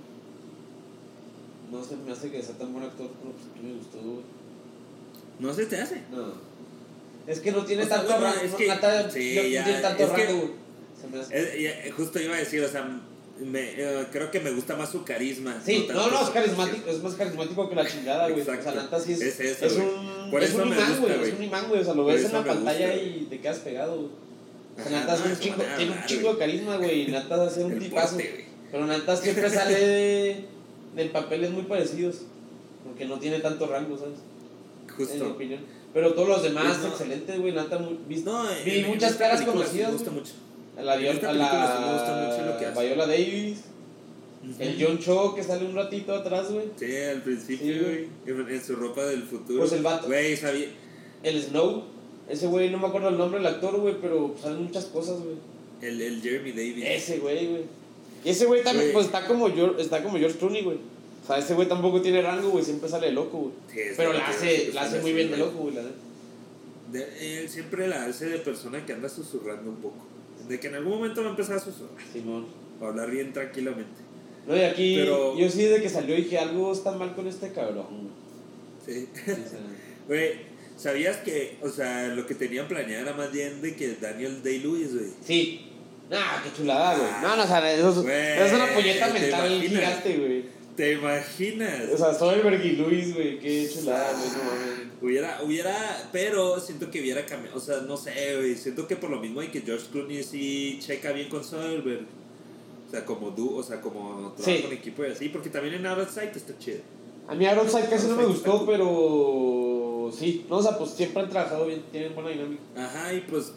No 1.71 1.85
sé, 1.85 1.95
me 2.05 2.11
hace 2.11 2.29
que 2.33 2.43
sea 2.43 2.59
tan 2.59 2.73
buen 2.73 2.85
actor, 2.85 3.09
pero 3.21 3.33
pues 3.35 3.45
que 3.55 3.61
me 3.63 3.75
gustó, 3.75 3.99
güey. 4.03 4.25
No 5.39 5.55
se 5.55 5.67
te 5.67 5.81
hace. 5.81 6.03
No. 6.11 6.33
Es 7.27 7.39
que 7.39 7.53
no 7.53 7.65
tiene 7.65 7.85
O 7.85 7.87
sea, 7.87 7.99
tanto 7.99 8.13
rango. 8.13 8.41
es 8.43 8.55
que- 8.55 8.65
sí, 9.13 9.37
no, 9.37 9.43
no 9.43 9.49
ya, 9.49 9.65
tiene 9.65 9.81
tanto 9.81 10.03
es 10.03 10.11
que- 10.11 10.25
rango, 10.27 10.41
güey. 10.41 10.53
Se 11.01 11.07
me 11.09 11.21
hace. 11.21 11.39
Eh, 11.63 11.63
ya, 11.87 11.93
justo 11.95 12.21
iba 12.21 12.35
a 12.35 12.39
decir, 12.41 12.61
o 12.65 12.69
sea, 12.69 13.01
me, 13.41 13.61
eh, 13.77 14.07
creo 14.13 14.31
que 14.31 14.41
me 14.41 14.51
gusta 14.53 14.77
más 14.77 14.91
su 14.91 15.05
carisma. 15.05 15.61
Sí, 15.65 15.87
no, 15.93 16.11
no, 16.11 16.23
es 16.23 16.31
carismático, 16.31 16.91
es 16.91 17.03
más 17.03 17.15
carismático 17.15 17.69
que 17.69 17.75
la 17.75 17.87
chingada, 17.87 18.29
güey. 18.29 18.41
O 18.43 18.45
sea, 18.45 18.55
Exacto. 18.55 18.83
neta 18.83 19.01
sí 19.01 19.13
es, 19.15 19.21
Es 19.21 19.41
eso, 19.41 19.67
es 19.67 19.73
un, 19.75 20.31
Por 20.31 20.43
es 20.43 20.55
un 20.55 20.69
imán, 20.69 20.79
gusta, 21.01 21.17
güey, 21.17 21.29
es 21.31 21.35
un 21.35 21.43
imán, 21.45 21.69
güey, 21.69 21.81
o 21.81 21.85
sea, 21.85 21.95
lo 21.95 22.05
Por 22.05 22.13
ves 22.15 22.25
en 22.25 22.33
la 22.33 22.45
pantalla 22.45 22.93
gusta, 22.93 23.03
y 23.03 23.27
te 23.31 23.41
quedas 23.41 23.59
pegado, 23.61 23.97
güey. 23.97 24.09
O 24.75 24.89
sea, 24.89 25.01
es 25.15 25.21
no, 25.21 25.27
un 25.27 25.39
chingo, 25.41 25.57
de 25.63 25.77
tiene 25.77 25.93
un 25.93 26.05
chingo 26.07 26.29
de 26.29 26.35
güey. 26.35 26.39
carisma, 26.39 26.77
güey, 26.77 27.07
de 27.39 27.47
hacer 27.47 27.65
un 27.67 27.79
tipazo. 27.79 28.15
güey. 28.15 28.29
Pero 28.71 28.87
neta 28.87 29.17
siempre 29.17 29.51
sale 29.51 29.75
de, 29.75 30.45
de 30.97 31.05
papeles 31.07 31.51
muy 31.51 31.63
parecidos, 31.65 32.23
porque 32.85 33.05
no 33.05 33.19
tiene 33.19 33.41
tanto 33.41 33.67
rango, 33.67 33.99
¿sabes? 33.99 34.19
En 34.89 34.97
mi 34.99 35.05
Justo. 35.07 35.31
opinión. 35.31 35.61
Pero 35.93 36.15
todos 36.15 36.29
los 36.29 36.43
demás, 36.43 36.79
no. 36.81 36.89
excelentes, 36.89 37.39
güey, 37.39 37.53
neta, 37.53 37.79
muy, 37.79 37.99
vis- 38.09 38.25
No, 38.25 38.45
vi 38.65 38.79
en- 38.81 38.87
muchas 38.89 39.15
caras 39.17 39.43
conocidas, 39.43 39.89
Me 39.89 39.93
gusta 39.95 40.11
güey. 40.11 40.21
mucho. 40.23 40.33
A 40.77 40.83
la, 40.83 40.97
Viol- 40.97 41.17
a 41.17 41.21
película 41.21 41.75
sí 41.77 41.85
me 41.85 41.93
gusta 41.93 42.17
mucho 42.29 42.47
lo 42.53 42.59
que 42.59 42.65
la 42.65 42.71
hace. 42.73 42.87
Viola 42.87 43.07
Davis, 43.07 43.59
el. 44.59 44.77
John 44.85 44.99
Cho 44.99 45.35
que 45.35 45.43
sale 45.43 45.67
un 45.67 45.75
ratito 45.75 46.15
atrás, 46.15 46.51
güey. 46.51 46.67
Sí, 46.77 46.97
al 46.97 47.23
principio, 47.23 47.75
güey. 47.83 48.09
en, 48.27 48.49
en 48.55 48.65
su 48.65 48.77
ropa 48.77 49.05
del 49.05 49.23
futuro. 49.23 49.61
Pues 49.61 49.73
el 49.73 49.83
vato. 49.83 50.07
Güey, 50.07 50.37
sabía. 50.37 50.67
El 51.23 51.41
Snow, 51.43 51.85
ese 52.29 52.47
güey, 52.49 52.71
no 52.71 52.79
me 52.79 52.89
acuerdo 52.89 53.09
el 53.11 53.19
nombre 53.19 53.39
del 53.39 53.47
actor, 53.47 53.77
güey, 53.79 53.95
pero 54.01 54.35
salen 54.41 54.65
muchas 54.65 54.87
cosas, 54.87 55.19
güey. 55.21 55.37
El, 55.81 56.01
el 56.01 56.21
Jeremy 56.23 56.51
Davis. 56.53 56.85
Ese 56.87 57.19
güey, 57.19 57.47
güey. 57.47 57.63
Y 58.25 58.31
ese 58.31 58.47
güey 58.47 58.63
también, 58.63 58.93
pues 58.93 59.07
está 59.07 59.27
como, 59.27 59.49
George, 59.53 59.81
está 59.83 60.03
como 60.03 60.17
George 60.19 60.39
Clooney, 60.39 60.63
güey. 60.63 60.79
O 61.23 61.27
sea, 61.27 61.39
ese 61.39 61.55
güey 61.55 61.69
tampoco 61.69 62.01
tiene 62.03 62.23
rango, 62.23 62.51
güey, 62.51 62.65
siempre 62.65 62.89
sale 62.89 63.07
de 63.09 63.13
loco, 63.13 63.39
güey. 63.39 63.53
Sí, 63.73 63.95
Pero 63.97 64.13
la 64.13 64.27
hace, 64.27 64.71
la 64.75 64.83
hace 64.83 65.01
muy 65.01 65.13
bien 65.13 65.31
de 65.31 65.37
loco, 65.37 65.59
güey, 65.59 65.75
la. 65.77 65.83
De- 66.93 67.41
él 67.43 67.49
siempre 67.49 67.87
la 67.89 68.05
hace 68.05 68.27
de 68.27 68.39
persona 68.39 68.85
que 68.85 68.93
anda 68.93 69.09
susurrando 69.09 69.71
un 69.71 69.77
poco. 69.77 69.97
De 70.49 70.59
que 70.61 70.69
en 70.69 70.75
algún 70.75 70.95
momento 70.99 71.21
va 71.23 71.29
a 71.29 71.31
empezar 71.31 71.57
a 71.57 71.61
susurrar. 71.61 71.97
Simón. 72.13 72.47
O 72.81 72.85
a 72.87 72.89
hablar 72.89 73.11
bien 73.11 73.33
tranquilamente. 73.33 74.01
No, 74.47 74.57
y 74.57 74.61
aquí, 74.63 74.97
Pero- 74.97 75.39
yo 75.39 75.49
sí 75.49 75.63
desde 75.65 75.83
que 75.83 75.89
salió 75.89 76.17
dije, 76.17 76.39
algo 76.39 76.73
está 76.73 76.93
mal 76.93 77.15
con 77.15 77.27
este 77.29 77.53
cabrón. 77.53 78.11
Sí. 78.85 79.09
güey. 80.09 80.53
¿Sabías 80.77 81.19
que, 81.19 81.59
o 81.63 81.69
sea, 81.69 82.09
lo 82.09 82.27
que 82.27 82.35
tenían 82.35 82.67
planeado 82.67 83.03
era 83.07 83.13
más 83.17 83.31
bien 83.31 83.61
de 83.63 83.77
que 83.77 83.95
Daniel 84.01 84.43
Day-Lewis, 84.43 84.95
güey? 84.95 85.07
Sí. 85.25 85.69
Nah, 86.11 86.43
qué 86.43 86.51
chulada, 86.57 86.97
güey. 86.97 87.09
No, 87.23 87.37
no, 87.37 87.45
o 87.45 87.47
sea, 87.47 87.73
eso 87.73 87.91
es, 87.91 87.97
Güey, 88.03 88.39
es 88.47 88.53
una 88.53 88.67
¿te 88.67 88.83
mental 88.83 89.53
imaginas? 89.53 89.69
gigante, 89.69 90.17
güey. 90.19 90.45
¿Te 90.75 90.93
imaginas? 90.95 91.83
O 91.95 91.97
sea, 91.99 92.13
Soderbergh 92.15 92.65
y 92.65 92.73
Luis, 92.77 93.15
güey, 93.15 93.39
qué 93.39 93.71
chulada, 93.73 94.13
güey, 94.13 94.31
no 94.31 94.39
mames. 94.45 94.82
Hubiera, 95.03 95.43
hubiera, 95.43 96.09
pero 96.13 96.61
siento 96.61 96.91
que 96.91 97.01
hubiera 97.01 97.27
cambiado, 97.27 97.57
o 97.57 97.61
sea, 97.61 97.81
no 97.81 97.97
sé, 97.97 98.37
güey, 98.37 98.55
siento 98.55 98.87
que 98.87 98.95
por 98.97 99.11
lo 99.11 99.19
mismo 99.21 99.41
hay 99.41 99.49
que 99.49 99.61
George 99.63 99.87
Clooney 99.91 100.23
sí 100.23 100.79
checa 100.81 101.11
bien 101.13 101.29
con 101.29 101.43
Soderbergh. 101.43 102.07
O 102.87 102.91
sea, 102.91 103.05
como 103.05 103.31
du, 103.31 103.57
o 103.57 103.63
sea, 103.63 103.81
como 103.81 104.33
trabaja 104.37 104.57
Sí. 104.59 104.63
con 104.63 104.73
equipo 104.73 105.05
y 105.05 105.09
así, 105.09 105.29
porque 105.31 105.49
también 105.51 105.75
en 105.75 105.87
Outside 105.87 106.31
está 106.37 106.57
chido. 106.59 106.81
A 107.27 107.35
mí 107.35 107.47
Outside 107.47 107.89
casi 107.89 108.07
no 108.07 108.17
me 108.17 108.27
gustó, 108.27 108.59
cool. 108.59 108.67
pero 108.67 110.13
sí, 110.17 110.45
no, 110.49 110.59
o 110.59 110.63
sea, 110.63 110.77
pues 110.79 110.91
siempre 110.91 111.23
han 111.23 111.31
trabajado 111.31 111.67
bien, 111.67 111.83
tienen 111.91 112.15
buena 112.15 112.31
dinámica. 112.31 112.63
Ajá, 112.77 113.13
y 113.15 113.21
pues, 113.23 113.53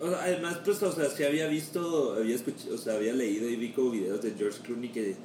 o 0.00 0.08
sea, 0.08 0.22
además, 0.22 0.58
pues, 0.64 0.82
o 0.82 0.92
sea, 0.92 1.10
sí 1.10 1.24
había 1.24 1.48
visto, 1.48 2.14
había 2.16 2.36
escuchado, 2.36 2.74
o 2.74 2.78
sea, 2.78 2.94
había 2.94 3.12
leído 3.12 3.48
y 3.48 3.56
vi 3.56 3.72
como 3.72 3.90
videos 3.90 4.22
de 4.22 4.32
George 4.38 4.60
Clooney 4.62 4.90
que, 4.90 5.16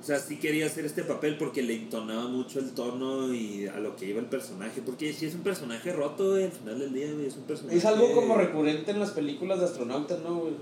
o 0.00 0.04
sea, 0.04 0.18
sí 0.18 0.36
quería 0.36 0.66
hacer 0.66 0.86
este 0.86 1.02
papel 1.04 1.36
porque 1.36 1.62
le 1.62 1.74
entonaba 1.74 2.26
mucho 2.28 2.58
el 2.58 2.70
tono 2.72 3.34
y 3.34 3.66
a 3.66 3.78
lo 3.78 3.96
que 3.96 4.06
iba 4.06 4.18
el 4.20 4.26
personaje, 4.26 4.80
porque 4.84 5.12
sí 5.12 5.26
es 5.26 5.34
un 5.34 5.42
personaje 5.42 5.92
roto, 5.92 6.30
güey, 6.30 6.44
al 6.44 6.52
final 6.52 6.78
del 6.78 6.92
día, 6.94 7.12
güey, 7.12 7.26
es 7.26 7.36
un 7.36 7.42
personaje... 7.44 7.76
Es 7.76 7.84
algo 7.84 8.12
como 8.14 8.36
recurrente 8.36 8.92
en 8.92 9.00
las 9.00 9.10
películas 9.10 9.58
de 9.60 9.66
astronautas, 9.66 10.20
¿no, 10.20 10.36
güey? 10.40 10.54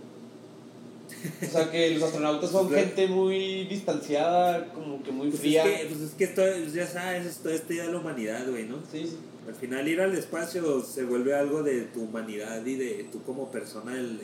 O 1.43 1.51
sea, 1.51 1.71
que 1.71 1.91
los 1.95 2.03
astronautas 2.03 2.51
son 2.51 2.69
Claro. 2.69 2.85
gente 2.85 3.07
muy 3.07 3.65
distanciada, 3.65 4.73
como 4.73 5.03
que 5.03 5.11
muy 5.13 5.29
Pues 5.29 5.41
fría. 5.41 5.65
es 5.65 5.81
que, 5.81 5.87
pues 5.87 6.01
es 6.01 6.11
que 6.15 6.25
esto, 6.25 6.43
ya 6.75 6.87
sabes, 6.87 7.27
es 7.27 7.37
toda 7.39 7.55
esta 7.55 7.73
idea 7.73 7.87
de 7.87 7.93
la 7.93 7.99
humanidad, 7.99 8.49
güey, 8.51 8.65
¿no? 8.67 8.77
Sí, 8.91 9.07
sí. 9.07 9.17
Al 9.47 9.55
final 9.55 9.89
ir 9.89 10.01
al 10.01 10.15
espacio 10.15 10.83
se 10.83 11.05
vuelve 11.05 11.35
algo 11.35 11.63
de 11.63 11.83
tu 11.83 12.03
humanidad 12.03 12.65
y 12.67 12.75
de 12.75 13.09
tú 13.11 13.23
como 13.23 13.51
persona, 13.51 13.97
el, 13.99 14.21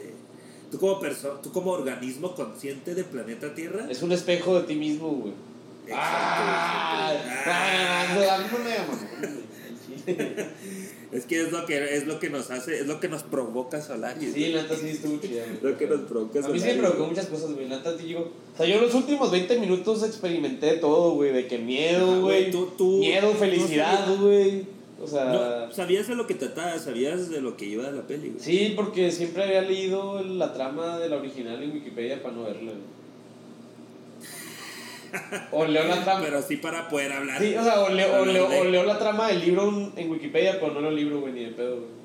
tú, 0.75 0.81
como 0.81 0.99
perso 1.01 1.39
tú 1.43 1.53
como 1.53 1.71
organismo 1.71 2.35
consciente 2.35 2.95
del 2.95 3.05
planeta 3.05 3.55
Tierra. 3.55 3.87
Es 3.89 4.03
un 4.03 4.13
espejo 4.13 4.61
de 4.61 4.67
ti 4.67 4.75
mismo, 4.75 5.09
güey. 5.09 5.33
Ah, 5.93 7.13
ah, 7.47 8.07
Ah, 8.07 8.07
es 11.13 11.25
que 11.25 11.41
es 11.41 11.53
lo 11.53 11.65
que 11.65 11.97
es 11.97 12.07
lo 12.07 12.19
que 12.19 12.29
nos 12.29 12.51
hace, 12.51 12.81
es 12.81 12.87
lo 12.87 13.01
que 13.01 13.09
nos 13.09 13.23
provoca 13.23 13.81
Solaris. 13.81 14.35
Sí, 14.35 14.49
la 14.49 14.63
neta 14.63 14.77
sí 14.77 14.89
estuvo 14.89 15.19
chida, 15.19 15.45
lo 15.63 15.79
que 15.79 15.87
nos 15.87 16.01
provoca 16.01 16.41
A 16.41 16.49
mí 16.49 16.59
sí 16.59 16.67
me 16.67 16.75
provocó 16.75 17.07
muchas 17.07 17.27
cosas, 17.27 17.53
güey. 17.53 17.69
La 17.69 17.77
neta, 17.77 17.97
te 17.97 18.03
digo. 18.03 18.33
O 18.53 18.57
sea, 18.57 18.67
yo 18.67 18.81
los 18.81 18.95
últimos 18.95 19.31
20 19.31 19.59
minutos 19.61 20.03
experimenté 20.03 20.77
todo, 20.79 21.15
güey. 21.15 21.33
De 21.33 21.47
que 21.47 21.59
miedo, 21.59 22.21
güey. 22.21 22.51
Miedo, 23.01 23.33
felicidad, 23.35 24.17
güey. 24.19 24.67
O 25.05 25.07
sea. 25.07 25.25
No, 25.27 25.73
sabías 25.73 26.09
de 26.09 26.15
lo 26.17 26.27
que 26.27 26.35
trataba, 26.35 26.79
sabías 26.79 27.31
de 27.31 27.41
lo 27.41 27.57
que 27.57 27.67
iba 27.67 27.85
de 27.85 27.93
la 27.93 28.03
peli, 28.07 28.31
güey. 28.31 28.41
Sí, 28.43 28.73
porque 28.75 29.11
siempre 29.13 29.45
había 29.45 29.63
leído 29.63 30.23
la 30.23 30.53
trama 30.53 30.99
de 30.99 31.09
la 31.09 31.17
original 31.17 31.63
en 31.63 31.73
Wikipedia 31.73 32.23
para 32.23 32.35
no 32.35 32.45
verla. 32.45 32.73
O 35.53 35.65
leo 35.65 35.85
la 35.87 36.03
trama. 36.03 36.21
Pero 36.25 36.43
sí 36.43 36.57
para 36.57 36.89
poder 36.89 37.13
hablar. 37.13 37.41
Sí, 37.41 37.55
o 37.55 37.63
sea, 37.63 37.81
o 37.83 37.89
leo, 37.89 38.21
o, 38.23 38.25
leo, 38.27 38.49
de- 38.49 38.61
o 38.61 38.65
leo 38.65 38.83
la 38.85 38.99
trama 38.99 39.29
del 39.29 39.41
libro 39.41 39.93
en 39.97 40.11
Wikipedia, 40.11 40.59
pero 40.61 40.81
no 40.81 40.89
el 40.89 40.97
libro, 40.97 41.21
güey, 41.21 41.33
ni 41.33 41.45
de 41.45 41.51
pedo, 41.53 41.77
güey. 41.77 42.04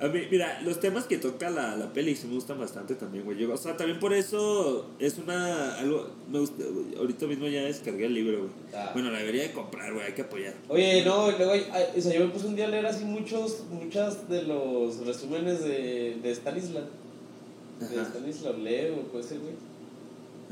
A 0.00 0.08
mí, 0.08 0.20
mira, 0.30 0.60
los 0.62 0.80
temas 0.80 1.04
que 1.04 1.18
toca 1.18 1.50
la, 1.50 1.76
la 1.76 1.92
peli 1.92 2.16
sí 2.16 2.26
me 2.26 2.34
gustan 2.34 2.58
bastante 2.58 2.94
también, 2.94 3.24
güey. 3.24 3.38
Yo- 3.38 3.52
O 3.52 3.56
sea, 3.56 3.76
también 3.76 4.00
por 4.00 4.12
eso 4.12 4.90
es 4.98 5.18
una. 5.18 5.74
algo 5.76 6.08
me 6.30 6.38
gusta. 6.40 6.64
Ahorita 6.98 7.26
mismo 7.26 7.46
ya 7.48 7.62
descargué 7.62 8.06
el 8.06 8.14
libro, 8.14 8.38
güey. 8.40 8.50
Ah. 8.74 8.90
Bueno, 8.94 9.10
la 9.10 9.18
debería 9.18 9.42
de 9.42 9.52
comprar, 9.52 9.92
güey. 9.92 10.06
Hay 10.06 10.12
que 10.14 10.22
apoyar. 10.22 10.54
Oye, 10.68 11.04
no, 11.04 11.30
luego, 11.30 11.52
o 11.52 12.00
sea, 12.00 12.12
yo 12.12 12.20
me 12.26 12.32
puse 12.32 12.46
un 12.46 12.56
día 12.56 12.66
a 12.66 12.68
leer 12.68 12.86
así 12.86 13.04
muchos, 13.04 13.64
muchas 13.70 14.28
de 14.28 14.42
los 14.44 15.06
resúmenes 15.06 15.60
de, 15.62 16.16
de. 16.22 16.32
De 16.32 17.98
Ajá. 18.00 18.04
Stanislas 18.10 18.58
Leo, 18.58 19.02
puede 19.10 19.24
ser, 19.24 19.38
güey. 19.40 19.54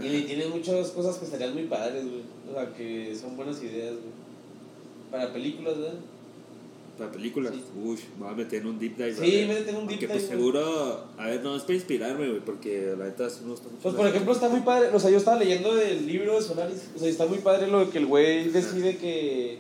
Y 0.03 0.23
tiene 0.23 0.47
muchas 0.47 0.91
cosas 0.91 1.17
que 1.19 1.27
estarían 1.27 1.53
muy 1.55 1.65
padres, 1.65 2.05
güey. 2.05 2.23
O 2.51 2.55
sea, 2.55 2.73
que 2.75 3.15
son 3.15 3.37
buenas 3.37 3.63
ideas, 3.63 3.93
güey. 3.93 4.21
Para 5.11 5.33
películas, 5.33 5.77
¿verdad? 5.79 5.99
La 7.01 7.11
película, 7.11 7.51
Sí. 7.51 7.63
uy, 7.83 7.99
me 8.19 8.25
voy 8.25 8.33
a 8.35 8.37
meter 8.37 8.61
en 8.61 8.67
un 8.69 8.79
deep 8.79 8.95
dive. 8.97 9.15
Sí, 9.15 9.47
métete 9.49 9.71
en 9.71 9.77
un 9.77 9.87
deep 9.87 10.07
pues 10.07 10.13
dive, 10.23 10.29
seguro. 10.37 11.05
A 11.17 11.27
ver, 11.29 11.43
no, 11.43 11.57
es 11.57 11.63
para 11.63 11.75
inspirarme, 11.75 12.29
güey. 12.29 12.41
Porque 12.41 12.95
la 12.99 13.07
neta 13.07 13.25
me 13.43 13.51
gusta 13.53 13.69
mucho. 13.71 13.83
Pues 13.83 13.95
por 13.95 14.07
ejemplo 14.07 14.33
está 14.35 14.49
muy 14.51 14.61
padre, 14.61 14.91
o 14.93 15.01
sea, 15.01 15.11
yo 15.11 15.17
estaba 15.17 15.39
leyendo 15.39 15.81
el 15.81 16.07
libro 16.07 16.35
de 16.37 16.43
Solaris, 16.43 16.91
o 16.95 16.99
sea, 16.99 17.09
está 17.09 17.25
muy 17.27 17.39
padre 17.39 17.69
lo 17.69 17.87
de 17.87 17.91
que 17.91 17.99
el 17.99 18.07
güey 18.07 18.51
decide 18.51 18.99
que, 18.99 19.59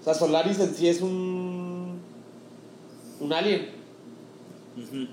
o 0.00 0.04
sea, 0.04 0.14
Solaris 0.14 0.58
en 0.58 0.74
sí 0.74 0.88
es 0.88 1.02
un, 1.02 1.98
un 3.20 3.32
alien, 3.34 3.68
Ujú. 4.76 5.06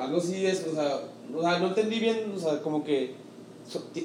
algo 0.00 0.16
así 0.18 0.44
es, 0.46 0.66
o 0.66 0.74
sea, 0.74 1.00
o 1.32 1.42
sea, 1.42 1.58
no 1.60 1.68
entendí 1.68 2.00
bien, 2.00 2.32
o 2.34 2.38
sea, 2.40 2.60
como 2.60 2.82
que 2.82 3.14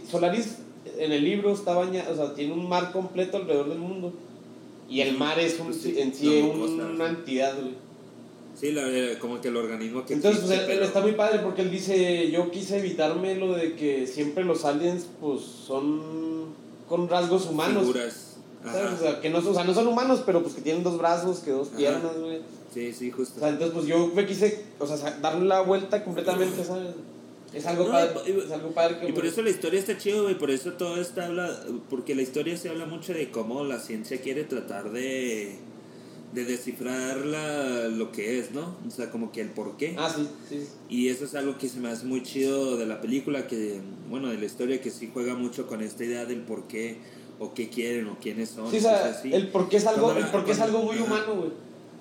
Solaris 0.09 0.57
en 0.97 1.11
el 1.11 1.23
libro 1.23 1.51
está 1.53 1.73
bañado, 1.73 2.13
o 2.13 2.15
sea, 2.15 2.35
tiene 2.35 2.53
un 2.53 2.69
mar 2.69 2.91
completo 2.91 3.37
alrededor 3.37 3.69
del 3.69 3.79
mundo 3.79 4.13
y 4.91 5.01
el 5.01 5.17
mar 5.17 5.39
es 5.39 5.59
un, 5.59 5.67
Pues 5.67 5.81
sí, 5.81 5.95
en 5.97 6.13
sí 6.13 6.41
no, 6.41 6.49
un- 6.63 6.81
una 6.81 7.07
entidad, 7.09 7.55
güey. 7.59 7.73
Sí, 8.59 8.73
la, 8.73 8.87
eh, 8.87 9.17
como 9.19 9.39
que 9.41 9.47
el 9.47 9.55
organismo 9.57 10.05
que. 10.05 10.13
Entonces, 10.13 10.41
pues, 10.41 10.51
existe, 10.51 10.73
él, 10.73 10.77
él 10.77 10.77
pero- 10.79 10.85
está 10.87 11.01
muy 11.01 11.13
padre 11.13 11.39
porque 11.39 11.61
él 11.63 11.71
dice, 11.71 12.29
yo 12.29 12.51
quise 12.51 12.77
evitarme 12.77 13.35
lo 13.35 13.53
de 13.53 13.75
que 13.75 14.05
siempre 14.05 14.43
los 14.43 14.65
aliens, 14.65 15.07
pues, 15.19 15.41
son 15.41 16.01
con 16.87 17.07
rasgos 17.09 17.45
humanos. 17.47 17.83
Figuras. 17.83 18.27
¿sabes? 18.63 18.91
O 18.93 19.01
sea, 19.01 19.19
que 19.21 19.29
no, 19.31 19.39
o 19.39 19.53
sea, 19.55 19.63
no 19.63 19.73
son 19.73 19.87
humanos, 19.87 20.21
pero 20.23 20.43
pues 20.43 20.53
que 20.53 20.61
tienen 20.61 20.83
dos 20.83 20.99
brazos, 20.99 21.39
que 21.39 21.49
dos 21.49 21.69
Ajá. 21.69 21.77
piernas, 21.77 22.15
güey. 22.19 22.41
Sí, 22.71 22.93
sí, 22.93 23.09
O 23.11 23.15
justo. 23.15 23.39
sea, 23.39 23.49
entonces, 23.49 23.73
pues 23.73 23.87
yo 23.87 24.11
me 24.13 24.27
quise, 24.27 24.63
o 24.77 24.85
sea, 24.85 25.17
darle 25.19 25.45
la 25.45 25.61
vuelta 25.61 26.03
completamente, 26.03 26.63
¿sabes? 26.63 26.89
Es 27.53 27.65
algo 27.65 27.85
No, 27.85 27.91
padre, 27.91 28.09
y- 28.27 28.39
es 28.45 28.51
algo 28.51 28.71
padre 28.71 28.99
que 28.99 29.09
Y 29.09 29.11
por 29.11 29.25
eso 29.25 29.41
la 29.41 29.49
historia 29.49 29.79
está 29.79 29.97
chido, 29.97 30.23
güey. 30.23 30.37
Por 30.37 30.51
eso 30.51 30.73
todo 30.73 31.01
está 31.01 31.25
habla. 31.27 31.59
Porque 31.89 32.15
la 32.15 32.21
historia 32.21 32.55
se 32.57 32.69
habla 32.69 32.85
mucho 32.85 33.13
de 33.13 33.29
cómo 33.29 33.63
la 33.65 33.79
ciencia 33.79 34.21
quiere 34.21 34.43
tratar 34.45 34.91
de. 34.91 35.57
de 36.33 36.45
descifrar 36.45 37.25
la, 37.25 37.89
lo 37.89 38.13
que 38.13 38.39
es, 38.39 38.51
¿no? 38.51 38.77
O 38.87 38.89
sea, 38.89 39.11
como 39.11 39.33
que 39.33 39.41
el 39.41 39.49
por 39.49 39.75
qué. 39.75 39.95
Ah, 39.99 40.09
sí, 40.09 40.29
sí. 40.47 40.65
Y 40.89 41.09
eso 41.09 41.25
es 41.25 41.35
algo 41.35 41.57
que 41.57 41.67
se 41.67 41.79
me 41.81 41.89
hace 41.89 42.05
muy 42.05 42.23
chido 42.23 42.77
de 42.77 42.85
la 42.85 43.01
película, 43.01 43.47
que, 43.47 43.81
bueno, 44.09 44.29
de 44.29 44.37
la 44.37 44.45
historia, 44.45 44.79
que 44.79 44.91
sí 44.91 45.09
juega 45.13 45.35
mucho 45.35 45.67
con 45.67 45.81
esta 45.81 46.05
idea 46.05 46.23
del 46.25 46.39
por 46.43 46.69
qué, 46.69 46.99
o 47.37 47.53
qué 47.53 47.67
quieren, 47.67 48.07
o 48.07 48.17
quiénes 48.17 48.47
son. 48.47 48.71
Sí, 48.71 48.77
o 48.77 48.79
sea, 48.79 49.21
el 49.25 49.49
por 49.49 49.67
qué 49.67 49.75
es 49.75 49.85
algo, 49.87 50.13
el 50.13 50.21
la- 50.21 50.31
por 50.31 50.45
qué 50.45 50.53
es 50.53 50.59
algo 50.61 50.83
muy 50.83 50.99
humano, 50.99 51.35
güey. 51.35 51.49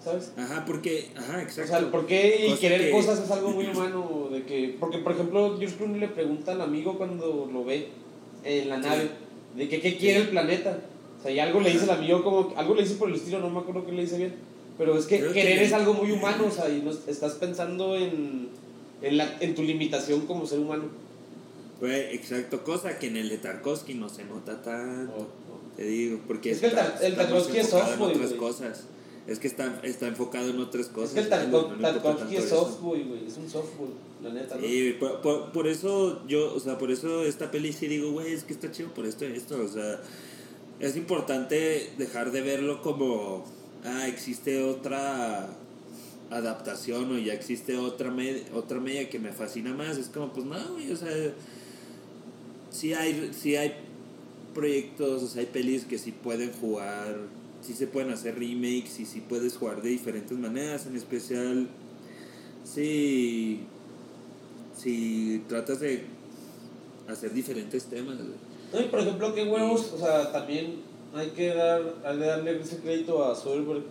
¿Sabes? 0.03 0.33
Ajá, 0.37 0.65
porque, 0.67 1.09
ajá, 1.17 1.37
O 1.37 1.41
exacto. 1.41 1.69
sea, 1.71 1.79
el 1.79 1.87
por 1.87 2.07
qué 2.07 2.47
y 2.49 2.55
querer 2.57 2.81
que- 2.87 2.91
cosas 2.91 3.19
es 3.23 3.31
algo 3.31 3.51
muy 3.51 3.67
humano. 3.67 4.29
De 4.33 4.45
que, 4.45 4.77
porque, 4.81 4.99
por 4.99 5.13
ejemplo, 5.13 5.57
George 5.59 5.77
Clooney 5.77 6.01
le 6.01 6.09
pregunta 6.09 6.53
al 6.53 6.61
amigo 6.63 6.97
cuando 6.97 7.49
lo 7.53 7.65
ve 7.65 7.89
en 8.45 8.69
la 8.71 8.77
Sí. 8.77 8.83
nave, 8.89 9.11
de 9.57 9.69
que 9.69 9.81
qué 9.81 9.97
quiere 9.99 10.21
Sí. 10.21 10.25
el 10.27 10.31
planeta. 10.31 10.79
O 11.19 11.23
sea, 11.23 11.31
y 11.33 11.39
algo 11.39 11.61
le 11.61 11.71
dice 11.71 11.85
el 11.85 11.91
amigo, 11.91 12.25
como, 12.25 12.55
algo 12.57 12.75
le 12.75 12.83
dice 12.83 12.95
por 12.95 13.11
el 13.11 13.17
estilo, 13.17 13.41
no 13.41 13.51
me 13.51 13.61
acuerdo 13.61 13.85
qué 13.85 13.93
le 13.93 14.03
dice 14.03 14.17
bien. 14.17 14.35
Pero 14.79 14.97
es 14.97 15.05
que 15.05 15.19
Creo 15.19 15.33
querer 15.35 15.59
es 15.59 15.75
algo 15.75 15.93
muy 15.93 16.11
humano, 16.13 16.47
o 16.47 16.51
sea, 16.51 16.71
y 16.71 16.81
no, 16.81 16.91
estás 16.91 17.35
pensando 17.35 17.95
en, 17.95 18.49
en, 19.03 19.17
la, 19.19 19.37
en 19.41 19.55
tu 19.55 19.63
limitación 19.63 20.23
como 20.27 20.47
ser 20.47 20.61
humano. 20.61 20.85
Güey, 21.81 22.15
exacto, 22.15 22.65
cosa 22.65 22.99
que 22.99 23.09
en 23.09 23.17
el 23.19 23.29
de 23.29 23.37
Tarkovsky 23.37 23.93
no 23.95 24.09
se 24.09 24.25
nota 24.25 24.63
tanto. 24.63 25.13
O- 25.15 25.21
o- 25.23 25.61
Te 25.77 25.85
digo, 25.85 26.21
porque 26.27 26.51
Es 26.53 26.61
que 26.61 26.67
el 27.03 27.17
Tarkovsky 27.17 27.59
es 27.59 27.69
softboy, 27.69 28.13
otras 28.15 28.33
cosas. 28.33 28.85
Es 29.27 29.39
que 29.39 29.47
está, 29.49 29.81
está 29.85 30.09
enfocado 30.09 30.51
en 30.51 30.59
otras 30.61 30.87
cosas. 30.89 31.17
Es 31.17 31.27
que 31.29 31.35
el 31.35 31.81
Tarkovsky 31.81 32.37
es 32.37 32.49
softboy, 32.49 33.03
güey, 33.05 33.27
es 33.27 33.37
un 33.37 33.49
softboy, 33.49 33.89
la 34.23 34.31
neta. 34.31 34.57
¿no? 34.57 34.63
Sí, 34.63 34.97
por, 34.99 35.21
por, 35.21 35.53
por 35.53 35.67
eso 35.69 36.27
yo, 36.27 36.53
o 36.55 36.59
sea, 36.61 36.79
por 36.79 36.91
eso 36.91 37.23
esta 37.25 37.51
peli 37.51 37.73
sí 37.73 37.87
digo, 37.87 38.11
güey, 38.13 38.33
es 38.33 38.45
que 38.45 38.53
está 38.53 38.73
chido 38.73 38.93
por 38.95 39.07
esto 39.07 39.25
y 39.29 39.33
esto, 39.33 39.61
o 39.63 39.69
sea, 39.69 40.01
es 40.81 40.97
importante 40.97 41.91
dejar 41.99 42.33
de 42.33 42.41
verlo 42.41 42.83
como, 42.83 43.45
ah, 43.85 44.09
existe 44.09 44.63
otra 44.65 45.49
adaptación 46.31 47.13
o 47.15 47.19
ya 47.19 47.35
existe 47.35 47.77
otra, 47.77 48.11
med- 48.11 48.45
otra 48.55 48.81
media 48.81 49.09
que 49.11 49.19
me 49.19 49.33
fascina 49.33 49.75
más, 49.75 49.97
es 49.99 50.09
como, 50.09 50.33
pues 50.33 50.47
no, 50.47 50.57
güey, 50.73 50.91
o 50.91 50.97
sea, 50.97 51.11
sí 52.71 52.95
hay, 52.95 53.31
sí 53.39 53.57
hay 53.57 53.75
proyectos, 54.55 55.23
o 55.23 55.27
sea, 55.29 55.41
hay 55.41 55.47
pelis 55.47 55.85
que 55.85 55.99
sí 55.99 56.13
pueden 56.13 56.53
jugar, 56.53 57.17
sí 57.61 57.75
se 57.75 57.87
pueden 57.87 58.11
hacer 58.11 58.39
remakes 58.39 59.01
y 59.01 59.07
sí 59.07 59.23
puedes 59.29 59.57
jugar 59.57 59.83
de 59.83 59.91
diferentes 59.91 60.37
maneras, 60.37 60.87
en 60.87 60.97
especial 60.97 61.69
si, 62.65 63.61
si 64.77 65.43
tratas 65.49 65.81
de 65.81 66.05
hacer 67.09 67.33
diferentes 67.33 67.85
temas. 67.85 68.17
No, 68.73 68.81
y 68.81 68.85
por 68.85 69.01
ejemplo, 69.01 69.35
qué 69.35 69.45
huevos, 69.45 69.93
o 69.95 69.99
sea, 69.99 70.31
también 70.33 70.77
hay 71.15 71.31
que 71.31 71.49
dar, 71.55 71.97
hay 72.05 72.19
que 72.19 72.25
darle 72.25 72.61
ese 72.61 72.79
crédito 72.79 73.25
a 73.25 73.35
Soderbergh, 73.35 73.85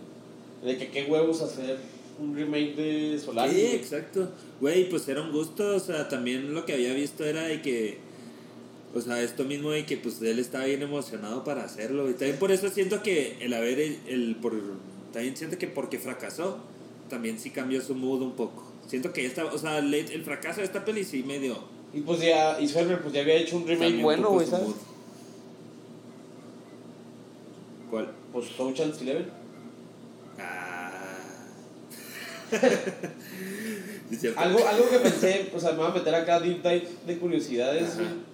de 0.64 0.78
que 0.78 0.90
qué 0.90 1.04
huevos 1.04 1.42
hacer 1.42 1.78
un 2.18 2.34
remake 2.34 2.76
de 2.76 3.18
Solaris. 3.18 3.54
Sí, 3.54 3.66
exacto. 3.74 4.30
Güey, 4.60 4.88
pues 4.90 5.08
era 5.08 5.22
un 5.22 5.32
gusto, 5.32 5.76
o 5.76 5.80
sea, 5.80 6.08
también 6.08 6.54
lo 6.54 6.66
que 6.66 6.74
había 6.74 6.92
visto 6.92 7.24
era 7.24 7.44
de 7.44 7.62
que 7.62 7.98
O 8.92 9.00
sea, 9.00 9.22
esto 9.22 9.44
mismo 9.44 9.70
de 9.70 9.86
que 9.86 9.96
pues 9.96 10.20
él 10.20 10.38
estaba 10.38 10.64
bien 10.64 10.82
emocionado 10.82 11.44
para 11.44 11.64
hacerlo. 11.64 12.10
Y 12.10 12.14
también 12.14 12.38
por 12.38 12.50
eso 12.50 12.68
siento 12.68 13.02
que 13.02 13.36
el 13.40 13.54
haber, 13.54 13.78
el, 13.78 13.98
el 14.08 14.36
por, 14.36 14.52
también 15.12 15.36
siento 15.36 15.58
que 15.58 15.68
porque 15.68 15.98
fracasó, 15.98 16.58
también 17.08 17.38
sí 17.38 17.50
cambió 17.50 17.80
su 17.82 17.94
mood 17.94 18.22
un 18.22 18.32
poco. 18.32 18.64
Siento 18.88 19.12
que 19.12 19.24
esta, 19.26 19.44
o 19.44 19.58
sea, 19.58 19.78
el, 19.78 19.94
el 19.94 20.24
fracaso 20.24 20.60
de 20.60 20.66
esta 20.66 20.84
peli 20.84 21.04
sí 21.04 21.22
medio... 21.22 21.58
Y 21.92 22.00
pues 22.00 22.20
ya, 22.20 22.60
y 22.60 22.64
Spielberg 22.66 23.02
pues 23.02 23.14
ya 23.14 23.20
había 23.20 23.34
hecho 23.34 23.56
un 23.56 23.66
remake 23.66 24.00
bueno, 24.02 24.30
güey, 24.30 24.46
su 24.46 24.52
¿sabes? 24.52 24.66
mood. 24.66 24.76
¿Cuál? 27.90 28.12
Pues 28.32 28.46
Ocean's 28.58 29.00
Eleven. 29.00 29.26
Ah. 30.38 30.90
Sí, 32.50 32.56
es 34.14 34.20
cierto. 34.20 34.40
Algo, 34.40 34.66
algo 34.66 34.88
que 34.88 34.98
pensé, 34.98 35.50
o 35.54 35.58
sea, 35.58 35.72
me 35.72 35.78
voy 35.78 35.88
a 35.88 35.94
meter 35.94 36.14
acá 36.14 36.38
deep 36.40 36.62
dive 36.62 36.88
de 37.06 37.18
curiosidades, 37.18 37.96
güey. 37.96 38.29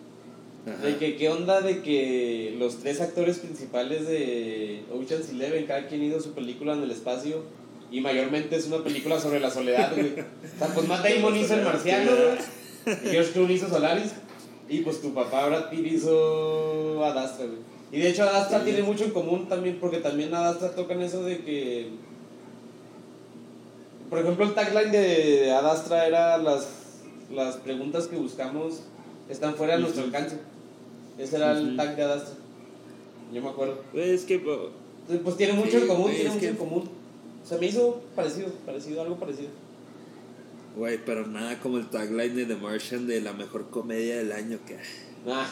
Ajá. 0.66 0.84
De 0.84 0.96
que 0.96 1.16
qué 1.16 1.28
onda 1.28 1.60
de 1.60 1.80
que 1.80 2.56
los 2.58 2.78
tres 2.78 3.00
actores 3.00 3.38
principales 3.38 4.06
de 4.08 4.82
Ocean's 4.92 5.30
Eleven, 5.30 5.66
cada 5.66 5.86
quien 5.86 6.02
hizo 6.02 6.20
su 6.20 6.32
película 6.32 6.72
en 6.74 6.82
el 6.82 6.90
espacio. 6.90 7.44
Y 7.90 8.00
mayormente 8.00 8.56
es 8.56 8.66
una 8.66 8.82
película 8.82 9.20
sobre 9.20 9.38
la 9.38 9.50
soledad, 9.50 9.92
güey. 9.94 10.12
O 10.12 10.58
sea, 10.58 10.74
pues 10.74 10.88
Matt 10.88 11.06
Damon 11.06 11.36
hizo 11.36 11.54
El 11.54 11.62
Marciano, 11.62 12.10
güey. 12.10 12.96
George 13.10 13.32
Clooney 13.32 13.56
hizo 13.56 13.68
Solaris. 13.68 14.12
Y 14.68 14.80
pues 14.80 15.00
tu 15.00 15.14
papá 15.14 15.46
Brad 15.46 15.70
Pitt 15.70 15.86
hizo 15.86 17.04
Ad 17.04 17.16
Astra, 17.16 17.46
güey. 17.46 17.58
Y 17.92 18.00
de 18.00 18.10
hecho 18.10 18.24
Ad 18.24 18.34
Astra 18.34 18.64
tiene 18.64 18.82
mucho 18.82 19.04
en 19.04 19.12
común 19.12 19.48
también, 19.48 19.78
porque 19.80 19.98
también 19.98 20.34
Ad 20.34 20.48
Astra 20.48 20.70
tocan 20.70 21.00
eso 21.00 21.22
de 21.22 21.38
que... 21.38 21.90
Por 24.10 24.18
ejemplo, 24.18 24.44
el 24.44 24.54
tagline 24.54 24.90
de 24.90 25.52
Ad 25.52 25.66
Astra 25.66 26.06
era 26.08 26.38
las, 26.38 26.66
las 27.32 27.56
preguntas 27.56 28.08
que 28.08 28.16
buscamos 28.16 28.82
están 29.28 29.54
fuera 29.54 29.76
de 29.76 29.82
nuestro 29.82 30.02
alcance. 30.02 30.38
Ese 31.18 31.36
era 31.36 31.52
el 31.52 31.76
tag 31.76 31.96
de 31.96 32.02
Ad 32.02 32.12
Astra. 32.12 32.34
Yo 33.32 33.42
me 33.42 33.48
acuerdo. 33.48 33.82
Güey, 33.92 34.10
es 34.10 34.24
que... 34.24 34.34
Entonces, 34.34 35.20
Pues 35.24 35.36
tiene 35.36 35.52
mucho 35.54 35.70
Sí, 35.72 35.76
en 35.78 35.86
común, 35.88 36.10
tiene 36.10 36.28
mucho 36.30 36.40
que- 36.40 36.48
en 36.48 36.56
común. 36.56 36.88
O 37.44 37.48
sea, 37.48 37.58
me 37.58 37.66
hizo 37.66 38.00
parecido, 38.14 38.48
parecido, 38.64 39.02
algo 39.02 39.16
parecido. 39.16 39.48
Güey, 40.76 40.98
pero 41.04 41.26
nada 41.26 41.58
como 41.60 41.78
el 41.78 41.88
tagline 41.88 42.34
de 42.34 42.44
The 42.46 42.56
Martian 42.56 43.06
de 43.06 43.20
la 43.20 43.32
mejor 43.32 43.70
comedia 43.70 44.18
del 44.18 44.32
año 44.32 44.58
que... 44.66 44.76
Ah, 45.30 45.46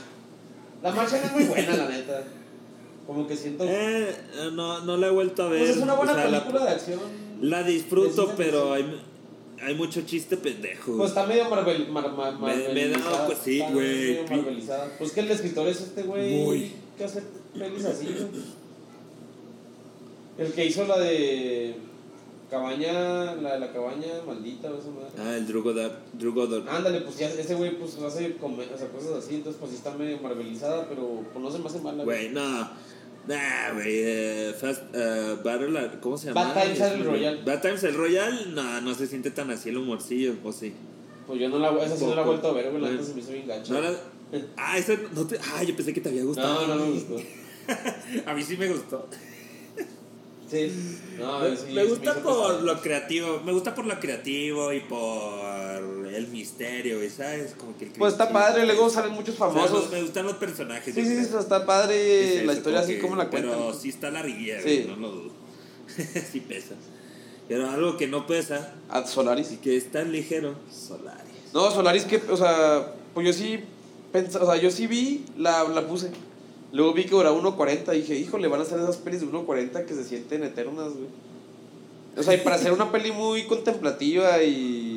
la 0.82 0.92
marcha 0.92 1.18
no 1.18 1.24
es 1.26 1.32
muy 1.32 1.44
buena, 1.44 1.76
la 1.76 1.88
neta. 1.88 2.24
Como 3.06 3.26
que 3.26 3.36
siento. 3.36 3.64
Eh, 3.66 4.14
no, 4.52 4.80
no 4.84 4.96
la 4.96 5.06
he 5.06 5.10
vuelto 5.10 5.44
a 5.44 5.48
ver. 5.48 5.60
pues 5.60 5.76
es 5.76 5.82
una 5.82 5.94
buena 5.94 6.12
O 6.12 6.14
sea, 6.16 6.28
la- 6.28 6.40
película 6.40 6.64
de 6.64 6.70
acción. 6.72 7.00
La 7.40 7.62
disfruto, 7.62 8.32
pero 8.36 8.72
hay, 8.72 9.00
hay 9.64 9.74
mucho 9.74 10.02
chiste 10.02 10.36
pendejo. 10.36 10.96
Pues 10.96 11.10
está 11.10 11.26
medio 11.26 11.48
marvel, 11.48 11.88
mar, 11.88 12.12
mar, 12.12 12.34
Me- 12.38 12.56
me 12.56 12.88
marvelizada, 12.88 13.26
pues 13.26 13.38
sí, 13.44 13.62
güey, 13.72 14.22
marvelizada. 14.28 14.88
Pues 14.98 15.12
que 15.12 15.20
el 15.20 15.30
escritor 15.30 15.66
es 15.68 15.80
este 15.80 16.02
güey 16.02 16.72
que 16.98 17.04
hace 17.04 17.22
pelis 17.58 17.84
así. 17.84 18.08
El 20.38 20.52
que 20.52 20.66
hizo 20.66 20.84
la 20.86 20.98
de 20.98 21.76
Cabaña, 22.50 23.34
la 23.36 23.54
de 23.54 23.60
la 23.60 23.72
cabaña 23.72 24.22
maldita 24.26 24.70
o 24.70 24.78
esa 24.78 24.88
madre. 24.90 25.08
Ah, 25.18 25.36
el. 25.36 25.46
Drew 25.46 25.62
Goddard. 26.34 26.68
Ándale, 26.68 27.00
pues 27.00 27.18
ya 27.18 27.28
ese 27.30 27.54
güey 27.54 27.76
pues 27.78 27.96
hace 27.98 28.36
come- 28.36 28.66
o 28.72 28.78
sea, 28.78 28.88
cosas 28.88 29.12
así, 29.24 29.36
entonces 29.36 29.58
pues 29.58 29.70
sí 29.72 29.76
está 29.78 29.92
medio 29.96 30.18
marvelizada, 30.18 30.86
pero 30.88 31.22
pues 31.32 31.42
no 31.44 31.50
se 31.50 31.58
me 31.58 31.66
hace 31.66 31.78
mala. 31.80 32.04
Güey, 32.04 32.28
no. 32.30 32.70
Nah, 33.26 33.72
güey. 33.72 33.86
eh, 34.02 34.54
Fast. 34.60 34.82
eh, 34.92 35.36
Battle. 35.42 35.90
¿Cómo 36.00 36.18
se 36.18 36.28
llama? 36.28 36.52
Bad 36.52 36.62
Times 36.62 36.80
el 36.80 37.04
Royal. 37.04 37.42
Bad 37.44 37.60
Times 37.62 37.84
el 37.84 37.94
Royal. 37.94 38.54
No, 38.54 38.80
no 38.82 38.94
se 38.94 39.06
siente 39.06 39.30
tan 39.30 39.50
así 39.50 39.70
el 39.70 39.78
humorcillo, 39.78 40.34
o 40.44 40.52
sí. 40.52 40.72
Pues 41.26 41.40
yo 41.40 41.48
no 41.48 41.58
la, 41.58 41.70
esa 41.82 41.96
sí 41.96 42.04
no 42.04 42.14
la 42.14 42.20
he 42.22 42.24
vuelto 42.26 42.48
a 42.48 42.52
ver, 42.52 42.70
güey, 42.70 42.82
la 42.82 43.02
se 43.02 43.14
me 43.14 43.20
hizo 43.20 43.32
bien 43.32 43.46
gacha. 43.46 43.72
No, 43.72 43.80
la- 43.80 43.94
ah, 44.58 44.76
esa 44.76 44.94
no 45.14 45.26
te. 45.26 45.38
Ah, 45.54 45.62
yo 45.62 45.74
pensé 45.74 45.94
que 45.94 46.00
te 46.02 46.10
había 46.10 46.24
gustado. 46.24 46.66
no, 46.66 46.74
no 46.74 46.84
me 46.86 46.92
gustó. 46.92 47.16
A 48.26 48.34
mí 48.34 48.42
sí 48.42 48.56
me 48.58 48.68
gustó. 48.68 49.08
Sí. 50.50 50.70
No, 51.18 51.40
Me, 51.40 51.56
sí, 51.56 51.72
me 51.72 51.84
gusta 51.84 52.12
por 52.22 52.22
pesado. 52.36 52.60
lo 52.60 52.80
creativo, 52.80 53.40
me 53.44 53.52
gusta 53.52 53.74
por 53.74 53.86
lo 53.86 53.98
creativo 53.98 54.72
y 54.74 54.80
por 54.80 55.82
el 56.14 56.28
misterio, 56.28 57.02
y 57.02 57.10
¿sabes? 57.10 57.54
Como 57.58 57.76
que 57.76 57.86
el 57.86 57.90
Pues 57.92 58.12
está 58.12 58.30
padre, 58.32 58.64
luego 58.66 58.88
salen 58.88 59.12
muchos 59.12 59.34
O 59.34 59.38
sea, 59.38 59.48
famosos. 59.48 59.90
me 59.90 60.00
gustan 60.02 60.26
los 60.26 60.36
personajes. 60.36 60.94
Sí, 60.94 61.02
sí, 61.04 61.16
sí, 61.24 61.30
está 61.38 61.56
Es 61.58 61.62
padre 61.64 62.44
la 62.44 62.52
eso, 62.52 62.60
historia 62.60 62.78
como 62.80 62.84
así 62.84 62.94
que- 62.94 63.00
como 63.00 63.16
la 63.16 63.28
cuentan. 63.30 63.52
Pero 63.52 63.74
sí 63.74 63.88
está 63.88 64.10
la 64.10 64.22
riguilla, 64.22 64.60
Sí. 64.62 64.86
no 64.88 64.96
lo 64.96 65.10
dudo. 65.10 65.30
sí 66.32 66.40
pesa. 66.40 66.74
Pero 67.48 67.68
algo 67.70 67.96
que 67.98 68.06
no 68.06 68.26
pesa 68.26 68.72
Ad 68.88 69.06
Solaris. 69.06 69.52
y 69.52 69.56
que 69.56 69.76
es 69.76 69.90
tan 69.92 70.12
ligero, 70.12 70.54
Solaris. 70.72 71.34
No, 71.52 71.70
Solaris 71.70 72.04
que, 72.04 72.16
o 72.30 72.36
sea, 72.36 72.94
pues 73.12 73.26
yo 73.26 73.32
sí 73.32 73.60
o 74.40 74.46
sea, 74.46 74.56
yo 74.56 74.70
sí 74.70 74.86
vi, 74.86 75.24
la, 75.36 75.64
la 75.64 75.86
puse. 75.88 76.08
Luego 76.72 76.92
vi 76.92 77.02
que 77.04 77.10
duraba 77.10 77.36
1.40 77.36 77.94
y 77.94 78.00
dije, 78.02 78.16
híjole, 78.16 78.46
van 78.48 78.60
a 78.60 78.62
hacer 78.62 78.78
esas 78.78 78.96
pelis 78.96 79.20
de 79.20 79.26
1.40 79.26 79.84
que 79.86 79.94
se 79.94 80.04
sienten 80.04 80.44
eternas, 80.44 80.92
güey. 80.92 81.08
O 82.16 82.22
sea, 82.22 82.32
y 82.34 82.38
para 82.38 82.54
hacer 82.56 82.70
una 82.72 82.92
peli 82.92 83.10
muy 83.10 83.44
contemplativa 83.46 84.40
y... 84.42 84.93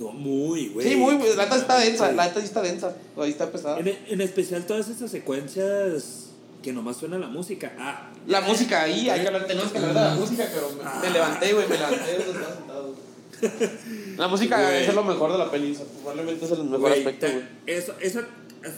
No, 0.00 0.12
muy, 0.12 0.68
güey. 0.70 0.88
Sí, 0.88 0.96
muy, 0.96 1.14
la 1.36 1.44
neta 1.44 1.56
está 1.56 1.78
densa, 1.78 2.10
la 2.12 2.24
neta 2.26 2.40
sí 2.40 2.46
está 2.46 2.62
densa, 2.62 2.96
o 3.14 3.22
ahí 3.22 3.30
está 3.30 3.52
pesada. 3.52 3.78
En, 3.78 3.88
en 4.08 4.20
especial 4.22 4.64
todas 4.66 4.88
estas 4.88 5.10
secuencias 5.10 6.30
que 6.62 6.72
nomás 6.72 6.96
suena 6.96 7.18
la 7.18 7.28
música. 7.28 7.72
Ah, 7.78 8.10
La 8.26 8.40
música 8.40 8.82
ahí, 8.82 9.08
hay 9.10 9.20
que 9.20 9.26
hablar, 9.28 9.46
tenemos 9.46 9.70
que 9.72 9.78
hablar 9.78 9.94
de 9.94 10.00
la 10.00 10.14
música, 10.14 10.46
pero 10.52 10.70
me, 10.70 10.82
Ah. 10.84 11.00
me 11.02 11.10
levanté, 11.10 11.52
güey, 11.52 11.68
me 11.68 11.76
levanté, 11.76 12.16
estaba 12.16 12.54
sentado. 12.56 12.94
La 14.18 14.28
música 14.28 14.60
Güey. 14.62 14.84
es 14.84 14.94
lo 14.94 15.02
mejor 15.04 15.32
de 15.32 15.38
la 15.38 15.50
peli, 15.50 15.74
probablemente 16.02 16.44
es 16.44 16.50
el 16.50 16.64
mejor 16.64 16.80
Güey, 16.80 16.98
aspecto, 16.98 17.26
güey. 17.32 17.44
Eso, 17.66 17.94
eso, 18.00 18.20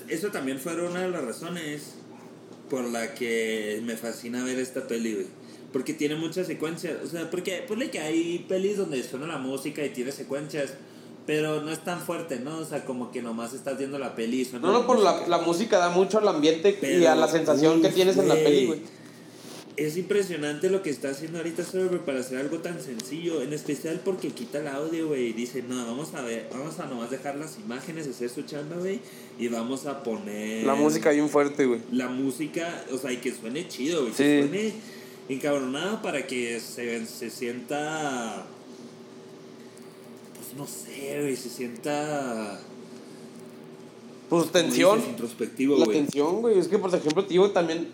eso 0.08 0.28
también 0.28 0.60
fue 0.60 0.74
una 0.86 1.00
de 1.02 1.08
las 1.08 1.24
razones 1.24 1.94
por 2.70 2.84
la 2.84 3.12
que 3.14 3.80
me 3.84 3.96
fascina 3.96 4.44
ver 4.44 4.58
esta 4.60 4.86
peli, 4.86 5.14
güey. 5.14 5.26
Porque 5.72 5.94
tiene 5.94 6.14
muchas 6.16 6.46
secuencias. 6.46 6.96
O 7.02 7.08
sea, 7.08 7.28
porque 7.30 7.64
ponle 7.66 7.90
que 7.90 7.98
hay 7.98 8.44
pelis 8.48 8.76
donde 8.76 9.02
suena 9.02 9.26
la 9.26 9.38
música 9.38 9.84
y 9.84 9.88
tiene 9.90 10.12
secuencias. 10.12 10.74
Pero 11.26 11.60
no 11.62 11.70
es 11.70 11.78
tan 11.84 12.00
fuerte, 12.00 12.40
¿no? 12.40 12.58
O 12.58 12.64
sea, 12.64 12.84
como 12.84 13.12
que 13.12 13.22
nomás 13.22 13.52
estás 13.52 13.78
viendo 13.78 13.98
la 13.98 14.14
peli 14.16 14.44
suena 14.44 14.66
No, 14.66 14.72
no, 14.72 14.86
por 14.86 14.98
la, 14.98 15.12
música. 15.12 15.28
la 15.28 15.38
música 15.38 15.78
da 15.78 15.88
mucho 15.90 16.18
al 16.18 16.26
ambiente 16.28 16.76
y 16.82 17.04
a 17.04 17.14
la 17.14 17.28
sensación 17.28 17.80
que 17.80 17.90
tienes 17.90 18.16
en 18.16 18.28
la 18.28 18.34
peli, 18.34 18.66
güey. 18.66 18.80
Es 19.74 19.96
impresionante 19.96 20.68
lo 20.68 20.82
que 20.82 20.90
está 20.90 21.10
haciendo 21.10 21.38
ahorita 21.38 21.64
Server 21.64 22.00
para 22.00 22.20
hacer 22.20 22.38
algo 22.38 22.58
tan 22.58 22.78
sencillo, 22.82 23.40
en 23.40 23.54
especial 23.54 24.02
porque 24.04 24.28
quita 24.28 24.58
el 24.58 24.68
audio, 24.68 25.08
güey, 25.08 25.28
y 25.28 25.32
dice, 25.32 25.62
no, 25.66 25.76
vamos 25.86 26.12
a 26.12 26.20
ver, 26.20 26.46
vamos 26.52 26.78
a 26.78 26.84
nomás 26.86 27.10
dejar 27.10 27.36
las 27.36 27.56
imágenes, 27.58 28.06
hacer 28.06 28.28
su 28.28 28.42
chamba, 28.42 28.76
güey, 28.76 29.00
y 29.38 29.48
vamos 29.48 29.86
a 29.86 30.02
poner... 30.02 30.66
La 30.66 30.74
música 30.74 31.10
bien 31.10 31.28
fuerte, 31.30 31.64
güey. 31.64 31.80
La 31.90 32.08
música, 32.08 32.84
o 32.92 32.98
sea, 32.98 33.12
y 33.12 33.16
que 33.16 33.32
suene 33.32 33.66
chido, 33.66 34.02
güey, 34.02 34.12
Sí. 34.12 34.22
que 34.24 34.40
suene 34.42 34.72
encabronado 35.30 36.02
para 36.02 36.26
que 36.26 36.60
se, 36.60 37.06
se 37.06 37.30
sienta... 37.30 38.44
No 40.56 40.66
sé, 40.66 41.18
güey, 41.20 41.36
se 41.36 41.48
sienta... 41.48 42.58
Pues 44.28 44.50
tensión. 44.50 44.96
dices, 44.96 45.10
introspectivo, 45.10 45.76
La 45.78 45.84
güey. 45.84 45.98
tensión, 45.98 46.40
güey. 46.40 46.58
Es 46.58 46.68
que, 46.68 46.78
por 46.78 46.94
ejemplo, 46.94 47.22
te 47.24 47.30
digo 47.30 47.50
también. 47.50 47.88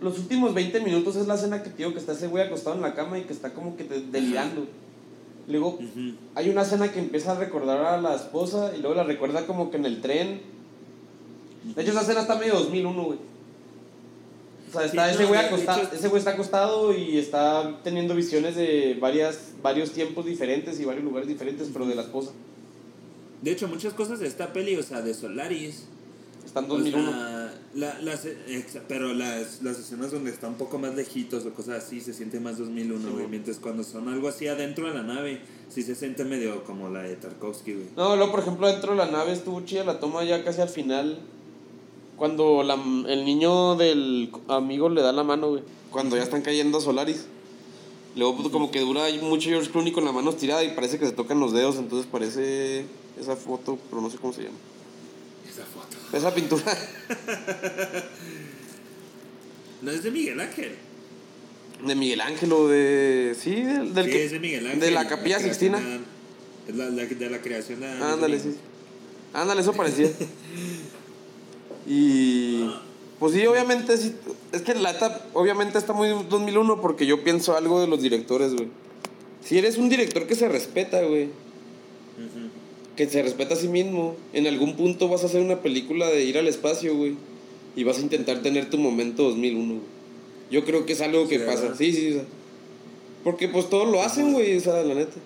Los 0.00 0.18
últimos 0.18 0.52
20 0.54 0.80
minutos 0.80 1.16
es 1.16 1.26
la 1.26 1.34
escena 1.34 1.62
que 1.62 1.70
te 1.70 1.78
digo 1.78 1.92
que 1.92 1.98
está 1.98 2.12
ese 2.12 2.26
güey 2.28 2.44
acostado 2.44 2.76
en 2.76 2.82
la 2.82 2.94
cama 2.94 3.18
y 3.18 3.22
que 3.24 3.32
está 3.32 3.52
como 3.54 3.76
que 3.76 3.84
te- 3.84 4.00
delirando. 4.02 4.66
Luego 5.48 5.78
hay 6.34 6.48
una 6.50 6.62
escena 6.62 6.92
que 6.92 7.00
empieza 7.00 7.32
a 7.32 7.34
recordar 7.34 7.84
a 7.84 8.00
la 8.00 8.14
esposa 8.14 8.72
y 8.76 8.80
luego 8.80 8.94
la 8.94 9.04
recuerda 9.04 9.46
como 9.46 9.70
que 9.70 9.78
en 9.78 9.86
el 9.86 10.00
tren. 10.00 10.40
De 11.74 11.82
hecho, 11.82 11.90
esa 11.92 12.02
escena 12.02 12.20
está 12.20 12.36
medio 12.36 12.54
2001, 12.54 13.02
güey. 13.04 13.18
O 14.70 14.72
sea, 14.72 14.84
está 14.86 15.08
Sí, 15.08 15.14
ese 15.16 15.24
güey 15.26 15.40
acostado, 15.40 15.82
hecho- 15.82 15.92
ese 15.94 16.08
güey 16.08 16.18
está 16.20 16.30
acostado 16.32 16.94
y 16.94 17.18
está 17.18 17.80
teniendo 17.82 18.14
visiones 18.14 18.54
de 18.56 18.96
varias, 19.00 19.38
varios 19.62 19.90
tiempos 19.92 20.24
diferentes 20.26 20.78
y 20.80 20.84
varios 20.84 21.04
lugares 21.04 21.28
diferentes, 21.28 21.68
pero 21.72 21.86
de 21.86 21.94
la 21.94 22.02
esposa. 22.02 22.30
De 23.42 23.50
hecho, 23.50 23.68
muchas 23.68 23.94
cosas 23.94 24.20
de 24.20 24.26
esta 24.28 24.52
peli, 24.52 24.76
o 24.76 24.82
sea, 24.82 25.00
de 25.02 25.14
Solaris, 25.14 25.84
Está 26.44 26.60
en 26.60 26.64
O 26.66 26.68
2001. 26.78 27.10
sea, 27.12 27.54
la- 27.74 28.00
las, 28.00 28.26
pero 28.88 29.14
las, 29.14 29.62
las 29.62 29.78
escenas 29.78 30.10
donde 30.10 30.30
está 30.32 30.48
un 30.48 30.54
poco 30.56 30.78
más 30.78 30.96
lejitos 30.96 31.46
o 31.46 31.50
cosas 31.54 31.84
así 31.84 32.00
se 32.00 32.12
siente 32.12 32.40
más 32.40 32.58
2001, 32.58 33.06
Sí, 33.06 33.12
güey. 33.14 33.28
Mientras 33.28 33.58
cuando 33.58 33.84
son 33.84 34.08
algo 34.08 34.26
así 34.26 34.48
adentro 34.48 34.88
de 34.88 34.94
la 34.94 35.04
nave, 35.04 35.40
sí 35.68 35.82
se 35.84 35.94
siente 35.94 36.24
medio 36.24 36.64
como 36.64 36.88
la 36.88 37.02
de 37.02 37.14
Tarkovsky, 37.14 37.74
güey. 37.74 37.86
No, 37.96 38.16
luego, 38.16 38.32
por 38.32 38.40
ejemplo, 38.40 38.66
dentro 38.66 38.92
de 38.92 38.96
la 38.98 39.06
nave 39.06 39.32
estuvo 39.32 39.60
chida 39.60 39.84
la 39.84 40.00
toma 40.00 40.24
ya 40.24 40.42
casi 40.42 40.60
al 40.60 40.68
final. 40.70 41.20
Cuando 42.20 42.62
la, 42.62 42.74
el 42.74 43.24
niño 43.24 43.76
del 43.76 44.30
amigo 44.48 44.90
le 44.90 45.00
da 45.00 45.10
la 45.10 45.22
mano, 45.24 45.48
güey. 45.48 45.62
Cuando 45.90 46.18
ya 46.18 46.22
están 46.22 46.42
cayendo 46.42 46.76
a 46.76 46.80
Solaris. 46.82 47.24
Luego, 48.14 48.36
pues, 48.36 48.48
como 48.50 48.70
que 48.70 48.80
dura 48.80 49.04
mucho 49.22 49.48
George 49.48 49.70
Clooney 49.70 49.90
con 49.90 50.04
la 50.04 50.12
mano 50.12 50.28
estirada 50.28 50.62
y 50.62 50.74
parece 50.74 50.98
que 50.98 51.06
se 51.06 51.12
tocan 51.12 51.40
los 51.40 51.54
dedos. 51.54 51.76
Entonces 51.76 52.06
parece 52.12 52.84
esa 53.18 53.36
foto, 53.36 53.78
pero 53.88 54.02
no 54.02 54.10
sé 54.10 54.18
cómo 54.18 54.34
se 54.34 54.42
llama. 54.42 54.58
Esa 55.48 55.64
foto. 55.64 55.96
Esa 56.14 56.34
pintura. 56.34 56.62
No 59.82 59.90
es 59.90 60.02
de 60.02 60.10
Miguel 60.10 60.38
Ángel. 60.38 60.72
De 61.86 61.94
Miguel 61.94 62.20
Ángel 62.20 62.52
o 62.52 62.68
de. 62.68 63.34
Sí, 63.40 63.62
del, 63.62 63.94
del 63.94 64.04
sí, 64.04 64.10
que. 64.12 64.24
es 64.26 64.32
de 64.32 64.38
Miguel 64.40 64.66
Ángel. 64.66 64.80
de 64.80 64.90
la 64.90 65.08
Capilla 65.08 65.38
creación 65.38 65.72
Sixtina. 65.72 65.80
de- 65.80 66.00
Es 66.68 66.76
la, 66.76 66.90
la- 66.90 67.06
de 67.06 67.30
la 67.30 67.40
creación 67.40 67.80
de. 67.80 67.86
Ándale, 67.86 68.38
sí. 68.38 68.56
Ándale, 69.32 69.62
eso 69.62 69.72
parecía. 69.72 70.10
Y. 71.90 72.70
Pues 73.18 73.34
sí, 73.34 73.44
obviamente 73.46 73.96
sí. 73.96 74.14
Es 74.52 74.62
que 74.62 74.74
la 74.74 74.92
neta, 74.92 75.26
obviamente 75.34 75.76
está 75.76 75.92
muy 75.92 76.08
2001 76.08 76.80
porque 76.80 77.04
yo 77.04 77.24
pienso 77.24 77.56
algo 77.56 77.80
de 77.80 77.88
los 77.88 78.00
directores, 78.00 78.54
güey. 78.54 78.68
Si 79.44 79.58
eres 79.58 79.76
un 79.76 79.88
director 79.88 80.26
que 80.26 80.36
se 80.36 80.48
respeta, 80.48 81.02
güey. 81.02 81.28
Que 82.96 83.08
se 83.08 83.22
respeta 83.22 83.54
a 83.54 83.56
sí 83.56 83.66
mismo. 83.68 84.14
En 84.32 84.46
algún 84.46 84.76
punto 84.76 85.08
vas 85.08 85.24
a 85.24 85.26
hacer 85.26 85.42
una 85.42 85.60
película 85.62 86.06
de 86.06 86.22
ir 86.24 86.38
al 86.38 86.46
espacio, 86.46 86.96
güey. 86.96 87.16
Y 87.74 87.82
vas 87.82 87.98
a 87.98 88.02
intentar 88.02 88.40
tener 88.40 88.70
tu 88.70 88.78
momento 88.78 89.24
2001, 89.24 89.66
güey. 89.66 89.80
Yo 90.50 90.64
creo 90.64 90.86
que 90.86 90.92
es 90.92 91.00
algo 91.00 91.26
que 91.28 91.38
Sí, 91.38 91.44
pasa. 91.44 91.62
¿verdad? 91.62 91.76
Sí, 91.76 91.92
sí, 91.92 92.10
o 92.10 92.14
sea. 92.14 92.24
Porque 93.24 93.48
pues 93.48 93.68
todos 93.68 93.90
lo 93.90 94.00
hacen, 94.02 94.32
güey, 94.32 94.56
o 94.56 94.60
sea, 94.60 94.82
la 94.82 94.94
neta. 94.94 95.16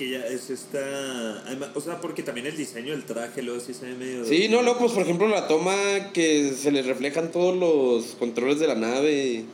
Pues 0.00 0.08
que 0.10 0.18
ya 0.18 0.26
es 0.26 0.48
esta. 0.48 1.42
además, 1.46 1.70
O 1.74 1.80
sea, 1.80 2.00
porque 2.00 2.22
también 2.22 2.46
el 2.46 2.56
diseño 2.56 2.92
del 2.92 3.04
traje 3.04 3.42
luego 3.42 3.60
sí 3.60 3.74
se 3.74 3.84
ve 3.84 3.94
medio. 3.94 4.24
Sí, 4.24 4.48
no, 4.48 4.62
luego, 4.62 4.78
pues 4.78 4.92
por 4.92 5.02
ejemplo, 5.02 5.28
la 5.28 5.46
toma 5.46 5.76
que 6.14 6.52
se 6.54 6.70
les 6.72 6.86
reflejan 6.86 7.30
todos 7.30 7.54
los 7.54 8.14
controles 8.18 8.58
de 8.60 8.66
la 8.66 8.76
nave. 8.76 9.44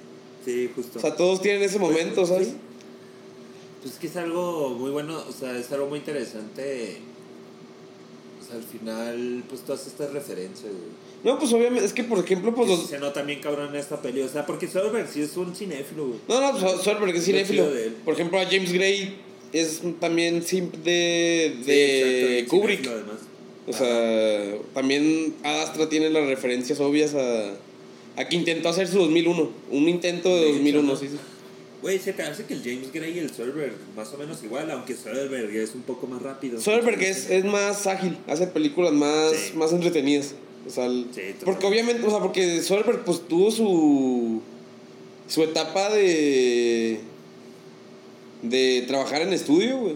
Sí, 0.44 0.70
justo. 0.76 0.98
O 1.00 1.02
sea, 1.02 1.16
todos 1.16 1.42
tienen 1.42 1.64
ese 1.64 1.80
momento, 1.80 2.14
Pues, 2.14 2.28
¿sabes? 2.28 2.48
sí. 2.48 2.54
Pues 3.82 3.94
es 3.94 3.98
que 3.98 4.06
es 4.06 4.16
algo 4.16 4.70
muy 4.70 4.92
bueno, 4.92 5.20
o 5.28 5.32
sea, 5.32 5.58
es 5.58 5.72
algo 5.72 5.88
muy 5.88 5.98
interesante. 5.98 6.98
O 8.40 8.46
sea, 8.46 8.56
al 8.56 8.62
final, 8.62 9.42
pues 9.48 9.62
todas 9.62 9.84
estas 9.88 10.12
referencias, 10.12 10.70
güey. 10.70 11.06
No, 11.24 11.40
pues 11.40 11.52
obviamente, 11.52 11.84
es 11.84 11.92
que 11.92 12.04
por 12.04 12.20
ejemplo, 12.20 12.54
pues 12.54 12.68
los. 12.68 12.86
Se 12.86 13.00
nota 13.00 13.22
bien 13.22 13.40
cabrón 13.40 13.70
en 13.70 13.76
esta 13.76 14.00
peli, 14.00 14.20
o 14.22 14.28
sea, 14.28 14.46
porque 14.46 14.68
Soderbergh 14.68 15.08
sí 15.08 15.22
es 15.22 15.36
un 15.36 15.56
cinéfilo, 15.56 16.06
güey. 16.06 16.20
No, 16.28 16.40
no, 16.40 16.56
pues 16.56 16.82
Soderbergh 16.82 17.16
es 17.16 17.16
Lo 17.16 17.24
cinéfilo. 17.24 17.66
Por 18.04 18.14
ejemplo, 18.14 18.38
a 18.38 18.44
James 18.44 18.72
Gray 18.72 19.25
es 19.52 19.80
también 20.00 20.42
simp 20.42 20.74
de, 20.76 21.54
Sí, 21.60 21.70
de 21.70 22.44
Kubrick. 22.48 22.86
además. 22.86 23.16
O 23.68 23.72
sea, 23.72 24.54
también 24.74 25.34
Astra 25.42 25.88
tiene 25.88 26.10
las 26.10 26.26
referencias 26.26 26.78
obvias 26.80 27.14
a, 27.14 27.54
a 28.16 28.28
que 28.28 28.36
intentó 28.36 28.68
hacer 28.68 28.86
su 28.88 28.98
2001. 28.98 29.50
Un 29.72 29.88
intento 29.88 30.28
de, 30.28 30.34
De 30.36 30.46
hecho, 30.50 30.54
2001, 30.58 30.82
¿no? 30.92 30.96
sí, 30.96 31.08
sí. 31.08 31.16
Güey, 31.82 31.98
se 31.98 32.12
te 32.12 32.22
hace 32.22 32.44
que 32.44 32.54
el 32.54 32.62
James 32.62 32.92
Gray 32.92 33.14
y 33.16 33.18
el 33.18 33.30
Soderbergh 33.30 33.74
más 33.96 34.12
o 34.12 34.18
menos 34.18 34.42
igual, 34.42 34.70
aunque 34.70 34.94
Soderbergh 34.96 35.54
es 35.56 35.74
un 35.74 35.82
poco 35.82 36.06
más 36.06 36.22
rápido. 36.22 36.60
Soderbergh 36.60 37.02
es, 37.02 37.28
es 37.30 37.44
más 37.44 37.86
ágil, 37.86 38.16
hace 38.26 38.46
películas 38.46 38.92
más, 38.92 39.32
Sí. 39.32 39.52
más 39.56 39.72
entretenidas. 39.72 40.34
O 40.66 40.70
sea, 40.70 40.88
Sí, 40.88 41.20
porque 41.44 41.66
obviamente, 41.66 42.04
o 42.06 42.10
sea, 42.10 42.18
porque 42.20 42.62
Soderbergh 42.62 43.04
pues 43.04 43.20
tuvo 43.28 43.50
su 43.50 44.40
su 45.28 45.42
etapa 45.42 45.90
de 45.92 46.98
de 48.42 48.84
trabajar 48.86 49.22
en 49.22 49.32
estudio, 49.32 49.78
güey. 49.78 49.94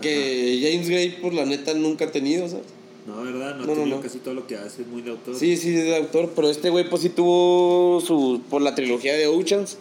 Que 0.00 0.60
James 0.62 0.88
Gray 0.88 1.18
pues 1.22 1.32
la 1.34 1.44
neta 1.46 1.72
nunca 1.74 2.04
ha 2.06 2.12
tenido, 2.12 2.48
¿sabes? 2.48 2.66
No, 3.06 3.22
¿verdad? 3.22 3.54
No, 3.56 3.66
tiene 3.66 3.86
no. 3.86 4.00
casi 4.00 4.18
todo 4.18 4.34
lo 4.34 4.46
que 4.46 4.56
hace, 4.56 4.82
es 4.82 4.88
muy 4.88 5.00
de 5.02 5.12
autor. 5.12 5.36
Sí, 5.36 5.56
sí, 5.56 5.70
es 5.74 5.84
de 5.84 5.96
autor, 5.96 6.32
pero 6.34 6.50
este 6.50 6.70
güey 6.70 6.88
pues 6.90 7.02
sí 7.02 7.08
tuvo 7.08 8.00
su 8.04 8.42
por 8.50 8.60
la 8.62 8.74
trilogía 8.74 9.14
de 9.14 9.26
Oceans 9.28 9.78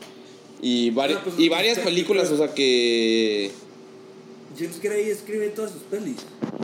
y, 0.61 0.91
vari- 0.91 1.19
pues, 1.23 1.35
y 1.37 1.49
varias 1.49 1.79
películas, 1.79 2.29
o 2.31 2.37
sea 2.37 2.53
que 2.53 3.51
James 4.57 4.79
Gray 4.81 5.09
escribe 5.09 5.49
todas 5.49 5.71
sus 5.71 5.81
pelis. 5.81 6.17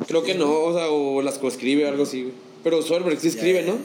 creo 0.07 0.23
que 0.23 0.35
no, 0.35 0.49
o 0.63 0.73
sea, 0.73 0.89
o 0.89 1.21
las 1.21 1.37
coescribe 1.39 1.85
o 1.85 1.89
algo 1.89 2.03
así, 2.03 2.21
güey. 2.23 2.33
Pero 2.63 2.81
Soderbergh 2.83 3.19
sí 3.19 3.27
escribe. 3.29 3.63
¿no? 3.63 3.77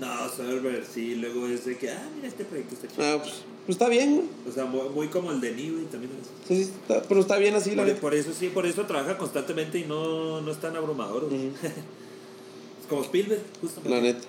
No, 0.00 0.28
Soderbergh, 0.36 0.84
sí, 0.84 1.14
luego 1.14 1.46
es 1.46 1.64
de 1.64 1.76
que, 1.78 1.90
ah, 1.90 2.08
mira, 2.16 2.28
este 2.28 2.44
proyecto 2.44 2.74
está 2.74 2.88
chido. 2.88 3.02
Ah, 3.04 3.18
pues, 3.22 3.34
pues 3.68 3.76
está 3.76 3.90
bien, 3.90 4.14
güey. 4.16 4.26
O 4.48 4.50
sea, 4.50 4.64
muy, 4.64 4.88
muy 4.94 5.08
como 5.08 5.30
el 5.30 5.42
de 5.42 5.50
güey, 5.52 5.84
también 5.92 6.10
es. 6.18 6.48
Sí, 6.48 6.64
sí, 6.64 6.70
está- 6.80 7.02
pero 7.02 7.20
está 7.20 7.36
bien 7.36 7.54
así, 7.54 7.72
la 7.72 7.82
Por, 7.82 7.86
neta. 7.88 8.00
por 8.00 8.14
eso 8.14 8.30
sí, 8.32 8.48
por 8.48 8.64
eso 8.64 8.86
trabaja 8.86 9.18
constantemente 9.18 9.78
y 9.78 9.84
no, 9.84 10.40
no 10.40 10.50
es 10.50 10.58
tan 10.58 10.74
abrumador. 10.74 11.26
güey. 11.28 11.48
Ujú. 11.48 11.54
es 11.66 12.86
como 12.88 13.02
Spielberg, 13.02 13.42
justamente. 13.60 13.90
La 13.94 14.00
neta. 14.00 14.26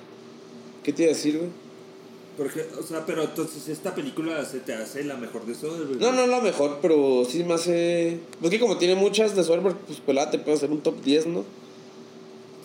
¿Qué 0.83 0.91
te 0.91 1.03
iba 1.03 1.13
a 1.13 1.15
decir, 1.15 1.37
güey? 1.37 1.49
Porque, 2.35 2.65
o 2.77 2.83
sea, 2.83 3.05
pero 3.05 3.23
entonces 3.23 3.69
esta 3.69 3.95
película 3.95 4.43
se 4.43 4.59
te 4.59 4.73
hace 4.73 5.05
la 5.05 5.15
mejor 5.15 5.45
de 5.45 5.55
Soderbergh. 5.55 6.01
No, 6.01 6.11
no 6.11 6.23
es 6.23 6.29
la 6.29 6.41
mejor, 6.41 6.79
pero 6.81 7.23
sí 7.23 7.45
me 7.45 7.53
hace. 7.53 8.19
Pues 8.41 8.51
que 8.51 8.59
como 8.59 8.77
tiene 8.77 8.95
muchas 8.95 9.37
de 9.37 9.43
Soderbergh, 9.45 9.77
pues 9.87 10.01
pelada 10.01 10.31
te 10.31 10.39
puede 10.39 10.57
hacer 10.57 10.69
un 10.69 10.81
top 10.81 11.01
10, 11.01 11.27
¿no? 11.27 11.45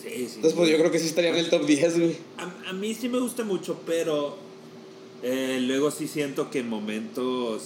Sí, 0.03 0.09
sí. 0.09 0.31
Entonces, 0.35 0.53
pues 0.53 0.69
yo 0.69 0.77
creo 0.77 0.91
que 0.91 0.99
sí 0.99 1.07
estaría 1.07 1.29
en 1.29 1.37
el 1.37 1.49
top 1.49 1.65
10, 1.65 1.97
güey. 1.99 2.17
A, 2.37 2.69
a 2.69 2.73
mí 2.73 2.93
sí 2.93 3.07
me 3.07 3.19
gusta 3.19 3.45
mucho, 3.45 3.77
pero 3.85 4.43
eh, 5.27 5.59
luego 5.61 5.89
sí 5.89 6.07
siento 6.07 6.51
que 6.51 6.59
en 6.59 6.69
momentos, 6.69 7.63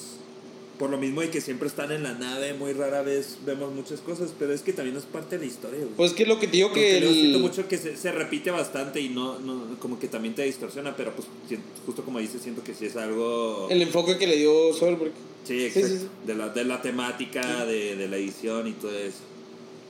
por 0.77 0.89
lo 0.89 0.97
mismo 0.97 1.19
de 1.19 1.29
que 1.29 1.41
siempre 1.41 1.67
están 1.67 1.91
en 1.91 2.03
la 2.03 2.13
nave, 2.13 2.53
muy 2.53 2.71
rara 2.71 3.01
vez 3.01 3.37
vemos 3.45 3.73
muchas 3.73 3.99
cosas, 3.99 4.31
pero 4.39 4.53
es 4.53 4.61
que 4.61 4.71
también 4.71 4.95
es 4.95 5.03
parte 5.03 5.37
de 5.37 5.45
la 5.45 5.51
historia, 5.51 5.79
güey. 5.79 5.91
Pues 5.97 6.13
que 6.13 6.25
lo 6.25 6.39
que 6.39 6.47
te 6.47 6.53
digo 6.57 6.71
que. 6.71 6.99
luego 7.01 7.13
siento 7.13 7.37
El, 7.37 7.43
mucho 7.43 7.67
que 7.67 7.77
se, 7.77 7.97
se 7.97 8.11
repite 8.13 8.49
bastante 8.49 9.01
y 9.01 9.09
no, 9.09 9.37
no, 9.39 9.77
como 9.79 9.99
que 9.99 10.07
también 10.07 10.35
te 10.35 10.43
distorsiona, 10.43 10.95
pero 10.95 11.13
pues 11.13 11.27
siento- 11.49 11.67
justo 11.85 12.03
como 12.05 12.19
dices, 12.19 12.41
siento 12.41 12.63
que 12.63 12.73
sí 12.73 12.85
es 12.85 12.95
algo... 12.95 13.67
el 13.69 13.81
enfoque 13.81 14.17
que 14.17 14.25
le 14.27 14.37
dio 14.37 14.73
Soderbergh. 14.73 15.11
sí, 15.43 15.59
sí, 15.59 15.65
exacto. 15.65 15.87
sí. 15.97 16.07
De, 16.25 16.35
la, 16.35 16.47
de 16.49 16.63
la 16.63 16.81
temática, 16.81 17.65
de, 17.65 17.97
de 17.97 18.07
la 18.07 18.15
edición 18.15 18.67
y 18.67 18.71
todo 18.71 18.97
eso. 18.97 19.17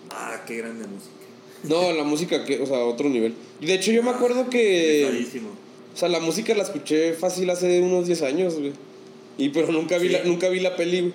Ah, 0.10 0.44
qué 0.48 0.58
grande 0.58 0.88
música. 0.88 1.14
No, 1.66 1.92
la 1.94 2.04
música, 2.04 2.44
que, 2.46 2.62
o 2.62 2.66
sea, 2.66 2.80
otro 2.86 3.10
nivel. 3.10 3.36
De 3.62 3.76
hecho, 3.76 3.92
yo 3.92 4.02
me 4.02 4.10
acuerdo 4.10 4.50
que. 4.50 5.28
O 6.00 6.02
sea, 6.02 6.08
la 6.08 6.22
música 6.22 6.56
la 6.56 6.64
escuché 6.64 7.12
fácil 7.12 7.50
hace 7.50 7.82
unos 7.82 8.08
10 8.08 8.22
años, 8.22 8.58
güey. 8.58 8.72
Y 9.38 9.50
pero 9.50 9.70
nunca 9.74 9.98
vi, 9.98 10.08
Sí. 10.08 10.14
la, 10.14 10.24
nunca 10.24 10.48
vi 10.48 10.62
la 10.62 10.78
peli, 10.78 11.02
güey. 11.02 11.14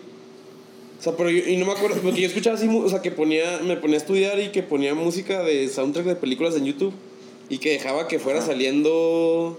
O 1.00 1.02
sea, 1.02 1.16
pero 1.16 1.30
yo, 1.30 1.42
y 1.48 1.56
no 1.56 1.64
me 1.64 1.72
acuerdo, 1.72 1.96
porque 2.02 2.20
yo 2.20 2.26
escuchaba 2.26 2.56
así, 2.56 2.68
o 2.68 2.88
sea, 2.90 3.00
que 3.00 3.10
ponía, 3.10 3.60
me 3.64 3.76
ponía 3.78 3.96
a 3.96 4.00
estudiar 4.00 4.38
y 4.40 4.48
que 4.48 4.62
ponía 4.62 4.94
música 4.94 5.42
de 5.42 5.68
soundtrack 5.68 6.04
de 6.04 6.16
películas 6.16 6.54
en 6.56 6.66
YouTube. 6.66 6.92
Y 7.48 7.58
que 7.58 7.70
dejaba 7.70 8.08
que 8.08 8.18
fuera 8.18 8.40
Ajá. 8.40 8.48
saliendo 8.48 9.58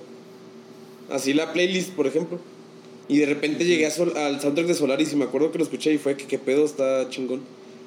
así 1.10 1.34
la 1.34 1.54
playlist, 1.54 1.90
por 1.94 2.06
ejemplo. 2.06 2.40
Y 3.08 3.18
de 3.18 3.26
repente 3.26 3.66
llegué 3.66 3.88
a 3.88 3.92
Sol- 3.92 4.16
al 4.16 4.40
soundtrack 4.42 4.68
de 4.68 4.74
Solaris 4.76 5.12
y 5.12 5.16
me 5.16 5.26
acuerdo 5.26 5.52
que 5.52 5.58
lo 5.58 5.64
escuché 5.64 5.92
y 5.94 5.98
fue 5.98 6.16
que 6.18 6.26
qué 6.26 6.38
pedo 6.40 6.66
está 6.66 7.08
chingón. 7.10 7.42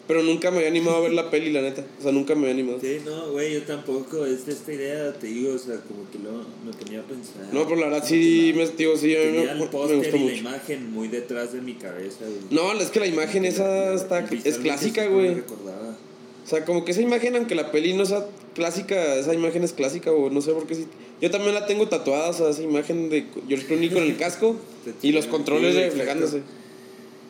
Pero 0.09 0.22
nunca 0.22 0.51
me 0.51 0.56
había 0.56 0.70
animado 0.70 0.97
a 0.97 1.01
ver 1.01 1.12
la 1.12 1.30
peli, 1.30 1.52
la 1.52 1.60
neta. 1.60 1.85
O 2.01 2.02
sea, 2.02 2.12
nunca 2.12 2.35
me 2.35 2.48
había 2.48 2.55
animado. 2.55 2.80
Sí, 2.80 2.98
no, 3.05 3.30
güey, 3.30 3.52
yo 3.52 3.62
tampoco. 3.62 4.24
Es 4.24 4.47
de 4.47 4.52
esta 4.52 4.72
idea, 4.72 5.12
te 5.12 5.26
digo, 5.26 5.55
o 5.55 5.59
sea, 5.59 5.76
como 5.82 6.10
que 6.10 6.18
luego 6.18 6.44
me 6.64 6.72
ponía 6.72 7.01
a 7.01 7.02
pensar. 7.02 7.43
No, 7.52 7.64
pero 7.64 7.76
la 7.76 7.89
verdad 7.89 8.05
sí, 8.06 8.55
me, 8.56 8.66
digo, 8.68 8.97
sí, 8.97 9.14
a 9.14 9.18
mí 9.18 9.24
me, 9.26 9.32
Tenía 9.32 9.55
me 9.55 9.60
gustó 9.66 9.94
y 9.94 10.10
la 10.10 10.16
mucho. 10.16 10.35
imagen 10.35 10.93
muy 10.93 11.09
detrás 11.09 11.52
de 11.52 11.60
mi 11.60 11.74
cabeza, 11.74 12.20
güey. 12.20 12.39
No, 12.51 12.72
es 12.72 12.90
que 12.90 13.01
la 13.01 13.06
imagen 13.06 13.44
esa 13.44 13.93
está, 13.93 14.20
es 14.20 14.56
clásica, 14.56 15.06
güey. 15.06 15.35
recordaba. 15.35 15.97
O 16.43 16.48
sea, 16.48 16.64
como 16.64 16.86
que 16.86 16.93
esa 16.93 17.02
imagen, 17.02 17.36
aunque 17.36 17.55
la 17.55 17.70
peli 17.70 17.93
no 17.93 18.06
sea 18.06 18.24
clásica, 18.55 19.16
esa 19.16 19.35
imagen 19.35 19.62
es 19.62 19.74
clásica, 19.74 20.10
o 20.10 20.30
no 20.30 20.40
sé 20.40 20.52
por 20.52 20.66
qué 20.66 20.74
sí. 20.74 20.86
Yo 21.20 21.30
también 21.30 21.52
la 21.52 21.66
tengo 21.66 21.86
tatuada, 21.89 22.30
o 22.30 22.32
sea, 22.32 22.48
esa 22.48 22.62
imagen 22.62 23.10
de 23.10 23.26
George 23.47 23.66
Clooney 23.66 23.90
con 23.90 24.02
el 24.02 24.16
casco 24.16 24.56
y 25.02 25.12
los 25.12 25.26
controles 25.26 25.74
reflejándose. 25.74 26.40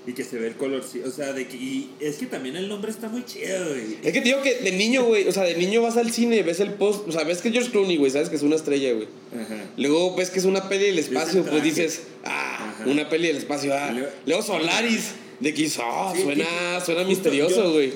Y 0.09 0.15
que 0.15 0.25
se 0.25 0.39
ve 0.39 0.47
el 0.47 0.55
color, 0.57 0.83
sí, 0.91 1.01
o 1.05 1.11
sea, 1.11 1.35
de 1.35 1.47
que, 1.47 1.57
y 1.59 1.91
es 2.01 2.17
que 2.17 2.25
también 2.27 2.57
el 2.57 2.67
nombre 2.67 2.91
está 2.91 3.09
muy 3.11 3.25
chido, 3.27 3.69
güey. 3.69 3.99
Es 4.03 4.13
que 4.13 4.21
te 4.23 4.29
digo 4.29 4.41
que 4.41 4.55
de 4.55 4.73
niño, 4.73 5.05
güey, 5.05 5.29
o 5.29 5.33
sea, 5.33 5.43
de 5.43 5.55
niño 5.55 5.83
vas 5.83 5.99
al 5.99 6.11
cine, 6.11 6.43
ves 6.43 6.61
el 6.61 6.73
post, 6.73 7.07
o 7.07 7.13
sea, 7.13 7.25
ves 7.25 7.43
que 7.43 7.51
George 7.53 7.71
Clooney, 7.71 7.99
güey, 7.99 8.11
sabes 8.11 8.31
que 8.31 8.37
es 8.37 8.43
una 8.43 8.57
estrella, 8.57 8.95
güey. 8.95 9.07
Ajá. 9.35 9.67
Luego 9.77 10.17
ves 10.17 10.31
que 10.31 10.39
es 10.39 10.47
una 10.47 10.67
peli 10.69 10.87
del 10.87 10.99
espacio, 10.99 11.45
pues 11.45 11.63
dices, 11.63 12.05
ah, 12.25 12.73
Ajá. 12.75 12.85
una 12.91 13.07
peli 13.11 13.27
del 13.29 13.37
espacio, 13.37 13.75
ah. 13.75 13.91
Luego- 13.93 14.09
Luego 14.25 14.43
Solaris, 14.43 15.11
de 15.41 15.53
que 15.53 15.69
Sí, 15.69 15.79
suena, 16.23 16.47
que- 16.79 16.85
suena 16.87 17.05
misterioso, 17.05 17.65
yo- 17.65 17.73
güey. 17.73 17.93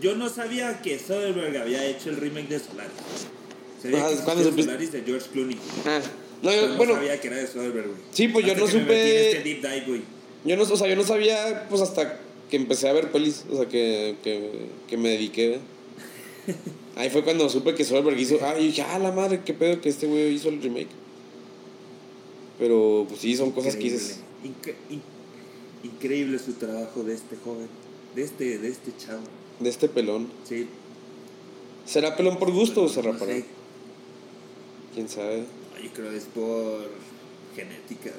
Yo 0.00 0.14
no 0.14 0.28
sabía 0.30 0.80
que 0.82 0.98
Soderbergh 0.98 1.56
había 1.58 1.84
hecho 1.84 2.08
el 2.10 2.16
remake 2.16 2.48
de 2.48 2.58
Solaris. 2.58 2.92
Sabía 3.82 4.06
Ah, 4.06 4.10
que. 4.10 4.62
Solaris 4.62 4.92
de 4.92 5.02
George 5.02 5.26
Clooney. 5.32 5.58
Ah. 5.86 6.00
No, 6.42 6.54
yo, 6.54 6.68
no 6.68 6.76
bueno, 6.76 6.94
sabía 6.94 7.20
que 7.20 7.26
era 7.28 7.36
de 7.36 7.46
Soderbergh, 7.46 7.86
güey. 7.88 7.98
sí, 8.12 8.28
pues 8.28 8.46
yo 8.46 8.54
no 8.54 8.66
supe. 8.66 9.30
este 9.30 9.42
deep 9.42 9.60
dive, 9.60 9.84
güey. 9.86 10.17
Yo 10.44 10.56
no, 10.56 10.62
o 10.62 10.76
sea, 10.76 10.88
yo 10.88 10.96
no 10.96 11.04
sabía, 11.04 11.66
pues 11.68 11.82
hasta 11.82 12.20
que 12.50 12.56
empecé 12.56 12.88
a 12.88 12.92
ver 12.92 13.10
pelis, 13.12 13.44
o 13.50 13.56
sea, 13.56 13.68
que, 13.68 14.16
que, 14.22 14.66
que 14.88 14.96
me 14.96 15.10
dediqué. 15.10 15.58
Ahí 16.96 17.10
fue 17.10 17.22
cuando 17.22 17.48
supe 17.48 17.74
que 17.74 17.84
Soderbergh 17.84 18.18
hizo, 18.18 18.38
ay, 18.42 18.72
ya 18.72 18.98
la 18.98 19.12
madre, 19.12 19.42
qué 19.44 19.54
pedo 19.54 19.80
que 19.80 19.88
este 19.88 20.06
güey 20.06 20.34
hizo 20.34 20.48
el 20.48 20.60
remake. 20.62 20.88
Pero, 22.58 23.06
pues 23.08 23.20
sí, 23.20 23.36
son 23.36 23.52
cosas 23.52 23.76
que 23.76 23.84
dices. 23.84 24.20
Increíble. 24.42 24.74
Incre- 24.90 24.94
in- 24.94 25.02
increíble 25.90 26.38
su 26.38 26.54
trabajo 26.54 27.04
de 27.04 27.14
este 27.14 27.36
joven, 27.44 27.68
de 28.16 28.22
este, 28.24 28.58
de 28.58 28.68
este 28.68 28.92
chavo. 28.96 29.22
De 29.60 29.68
este 29.68 29.88
pelón. 29.88 30.28
Sí. 30.48 30.66
¿Será 31.86 32.16
pelón 32.16 32.38
por 32.38 32.50
gusto 32.52 32.82
o 32.82 32.88
se 32.88 33.02
No 33.02 33.16
sé. 33.18 33.44
¿Quién 34.94 35.08
sabe? 35.08 35.44
Yo 35.82 35.90
creo 35.92 36.10
que 36.10 36.16
es 36.16 36.24
por 36.24 36.88
genética, 37.54 38.10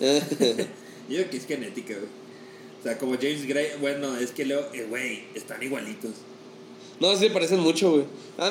güey. 0.00 0.20
Yo 1.12 1.18
creo 1.18 1.30
que 1.30 1.36
es 1.36 1.46
genética, 1.46 1.94
güey. 1.94 2.06
O 2.80 2.82
sea, 2.82 2.98
como 2.98 3.12
James 3.14 3.46
Gray, 3.46 3.66
bueno, 3.80 4.16
es 4.16 4.30
que 4.32 4.44
luego, 4.44 4.66
eh, 4.72 4.86
güey, 4.88 5.24
están 5.34 5.62
igualitos. 5.62 6.12
no, 7.00 7.14
sí, 7.16 7.28
parecen 7.30 7.60
mucho, 7.60 7.90
güey. 7.92 8.04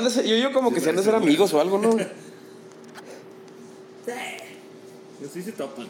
De 0.03 0.09
ser- 0.09 0.25
Yo 0.25 0.35
digo 0.35 0.51
como 0.53 0.69
Sí, 0.69 0.75
que 0.75 0.81
se 0.81 0.89
han 0.91 0.95
de 0.95 1.03
ser 1.03 1.15
amigos 1.15 1.53
o 1.53 1.59
algo, 1.61 1.77
¿no? 1.79 1.91
Sí. 4.05 5.27
Sí 5.33 5.41
se 5.43 5.51
topan. 5.51 5.87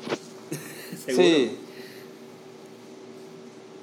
Seguro. 1.06 1.24
Sí. 1.26 1.52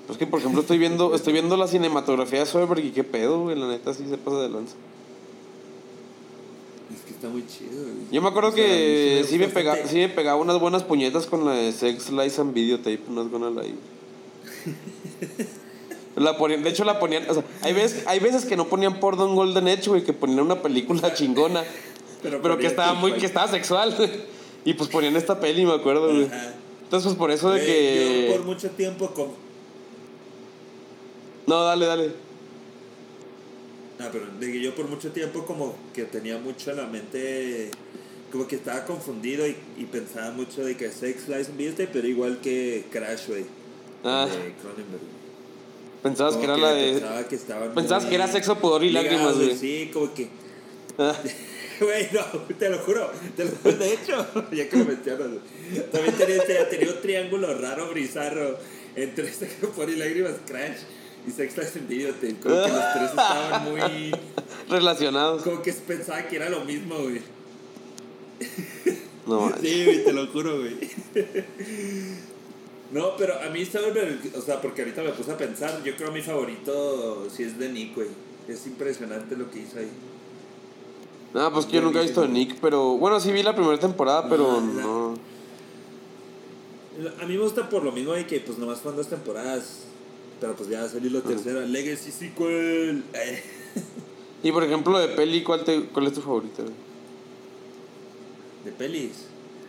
Pues 0.07 0.19
que, 0.19 0.27
por 0.27 0.41
ejemplo, 0.41 0.61
estoy 0.63 0.79
viendo, 0.79 1.15
estoy 1.15 1.33
viendo 1.33 1.57
la 1.57 1.67
cinematografía 1.67 2.41
de 2.41 2.47
Soderbergh 2.47 2.85
y 2.85 2.91
qué 2.93 3.05
pedo, 3.05 3.43
güey, 3.43 3.59
la 3.59 3.69
neta 3.69 3.93
sí 3.95 4.05
se 4.09 4.17
pasa 4.19 4.41
de 4.43 4.49
lanza. 4.51 4.75
Que 7.09 7.15
está 7.15 7.29
muy 7.29 7.47
chido, 7.47 7.83
güey. 7.83 7.95
Yo 8.13 8.23
me 8.23 8.29
acuerdo 8.29 8.51
O 8.51 8.53
sea, 8.53 8.65
que 8.65 9.25
sí 9.29 9.39
me, 9.39 9.49
pega, 9.49 9.71
bastante. 9.71 9.93
sí 9.93 9.99
me 9.99 10.09
pegaba 10.09 10.41
unas 10.41 10.61
buenas 10.61 10.83
puñetas 10.83 11.27
con 11.27 11.45
la 11.45 11.53
de 11.53 11.73
Sex, 11.73 12.11
Lies 12.11 12.39
and 12.39 12.55
Videotape, 12.55 13.01
not 13.09 13.31
gonna 13.31 13.51
lie. 13.51 13.75
La 16.17 16.37
ponían, 16.37 16.63
de 16.65 16.71
hecho 16.71 16.85
la 16.85 16.99
ponían, 16.99 17.31
o 17.31 17.35
sea, 17.35 17.45
hay 17.63 17.73
veces, 17.73 18.03
hay 18.07 18.19
veces 18.19 18.45
que 18.45 18.57
no 18.57 18.67
ponían 18.67 18.99
porno 18.99 19.27
en 19.27 19.37
Golden 19.37 19.69
Edge, 19.69 19.89
güey, 19.89 20.05
que 20.05 20.13
ponían 20.13 20.41
una 20.41 20.61
película 20.63 21.15
chingona, 21.15 21.65
pero, 22.23 22.43
que 22.43 22.49
ponían 22.49 22.67
estaba 22.67 22.95
muy, 22.95 23.13
que 23.13 23.27
estaba 23.27 23.49
sexual. 23.49 23.95
Y 24.65 24.75
pues 24.75 24.91
ponían 24.91 25.17
esta 25.17 25.41
peli, 25.41 25.65
me 25.65 25.73
acuerdo, 25.73 26.13
güey. 26.13 26.27
Ajá. 26.27 26.53
Entonces, 26.83 27.07
pues 27.07 27.17
por 27.17 27.31
eso 27.31 27.51
de 27.53 27.61
Güey, 27.61 28.23
Yo 28.23 28.33
por 28.33 28.41
que. 28.41 28.47
mucho 28.47 28.71
tiempo 28.71 29.11
con... 29.15 29.29
No, 31.47 31.63
dale, 31.63 31.87
dale. 31.87 32.13
Ah, 34.01 34.09
pero 34.13 34.27
de 34.39 34.53
que 34.53 34.61
yo 34.61 34.75
por 34.75 34.89
mucho 34.89 35.11
tiempo 35.11 35.45
como 35.45 35.77
que 35.93 36.05
tenía 36.05 36.39
mucho 36.39 36.71
en 36.71 36.77
la 36.77 36.87
mente, 36.87 37.71
como 38.31 38.47
que 38.47 38.57
estaba 38.57 38.85
confundido 38.85 39.47
y, 39.47 39.57
y 39.77 39.85
pensaba 39.87 40.31
mucho 40.31 40.65
de 40.65 40.77
que 40.77 40.91
Sex, 40.91 41.29
Lies 41.29 41.57
Videotape, 41.57 41.91
pero 41.93 42.07
igual 42.07 42.41
que 42.41 42.85
Crash, 42.91 43.27
güey. 43.27 43.45
Ah. 44.05 44.29
De 44.31 44.55
Cronenberg. 44.63 45.03
Pensabas 46.03 46.35
Como 46.35 46.47
que 46.47 46.53
era 46.53 46.61
la 46.61 46.73
de. 46.75 46.93
Pensaba 46.93 47.29
que, 47.29 47.35
estaban 47.35 47.75
Pensabas 47.75 48.05
que 48.05 48.15
era 48.15 48.29
sexo, 48.29 48.59
pudor 48.59 48.85
y 48.85 48.93
lágrimas, 48.93 49.35
güey. 49.37 49.57
Sí, 49.57 49.91
como 49.93 50.15
que... 50.15 50.29
Ah, 50.97 51.15
Güey, 51.81 52.09
no, 52.13 52.25
te 52.59 52.71
lo 52.71 52.79
juro, 52.79 53.09
te 53.37 53.45
lo 53.45 53.53
juro. 53.53 53.77
De 53.77 53.93
hecho, 53.93 54.27
ya 54.53 54.69
que 54.69 54.77
lo 54.79 54.85
mencionas, 54.85 55.29
también 55.93 56.15
tenía, 56.17 56.43
tenía, 56.43 56.69
tenía 56.69 56.91
un 56.91 57.01
triángulo 57.01 57.55
raro, 57.57 57.95
bizarro, 57.95 58.59
entre 58.97 59.29
este 59.29 59.47
que 59.47 59.69
pone 59.69 59.95
lágrimas, 59.95 60.35
Crash 60.45 60.79
y 61.27 61.31
Sex 61.31 61.57
Lies 61.57 61.77
and 61.77 61.89
Videotape. 61.89 62.37
Como 62.37 62.55
que 62.65 62.73
los 62.73 62.93
tres 62.95 63.11
estaban 63.11 63.65
muy... 63.71 64.13
relacionados. 64.69 65.43
Como 65.43 65.63
que 65.63 65.73
pensaba 65.73 66.23
que 66.29 66.37
era 66.37 66.49
lo 66.49 66.65
mismo, 66.65 66.97
güey. 66.99 67.21
No, 69.27 69.41
manches. 69.43 69.61
Sí, 69.71 69.85
güey, 69.85 70.05
te 70.05 70.13
lo 70.13 70.27
juro, 70.29 70.59
güey. 70.59 70.77
No, 72.91 73.17
pero 73.19 73.39
a 73.39 73.51
mí 73.51 73.67
Soderbergh, 73.67 74.35
o 74.35 74.41
sea, 74.41 74.63
porque 74.63 74.81
ahorita 74.81 75.03
me 75.03 75.11
puse 75.11 75.31
a 75.31 75.37
pensar, 75.37 75.83
yo 75.85 75.95
creo 75.95 76.11
mi 76.11 76.23
favorito 76.23 77.29
sí 77.31 77.43
es 77.43 77.59
de 77.59 77.69
Nick, 77.69 77.95
güey. 77.95 78.09
Es 78.49 78.67
impresionante 78.67 79.37
lo 79.37 79.51
que 79.51 79.59
hizo 79.59 79.79
ahí. 79.79 79.91
No, 81.35 81.53
pues 81.53 81.67
que 81.67 81.73
yo 81.75 81.83
nunca 81.83 81.99
he 82.01 82.05
visto 82.05 82.23
a 82.23 82.27
Nick, 82.27 82.57
pero. 82.63 82.97
Bueno, 82.97 83.21
sí 83.21 83.31
vi 83.31 83.43
la 83.43 83.55
primera 83.55 83.79
temporada, 83.79 84.27
pero 84.31 84.59
No, 84.63 84.75
la- 84.75 84.83
no. 84.83 85.15
A 87.23 87.27
mí 87.27 87.37
me 87.37 87.43
gusta 87.43 87.69
por 87.69 87.85
lo 87.85 87.93
mismo 87.93 88.15
de 88.15 88.27
que 88.27 88.41
pues 88.41 88.57
nomás 88.57 88.81
fueron 88.81 88.97
dos 88.97 89.09
temporadas. 89.09 89.81
Pero 90.41 90.55
pues 90.55 90.69
ya 90.69 90.81
va 90.81 90.87
a 90.87 90.89
salir 90.89 91.11
la 91.13 91.21
tercera. 91.21 91.61
Legacy 91.63 92.11
Sequel. 92.11 93.05
Eh, 93.13 93.43
Y 94.43 94.53
por 94.53 94.63
ejemplo, 94.63 94.97
de 95.01 95.09
peli, 95.09 95.43
¿cuál, 95.43 95.65
te, 95.65 95.87
cuál 95.87 96.07
es 96.07 96.13
tu 96.13 96.21
favorita, 96.21 96.63
güey? 96.63 96.75
De 98.65 98.71
pelis. 98.71 99.25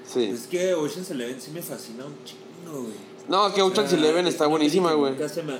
Sí. 0.05 0.25
Es 0.25 0.45
que 0.47 0.73
Ocean's 0.75 1.09
Eleven 1.09 1.41
sí 1.41 1.49
me 1.51 1.61
fascina 1.63 2.05
un 2.05 2.13
chingo, 2.23 2.81
güey. 2.83 2.93
No, 3.27 3.47
es 3.47 3.53
que 3.53 3.61
Ocean's 3.63 3.93
Eleven 3.93 4.27
es 4.27 4.33
está 4.35 4.45
buenísima, 4.47 4.93
güey. 4.93 5.13
Nunca 5.13 5.27
se, 5.29 5.41
me, 5.43 5.53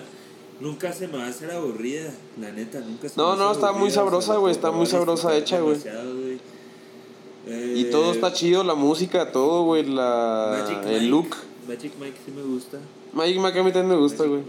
nunca 0.60 0.94
se 0.94 1.08
me 1.08 1.18
va 1.18 1.26
a 1.26 1.30
hacer 1.30 1.50
aburrida, 1.52 2.12
la 2.40 2.52
neta, 2.52 2.82
nunca 2.82 3.10
se 3.10 3.16
No, 3.20 3.32
me 3.34 3.38
no, 3.40 3.52
está 3.52 3.72
muy 3.72 3.90
sabrosa, 3.90 4.36
güey, 4.38 4.52
está 4.52 4.70
muy 4.72 4.86
sabrosa 4.86 5.36
hecha, 5.36 5.60
güey. 5.60 5.78
güey. 5.80 6.40
Y 7.80 7.86
todo 7.86 8.12
Eh, 8.12 8.16
está 8.16 8.32
chido, 8.34 8.64
la 8.64 8.76
música, 8.76 9.32
todo, 9.32 9.64
güey, 9.64 9.86
la, 9.86 10.64
Magic 10.64 10.84
el 10.86 10.92
Mike. 11.02 11.06
look. 11.08 11.36
Magic 11.68 11.94
Mike 12.00 12.18
sí 12.26 12.32
me 12.32 12.44
gusta. 12.44 12.78
Magic 13.14 13.38
Mike 13.38 13.60
a 13.60 13.64
mí 13.64 13.72
también 13.72 13.90
me 13.90 14.02
gusta, 14.02 14.24
güey. 14.26 14.42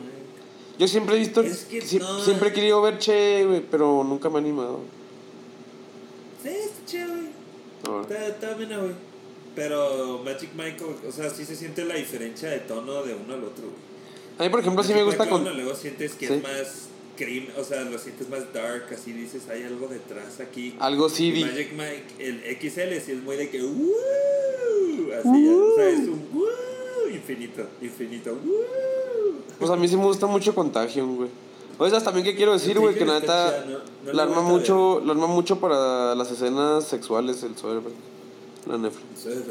Yo 0.81 0.89
siempre 0.89 1.15
he 1.17 1.19
visto, 1.19 1.43
Es 1.43 1.67
que 1.67 1.99
no. 1.99 2.25
siempre 2.25 2.49
he 2.49 2.53
querido 2.55 2.81
ver 2.81 2.97
Che, 2.99 3.45
güey, 3.45 3.61
pero 3.71 4.03
nunca 4.03 4.31
me 4.31 4.37
he 4.37 4.39
animado. 4.39 4.81
Sí, 6.43 6.49
está 6.49 6.87
chido, 6.87 7.09
güey. 7.09 8.01
Está, 8.03 8.27
está 8.29 8.55
buena, 8.55 8.79
güey. 8.79 8.93
Pero 9.55 10.23
Magic 10.25 10.49
Mike, 10.57 10.83
o- 11.07 11.13
sea, 11.13 11.29
sí 11.29 11.45
se 11.45 11.55
siente 11.55 11.85
la 11.85 11.97
diferencia 11.97 12.49
de 12.49 12.61
tono 12.61 13.03
de 13.03 13.15
uno 13.15 13.35
al 13.35 13.45
otro, 13.45 13.65
güey. 13.65 13.91
A 14.39 14.43
mí, 14.45 14.49
por 14.49 14.61
ejemplo, 14.61 14.83
sí 14.83 14.95
me 14.95 15.03
gusta 15.03 15.25
Mike 15.25 15.31
con... 15.33 15.43
uno 15.43 15.53
luego 15.53 15.75
sientes 15.75 16.15
que 16.15 16.27
Sí. 16.29 16.33
es 16.33 16.43
más 16.43 16.89
cream, 17.19 17.49
o 17.59 17.63
sea, 17.65 17.83
lo 17.83 17.99
sientes 17.99 18.31
más 18.31 18.51
dark, 18.55 18.87
así 18.91 19.13
dices, 19.13 19.51
hay 19.51 19.65
algo 19.65 19.87
detrás 19.87 20.41
aquí. 20.41 20.75
Algo 20.79 21.11
CD. 21.11 21.41
Magic 21.45 21.73
Mike, 21.73 22.05
el 22.27 22.41
XL 22.59 22.99
sí 23.05 23.13
es 23.13 23.23
muy 23.23 23.37
de 23.37 23.51
que. 23.51 23.59
Así, 23.59 25.49
o 25.49 25.75
sea, 25.77 25.91
es 25.91 25.99
un 26.09 26.27
¡Woo! 26.33 27.11
Infinito, 27.13 27.67
infinito, 27.83 28.33
¡Woo! 28.33 28.65
Pues 29.61 29.71
a 29.71 29.77
mí 29.77 29.87
sí 29.87 29.97
me 29.97 30.05
gusta 30.05 30.27
mucho 30.27 30.55
Contagion, 30.55 31.17
güey. 31.17 31.29
O 31.79 31.89
sea, 31.89 32.01
también 32.03 32.25
que 32.25 32.35
quiero 32.35 32.53
decir, 32.53 32.79
güey, 32.79 32.95
que 32.95 33.05
está 33.05 33.21
neta 33.21 33.49
chida, 33.49 33.65
no- 33.67 33.79
no 33.79 33.83
la 34.07 34.13
la 34.13 34.23
arma 34.25 34.41
mucho, 34.43 35.01
la 35.05 35.13
arma 35.13 35.27
mucho 35.29 35.61
para 35.61 36.15
las 36.15 36.31
escenas 36.31 36.85
sexuales 36.85 37.43
el 37.43 37.57
Soderbergh. 37.57 37.95
La. 38.67 38.75
Entonces, 38.75 39.45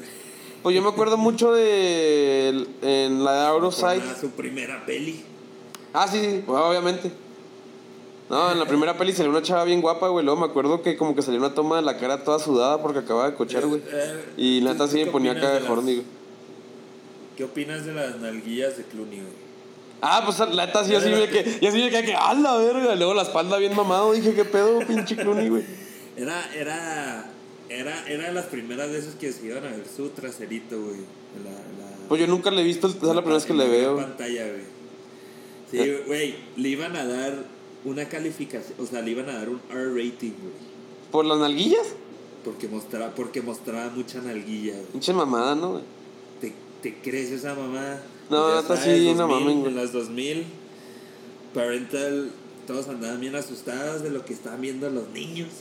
Pues 0.61 0.76
yo 0.76 0.81
me 0.81 0.90
acuerdo 0.90 1.15
mucho 1.18 1.53
de 1.53 2.68
en 2.81 3.23
la 3.23 3.34
de 3.34 3.48
Out 3.48 3.64
of 3.64 3.76
Sight. 3.76 4.03
La- 4.03 4.15
su 4.15 4.30
primera 4.31 4.86
peli. 4.86 5.23
Ah, 5.94 6.07
sí, 6.07 6.19
sí, 6.19 6.44
pues, 6.45 6.60
obviamente. 6.61 7.11
No, 8.30 8.52
en 8.52 8.60
la 8.60 8.65
primera 8.65 8.95
peli 8.95 9.11
salió 9.14 9.31
una 9.31 9.41
chava 9.41 9.64
bien 9.64 9.81
guapa, 9.81 10.07
güey. 10.10 10.23
Luego 10.23 10.40
me 10.40 10.45
acuerdo 10.45 10.84
que 10.84 10.98
como 10.98 11.15
que 11.15 11.23
salió 11.23 11.40
una 11.40 11.56
toma 11.56 11.77
de 11.77 11.81
la 11.81 11.98
cara 11.98 12.23
toda 12.23 12.38
sudada 12.38 12.80
porque 12.81 12.99
acababa 12.99 13.31
de 13.31 13.36
cochar, 13.38 13.65
güey. 13.65 13.81
Eh, 13.91 14.26
Y 14.38 14.61
la 14.61 14.73
neta 14.73 14.86
¿tú 14.86 14.91
sí 14.91 15.03
me 15.03 15.11
ponía 15.11 15.31
acá 15.31 15.49
de 15.60 15.68
horny, 15.68 15.95
güey. 15.95 16.06
¿Qué 17.36 17.44
opinas 17.45 17.86
de 17.86 17.94
las 17.94 18.19
nalguillas 18.19 18.77
de 18.77 18.84
Clooney, 18.84 19.22
güey? 19.22 19.48
Ah, 20.01 20.21
pues 20.26 20.39
la 20.39 20.65
neta 20.65 20.84
sí, 20.85 20.95
así 20.95 21.09
me 21.09 21.27
que, 21.27 21.59
y 21.61 21.65
así 21.67 21.77
me 21.77 21.89
quedé 21.89 22.05
que, 22.05 22.15
¡a 22.15 22.34
la 22.34 22.55
verga! 22.57 22.95
Luego 22.95 23.13
la 23.13 23.23
espalda 23.23 23.57
bien 23.57 23.76
mamado. 23.76 24.13
Dije, 24.13 24.34
¿qué 24.34 24.45
pedo, 24.45 24.80
pinche 24.80 25.15
Clooney, 25.15 25.49
güey? 25.49 25.63
Era, 26.15 26.53
era, 26.55 27.31
era, 27.69 28.07
era 28.07 28.27
de 28.27 28.34
las 28.34 28.45
primeras 28.45 28.89
veces 28.89 29.15
que 29.15 29.31
se 29.31 29.45
iban 29.45 29.65
a 29.65 29.69
ver 29.71 29.84
su 29.93 30.09
traserito, 30.09 30.81
güey. 30.81 30.97
La, 31.43 31.51
la, 31.51 32.07
Pues 32.07 32.21
yo 32.21 32.27
nunca 32.27 32.49
le 32.51 32.61
he 32.61 32.63
visto, 32.63 32.88
es 32.88 32.95
la 33.01 33.13
primera 33.13 33.35
vez 33.35 33.45
que 33.45 33.53
le 33.53 33.67
veo. 33.67 33.97
pantalla, 33.97 34.47
güey. 34.47 34.80
Sí, 35.71 35.93
güey, 36.07 36.35
le 36.55 36.69
iban 36.69 36.95
a 36.95 37.05
dar 37.05 37.34
una 37.85 38.05
calificación, 38.09 38.73
o 38.80 38.85
sea, 38.85 39.01
le 39.01 39.11
iban 39.11 39.30
a 39.30 39.34
dar 39.34 39.49
un 39.49 39.61
R 39.69 39.89
rating, 39.89 40.31
güey. 40.31 40.53
¿Por 41.11 41.26
las 41.26 41.38
nalguillas? 41.39 41.88
Porque 42.43 42.67
mostraba, 42.67 43.13
porque 43.15 43.41
mostraba 43.41 43.89
mucha 43.91 44.19
nalguilla, 44.21 44.73
güey. 44.73 44.85
Pinche 44.93 45.13
mamada, 45.13 45.55
¿no, 45.55 45.71
güey? 45.73 45.84
¿Te, 46.41 46.53
¿Te 46.81 46.95
crees 47.01 47.31
esa 47.31 47.53
mamá? 47.53 47.97
No, 48.30 48.61
neta, 48.61 48.77
sí, 48.77 49.14
no 49.15 49.27
2000, 49.27 49.27
mamen, 49.27 49.60
güey. 49.61 49.72
En 49.72 49.76
las 49.77 49.91
2000, 49.91 50.45
parental, 51.53 52.31
todos 52.68 52.88
andaban 52.88 53.19
bien 53.19 53.35
asustados 53.35 54.03
de 54.03 54.10
lo 54.11 54.23
que 54.26 54.34
estaban 54.34 54.61
viendo 54.61 54.89
los 54.89 55.07
niños. 55.10 55.47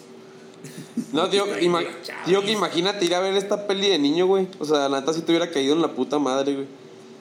No, 1.13 1.31
tío, 1.31 1.47
ima- 1.61 1.85
tío, 2.27 2.43
que 2.43 2.51
imagínate 2.53 3.05
ir 3.07 3.15
a 3.15 3.21
ver 3.21 3.35
esta 3.35 3.67
peli 3.67 3.89
de 3.89 3.99
niño, 3.99 4.27
güey. 4.27 4.47
O 4.59 4.65
sea, 4.67 4.89
la 4.91 5.01
neta 5.01 5.15
sí 5.15 5.23
te 5.23 5.33
hubiera 5.33 5.51
caído 5.51 5.75
en 5.75 5.81
la 5.81 5.95
puta 5.95 6.19
madre, 6.19 6.53
güey. 6.55 6.67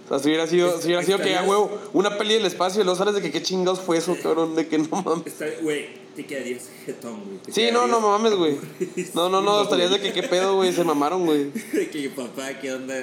O 0.05 0.09
sea, 0.09 0.19
si 0.19 0.27
hubiera 0.27 0.45
sido, 0.47 0.69
Es- 0.75 0.81
si 0.81 0.87
hubiera 0.87 1.03
sido 1.03 1.17
que 1.19 1.25
ya, 1.29 1.41
estarías- 1.41 1.49
huevo, 1.49 1.71
una 1.93 2.17
peli 2.17 2.33
del 2.33 2.45
espacio 2.45 2.81
y 2.81 2.83
luego 2.83 2.97
sales 2.97 3.13
de 3.13 3.21
que 3.21 3.31
qué 3.31 3.41
chingados 3.41 3.79
fue 3.79 3.97
eso, 3.97 4.17
cabrón, 4.23 4.55
de 4.55 4.67
que 4.67 4.79
no 4.79 4.89
mames. 4.89 5.33
Güey, 5.61 5.85
te 6.15 6.25
quedarías 6.25 6.63
jetón, 6.85 7.23
güey. 7.23 7.39
Sí, 7.49 7.69
no, 7.71 7.87
no 7.87 8.01
mames, 8.01 8.33
güey. 8.33 8.57
No, 9.13 9.29
no, 9.29 9.41
no, 9.41 9.61
estarías 9.63 9.91
de 9.91 10.01
que 10.01 10.11
qué 10.11 10.23
pedo, 10.23 10.55
güey, 10.55 10.73
se 10.73 10.83
mamaron, 10.83 11.25
güey. 11.25 11.51
De 11.71 11.89
que 11.89 12.09
papá, 12.09 12.59
¿qué 12.59 12.73
onda? 12.73 12.95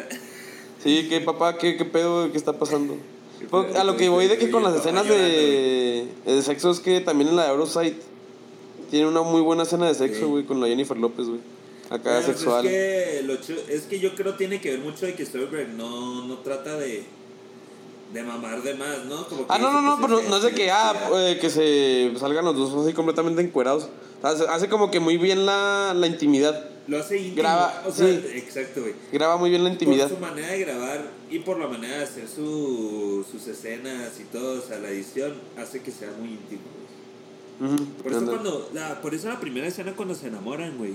Sí, 0.85 1.09
que 1.09 1.21
papá, 1.21 1.59
qué, 1.59 1.77
qué 1.77 1.85
pedo, 1.85 2.31
qué 2.31 2.39
está 2.39 2.53
pasando. 2.53 2.95
Pues, 3.51 3.75
a 3.75 3.83
lo 3.85 3.97
que 3.97 4.09
voy 4.09 4.27
de 4.29 4.39
que 4.39 4.51
con 4.51 4.63
las 4.63 4.77
escenas 4.77 5.09
de, 5.09 6.07
de 6.25 6.43
sexo 6.43 6.71
es 6.71 6.79
que 6.81 7.01
también 7.01 7.31
en 7.31 7.37
la 7.37 7.45
de 7.45 7.51
Eurosite 7.51 7.97
tiene 8.91 9.09
una 9.09 9.23
muy 9.23 9.41
buena 9.41 9.65
escena 9.65 9.87
de 9.89 9.95
sexo, 9.95 10.29
güey, 10.29 10.45
con 10.45 10.61
la 10.61 10.69
Jennifer 10.69 10.97
López, 10.97 11.27
güey. 11.27 11.41
Acá 11.91 12.11
Bueno, 12.13 12.21
pues 12.27 12.27
sexual. 12.39 12.67
Es 12.67 12.73
que, 12.73 13.23
lo 13.25 13.35
chu- 13.37 13.63
es 13.69 13.83
que 13.83 13.99
yo 13.99 14.15
creo 14.15 14.35
tiene 14.35 14.61
que 14.61 14.71
ver 14.71 14.81
mucho 14.81 15.05
de 15.07 15.15
que 15.15 15.27
Soderbergh 15.27 15.71
no, 15.77 16.27
no 16.27 16.39
trata 16.39 16.77
de, 16.77 17.05
de 18.13 18.23
mamar 18.23 18.63
de 18.63 18.75
más, 18.75 19.05
¿no? 19.07 19.27
Como 19.29 19.47
que 19.47 19.53
Ah, 19.53 19.59
no, 19.59 19.73
no, 19.73 19.83
no, 19.83 19.97
pues, 19.99 20.07
pero 20.11 20.23
no, 20.23 20.29
no 20.31 20.37
es 20.37 20.43
de 20.45 20.53
que, 20.53 20.71
ah, 20.71 20.95
eh, 21.17 21.39
que 21.41 21.51
se 21.51 22.13
salgan 22.19 22.45
los 22.45 22.57
dos 22.57 22.85
así 22.85 22.95
completamente 22.95 23.43
encuerados. 23.43 23.89
Hace- 24.23 24.47
hace 24.49 24.69
como 24.69 24.91
que 24.91 25.01
muy 25.01 25.17
bien 25.19 25.45
la, 25.47 25.93
la 25.95 26.07
intimidad. 26.07 26.71
Lo 26.87 26.99
hace 26.99 27.17
íntimo. 27.17 27.37
graba, 27.37 27.83
o 27.87 27.93
sea, 27.93 28.07
sí. 28.07 28.23
exacto, 28.35 28.83
güey. 28.83 28.95
Graba 29.13 29.37
muy 29.39 29.51
bien 29.51 29.65
la 29.65 29.71
intimidad. 29.71 30.09
Por 30.09 30.19
su 30.19 30.23
manera 30.23 30.49
de 30.49 30.59
grabar 30.61 31.11
y 31.31 31.39
por 31.39 31.59
la 31.59 31.67
manera 31.67 31.99
de 31.99 32.05
hacer 32.05 32.29
su, 32.29 33.25
sus 33.31 33.47
escenas 33.47 34.21
y 34.21 34.25
todo, 34.25 34.63
o 34.63 34.67
sea, 34.67 34.79
la 34.79 34.91
edición 34.91 35.35
hace 35.57 35.81
que 35.81 35.91
sea 35.91 36.11
muy 36.19 36.31
íntimo, 36.31 36.63
güey. 36.75 36.85
Por 38.03 38.13
eso 38.13 38.27
cuando, 38.27 38.71
la, 38.75 39.01
por 39.01 39.15
eso 39.15 39.29
la 39.29 39.41
primera 39.41 39.67
escena 39.67 39.95
cuando 39.95 40.15
se 40.15 40.29
enamoran, 40.29 40.77
güey. 40.77 40.95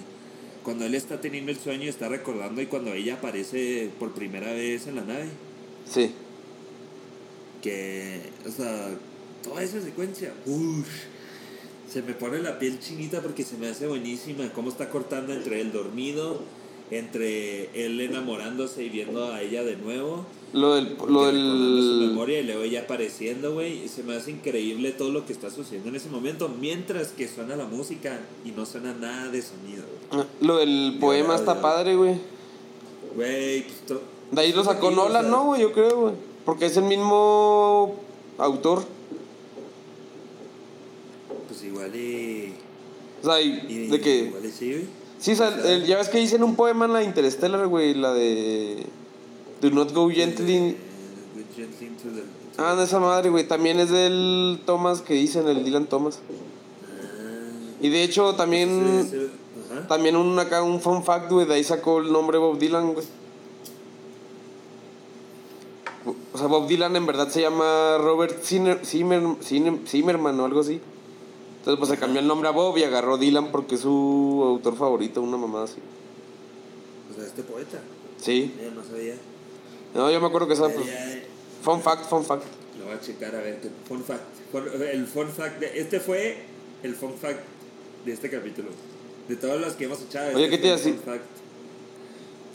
Cuando 0.63 0.85
él 0.85 0.93
está 0.93 1.21
teniendo 1.21 1.51
el 1.51 1.57
sueño 1.57 1.85
y 1.85 1.87
está 1.87 2.09
recordando 2.09 2.61
y 2.61 2.65
cuando 2.67 2.93
ella 2.93 3.15
aparece 3.15 3.89
por 3.97 4.11
primera 4.11 4.51
vez 4.51 4.85
en 4.87 4.95
la 4.95 5.03
nave. 5.03 5.29
Sí. 5.89 6.13
Que, 7.63 8.21
o 8.45 8.51
sea, 8.51 8.89
toda 9.41 9.63
esa 9.63 9.81
secuencia, 9.81 10.33
uff, 10.45 10.87
se 11.91 12.03
me 12.03 12.13
pone 12.13 12.39
la 12.39 12.59
piel 12.59 12.79
chinita 12.79 13.21
porque 13.21 13.43
se 13.43 13.57
me 13.57 13.67
hace 13.67 13.87
buenísima. 13.87 14.51
Cómo 14.53 14.69
está 14.69 14.89
cortando 14.89 15.33
entre 15.33 15.61
el 15.61 15.71
dormido, 15.71 16.39
entre 16.91 17.85
él 17.85 17.99
enamorándose 17.99 18.83
y 18.83 18.89
viendo 18.89 19.31
a 19.31 19.41
ella 19.41 19.63
de 19.63 19.75
nuevo. 19.75 20.25
Lo 20.53 20.75
del. 20.75 20.95
Lo 21.07 21.25
recordando 21.25 21.81
su 21.81 21.99
del. 21.99 22.09
memoria 22.09 22.39
y 22.39 22.43
luego 22.43 22.65
ya 22.65 22.81
apareciendo, 22.81 23.53
güey. 23.53 23.87
Se 23.87 24.03
me 24.03 24.15
hace 24.15 24.31
increíble 24.31 24.91
todo 24.91 25.11
lo 25.11 25.25
que 25.25 25.33
está 25.33 25.49
sucediendo 25.49 25.89
en 25.89 25.95
ese 25.95 26.09
momento. 26.09 26.49
Mientras 26.49 27.09
que 27.09 27.27
suena 27.27 27.55
la 27.55 27.65
música 27.65 28.19
y 28.45 28.51
no 28.51 28.65
suena 28.65 28.93
nada 28.93 29.29
de 29.29 29.41
sonido, 29.41 29.83
güey. 30.11 30.25
Lo 30.41 30.57
del 30.57 30.97
poema 30.99 31.35
está 31.35 31.61
padre, 31.61 31.95
güey. 31.95 32.15
Güey, 33.15 33.65
pues. 33.87 33.99
De 34.31 34.41
ahí 34.41 34.53
lo 34.53 34.63
sacó 34.63 34.87
o 34.87 34.91
Nolan, 34.91 35.23
sea, 35.23 35.31
¿no, 35.31 35.45
güey? 35.45 35.61
Yo 35.61 35.73
creo, 35.73 36.01
güey. 36.01 36.13
Porque 36.45 36.67
es 36.67 36.77
el 36.77 36.83
mismo 36.83 37.95
autor. 38.37 38.98
Pues 41.59 41.63
igual 41.71 41.95
y. 41.95 42.53
O 43.21 43.25
sea, 43.25 43.41
y- 43.41 43.65
y 43.67 43.87
de 43.87 43.99
que. 44.01 44.15
Igual 44.25 44.45
y 44.45 44.51
sí, 44.51 44.71
güey. 44.71 44.85
Sí, 45.19 45.31
o 45.33 45.35
sea, 45.35 45.49
el- 45.49 45.85
ya 45.85 45.97
ves 45.97 46.07
que 46.09 46.17
dicen 46.19 46.43
un 46.43 46.55
poema 46.55 46.85
en 46.85 46.93
la 46.93 47.03
Interstellar, 47.03 47.67
güey, 47.67 47.93
la 47.93 48.13
de. 48.13 48.85
Do 49.61 49.69
not 49.71 49.93
go 49.93 50.09
gently. 50.09 50.77
Ah, 52.57 52.75
de 52.75 52.83
esa 52.85 52.99
madre, 52.99 53.29
güey. 53.29 53.47
También 53.47 53.79
es 53.79 53.89
del 53.89 54.61
Thomas 54.65 55.01
que 55.01 55.13
dicen, 55.13 55.47
el 55.47 55.63
Dylan 55.65 55.87
Thomas. 55.87 56.19
Ah, 56.21 57.77
Y 57.81 57.89
de 57.89 58.03
hecho, 58.03 58.35
también. 58.35 59.09
ajá. 59.71 59.87
También 59.87 60.15
un, 60.15 60.37
acá 60.39 60.63
un 60.63 60.79
fun 60.79 61.03
fact, 61.03 61.29
güey, 61.31 61.45
de 61.45 61.55
ahí 61.55 61.63
sacó 61.63 61.99
el 61.99 62.11
nombre 62.11 62.37
Bob 62.37 62.57
Dylan, 62.57 62.93
güey. 62.93 63.05
O 66.33 66.37
sea, 66.37 66.47
Bob 66.47 66.67
Dylan 66.67 66.95
en 66.95 67.05
verdad 67.05 67.27
se 67.29 67.41
llama 67.41 67.97
Robert 67.99 68.41
Zimmer, 68.43 68.79
Zimmer, 68.85 69.21
Zimmer- 69.43 69.85
Zimmerman 69.85 70.39
o 70.39 70.45
algo 70.45 70.61
así. 70.61 70.79
Entonces, 71.59 71.77
pues 71.77 71.89
se 71.89 71.97
cambió 71.97 72.19
el 72.21 72.27
nombre 72.27 72.47
a 72.49 72.51
Bob 72.51 72.77
y 72.77 72.83
agarró 72.83 73.17
Dylan 73.17 73.51
porque 73.51 73.75
es 73.75 73.81
su 73.81 74.43
autor 74.45 74.75
favorito, 74.77 75.21
una 75.21 75.37
mamada 75.37 75.65
así. 75.65 75.77
O 77.11 77.15
sea, 77.15 77.25
este 77.25 77.43
poeta. 77.43 77.79
Sí. 78.17 78.53
Eh, 78.59 78.71
no 78.73 78.83
sabía. 78.83 79.15
No, 79.93 80.09
yo 80.11 80.19
me 80.21 80.27
acuerdo 80.27 80.47
que 80.47 80.53
esa. 80.53 80.69
Pues, 80.69 80.85
ya, 80.85 81.21
fun 81.63 81.81
fact, 81.81 82.05
fun 82.09 82.23
fact. 82.23 82.43
Lo 82.79 82.85
voy 82.85 82.93
a 82.93 83.01
checar 83.01 83.35
a 83.35 83.39
ver. 83.41 83.59
qué- 83.61 83.69
Fun 83.87 84.03
fact. 84.03 84.21
El 84.93 85.05
fun 85.07 85.27
fact. 85.27 85.59
de- 85.59 85.79
este 85.79 85.99
fue 85.99 86.37
el 86.83 86.95
fun 86.95 87.13
fact 87.13 87.39
de 88.05 88.13
este 88.13 88.29
capítulo. 88.29 88.69
De 89.27 89.35
todos 89.35 89.59
los 89.59 89.73
que 89.73 89.85
hemos 89.85 90.01
echado. 90.01 90.29
Oye, 90.35 90.45
este 90.45 90.49
¿qué 90.49 90.57
te 90.61 90.67
iba 90.67 90.75
a 90.75 90.77
decir? 90.77 90.99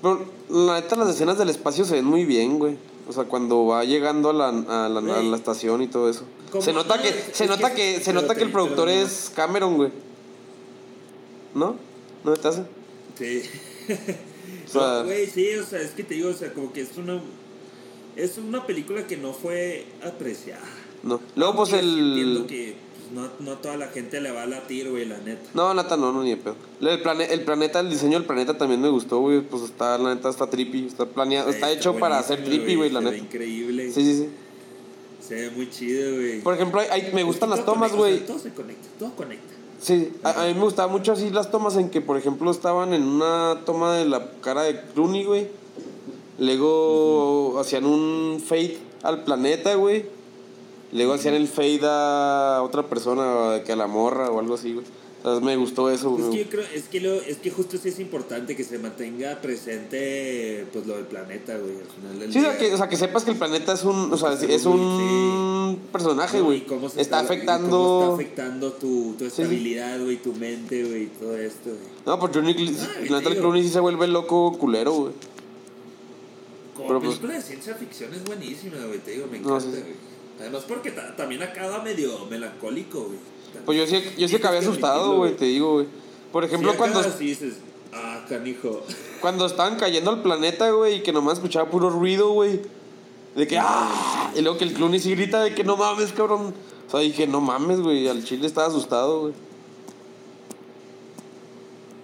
Pero 0.03 0.25
la 0.51 0.81
neta, 0.81 0.97
las 0.97 1.09
escenas 1.11 1.39
del 1.39 1.51
espacio 1.51 1.85
se 1.85 1.95
ven 1.95 2.05
muy 2.05 2.25
bien, 2.25 2.59
güey. 2.59 2.77
O 3.09 3.13
sea, 3.13 3.25
cuando 3.25 3.67
va 3.67 3.85
llegando 3.85 4.31
a 4.31 4.33
la, 4.33 4.49
a 4.49 4.89
la, 4.89 5.01
a 5.19 5.23
la 5.23 5.37
estación 5.37 5.83
y 5.83 5.89
todo 5.89 6.09
eso. 6.09 6.25
Se 6.61 6.73
nota 6.73 6.97
No, 6.97 7.03
que, 7.03 7.13
se 7.33 7.47
nota 7.47 7.75
que- 7.75 7.97
que, 7.97 8.01
se 8.01 8.13
nota 8.13 8.35
que 8.35 8.45
el 8.45 8.51
productor 8.53 8.89
es 8.89 9.31
Cameron, 9.35 9.77
güey. 9.77 9.91
¿No? 11.55 11.77
¿No 12.25 12.33
te 12.35 12.49
hace? 12.49 12.65
Sí. 13.19 13.43
O 14.69 14.71
sea- 14.73 14.99
No, 15.01 15.05
güey, 15.05 15.27
sí, 15.27 15.55
o 15.57 15.65
sea, 15.65 15.81
es 15.81 15.91
que 15.91 16.03
te 16.05 16.15
digo, 16.15 16.31
o 16.31 16.35
sea, 16.35 16.53
como 16.53 16.73
que 16.73 16.81
es 16.83 16.97
una. 16.97 17.21
Es 18.17 18.39
una 18.39 18.65
película 18.67 19.07
que 19.07 19.17
no 19.17 19.33
fue 19.33 19.87
apreciada. 20.05 20.63
No. 21.03 21.21
Luego, 21.37 21.57
pues 21.57 21.73
el. 21.73 21.89
Entiendo 21.99 22.47
que 22.47 22.77
no, 23.13 23.29
no 23.41 23.59
toda 23.59 23.77
la 23.77 23.89
gente 23.89 24.21
le 24.21 24.31
va 24.31 24.43
a 24.43 24.47
latir, 24.47 24.91
güey, 24.91 25.05
la 25.07 25.19
neta. 25.19 25.49
No, 25.55 25.75
neta, 25.75 25.97
no, 25.97 26.13
no, 26.13 26.23
ni 26.23 26.31
de 26.31 26.37
pedo. 26.37 26.57
El, 26.81 27.03
plane- 27.03 27.31
el 27.33 27.43
planeta, 27.43 27.81
el 27.81 27.91
diseño 27.91 28.19
del 28.19 28.27
planeta 28.27 28.57
también 28.57 28.81
me 28.81 28.89
gustó, 28.89 29.19
güey. 29.21 29.41
Pues 29.41 29.63
está, 29.65 29.99
la 29.99 30.15
neta, 30.15 30.29
está 30.31 30.49
trippy. 30.49 30.87
Está 30.87 31.07
planeado, 31.07 31.51
está 31.51 31.71
hecho 31.71 31.97
para 31.97 32.19
hacer 32.19 32.45
trippy, 32.45 32.75
güey, 32.77 32.91
la 32.91 33.01
neta. 33.01 33.17
increíble. 33.17 33.91
Sí, 33.93 34.03
sí, 34.05 34.17
sí. 34.17 34.29
Se 35.27 35.35
ve 35.35 35.51
muy 35.51 35.71
chido, 35.71 36.15
güey. 36.17 36.41
Por 36.41 36.55
ejemplo, 36.55 36.81
hay- 36.81 36.89
hay- 36.91 37.13
me 37.15 37.23
gustan 37.23 37.51
Es 37.51 37.57
las 37.57 37.65
tomas, 37.67 37.91
conecta, 37.93 38.03
o 38.03 38.07
sea, 38.07 38.15
güey. 38.17 38.27
todo 38.27 38.39
se 38.39 38.51
conecta, 38.53 38.89
todo 38.99 39.11
conecta. 39.17 39.55
Sí, 39.81 40.13
a, 40.23 40.43
a 40.43 40.47
mí 40.47 40.55
me 40.55 40.61
gustaban 40.61 40.93
mucho 40.93 41.13
así 41.13 41.31
las 41.31 41.51
tomas 41.51 41.77
en 41.77 41.91
que, 41.91 42.01
por 42.01 42.17
ejemplo, 42.17 42.51
estaban 42.51 42.95
en 42.95 43.03
una 43.03 43.61
toma 43.67 43.97
de 43.97 44.05
la 44.07 44.31
cara 44.41 44.63
de 44.63 44.81
Clooney, 44.95 45.25
güey. 45.25 45.49
Luego 46.39 47.59
hacían 47.61 47.85
un 47.87 48.43
fade 48.45 48.77
al 49.03 49.25
planeta, 49.25 49.75
güey. 49.75 50.05
Luego 50.95 51.12
hacían 51.15 51.35
el 51.35 51.49
fade 51.49 51.81
a 51.83 52.62
otra 52.62 52.87
persona, 52.89 53.62
que 53.66 53.73
a 53.73 53.77
la 53.77 53.87
morra 53.89 54.31
o 54.31 54.39
algo 54.41 54.55
así, 54.55 54.73
güey. 54.73 54.87
Entonces 55.19 55.43
me 55.43 55.57
gustó 55.57 55.91
eso, 55.91 56.16
Es 56.19 56.25
que 56.27 56.45
yo 56.45 56.51
creo, 56.51 56.65
es 56.75 56.85
que, 56.85 57.01
lo, 57.01 57.15
es 57.15 57.39
que 57.39 57.51
justo 57.51 57.79
sí 57.79 57.89
es 57.89 57.99
importante 57.99 58.55
que 58.55 58.62
se 58.62 58.79
mantenga 58.79 59.41
presente 59.41 60.66
pues 60.71 60.87
lo 60.87 60.97
del 60.97 61.07
planeta, 61.07 61.57
güey, 61.57 61.77
al 61.81 61.87
final 61.87 62.19
del 62.21 62.31
Sí, 62.33 62.39
o 62.41 62.43
sea, 62.43 62.59
que, 62.59 62.75
o 62.75 62.77
sea, 62.77 62.89
que 62.91 62.97
sepas 62.99 63.25
que 63.25 63.31
el 63.31 63.39
planeta 63.39 63.73
es 63.73 63.85
un, 63.85 64.12
o 64.12 64.16
sea, 64.19 64.37
Sí, 64.37 64.45
es 64.51 64.66
un 64.66 65.81
personaje, 65.91 66.39
No, 66.41 66.45
güey. 66.45 66.66
cómo 66.66 66.91
se 66.91 67.01
Está 67.01 67.16
cómo 67.23 67.27
afectando... 67.33 68.01
está 68.03 68.15
afectando 68.15 68.73
tu, 68.75 69.15
tu 69.19 69.25
estabilidad, 69.25 69.99
güey, 70.03 70.19
tu 70.19 70.35
mente, 70.35 70.85
güey, 70.85 71.07
todo 71.07 71.37
esto, 71.39 71.71
güey. 71.71 71.79
No, 72.05 72.21
pues 72.21 72.33
Johnny, 72.35 72.51
Ah, 72.53 73.01
digo. 73.03 73.41
Clooney 73.41 73.62
sí 73.62 73.71
se 73.71 73.81
vuelve 73.81 74.07
loco 74.07 74.59
culero, 74.59 74.93
güey. 74.93 75.12
Como 76.75 76.89
Pero, 76.89 77.01
pues- 77.01 77.12
película 77.15 77.35
de 77.39 77.43
ciencia 77.43 77.75
ficción 77.77 78.12
es 78.12 78.25
buenísima, 78.25 78.77
güey, 78.87 78.99
te 78.99 79.12
digo, 79.12 79.27
me 79.33 79.39
No, 79.39 79.57
encanta, 79.57 79.75
sí. 79.77 79.83
güey. 79.83 80.14
Además 80.40 80.65
porque 80.66 80.90
ta- 80.90 81.15
también 81.16 81.43
acaba 81.43 81.82
medio 81.82 82.27
melancólico, 82.27 83.05
güey. 83.05 83.19
Pues 83.65 83.78
yo 83.78 83.86
sí, 83.86 84.02
yo 84.19 84.27
sí 84.28 84.36
acabé 84.36 84.59
asustado, 84.59 85.16
güey, 85.16 85.36
te 85.36 85.44
digo, 85.44 85.74
güey. 85.74 85.86
Por 86.32 86.44
ejemplo, 86.44 86.73
Sí, 86.73 86.78
cuando, 86.78 87.01
y 87.20 87.24
dices, 87.27 87.55
ah, 87.93 88.24
canijo. 88.28 88.82
cuando 89.20 89.47
estaban 89.47 89.77
cayendo 89.77 90.11
al 90.11 90.23
planeta, 90.23 90.70
güey, 90.70 90.97
y 90.97 91.02
que 91.02 91.12
nomás 91.12 91.35
escuchaba 91.35 91.70
puro 91.70 91.89
ruido, 91.90 92.31
güey. 92.32 92.61
De 93.36 93.47
que, 93.47 93.59
¡ah! 93.59 94.32
Y 94.36 94.43
luego 94.43 94.59
que 94.59 94.65
el 94.65 94.74
Clooney 94.74 94.98
sí 95.01 95.11
grita 95.12 95.43
de 95.43 95.55
que 95.55 95.62
no 95.65 95.77
mames, 95.77 96.12
cabrón. 96.12 96.52
O 96.86 96.90
sea, 96.90 97.01
dije, 97.01 97.27
no 97.27 97.40
mames, 97.40 97.81
güey, 97.81 98.09
al 98.09 98.24
chile 98.24 98.47
estaba 98.47 98.66
asustado, 98.66 99.20
güey. 99.23 99.35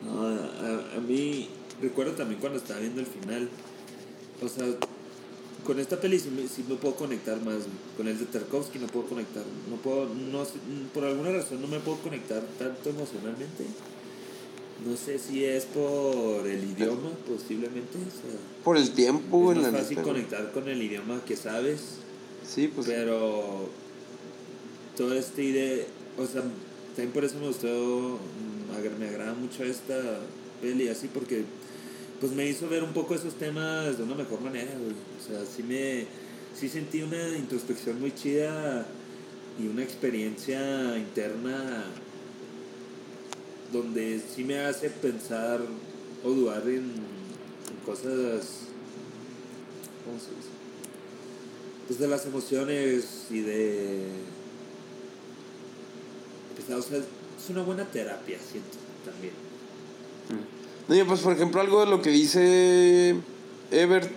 No, 0.03 0.27
a, 0.27 0.97
a 0.97 1.01
mí 1.01 1.49
recuerdo 1.83 2.13
también 2.13 2.41
cuando 2.41 2.59
estaba 2.59 2.81
viendo 2.81 3.01
el 3.01 3.07
final. 3.07 3.49
O 4.43 4.49
sea, 4.49 4.67
con 5.65 5.79
esta 5.81 6.01
peli 6.01 6.19
sí 6.19 6.31
me, 6.31 6.47
sí 6.49 6.65
me 6.69 6.77
puedo 6.77 6.95
conectar 6.95 7.37
más. 7.39 7.57
güey. 7.57 7.69
Con 7.97 8.09
el 8.09 8.19
de 8.19 8.27
Tarkovsky 8.27 8.79
no 8.79 8.87
puedo 8.87 9.07
conectar. 9.07 9.45
No 9.69 9.77
puedo, 9.77 10.07
no 10.07 10.45
por 10.93 11.05
alguna 11.05 11.31
razón 11.33 11.61
no 11.61 11.69
me 11.69 11.81
puedo 11.81 11.99
conectar 11.99 12.43
tanto 12.59 12.91
emocionalmente. 12.91 13.65
No 14.87 14.97
sé 14.97 15.19
si 15.19 15.45
es 15.45 15.67
por 15.67 16.47
el 16.47 16.65
idioma, 16.65 17.11
posiblemente. 17.29 17.99
O 17.99 18.11
sea, 18.11 18.41
Por 18.65 18.77
el 18.79 18.91
tiempo, 18.93 19.53
es 19.53 19.59
más 19.59 19.73
fácil 19.73 20.01
conectar 20.01 20.53
con 20.53 20.69
el 20.69 20.81
idioma 20.81 21.23
que 21.27 21.37
sabes. 21.37 21.81
Sí, 22.49 22.69
pues. 22.69 22.87
Pero 22.87 23.69
toda 24.97 25.19
esta 25.19 25.43
idea, 25.43 25.85
o 26.19 26.27
sea, 26.27 26.43
también 26.97 27.13
por 27.13 27.25
eso 27.25 27.37
me 27.39 27.49
gustó, 27.49 28.19
me 28.99 29.09
agrada 29.09 29.35
mucho 29.35 29.65
esta 29.65 30.21
peli, 30.63 30.89
así 30.89 31.09
porque 31.13 31.45
pues 32.21 32.33
me 32.33 32.47
hizo 32.47 32.69
ver 32.69 32.85
un 32.85 32.93
poco 32.93 33.15
esos 33.15 33.35
temas 33.35 33.97
de 33.97 34.05
una 34.05 34.15
mejor 34.15 34.41
manera, 34.41 34.73
güey. 34.79 34.93
O 34.93 35.27
sea, 35.27 35.45
sí 35.47 35.63
me, 35.63 36.07
sí 36.55 36.69
sentí 36.69 37.03
una 37.03 37.37
introspección 37.37 38.01
muy 38.01 38.15
chida 38.15 38.87
y 39.59 39.67
una 39.67 39.83
experiencia 39.83 40.97
interna 40.99 41.85
donde 43.73 44.21
sí 44.21 44.45
me 44.45 44.59
hace 44.61 44.91
pensar 44.91 45.61
o 46.25 46.31
dudar 46.31 46.63
en, 46.69 46.93
en 46.93 47.77
cosas, 47.87 48.67
¿cómo 50.05 50.19
se 50.19 50.31
dice? 50.37 50.61
pues 51.91 51.99
de 51.99 52.07
las 52.07 52.25
emociones 52.25 53.27
y 53.31 53.41
de 53.41 54.07
pues, 56.55 56.79
o 56.79 56.83
sea, 56.83 56.99
es 56.99 57.51
una 57.51 57.65
buena 57.65 57.85
terapia 57.85 58.39
siento 58.39 58.79
también 59.05 59.33
No, 60.91 60.97
yo, 60.97 61.07
pues 61.07 61.21
por 61.21 61.33
ejemplo, 61.33 61.61
algo 61.61 61.79
de 61.85 61.87
lo 61.87 62.03
que 62.03 62.11
dice 62.11 63.15
Ebert, 63.71 64.11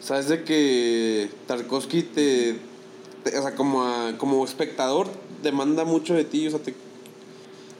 sabes 0.00 0.28
de 0.28 0.44
que 0.44 1.28
Tarkovsky 1.48 2.02
te, 2.04 2.56
te- 3.24 3.36
o 3.36 3.42
sea, 3.42 3.56
como, 3.56 3.82
a- 3.82 4.16
como 4.18 4.44
espectador, 4.44 5.08
demanda 5.42 5.84
mucho 5.84 6.14
de 6.14 6.24
ti, 6.24 6.46
o 6.46 6.50
sea, 6.50 6.60
te- 6.60 6.76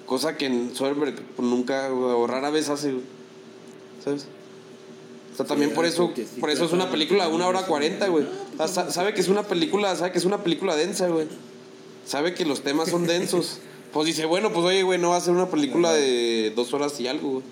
cosa 0.06 0.36
que 0.36 0.46
en 0.46 0.74
Soderbergh 0.74 1.20
pues, 1.36 1.48
nunca 1.48 1.92
o 1.94 2.26
rara 2.26 2.50
vez 2.50 2.68
hace, 2.68 2.94
¿sabes? 4.04 4.26
O 5.32 5.36
sea, 5.36 5.46
también 5.46 5.70
Sí, 5.70 5.76
por 5.76 5.86
eso, 5.86 6.06
porque 6.06 6.26
sí 6.26 6.40
por 6.40 6.50
eso 6.50 6.64
es 6.64 6.72
una 6.72 6.90
película 6.90 7.28
una 7.28 7.46
hora 7.46 7.64
cuarenta, 7.64 8.08
güey. 8.08 8.24
O 8.24 8.56
sea, 8.56 8.66
sa- 8.66 8.90
sabe 8.90 9.14
que 9.14 9.20
es 9.20 9.28
una 9.28 9.44
película, 9.44 9.94
sabe 9.94 10.10
que 10.10 10.18
es 10.18 10.24
una 10.24 10.42
película 10.42 10.74
densa, 10.74 11.06
güey. 11.06 11.28
Sabe 12.04 12.34
que 12.34 12.44
los 12.44 12.62
temas 12.62 12.88
son 12.90 13.06
densos. 13.06 13.60
Pues 13.92 14.04
dice, 14.06 14.26
bueno, 14.26 14.52
pues 14.52 14.66
oye, 14.66 14.82
güey, 14.82 14.98
no 14.98 15.08
va 15.10 15.16
a 15.16 15.20
ser 15.20 15.32
una 15.32 15.48
película 15.48 15.94
de 15.94 16.52
dos 16.54 16.74
horas 16.74 17.00
y 17.00 17.06
algo, 17.08 17.30
güey. 17.30 17.42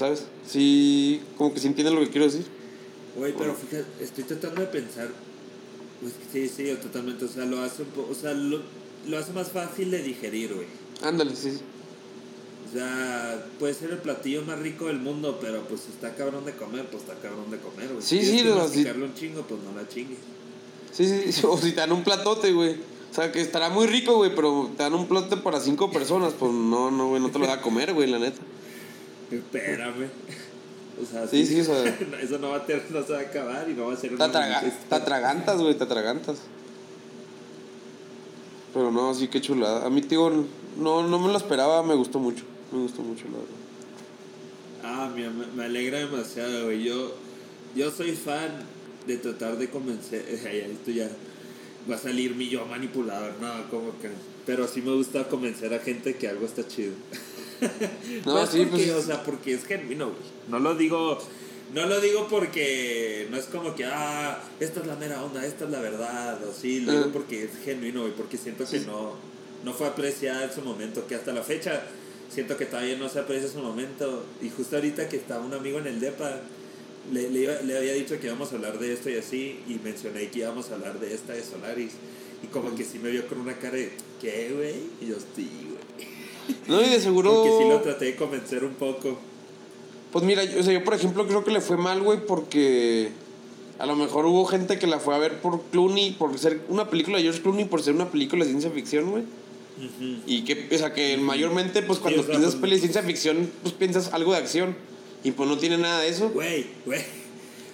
¿Sabes? 0.00 0.24
Sí, 0.48 1.20
como 1.36 1.52
que 1.52 1.60
sí 1.60 1.66
entienden 1.66 1.94
lo 1.94 2.00
que 2.00 2.08
quiero 2.08 2.24
decir. 2.24 2.46
Güey, 3.16 3.34
pero 3.36 3.54
fíjate, 3.54 3.84
estoy 4.02 4.24
tratando 4.24 4.62
de 4.62 4.66
pensar. 4.68 5.08
Pues 6.00 6.14
sí, 6.32 6.48
sí, 6.48 6.74
totalmente. 6.80 7.26
O 7.26 7.28
sea, 7.28 7.44
lo 7.44 7.60
hace 7.60 7.82
un 7.82 7.88
po- 7.88 8.08
O 8.10 8.14
sea, 8.14 8.32
lo, 8.32 8.62
lo 9.08 9.18
hace 9.18 9.32
más 9.34 9.50
fácil 9.50 9.90
de 9.90 10.02
digerir, 10.02 10.54
güey. 10.54 10.66
Ándale, 11.02 11.36
sí. 11.36 11.50
sí. 11.50 11.58
O 12.66 12.72
sea, 12.72 13.44
puede 13.58 13.74
ser 13.74 13.90
el 13.90 13.98
platillo 13.98 14.40
más 14.40 14.58
rico 14.60 14.86
del 14.86 15.00
mundo, 15.00 15.36
pero 15.38 15.60
pues 15.68 15.82
si 15.82 15.90
está 15.90 16.14
cabrón 16.14 16.46
de 16.46 16.52
comer, 16.52 16.86
pues 16.86 17.02
está 17.02 17.16
cabrón 17.16 17.50
de 17.50 17.58
comer, 17.58 17.88
güey. 17.88 18.00
Sí, 18.00 18.20
si 18.24 18.38
sí, 18.38 18.44
no, 18.44 18.54
masticarlo 18.56 19.04
un 19.04 19.14
chingo, 19.14 19.42
pues 19.42 19.60
no 19.62 19.78
la 19.78 19.86
chingues. 19.86 20.16
Sí, 20.92 21.04
sí, 21.06 21.30
sí. 21.30 21.42
O 21.46 21.58
si 21.58 21.72
te 21.72 21.76
dan 21.80 21.92
un 21.92 22.04
platote, 22.04 22.52
güey. 22.54 22.76
O 23.10 23.14
sea, 23.14 23.30
que 23.30 23.42
estará 23.42 23.68
muy 23.68 23.86
rico, 23.86 24.14
güey, 24.16 24.34
pero 24.34 24.70
te 24.78 24.82
dan 24.82 24.94
un 24.94 25.06
platote 25.06 25.36
para 25.36 25.60
cinco 25.60 25.90
personas. 25.90 26.32
Pues 26.38 26.50
no, 26.52 26.90
no, 26.90 27.08
güey, 27.08 27.20
no 27.20 27.30
te 27.30 27.38
lo 27.38 27.46
vas 27.46 27.58
a 27.58 27.60
comer, 27.60 27.92
güey, 27.92 28.08
la 28.08 28.18
neta. 28.18 28.40
Espérame. 29.36 30.08
O 31.02 31.06
sea, 31.06 31.26
Sí, 31.26 31.46
sí, 31.46 31.60
o 31.60 31.64
sea. 31.64 31.84
eso 32.22 32.38
no 32.38 32.50
va 32.50 32.56
a 32.58 32.66
ter- 32.66 32.84
no 32.90 33.02
se 33.04 33.12
va 33.12 33.18
a 33.18 33.22
acabar 33.22 33.68
y 33.68 33.74
no 33.74 33.86
va 33.86 33.94
a 33.94 33.96
ser 33.96 34.10
Te, 34.10 34.16
una 34.16 34.24
atraga- 34.26 34.62
te 34.88 34.94
atragantas, 34.94 35.60
güey, 35.60 35.74
te 35.74 35.84
atragantas. 35.84 36.38
Pero 38.74 38.90
no, 38.92 39.14
sí, 39.14 39.28
qué 39.28 39.40
chulada. 39.40 39.84
A 39.86 39.90
mí, 39.90 40.00
tío, 40.02 40.30
no, 40.78 41.06
no 41.06 41.18
me 41.18 41.28
lo 41.32 41.36
esperaba, 41.38 41.82
me 41.82 41.94
gustó 41.94 42.18
mucho. 42.18 42.44
Me 42.72 42.78
gustó 42.80 43.02
mucho, 43.02 43.24
la 43.24 43.38
verdad. 43.38 43.54
Ah, 44.82 45.10
mira, 45.14 45.30
me, 45.30 45.46
me 45.46 45.64
alegra 45.64 45.98
demasiado, 45.98 46.66
güey. 46.66 46.84
Yo, 46.84 47.14
yo 47.74 47.90
soy 47.90 48.12
fan 48.12 48.48
de 49.06 49.16
tratar 49.16 49.56
de 49.58 49.68
convencer. 49.70 50.24
Esto 50.28 50.90
ya 50.92 51.08
va 51.90 51.96
a 51.96 51.98
salir 51.98 52.34
mi 52.36 52.48
yo 52.48 52.64
manipulador, 52.66 53.32
no, 53.40 53.68
como 53.70 53.98
que. 54.00 54.08
Pero 54.46 54.68
sí 54.68 54.82
me 54.82 54.92
gusta 54.94 55.28
convencer 55.28 55.72
a 55.74 55.80
gente 55.80 56.14
que 56.16 56.28
algo 56.28 56.46
está 56.46 56.66
chido. 56.66 56.92
No, 58.26 58.32
Pues 58.32 58.50
sí, 58.50 58.66
porque, 58.68 58.86
pues- 58.86 58.90
O 58.90 59.02
sea, 59.02 59.22
porque 59.24 59.54
es 59.54 59.64
genuino, 59.64 60.06
güey. 60.06 60.18
No 60.48 60.58
lo 60.58 60.74
digo. 60.74 61.18
No 61.74 61.86
lo 61.86 62.00
digo 62.00 62.26
porque 62.28 63.28
no 63.30 63.36
es 63.36 63.44
como 63.44 63.76
que, 63.76 63.84
ah, 63.84 64.42
esta 64.58 64.80
es 64.80 64.86
la 64.86 64.96
mera 64.96 65.22
onda, 65.22 65.46
esta 65.46 65.66
es 65.66 65.70
la 65.70 65.78
verdad, 65.80 66.42
o 66.44 66.52
sí, 66.52 66.80
lo 66.80 66.90
digo 66.90 67.04
Ajá. 67.04 67.12
porque 67.12 67.44
es 67.44 67.50
genuino, 67.64 68.00
güey, 68.00 68.12
porque 68.12 68.36
siento 68.38 68.64
que 68.68 68.80
no, 68.80 69.12
no 69.64 69.72
fue 69.72 69.86
apreciada 69.86 70.42
en 70.46 70.52
su 70.52 70.62
momento, 70.62 71.06
que 71.06 71.14
hasta 71.14 71.32
la 71.32 71.44
fecha 71.44 71.84
siento 72.28 72.56
que 72.56 72.66
todavía 72.66 72.96
no 72.96 73.08
se 73.08 73.20
aprecia 73.20 73.48
su 73.48 73.60
momento. 73.60 74.24
Y 74.42 74.50
justo 74.50 74.74
ahorita 74.76 75.08
que 75.08 75.16
estaba 75.16 75.44
un 75.44 75.54
amigo 75.54 75.78
en 75.78 75.86
el 75.86 76.00
DEPA, 76.00 76.40
le, 77.12 77.30
le, 77.30 77.38
iba- 77.40 77.60
le 77.62 77.78
había 77.78 77.92
dicho 77.94 78.18
que 78.18 78.26
íbamos 78.26 78.50
a 78.52 78.56
hablar 78.56 78.78
de 78.80 78.92
esto 78.92 79.08
y 79.08 79.14
así, 79.16 79.60
y 79.68 79.74
mencioné 79.84 80.28
que 80.28 80.40
íbamos 80.40 80.70
a 80.70 80.74
hablar 80.74 80.98
de 80.98 81.14
esta 81.14 81.34
de 81.34 81.44
Solaris. 81.44 81.92
Y 82.42 82.48
como 82.48 82.74
que 82.74 82.82
sí 82.84 82.98
me 82.98 83.10
vio 83.10 83.28
con 83.28 83.38
una 83.40 83.54
cara 83.58 83.76
de, 83.76 83.92
¿qué, 84.20 84.50
güey? 84.56 84.74
Y 85.00 85.06
yo, 85.12 85.16
sí. 85.36 85.48
No, 86.66 86.80
y 86.80 86.88
de 86.88 87.00
seguro. 87.00 87.32
Porque 87.32 87.64
sí 87.64 87.68
lo 87.68 87.80
traté 87.80 88.04
de 88.06 88.16
convencer 88.16 88.64
un 88.64 88.74
poco. 88.74 89.18
Pues 90.12 90.24
mira, 90.24 90.44
yo, 90.44 90.60
o 90.60 90.62
sea, 90.62 90.72
yo 90.72 90.82
por 90.84 90.94
ejemplo 90.94 91.26
creo 91.26 91.44
que 91.44 91.52
le 91.52 91.60
fue 91.60 91.76
mal, 91.76 92.02
güey, 92.02 92.24
porque 92.26 93.10
a 93.78 93.86
lo 93.86 93.96
mejor 93.96 94.26
hubo 94.26 94.44
gente 94.44 94.78
que 94.78 94.86
la 94.86 94.98
fue 94.98 95.14
a 95.14 95.18
ver 95.18 95.40
por 95.40 95.62
Clooney, 95.70 96.12
por 96.12 96.36
ser 96.38 96.60
una 96.68 96.90
película 96.90 97.18
de 97.18 97.24
George 97.24 97.42
Clooney, 97.42 97.64
por 97.64 97.82
ser 97.82 97.94
una 97.94 98.10
película 98.10 98.44
de 98.44 98.50
ciencia 98.50 98.70
ficción, 98.70 99.10
güey. 99.10 99.24
Y 100.26 100.44
que, 100.44 100.68
o 100.74 100.78
sea, 100.78 100.92
que 100.92 101.16
mayormente, 101.16 101.82
pues 101.82 101.98
cuando 102.00 102.20
o 102.20 102.24
sea, 102.24 102.32
piensas 102.32 102.52
pues- 102.52 102.60
peli 102.60 102.74
de 102.74 102.80
ciencia 102.80 103.02
ficción, 103.02 103.50
pues 103.62 103.74
piensas 103.74 104.12
algo 104.12 104.32
de 104.32 104.38
acción. 104.38 104.76
Y 105.22 105.32
pues 105.32 105.48
no 105.48 105.58
tiene 105.58 105.78
nada 105.78 106.00
de 106.00 106.08
eso. 106.08 106.30
Güey, 106.30 106.66
güey. 106.84 107.00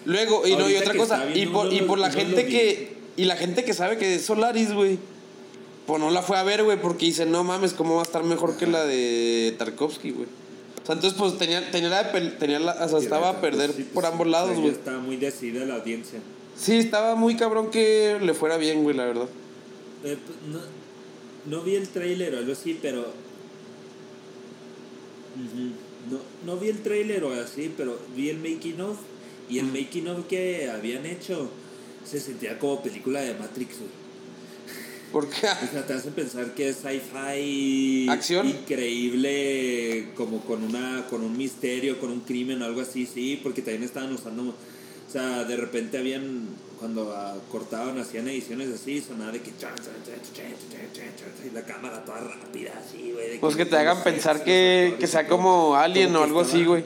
Luego, 0.05 0.47
y 0.47 0.55
no, 0.57 0.71
y 0.71 0.77
otra 0.77 0.95
cosa, 0.95 1.27
y 1.35 1.47
por, 1.47 1.73
y 1.73 1.81
por 1.83 1.99
la 1.99 2.11
gente 2.11 2.47
que. 2.47 2.97
Y 3.17 3.25
la 3.25 3.37
gente 3.37 3.65
que 3.65 3.73
sabe 3.73 3.99
que 3.99 4.17
es 4.17 4.25
Solaris, 4.25 4.73
güey. 4.73 4.99
Pues 5.87 6.01
no 6.01 6.11
la 6.11 6.23
fue 6.23 6.37
a 6.37 6.43
ver, 6.43 6.65
güey, 6.65 6.81
porque 6.81 7.07
dice, 7.07 7.27
no 7.27 7.45
mames, 7.45 7.73
¿cómo 7.73 7.95
va 7.95 8.01
a 8.01 8.05
estar 8.05 8.25
mejor 8.25 8.57
que 8.57 8.67
la 8.67 8.85
de 8.85 9.55
Tarkovsky, 9.57 10.11
güey? 10.11 10.27
O 10.83 10.87
sea, 10.87 10.95
entonces, 10.95 11.19
pues 11.19 11.39
tenía, 11.39 11.71
tenía 11.71 11.89
la, 11.89 12.13
tenía 12.39 12.59
la, 12.59 12.73
o 12.85 12.89
sea, 12.89 12.99
estaba 12.99 13.29
a 13.29 13.41
perder 13.41 13.71
Sí, 13.71 13.83
pues, 13.83 13.89
por 13.89 14.07
ambos 14.07 14.27
lados, 14.27 14.57
güey. 14.57 14.71
Estaba 14.71 14.99
muy 14.99 15.17
decidida 15.17 15.65
la 15.65 15.77
audiencia. 15.77 16.21
Sí, 16.57 16.79
estaba 16.79 17.15
muy 17.15 17.37
cabrón 17.37 17.71
que 17.71 18.19
le 18.21 18.35
fuera 18.35 18.57
bien, 18.57 18.83
güey, 18.83 18.97
la 18.97 19.05
verdad. 19.05 19.29
Eh, 20.05 20.17
no, 20.51 20.61
no 21.57 21.63
vi 21.63 21.77
el 21.77 21.89
tráiler 21.89 22.35
o 22.35 22.39
algo 22.39 22.53
así, 22.53 22.79
pero... 22.81 23.07
No, 26.11 26.19
no 26.45 26.59
vi 26.59 26.69
el 26.69 26.83
tráiler 26.83 27.23
o 27.25 27.33
así, 27.33 27.73
pero 27.77 27.99
vi 28.17 28.31
el 28.31 28.39
making 28.39 28.81
of. 28.81 28.97
Y 29.49 29.59
el 29.59 29.67
making 29.67 30.09
of 30.09 30.27
que 30.27 30.71
habían 30.71 31.07
hecho 31.07 31.51
se 32.05 32.21
sentía 32.21 32.59
como 32.59 32.83
película 32.83 33.21
de 33.21 33.35
Matrix, 33.35 33.79
güey. 33.79 33.91
Porque, 35.13 35.37
O 35.37 35.73
sea, 35.73 35.87
te 35.87 35.93
hace 35.95 36.11
pensar 36.11 36.53
que 36.55 36.69
es 36.71 36.77
sci-fi 36.77 38.09
¿Acción? 38.11 38.49
increíble, 38.49 40.09
como 40.17 40.41
con 40.41 40.63
una 40.65 41.07
con 41.09 41.23
un 41.23 41.37
misterio, 41.37 41.99
con 42.01 42.11
un 42.11 42.21
crimen 42.21 42.61
o 42.63 42.67
algo 42.67 42.81
así, 42.81 43.07
sí, 43.07 43.41
porque 43.43 43.63
también 43.63 43.85
estaban 43.85 44.13
usando, 44.13 44.43
o 44.51 45.13
sea, 45.13 45.45
de 45.45 45.57
repente 45.57 45.99
habían, 45.99 46.49
cuando 46.79 47.13
ah, 47.17 47.37
cortaban, 47.51 47.99
hacían 47.99 48.29
ediciones 48.29 48.69
así, 48.75 49.01
sonaba 49.01 49.33
de 49.33 49.41
que 49.41 49.51
y 49.51 51.55
la 51.55 51.63
cámara 51.63 52.05
toda 52.05 52.21
rápida, 52.21 52.73
así, 52.85 53.13
güey. 53.13 53.39
pues 53.41 53.57
que 53.57 53.65
te 53.65 53.77
hagan 53.77 54.03
pensar 54.03 54.43
que, 54.45 54.97
que 54.99 55.07
sea 55.07 55.27
como 55.29 55.77
Alien 55.77 56.09
Como 56.09 56.21
o 56.21 56.25
algo 56.25 56.41
así, 56.41 56.65
güey. 56.65 56.85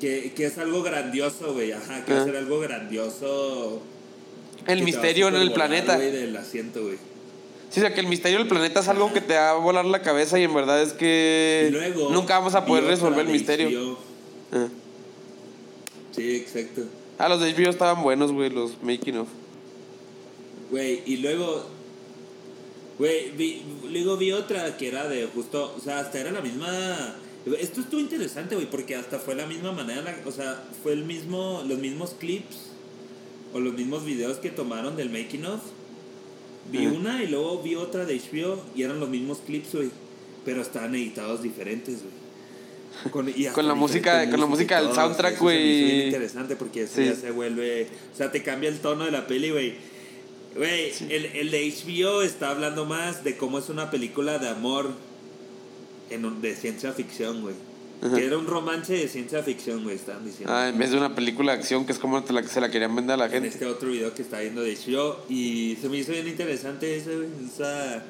Que, 0.00 0.32
que 0.34 0.46
es 0.46 0.58
algo 0.58 0.82
grandioso, 0.82 1.54
güey, 1.54 1.72
ajá, 1.72 2.04
que 2.04 2.12
va 2.12 2.18
Ah. 2.18 2.22
a 2.22 2.24
ser 2.26 2.36
algo 2.36 2.58
grandioso. 2.60 3.80
El 4.66 4.82
misterio 4.82 5.28
en 5.28 5.36
el 5.36 5.52
planeta. 5.52 5.96
güey, 5.96 6.10
del 6.10 6.36
asiento, 6.36 6.82
güey. 6.82 6.96
Sí, 7.70 7.80
o 7.80 7.82
sea, 7.82 7.92
que 7.92 8.00
el 8.00 8.06
misterio 8.06 8.38
del 8.38 8.48
planeta 8.48 8.80
es 8.80 8.88
algo 8.88 9.12
que 9.12 9.20
te 9.20 9.34
va 9.34 9.50
a 9.50 9.54
volar 9.54 9.84
la 9.84 10.00
cabeza 10.00 10.38
y 10.38 10.44
en 10.44 10.54
verdad 10.54 10.80
es 10.80 10.92
que 10.92 11.70
luego 11.72 12.10
nunca 12.10 12.38
vamos 12.38 12.54
a 12.54 12.64
poder 12.64 12.84
resolver 12.84 13.26
el 13.26 13.32
misterio. 13.32 13.98
Ah. 14.52 14.68
Sí, 16.14 16.36
exacto. 16.36 16.82
Ah, 17.18 17.28
los 17.28 17.40
de 17.40 17.52
HBO 17.52 17.70
estaban 17.70 18.02
buenos, 18.02 18.32
güey, 18.32 18.50
los 18.50 18.80
making 18.82 19.18
of. 19.18 19.28
Güey, 20.70 21.02
y 21.06 21.16
luego. 21.16 21.66
Güey, 22.98 23.30
vi, 23.32 23.62
luego 23.90 24.16
vi 24.16 24.32
otra 24.32 24.76
que 24.76 24.88
era 24.88 25.08
de 25.08 25.26
justo. 25.26 25.74
O 25.76 25.80
sea, 25.80 25.98
hasta 25.98 26.20
era 26.20 26.30
la 26.30 26.40
misma. 26.40 27.16
Esto 27.58 27.80
estuvo 27.80 28.00
interesante, 28.00 28.54
güey, 28.54 28.70
porque 28.70 28.94
hasta 28.94 29.18
fue 29.18 29.34
la 29.34 29.46
misma 29.46 29.72
manera. 29.72 30.16
O 30.24 30.30
sea, 30.30 30.62
fue 30.82 30.92
el 30.92 31.04
mismo. 31.04 31.62
Los 31.66 31.78
mismos 31.78 32.14
clips. 32.18 32.70
O 33.54 33.60
los 33.60 33.72
mismos 33.74 34.04
videos 34.04 34.36
que 34.38 34.50
tomaron 34.50 34.96
del 34.96 35.08
making 35.10 35.46
of. 35.46 35.60
Vi 36.70 36.84
Ajá. 36.86 36.94
una 36.96 37.22
y 37.22 37.28
luego 37.28 37.62
vi 37.62 37.74
otra 37.76 38.04
de 38.04 38.16
HBO 38.18 38.62
y 38.76 38.82
eran 38.82 39.00
los 39.00 39.08
mismos 39.08 39.38
clips, 39.46 39.74
güey. 39.74 39.90
Pero 40.44 40.60
estaban 40.60 40.94
editados 40.94 41.42
diferentes, 41.42 42.00
güey. 42.02 43.12
Con, 43.12 43.28
y 43.28 43.32
hasta 43.46 43.54
Con 43.54 43.68
la 43.68 43.74
música- 43.74 44.28
con 44.30 44.40
la 44.40 44.46
música 44.46 44.80
del 44.82 44.94
soundtrack, 44.94 45.38
güey. 45.40 46.06
interesante 46.06 46.56
porque 46.56 46.82
eso 46.82 46.96
Sí. 46.96 47.04
ya 47.06 47.14
se 47.14 47.30
vuelve. 47.30 47.88
O 48.12 48.16
sea, 48.16 48.30
te 48.30 48.42
cambia 48.42 48.68
el 48.68 48.80
tono 48.80 49.04
de 49.04 49.10
la 49.10 49.26
peli, 49.26 49.50
güey. 49.50 49.74
Güey, 50.56 50.92
el, 51.10 51.24
el 51.26 51.50
de 51.50 51.66
HBO 51.68 52.22
está 52.22 52.50
hablando 52.50 52.84
más 52.84 53.24
de 53.24 53.36
cómo 53.36 53.58
es 53.58 53.68
una 53.70 53.90
película 53.90 54.38
de 54.38 54.48
amor 54.48 54.90
en 56.10 56.40
de 56.42 56.54
ciencia 56.54 56.92
ficción, 56.92 57.42
güey. 57.42 57.54
Ajá. 58.04 58.14
Que 58.16 58.26
era 58.26 58.36
un 58.38 58.46
romance 58.46 58.92
de 58.92 59.08
ciencia 59.08 59.42
ficción, 59.42 59.82
güey, 59.82 59.96
estaban 59.96 60.24
diciendo. 60.24 60.52
Ah, 60.54 60.68
en 60.68 60.78
vez 60.78 60.90
de 60.90 60.98
una 60.98 61.14
película 61.14 61.52
de 61.52 61.58
acción 61.58 61.86
que 61.86 61.92
es 61.92 61.98
como 61.98 62.20
la, 62.20 62.42
se 62.44 62.60
la 62.60 62.70
querían 62.70 62.94
vender 62.94 63.14
a 63.14 63.16
la 63.16 63.24
en 63.26 63.32
gente. 63.32 63.48
este 63.48 63.66
otro 63.66 63.88
video 63.90 64.12
que 64.14 64.22
está 64.22 64.40
viendo 64.40 64.60
de 64.62 64.76
HBO. 64.76 65.24
Y 65.28 65.76
se 65.80 65.88
me 65.88 65.96
hizo 65.98 66.12
bien 66.12 66.28
interesante 66.28 66.96
ese, 66.96 67.16
güey. 67.16 67.28
Esa... 67.46 68.02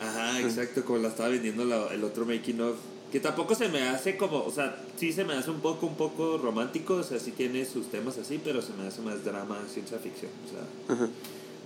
Ajá, 0.00 0.40
exacto, 0.40 0.84
como 0.84 0.98
la 0.98 1.08
estaba 1.08 1.30
vendiendo 1.30 1.64
la- 1.64 1.88
el 1.94 2.04
otro 2.04 2.26
making 2.26 2.60
of. 2.60 2.76
Que 3.10 3.20
tampoco 3.20 3.54
se 3.54 3.68
me 3.68 3.80
hace 3.82 4.16
como, 4.16 4.42
o 4.44 4.50
sea, 4.50 4.76
sí 4.98 5.12
se 5.12 5.24
me 5.24 5.34
hace 5.34 5.50
un 5.50 5.60
poco, 5.60 5.86
un 5.86 5.94
poco 5.96 6.36
romántico, 6.36 6.94
o 6.96 7.02
sea, 7.04 7.18
sí 7.20 7.30
tiene 7.30 7.64
sus 7.64 7.86
temas 7.90 8.18
así, 8.18 8.40
pero 8.42 8.60
se 8.60 8.72
me 8.72 8.86
hace 8.88 9.00
más 9.02 9.24
drama, 9.24 9.56
ciencia 9.72 9.98
ficción, 9.98 10.32
o 10.46 10.50
sea. 10.50 10.96
Ajá. 10.96 11.08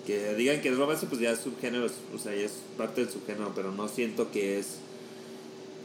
Que 0.07 0.35
digan 0.35 0.61
que 0.61 0.69
es 0.69 0.77
romance, 0.77 1.07
pues 1.07 1.21
ya 1.21 1.31
es 1.33 1.41
subgénero, 1.41 1.87
o 2.15 2.19
sea, 2.19 2.35
ya 2.35 2.43
es 2.43 2.53
parte 2.77 3.01
del 3.01 3.11
subgénero, 3.11 3.53
pero 3.55 3.73
no 3.73 3.89
siento 3.89 4.31
que 4.31 4.59
es. 4.59 4.77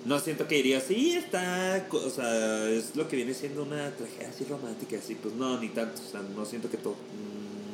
No 0.05 0.19
siento 0.19 0.47
que 0.47 0.55
diría, 0.55 0.81
sí, 0.81 1.13
está. 1.13 1.87
O 1.91 2.09
sea, 2.09 2.69
es 2.69 2.95
lo 2.95 3.07
que 3.07 3.15
viene 3.15 3.33
siendo 3.33 3.63
una 3.63 3.91
tragedia 3.91 4.29
así 4.29 4.43
romántica, 4.43 4.97
así, 4.97 5.15
pues 5.15 5.33
no, 5.35 5.59
ni 5.59 5.69
tanto. 5.69 6.01
O 6.01 6.11
sea, 6.11 6.21
no 6.21 6.45
siento 6.45 6.69
que 6.69 6.77
todo. 6.77 6.95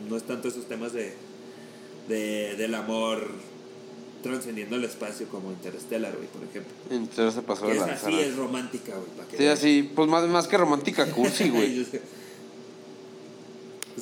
No 0.08 0.16
es 0.16 0.24
tanto 0.24 0.48
esos 0.48 0.66
temas 0.68 0.94
de. 0.94 1.14
de 2.08 2.56
del 2.56 2.76
amor 2.76 3.28
trascendiendo 4.22 4.76
el 4.76 4.84
espacio 4.84 5.28
como 5.28 5.50
Interstellar, 5.52 6.16
güey, 6.16 6.28
por 6.28 6.44
ejemplo. 6.44 6.74
Entonces 6.90 7.34
se 7.34 7.42
pasó 7.42 7.68
de 7.68 7.76
lanza. 7.76 8.08
así, 8.08 8.20
es 8.20 8.36
romántica, 8.36 8.94
güey, 8.94 9.38
Sí, 9.38 9.48
así, 9.48 9.92
pues 9.96 10.10
más, 10.10 10.28
más 10.28 10.48
que 10.48 10.58
romántica, 10.58 11.10
cursi, 11.10 11.50
güey. 11.50 11.82
Es 11.82 11.90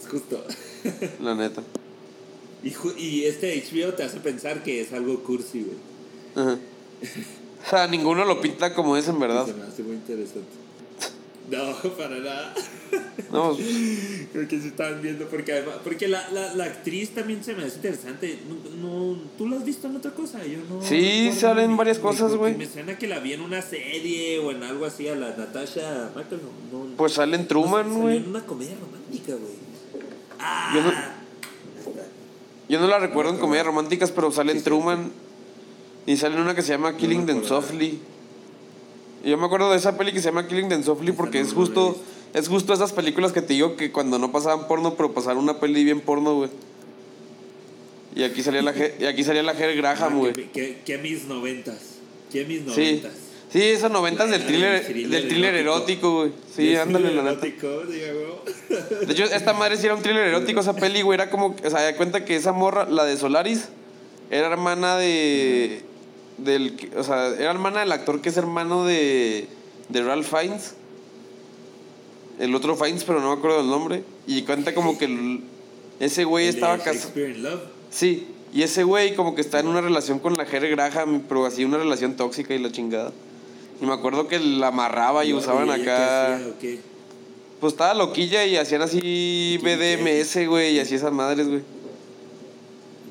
justo. 0.10 0.44
la 1.22 1.36
neta. 1.36 1.64
Y, 2.64 2.74
y 3.00 3.26
este 3.26 3.64
HBO 3.72 3.94
te 3.94 4.04
hace 4.04 4.20
pensar 4.20 4.64
que 4.64 4.82
es 4.82 4.92
algo 4.92 5.24
cursi, 5.24 5.64
güey. 5.64 5.78
Ajá. 6.36 6.58
O 7.68 7.70
sea, 7.70 7.88
ninguno 7.88 8.24
lo 8.26 8.40
pinta 8.42 8.74
como 8.74 8.96
es 8.98 9.08
en 9.10 9.20
verdad. 9.20 9.46
Se 9.46 9.54
me 9.54 9.64
hace 9.64 9.84
muy 9.84 9.96
interesante. 9.96 10.48
No, 11.50 11.74
para 11.98 12.18
nada. 12.20 12.54
No, 13.32 13.56
Creo 14.34 14.48
que 14.48 14.60
se 14.62 14.68
estaban 14.68 15.02
viendo 15.02 15.28
porque 15.28 15.52
además, 15.54 15.76
porque 15.84 16.08
la, 16.08 16.30
la, 16.32 16.54
la 16.54 16.64
actriz 16.66 17.10
también 17.12 17.44
se 17.44 17.54
me 17.56 17.64
hace 17.66 17.76
interesante. 17.78 18.40
No, 18.82 19.14
no, 19.14 19.18
¿Tú 19.38 19.48
la 19.50 19.58
has 19.58 19.66
visto 19.66 19.88
en 19.88 19.96
otra 19.98 20.12
cosa? 20.12 20.46
Yo 20.46 20.60
no. 20.70 20.82
Sí, 20.82 21.32
salen 21.38 21.72
ni- 21.72 21.78
varias 21.78 21.98
ni- 21.98 22.04
cosas, 22.04 22.34
güey. 22.36 22.56
Me 22.58 22.66
suena 22.66 22.98
que 22.98 23.08
la 23.08 23.20
vi 23.20 23.34
en 23.34 23.42
una 23.42 23.62
serie 23.62 24.40
o 24.40 24.52
en 24.52 24.62
algo 24.64 24.86
así 24.86 25.08
a 25.10 25.16
la 25.16 25.36
Natasha. 25.38 26.12
Michael, 26.16 26.42
no, 26.72 26.84
no, 26.86 26.96
pues 26.98 27.14
sale 27.14 27.36
en 27.36 27.48
Truman, 27.48 27.94
güey. 28.02 28.18
en 28.18 28.30
una 28.30 28.46
comedia 28.46 28.76
romántica, 28.80 29.34
güey. 29.34 29.56
Ah, 30.40 30.72
Yo 30.76 30.82
no- 30.84 30.90
está. 30.90 31.16
Yo 32.70 32.80
no 32.82 32.88
la 32.88 33.00
recuerdo 33.00 33.32
en 33.32 33.38
No, 33.38 33.42
comedias 33.42 33.66
románticas, 33.66 34.12
pero 34.12 34.32
sale 34.32 34.52
en 34.52 34.58
Sí, 34.60 34.64
Truman. 34.66 35.12
Y 36.08 36.18
sale 36.18 36.42
una 36.42 36.56
que 36.56 36.64
se 36.64 36.70
llama 36.70 36.98
Killing 36.98 37.20
me 37.26 37.34
Them. 37.34 37.44
Softly. 37.44 38.00
Y 39.24 39.30
yo 39.30 39.38
me 39.38 39.46
acuerdo 39.46 39.70
de 39.70 39.78
esa 39.78 39.96
peli 39.98 40.12
que 40.14 40.20
se 40.22 40.30
llama 40.30 40.48
Killing 40.48 40.70
Them 40.70 40.84
Softly 40.84 41.12
porque 41.12 41.40
no, 41.40 41.46
es 41.46 41.54
no 41.54 41.60
justo 41.60 41.98
es 42.34 42.48
justo 42.48 42.74
esas 42.74 42.94
películas 42.94 43.32
que 43.34 43.42
te 43.42 43.54
digo 43.54 43.76
que 43.76 43.92
cuando 43.92 44.18
no 44.18 44.32
pasaban 44.32 44.68
porno, 44.68 44.96
pero 44.96 45.14
pasaron 45.14 45.44
una 45.44 45.60
peli 45.60 45.84
bien 45.84 46.02
porno, 46.02 46.34
güey. 46.36 46.50
Y 48.16 48.24
aquí 48.24 48.42
salía 48.42 48.62
la 48.64 48.74
y 49.00 49.06
aquí 49.06 49.24
salía 49.24 49.44
la 49.44 49.52
Ah, 49.52 49.56
Graham, 49.76 50.18
güey. 50.20 50.34
que, 50.34 50.50
que, 50.50 50.78
que 50.86 50.98
mis 50.98 51.26
noventas. 51.26 51.78
Que 52.32 52.46
mis 52.46 52.60
Sí. 52.62 52.66
noventas. 52.68 53.12
Sí, 53.52 53.62
esos 53.62 53.90
noventas 53.92 54.30
del 54.30 54.42
Ah, 54.42 54.46
thriller, 54.46 54.74
el 54.76 54.86
thriller 54.86 55.10
del 55.22 55.28
thriller 55.30 55.56
erótico. 55.56 56.16
güey. 56.20 56.32
Sí, 56.56 56.76
ándale, 56.76 57.14
la 57.14 57.24
neta. 57.24 57.46
De 57.46 59.12
hecho, 59.14 59.24
esta 59.24 59.54
madre 59.54 59.78
sí 59.78 59.86
era 59.86 59.96
un 59.96 60.02
thriller 60.02 60.28
erótico, 60.28 60.60
esa 60.60 60.76
peli, 60.76 61.02
güey. 61.02 61.16
Era 61.16 61.30
como, 61.30 61.56
o 61.64 61.70
sea, 61.70 61.82
da 61.82 61.96
cuenta 61.96 62.26
que 62.26 62.36
esa 62.36 62.52
morra, 62.52 62.86
la 62.90 63.06
de 63.06 63.16
Solaris, 63.18 63.70
era 64.30 64.48
hermana 64.48 64.98
de. 64.98 65.82
Del, 66.38 66.78
o 66.96 67.04
sea, 67.04 67.30
era 67.30 67.50
hermana 67.52 67.80
del 67.82 67.92
actor 67.92 68.22
que 68.22 68.30
es 68.30 68.38
hermano 68.38 68.86
de. 68.86 69.48
de 69.90 70.04
Ralph 70.04 70.28
Fiennes. 70.28 70.76
El 72.40 72.54
otro 72.54 72.76
Fiennes, 72.76 73.04
pero 73.04 73.20
no 73.20 73.32
me 73.32 73.38
acuerdo 73.38 73.58
del 73.58 73.68
nombre. 73.70 74.04
Y 74.28 74.44
cuenta 74.44 74.74
como 74.76 74.98
que 74.98 75.06
el- 75.06 75.42
ese 76.00 76.24
güey 76.26 76.48
estaba 76.48 76.78
casado. 76.78 77.12
Sí, 77.90 78.28
y 78.54 78.62
ese 78.62 78.84
güey 78.84 79.16
como 79.16 79.34
que 79.34 79.42
está 79.42 79.60
en 79.60 79.68
una 79.68 79.82
relación 79.82 80.20
con 80.20 80.38
la 80.38 80.46
Jerry 80.46 80.70
Graham, 80.70 81.24
pero 81.28 81.46
así 81.46 81.66
una 81.66 81.78
relación 81.78 82.16
tóxica 82.16 82.54
y 82.54 82.60
la 82.60 82.72
chingada. 82.72 83.12
Y 83.82 83.86
me 83.86 83.94
acuerdo 83.94 84.28
que 84.28 84.40
la 84.40 84.68
amarraba 84.68 85.26
y 85.26 85.34
usaban 85.34 85.66
ella 85.66 85.76
qué 85.78 85.82
acá. 85.84 86.36
hacía, 86.36 86.54
qué? 86.60 86.80
Pues 87.60 87.74
estaba 87.74 87.96
loquilla 87.96 88.46
y 88.46 88.58
hacían 88.58 88.84
así 88.84 89.60
BDMS, 89.64 90.46
güey, 90.48 90.76
y 90.76 90.80
así 90.80 90.94
esas 90.96 91.12
madres, 91.12 91.48
güey. 91.48 91.62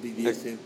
BDSM. 0.02 0.58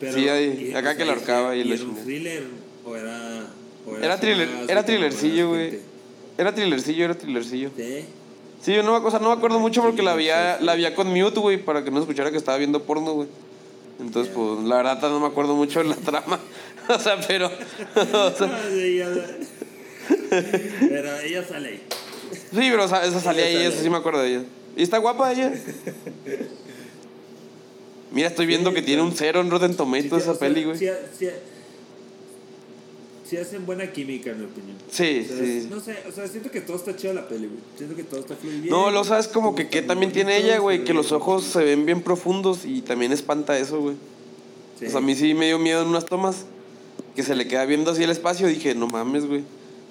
Pero, 0.00 0.12
Sí, 0.12 0.28
ahí, 0.28 0.72
acá 0.74 0.92
o 0.92 0.96
que 0.96 1.04
la 1.04 1.12
ahorcaba 1.12 1.56
y 1.56 1.62
¿y 1.62 1.72
era 1.72 1.82
un 1.84 1.96
thriller 1.96 2.44
o 2.84 2.96
era 2.96 3.46
o 3.86 3.96
Era 3.96 4.18
thriller, 4.20 4.48
era 4.68 4.84
thrillercillo, 4.84 5.48
güey. 5.48 5.78
Era 6.36 6.54
thrillercillo, 6.54 7.04
era 7.04 7.14
thrillercillo. 7.14 7.70
¿Sí? 7.76 8.04
Sí, 8.62 8.74
yo 8.74 8.82
no, 8.82 8.98
me- 9.00 9.06
o 9.06 9.10
sea, 9.10 9.18
no 9.20 9.28
me 9.30 9.34
acuerdo 9.36 9.58
mucho 9.60 9.82
porque 9.82 10.02
la 10.02 10.12
había, 10.12 10.60
la 10.60 10.72
había 10.72 10.94
con 10.94 11.08
mute, 11.08 11.38
güey, 11.40 11.58
para 11.58 11.84
que 11.84 11.90
no 11.90 12.00
escuchara 12.00 12.30
que 12.30 12.36
estaba 12.36 12.58
viendo 12.58 12.82
porno, 12.82 13.12
güey. 13.12 13.28
Entonces, 14.00 14.32
pues, 14.34 14.60
la 14.64 14.76
verdad 14.76 15.00
no 15.10 15.20
me 15.20 15.26
acuerdo 15.26 15.54
mucho 15.56 15.80
de 15.80 15.86
la 15.88 15.96
trama. 15.96 16.38
o 16.88 16.98
sea, 16.98 17.18
pero... 17.26 17.46
o 17.96 18.30
sea, 18.30 18.60
Pero 20.30 21.18
ella 21.20 21.44
sale 21.44 21.68
ahí. 21.68 21.82
Sí, 22.30 22.68
pero 22.70 22.84
esa 22.84 23.20
salía 23.20 23.44
ahí, 23.44 23.54
sale 23.54 23.66
eso 23.68 23.82
sí 23.82 23.90
me 23.90 23.96
acuerdo 23.96 24.22
de 24.22 24.28
ella. 24.28 24.42
¿Y 24.76 24.82
está 24.82 24.98
guapa 24.98 25.32
ella? 25.32 25.52
Mira, 28.10 28.28
estoy 28.28 28.46
viendo 28.46 28.70
Sí, 28.70 28.76
que 28.76 28.82
tiene 28.82 29.02
un 29.02 29.12
cero 29.12 29.40
en 29.40 29.50
Rotten 29.50 29.76
Tomatoes 29.76 30.24
sí, 30.24 30.30
esa 30.30 30.38
peli, 30.38 30.64
güey. 30.64 30.78
Sí, 30.78 30.86
sí, 31.18 31.26
sí 33.28 33.36
hacen 33.36 33.66
buena 33.66 33.92
química, 33.92 34.30
en 34.30 34.40
mi 34.40 34.44
opinión. 34.46 34.76
Sí, 34.90 35.22
O 35.24 35.28
sea, 35.28 35.44
sí. 35.44 35.66
No 35.70 35.80
sé, 35.80 35.96
o 36.08 36.12
sea, 36.12 36.26
siento 36.26 36.50
que 36.50 36.60
todo 36.60 36.76
está 36.76 36.96
chido 36.96 37.12
la 37.12 37.28
peli, 37.28 37.46
güey. 37.46 37.60
Siento 37.76 37.94
que 37.94 38.04
todo 38.04 38.20
está 38.20 38.34
fluyendo. 38.36 38.70
No, 38.70 38.90
lo 38.90 39.04
sabes 39.04 39.28
como 39.28 39.54
que, 39.54 39.68
que 39.68 39.82
también 39.82 40.12
tiene 40.12 40.38
ella, 40.38 40.58
güey, 40.58 40.84
que 40.84 40.94
los 40.94 41.12
ojos 41.12 41.44
se 41.44 41.62
ven 41.62 41.84
bien 41.84 42.02
profundos 42.02 42.64
y 42.64 42.80
también 42.80 43.12
espanta 43.12 43.58
eso, 43.58 43.80
güey. 43.80 43.96
O 44.76 44.90
sea, 44.90 44.98
a 44.98 45.02
mí 45.02 45.14
sí 45.14 45.34
me 45.34 45.46
dio 45.46 45.58
miedo 45.58 45.82
en 45.82 45.88
unas 45.88 46.06
tomas 46.06 46.46
que 47.16 47.22
se 47.22 47.34
le 47.34 47.48
queda 47.48 47.64
viendo 47.64 47.90
así 47.90 48.04
el 48.04 48.10
espacio. 48.10 48.46
Dije, 48.46 48.74
no 48.74 48.86
mames, 48.86 49.26
güey. 49.26 49.42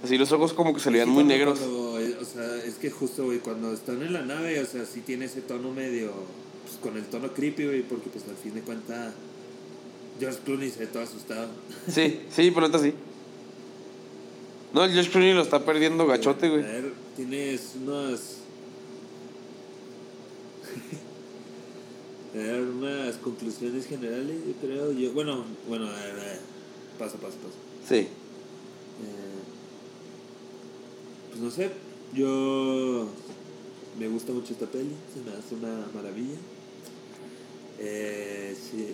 Así 0.04 0.18
los 0.18 0.32
ojos 0.32 0.54
como 0.54 0.74
que 0.74 0.80
se 0.80 0.92
le 0.92 0.98
vean 1.00 1.10
muy 1.10 1.24
negros. 1.24 1.60
o 1.62 2.00
sea, 2.26 2.56
es 2.66 2.76
que 2.76 2.90
justo, 2.90 3.26
güey, 3.26 3.40
cuando 3.40 3.74
están 3.74 4.02
en 4.02 4.14
la 4.14 4.22
nave, 4.22 4.60
o 4.62 4.66
sea, 4.66 4.86
sí 4.86 5.02
tiene 5.02 5.26
ese 5.26 5.42
tono 5.42 5.72
medio. 5.72 6.12
Con 6.88 6.96
el 6.96 7.04
tono 7.08 7.34
creepy, 7.34 7.66
güey, 7.66 7.82
porque 7.82 8.10
pues 8.10 8.24
al 8.30 8.36
fin 8.38 8.54
de 8.54 8.62
cuentas. 8.62 9.14
George 10.22 10.40
Clooney 10.46 10.70
se 10.72 10.80
ve 10.80 10.88
todo 10.88 11.04
asustado. 11.04 11.50
Sí, 11.90 12.22
sí, 12.32 12.50
por 12.52 12.64
neta 12.64 12.80
sí. 12.80 12.94
No, 14.74 14.86
el 14.86 14.96
Josh 14.96 15.10
Clooney 15.10 15.34
lo 15.34 15.42
está 15.42 15.66
perdiendo 15.66 16.08
gachote, 16.08 16.46
A 16.48 16.50
güey. 16.50 16.62
ver, 16.64 16.94
tienes 17.18 17.74
unas. 17.84 18.38
A 22.34 22.38
ver, 22.38 22.62
unas 22.62 23.16
conclusiones 23.18 23.86
generales, 23.86 24.38
yo 24.48 24.54
creo. 24.62 24.92
Yo, 24.94 25.12
bueno, 25.12 25.44
bueno, 25.68 25.88
a 25.88 25.92
ver, 25.94 26.12
a 26.12 26.24
ver. 26.24 26.40
Paso, 26.98 27.18
paso, 27.18 27.36
paso. 27.36 27.56
Sí. 27.88 27.96
Eh, 27.96 28.08
pues 31.32 31.42
no 31.42 31.52
sé, 31.52 31.70
yo 32.14 33.10
me 34.00 34.08
gusta 34.08 34.32
mucho 34.32 34.54
esta 34.54 34.68
peli, 34.68 34.92
se 35.14 35.20
me 35.30 35.36
hace 35.38 35.56
una 35.56 35.86
maravilla. 35.94 36.38
Eh, 37.80 38.56
si, 38.56 38.88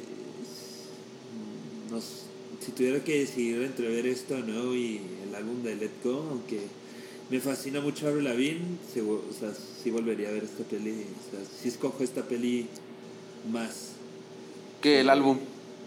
no 1.94 2.00
si 2.02 2.72
tuviera 2.72 3.04
que 3.04 3.20
decidir 3.20 3.62
entre 3.64 3.88
ver 3.90 4.06
esto 4.08 4.38
nuevo 4.40 4.74
y 4.76 5.02
el 5.28 5.36
álbum 5.36 5.64
de 5.64 5.76
Let 5.76 5.92
Go, 6.04 6.28
aunque 6.32 6.60
me 7.30 7.40
fascina 7.40 7.82
mucho 7.82 8.08
Avril 8.08 8.24
Lavigne, 8.26 8.78
vo- 8.98 9.22
o 9.30 9.34
sea, 9.38 9.52
sí 9.84 9.90
volvería 9.92 10.30
a 10.30 10.32
ver 10.32 10.44
esta 10.44 10.64
peli, 10.64 10.92
o 10.92 11.32
sea, 11.32 11.40
sí 11.62 11.68
escojo 11.70 12.04
esta 12.04 12.24
peli 12.24 12.68
más. 13.52 13.90
Que 14.82 15.02
el 15.02 15.10
álbum. 15.10 15.38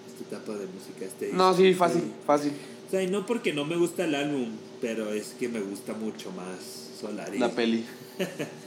Esta 0.08 0.36
etapa 0.36 0.52
de 0.58 0.66
música, 0.66 1.04
este 1.06 1.32
No, 1.32 1.54
sí, 1.54 1.74
fácil, 1.74 2.02
fácil. 2.26 2.52
o 2.86 2.90
sea, 2.90 3.02
y 3.02 3.08
no 3.10 3.26
porque 3.26 3.52
no 3.52 3.64
me 3.64 3.76
gusta 3.76 4.04
el 4.04 4.14
álbum, 4.14 4.48
pero 4.80 5.12
es 5.12 5.34
que 5.38 5.48
me 5.48 5.60
gusta 5.60 5.92
mucho 5.94 6.30
más 6.32 6.58
Solaris. 7.00 7.40
La 7.40 7.50
peli. 7.50 7.84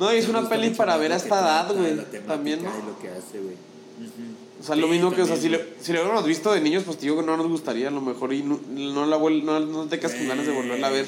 No, 0.00 0.10
es 0.10 0.28
una 0.28 0.48
peli 0.48 0.70
para 0.70 0.96
ver 0.96 1.12
a 1.12 1.16
esta 1.16 1.40
edad, 1.40 1.74
güey. 1.74 1.96
También, 2.26 2.62
¿no? 2.62 2.70
y 2.70 2.86
lo 2.86 2.98
que 3.00 3.08
hace, 3.08 3.38
güey. 3.40 3.54
Ujú. 3.54 4.60
O 4.60 4.64
sea, 4.64 4.76
lo 4.76 4.88
mismo 4.88 5.12
que, 5.12 5.22
o 5.22 5.26
sea, 5.26 5.36
si 5.36 5.48
lo, 5.48 5.58
si 5.80 5.92
lo 5.92 6.00
hubiéramos 6.00 6.24
visto 6.26 6.52
de 6.52 6.60
niños, 6.60 6.82
pues 6.84 7.00
digo 7.00 7.16
que 7.20 7.26
no 7.26 7.36
nos 7.36 7.48
gustaría 7.48 7.88
a 7.88 7.90
lo 7.90 8.00
mejor 8.00 8.32
y 8.32 8.42
no, 8.42 8.60
no 8.68 9.06
la 9.06 9.16
vuel- 9.16 9.42
no, 9.44 9.60
no 9.60 9.86
te 9.86 9.98
quedas 9.98 10.14
con 10.14 10.28
ganas 10.28 10.46
de 10.46 10.52
volverla 10.52 10.88
a 10.88 10.90
ver. 10.90 11.06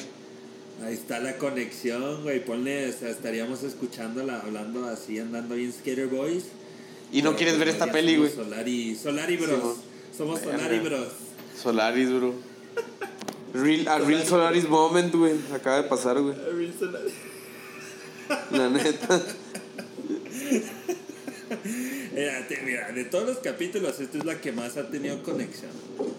Ahí 0.85 0.95
está 0.95 1.19
la 1.21 1.37
conexión, 1.37 2.23
güey. 2.23 2.45
Ponle, 2.45 2.89
o 2.89 2.93
sea, 2.93 3.11
estaríamos 3.11 3.63
escuchándola, 3.65 4.41
hablando 4.41 4.87
así, 4.89 5.19
andando 5.19 5.55
bien 5.57 5.73
Skater 5.73 6.07
Boys. 6.07 6.45
Y 7.13 7.23
no 7.23 7.35
quieres 7.37 7.59
ver 7.59 7.69
esta 7.69 7.91
peli, 7.91 8.17
güey. 8.17 8.31
Solari, 8.33 8.95
Solari 8.97 9.37
Bros. 9.37 9.77
Somos 10.17 10.41
Verga. 10.41 10.59
Solari 10.59 10.79
Bros. 10.79 11.09
Solaris, 11.61 12.09
bro. 12.13 12.35
Real, 13.53 13.89
a 13.89 13.99
Real 13.99 14.25
Solaris 14.25 14.69
Moment, 14.69 15.15
güey. 15.15 15.35
Acaba 15.53 15.83
de 15.83 15.89
pasar, 15.89 16.21
güey. 16.21 16.35
La 18.51 18.69
neta. 18.69 19.23
Mira, 22.65 22.93
de 22.93 23.05
todos 23.05 23.27
los 23.27 23.39
capítulos, 23.39 23.99
esta 24.01 24.19
es 24.19 24.25
la 24.25 24.41
que 24.41 24.53
más 24.53 24.77
ha 24.77 24.89
tenido 24.89 25.23
conexión. 25.23 25.71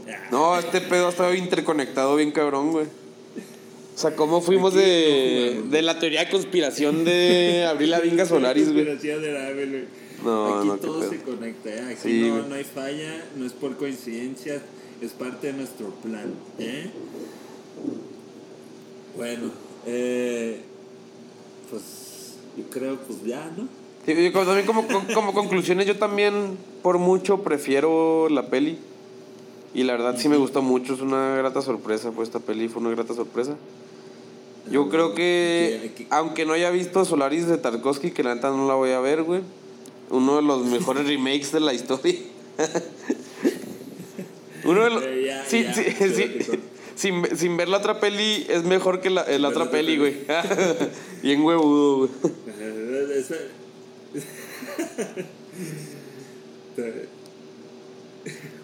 Ya. 0.08 0.28
No, 0.32 0.58
este 0.58 0.82
pedo 0.82 1.08
ha 1.08 1.10
estado 1.10 1.34
interconectado 1.34 2.16
bien 2.16 2.32
cabrón, 2.32 2.72
güey. 2.72 2.86
O 2.86 3.98
sea, 3.98 4.16
¿cómo 4.16 4.42
fuimos 4.42 4.74
de, 4.74 5.64
de 5.70 5.82
la 5.82 6.00
teoría 6.00 6.26
de 6.26 6.32
conspiración 6.32 7.04
de 7.06 7.66
Abril 7.70 7.92
Lavinga 7.92 8.26
Solaris, 8.26 8.72
güey? 8.72 8.86
No, 10.24 10.60
Aquí 10.60 10.68
no, 10.68 10.78
todo 10.78 11.10
se 11.10 11.20
conecta, 11.22 11.70
¿eh? 11.70 11.94
aquí 11.94 11.98
Sí, 12.02 12.30
no, 12.30 12.48
no 12.48 12.56
hay 12.56 12.64
falla, 12.64 13.26
no 13.36 13.46
es 13.46 13.54
por 13.54 13.76
coincidencia, 13.76 14.62
es 15.02 15.12
parte 15.12 15.48
de 15.48 15.54
nuestro 15.54 15.90
plan. 15.96 16.32
¿eh? 16.60 16.92
Bueno, 19.18 19.52
eh, 19.88 20.62
pues 21.70 21.84
yo 22.58 22.64
creo 22.70 22.96
pues 22.98 23.24
ya, 23.26 23.52
¿no? 23.58 23.68
Sí, 24.06 24.16
yo 24.24 24.34
como- 24.34 24.46
también 24.46 24.66
como, 24.66 24.86
como 25.14 25.34
conclusiones, 25.34 25.86
yo 25.86 25.98
también 25.98 26.58
por 26.82 26.98
mucho 26.98 27.44
prefiero 27.44 28.30
la 28.30 28.48
peli. 28.48 28.78
Y 29.74 29.84
la 29.84 29.94
verdad 29.94 30.16
sí 30.18 30.28
me 30.28 30.38
gustó 30.38 30.62
mucho, 30.62 30.94
es 30.96 31.02
una 31.02 31.36
grata 31.38 31.62
sorpresa, 31.62 32.12
pues 32.12 32.28
esta 32.30 32.40
peli 32.40 32.68
fue 32.68 32.82
una 32.82 32.92
grata 32.92 33.14
sorpresa. 33.14 33.56
Yo 34.70 34.90
creo 34.90 35.14
que, 35.16 35.92
aquí- 35.94 36.08
aunque 36.10 36.46
no 36.46 36.54
haya 36.54 36.70
visto 36.72 37.06
Solaris 37.06 37.48
de 37.48 37.58
Tarkovsky, 37.58 38.12
que 38.12 38.24
la 38.24 38.36
neta 38.36 38.50
no 38.50 38.68
la 38.68 38.74
voy 38.76 38.92
a 38.92 39.00
ver, 39.00 39.24
güey. 39.24 39.42
Uno 40.10 40.36
de 40.36 40.42
los 40.42 40.66
mejores 40.66 41.08
remakes 41.08 41.52
de 41.52 41.60
la 41.62 41.74
historia. 41.74 42.16
Uno 44.66 44.84
de 44.84 44.90
los... 44.90 45.04
Sí, 45.48 45.66
sí, 45.74 45.84
sí. 46.14 46.26
Sin, 47.02 47.36
sin 47.36 47.58
ver 47.58 47.68
la 47.68 47.78
otra 47.78 48.00
peli, 48.00 48.46
es 48.48 48.64
mejor 48.64 49.02
que 49.02 49.10
la, 49.10 49.24
eh, 49.24 49.40
la 49.40 49.50
otra 49.50 49.66
la 49.66 49.72
peli, 49.72 49.98
güey. 49.98 50.18
Bien 51.24 51.42
huevudo, 51.42 51.98
güey. 51.98 52.10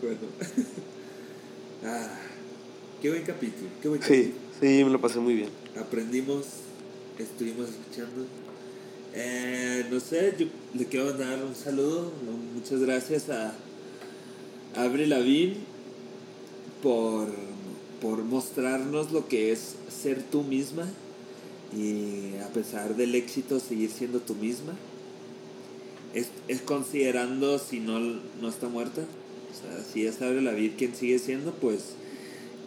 Bueno. 0.02 0.20
Ah, 1.86 2.10
qué 3.02 3.10
buen 3.10 3.24
capítulo, 3.24 3.70
qué 3.82 3.88
buen 3.88 4.02
Sí, 4.02 4.34
sí, 4.60 4.84
me 4.84 4.90
lo 4.90 5.00
pasé 5.00 5.20
muy 5.20 5.36
bien. 5.36 5.50
aprendimos, 5.80 6.46
estuvimos 7.18 7.70
escuchando. 7.70 8.26
Eh, 9.14 9.86
no 9.90 10.00
sé, 10.00 10.36
yo 10.38 10.48
le 10.74 10.86
quiero 10.86 11.14
dar 11.14 11.44
un 11.44 11.56
saludo, 11.56 12.12
muchas 12.54 12.82
gracias 12.82 13.30
a 13.30 13.54
Abre 14.76 15.08
Lavín 15.08 15.58
por, 16.84 17.30
por 18.02 18.24
mostrarnos 18.24 19.12
lo 19.12 19.28
que 19.28 19.52
es 19.52 19.76
ser 19.90 20.24
tú 20.24 20.44
misma 20.44 20.88
y 21.76 22.38
a 22.44 22.48
pesar 22.50 22.96
del 22.96 23.16
éxito 23.16 23.60
seguir 23.60 23.90
siendo 23.90 24.20
tú 24.20 24.36
misma. 24.36 24.74
Es, 26.14 26.30
es 26.48 26.62
considerando 26.62 27.60
si 27.60 27.80
no, 27.80 28.00
no 28.00 28.50
está 28.50 28.70
muerta. 28.70 29.02
O 29.02 29.60
sea, 29.60 29.84
si 29.84 30.06
es 30.06 30.22
Abre 30.22 30.42
Lavín 30.42 30.74
quien 30.78 30.96
sigue 30.96 31.20
siendo, 31.20 31.52
pues 31.54 31.94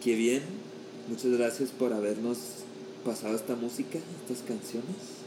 qué 0.03 0.15
bien. 0.15 0.41
Muchas 1.07 1.31
gracias 1.31 1.69
por 1.69 1.93
habernos 1.93 2.37
pasado 3.03 3.35
esta 3.35 3.55
música, 3.55 3.99
estas 4.21 4.45
canciones. 4.45 5.21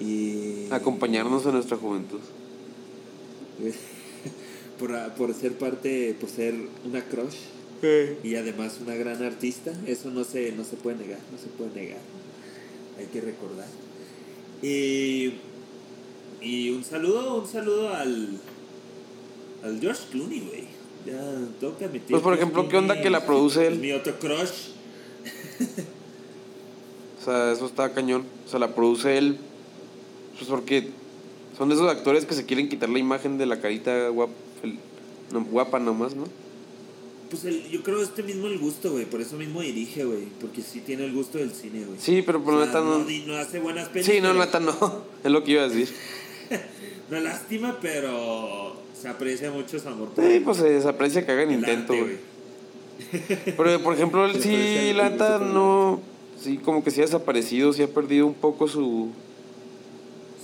Y 0.00 0.72
Acompañarnos 0.72 1.44
en 1.46 1.52
nuestra 1.52 1.76
juventud. 1.76 2.20
por, 4.78 5.12
por 5.14 5.34
ser 5.34 5.56
parte, 5.58 6.16
por 6.18 6.28
ser 6.28 6.54
una 6.84 7.04
crush. 7.04 7.36
Y 8.22 8.36
además 8.36 8.78
una 8.80 8.94
gran 8.94 9.22
artista, 9.22 9.72
eso 9.86 10.10
no 10.10 10.24
se, 10.24 10.52
no 10.52 10.64
se 10.64 10.76
puede 10.76 10.96
negar, 10.96 11.18
no 11.30 11.38
se 11.38 11.46
puede 11.48 11.70
negar. 11.74 12.00
Hay 12.98 13.06
que 13.06 13.20
recordar. 13.20 13.66
Y, 14.62 15.34
y 16.40 16.70
un 16.70 16.84
saludo, 16.84 17.40
un 17.40 17.48
saludo 17.48 17.94
al, 17.94 18.38
al 19.62 19.80
George 19.80 20.02
Clooney, 20.10 20.40
güey. 20.40 20.64
Ya 21.06 21.76
que 21.78 21.84
admitir. 21.84 22.08
Pues, 22.10 22.22
por 22.22 22.34
ejemplo, 22.34 22.68
¿qué 22.68 22.78
onda 22.78 23.00
que 23.00 23.10
la 23.10 23.26
produce 23.26 23.66
él? 23.66 23.78
Mi 23.78 23.92
otro 23.92 24.18
crush. 24.18 24.70
O 27.20 27.24
sea, 27.24 27.52
eso 27.52 27.66
está 27.66 27.92
cañón. 27.92 28.24
O 28.46 28.48
sea, 28.48 28.58
la 28.58 28.74
produce 28.74 29.18
él. 29.18 29.38
Pues 30.36 30.48
porque 30.48 30.88
son 31.56 31.68
de 31.68 31.74
esos 31.74 31.90
actores 31.90 32.26
que 32.26 32.34
se 32.34 32.44
quieren 32.44 32.68
quitar 32.68 32.88
la 32.88 32.98
imagen 32.98 33.38
de 33.38 33.46
la 33.46 33.60
carita 33.60 34.08
guapa, 34.08 34.32
no, 35.32 35.44
guapa 35.44 35.78
nomás, 35.78 36.14
¿no? 36.14 36.24
Pues 37.34 37.46
el- 37.46 37.68
yo 37.68 37.82
creo 37.82 38.00
este 38.00 38.22
mismo 38.22 38.46
el 38.46 38.58
gusto, 38.60 38.92
güey. 38.92 39.06
Por 39.06 39.20
eso 39.20 39.36
mismo 39.36 39.60
dirige, 39.60 40.04
güey. 40.04 40.28
Porque 40.40 40.62
sí 40.62 40.80
tiene 40.80 41.04
el 41.04 41.12
gusto 41.12 41.38
del 41.38 41.50
cine, 41.50 41.84
güey. 41.84 41.98
Sí, 41.98 42.22
pero 42.24 42.40
por 42.44 42.54
O 42.54 42.58
sea, 42.58 42.66
neta 42.66 42.78
no. 42.80 42.98
no, 43.26 43.36
hace 43.36 43.58
buenas 43.58 43.88
películas. 43.88 44.16
Sí, 44.16 44.22
no, 44.22 44.34
neta 44.34 44.60
no. 44.60 45.02
Es 45.24 45.30
lo 45.32 45.42
que 45.42 45.50
iba 45.52 45.62
a 45.64 45.68
decir. 45.68 45.88
No 47.10 47.20
lástima, 47.20 47.78
pero 47.82 48.76
se 48.98 49.08
aprecia 49.08 49.50
mucho 49.50 49.78
su 49.78 49.86
amor 49.86 50.08
Sí, 50.16 50.40
pues 50.42 50.56
se 50.56 50.88
aprecia 50.88 51.26
que 51.26 51.32
hagan 51.32 51.50
el 51.50 51.58
intento, 51.58 51.92
güey. 51.92 52.16
Pero, 53.56 53.82
por 53.82 53.94
ejemplo, 53.94 54.24
él 54.30 54.40
sí, 54.42 54.92
la 54.94 55.10
neta 55.10 55.38
no. 55.38 56.00
Sí, 56.40 56.56
como 56.58 56.82
que 56.84 56.90
sí 56.90 57.00
ha 57.00 57.04
desaparecido, 57.04 57.72
sí 57.72 57.82
ha 57.82 57.88
perdido 57.88 58.26
un 58.26 58.34
poco 58.34 58.68
su. 58.68 59.10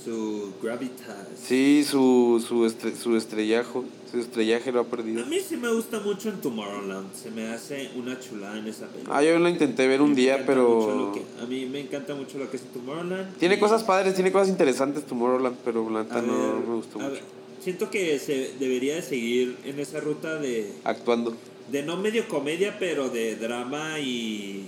Su 0.03 0.51
gravitas. 0.63 1.27
Sí, 1.43 1.85
su, 1.87 2.43
su, 2.47 2.65
estre- 2.65 2.95
su 2.95 3.15
estrellajo. 3.15 3.85
Su 4.11 4.19
estrellaje 4.19 4.71
lo 4.71 4.79
ha 4.81 4.83
perdido. 4.85 5.21
A 5.23 5.25
mí 5.27 5.37
sí 5.39 5.55
me 5.57 5.71
gusta 5.71 5.99
mucho 5.99 6.29
en 6.29 6.41
Tomorrowland. 6.41 7.13
Se 7.13 7.29
me 7.29 7.47
hace 7.47 7.91
una 7.95 8.19
chulada 8.19 8.57
en 8.57 8.67
esa 8.67 8.87
película. 8.87 9.15
Ah, 9.17 9.23
yo 9.23 9.37
lo 9.37 9.47
intenté 9.47 9.87
ver 9.87 10.01
un 10.01 10.09
Me 10.09 10.15
día, 10.15 10.43
pero. 10.45 11.11
que- 11.13 11.43
a 11.43 11.45
mí 11.45 11.65
me 11.67 11.81
encanta 11.81 12.15
mucho 12.15 12.37
lo 12.39 12.49
que 12.49 12.57
es 12.57 12.63
Tomorrowland. 12.63 13.37
Tiene 13.37 13.55
y- 13.55 13.59
cosas 13.59 13.83
padres, 13.83 14.15
tiene 14.15 14.31
cosas 14.31 14.49
interesantes 14.49 15.05
Tomorrowland, 15.05 15.57
pero 15.63 15.87
la 15.89 15.99
a 15.99 16.03
neta 16.03 16.21
no 16.21 16.55
ver, 16.55 16.67
me 16.67 16.75
gustó 16.75 16.97
mucho. 16.99 17.11
ver, 17.11 17.21
siento 17.61 17.89
que 17.91 18.17
se 18.17 18.53
debería 18.59 18.95
de 18.95 19.01
seguir 19.03 19.55
en 19.65 19.79
esa 19.79 19.99
ruta 19.99 20.35
de, 20.39 20.71
Actuando. 20.83 21.35
de 21.71 21.83
no 21.83 21.95
medio 21.97 22.27
comedia, 22.27 22.77
pero 22.79 23.09
de 23.09 23.35
drama 23.35 23.99
y 23.99 24.65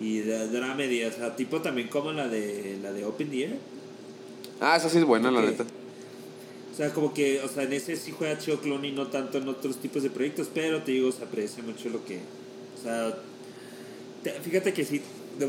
y 0.00 0.18
de 0.18 0.46
dramedy, 0.48 1.02
o 1.04 1.12
sea, 1.12 1.34
tipo 1.34 1.60
también 1.60 1.88
como 1.88 2.12
la 2.12 2.28
de 2.28 2.78
la 2.82 2.92
de 2.92 3.04
Open 3.04 3.30
the 3.30 3.42
Air. 3.44 3.77
Ah, 4.60 4.76
esa 4.76 4.88
sí 4.88 4.98
es 4.98 5.04
buena, 5.04 5.30
la 5.30 5.42
neta. 5.42 5.64
O 6.72 6.76
sea, 6.76 6.92
como 6.92 7.12
que, 7.12 7.40
o 7.40 7.48
sea, 7.48 7.64
en 7.64 7.72
ese 7.72 7.96
sí 7.96 8.12
juega 8.16 8.38
chido 8.38 8.60
Clooney, 8.60 8.92
no 8.92 9.08
tanto 9.08 9.38
en 9.38 9.48
otros 9.48 9.76
tipos 9.78 10.02
de 10.02 10.10
proyectos, 10.10 10.48
pero 10.52 10.82
te 10.82 10.92
digo, 10.92 11.10
se 11.10 11.24
aprecia 11.24 11.62
mucho 11.62 11.88
lo 11.88 12.04
que, 12.04 12.18
o 12.78 12.82
sea, 12.82 13.16
te- 14.22 14.30
fíjate 14.32 14.72
que 14.72 14.84
sí, 14.84 15.00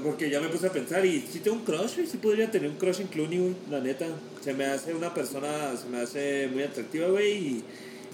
porque 0.03 0.29
ya 0.29 0.39
me 0.41 0.49
puse 0.49 0.67
a 0.67 0.71
pensar 0.71 1.05
y 1.05 1.21
sí 1.21 1.39
tengo 1.39 1.57
un 1.57 1.63
crush, 1.65 1.95
güey, 1.95 2.07
sí 2.07 2.17
podría 2.17 2.49
tener 2.49 2.69
un 2.69 2.77
crush 2.77 3.01
en 3.01 3.07
Clooney, 3.07 3.37
güey, 3.39 3.53
la 3.69 3.79
neta. 3.79 4.07
Se 4.43 4.53
me 4.53 4.65
hace 4.65 4.93
una 4.93 5.13
persona, 5.13 5.75
se 5.77 5.87
me 5.89 5.99
hace 6.01 6.47
muy 6.51 6.63
atractiva, 6.63 7.07
güey, 7.09 7.31
y, 7.37 7.63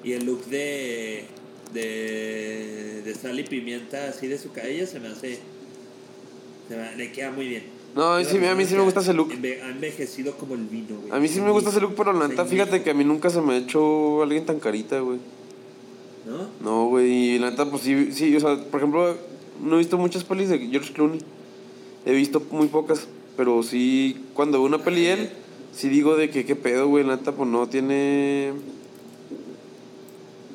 y 0.04 0.12
el 0.14 0.26
look 0.26 0.46
de, 0.48 1.26
de, 1.74 3.02
de 3.04 3.16
sal 3.16 3.40
y 3.40 3.44
pimienta 3.44 4.10
así 4.10 4.28
de 4.28 4.38
su 4.38 4.52
cabello 4.52 4.86
se 4.88 5.00
me 5.00 5.08
hace, 5.10 5.40
se 6.68 6.76
me- 6.76 6.96
le 6.96 7.12
queda 7.12 7.32
muy 7.32 7.48
bien. 7.48 7.64
No, 7.96 8.04
a 8.14 8.18
mí 8.18 8.24
Es 8.24 8.28
sí, 8.30 8.38
a 8.46 8.56
mí 8.56 8.66
sí 8.66 8.76
me 8.76 8.82
gusta 8.82 9.00
ese 9.00 9.14
look. 9.14 9.32
enve- 9.32 9.62
Ha 9.64 9.70
envejecido 9.70 10.34
como 10.36 10.54
el 10.56 10.66
vino, 10.66 10.98
güey. 11.00 11.12
A 11.14 11.20
mí 11.20 11.28
sí 11.30 11.40
me 11.40 11.50
gusta 11.52 11.70
ese 11.70 11.80
look, 11.80 11.94
pero 11.96 12.12
la 12.12 12.28
neta, 12.28 12.44
fíjate 12.46 12.84
que 12.84 12.90
a 12.90 12.94
mí 12.94 13.06
nunca 13.06 13.30
se 13.30 13.40
me 13.42 13.54
ha 13.54 13.58
hecho 13.58 14.22
alguien 14.22 14.46
tan 14.46 14.60
carita, 14.60 15.00
güey. 15.00 15.18
¿No? 16.26 16.50
No, 16.60 16.88
güey, 16.90 17.36
y 17.36 17.40
la 17.40 17.52
neta, 17.52 17.70
pues 17.72 17.84
sí, 17.84 18.12
sí, 18.12 18.36
o 18.36 18.40
sea, 18.42 18.58
por 18.70 18.82
ejemplo, 18.82 19.16
no 19.62 19.76
he 19.76 19.78
visto 19.78 19.98
muchas 19.98 20.24
pelis 20.26 20.50
de 20.50 20.60
George 20.60 20.92
Clooney. 20.92 21.20
He 22.06 22.14
visto 22.14 22.42
muy 22.52 22.68
pocas, 22.68 23.08
pero 23.38 23.64
sí, 23.64 24.26
cuando 24.34 24.58
veo 24.58 24.68
una 24.68 24.84
peli 24.84 25.04
de 25.06 25.14
él, 25.14 25.30
sí 25.74 25.88
digo 25.88 26.18
de 26.18 26.30
que 26.30 26.44
qué 26.46 26.56
pedo, 26.58 26.88
güey, 26.90 27.06
la 27.06 27.16
neta, 27.16 27.32
pues 27.32 27.50
no 27.50 27.68
tiene... 27.70 28.52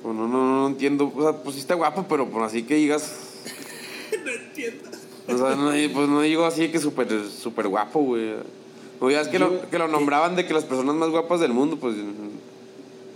Pues 0.02 0.14
no, 0.14 0.28
no, 0.28 0.60
no 0.60 0.66
entiendo, 0.66 1.10
o 1.14 1.22
sea, 1.22 1.42
pues 1.42 1.54
sí 1.54 1.60
está 1.62 1.74
guapo, 1.74 2.04
pero 2.08 2.26
pues 2.28 2.44
así 2.44 2.64
que 2.64 2.74
digas... 2.74 3.44
no 4.24 4.30
entiendo. 4.30 4.90
O 5.28 5.38
sea, 5.38 5.54
no, 5.56 5.70
pues 5.94 6.08
no 6.08 6.20
digo 6.22 6.44
así 6.44 6.68
que 6.68 6.78
súper 6.78 7.08
súper 7.28 7.68
guapo, 7.68 8.00
güey. 8.00 8.34
O 9.00 9.10
ya 9.10 9.20
es 9.22 9.28
que, 9.28 9.38
lo, 9.38 9.68
que 9.70 9.78
lo 9.78 9.88
nombraban 9.88 10.36
de 10.36 10.46
que 10.46 10.52
las 10.52 10.64
personas 10.64 10.94
más 10.94 11.08
guapas 11.10 11.40
del 11.40 11.52
mundo, 11.52 11.76
pues, 11.76 11.94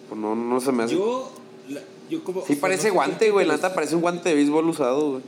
pues 0.09 0.21
no, 0.21 0.35
no 0.35 0.61
se 0.61 0.73
me 0.73 0.85
hace. 0.85 0.95
Yo, 0.95 1.31
la- 1.69 1.83
yo 2.09 2.23
como... 2.25 2.41
o 2.41 2.47
sí 2.47 2.55
sea, 2.55 2.61
parece 2.63 2.89
no 2.89 2.95
guante, 2.95 3.31
güey, 3.31 3.47
la 3.47 3.55
neta 3.57 3.75
parece 3.75 3.95
un 3.95 4.01
guante 4.03 4.29
de 4.31 4.35
béisbol 4.35 4.69
usado, 4.69 5.11
güey. 5.13 5.23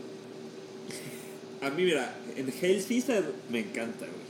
A 1.62 1.70
mí, 1.70 1.84
mira, 1.84 2.16
en 2.36 2.46
Caesar 2.50 3.24
me 3.50 3.60
encanta, 3.60 4.06
güey. 4.06 4.26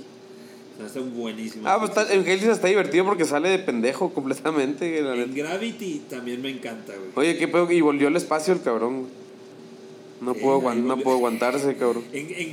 Me 0.79 0.85
hace 0.87 1.01
buenísimo. 1.01 1.67
Ah, 1.67 1.79
pues 1.79 1.91
está, 1.91 2.13
en 2.13 2.27
Hellsing 2.27 2.51
está 2.51 2.69
divertido 2.69 3.05
porque 3.05 3.25
sale 3.25 3.49
de 3.49 3.59
pendejo 3.59 4.13
completamente, 4.13 5.01
la 5.03 5.15
En 5.15 5.21
neta. 5.21 5.33
Gravity 5.35 6.03
también 6.11 6.43
me 6.43 6.51
encanta, 6.51 6.93
güey. 6.95 7.11
Oye, 7.15 7.39
qué 7.39 7.49
pedo, 7.49 7.71
y 7.71 7.81
volvió 7.81 8.09
al 8.09 8.17
espacio 8.17 8.53
el 8.53 8.61
cabrón, 8.63 9.01
güey. 9.01 9.11
No, 10.21 10.35
Sí, 10.35 10.41
puedo, 10.41 10.75
no 10.75 10.99
puedo 10.99 11.17
aguantarse, 11.17 11.77
cabrón. 11.77 12.05
En, 12.13 12.29
en 12.31 12.53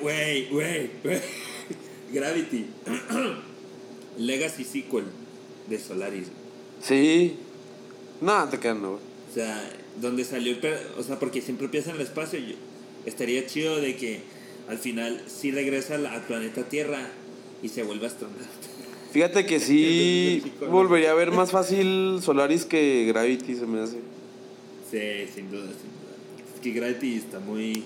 güey, 0.00 0.48
güey, 0.48 0.90
güey. 1.02 1.20
Gravity. 2.12 2.66
Legacy 4.18 4.64
Sequel 4.64 5.04
de 5.68 5.78
Solaris. 5.78 6.28
Sí. 6.80 7.36
No, 8.20 8.48
te 8.48 8.58
quedan, 8.58 8.82
no, 8.82 8.90
güey. 8.92 9.02
O 9.30 9.34
sea, 9.34 9.70
donde 10.00 10.24
salió 10.24 10.56
O 10.96 11.02
sea, 11.02 11.18
porque 11.18 11.40
siempre 11.40 11.66
empieza 11.66 11.90
en 11.90 11.96
el 11.96 12.02
espacio. 12.02 12.38
yo- 12.38 12.54
estaría 13.06 13.46
chido 13.46 13.80
de 13.80 13.96
que 13.96 14.20
al 14.68 14.78
final 14.78 15.22
sí 15.26 15.50
regresa 15.50 15.96
al, 15.96 16.22
planeta 16.26 16.62
Tierra 16.64 17.10
y 17.62 17.68
se 17.68 17.82
vuelve 17.82 18.06
astronauta. 18.06 18.44
Fíjate 19.12 19.46
que 19.46 19.60
sí 19.60 20.42
sí, 20.42 20.52
volvería 20.70 21.12
a 21.12 21.14
ver 21.14 21.30
más 21.30 21.50
fácil 21.52 22.18
Solaris 22.22 22.64
que 22.64 23.04
Gravity, 23.06 23.54
se 23.54 23.66
me 23.66 23.80
hace. 23.80 23.98
Sí, 24.90 25.30
sin 25.32 25.50
duda, 25.50 25.66
sin 25.66 25.90
duda. 25.90 25.93
Es 25.93 25.93
que 26.64 26.70
Gravity 26.72 27.16
está 27.16 27.38
muy... 27.38 27.84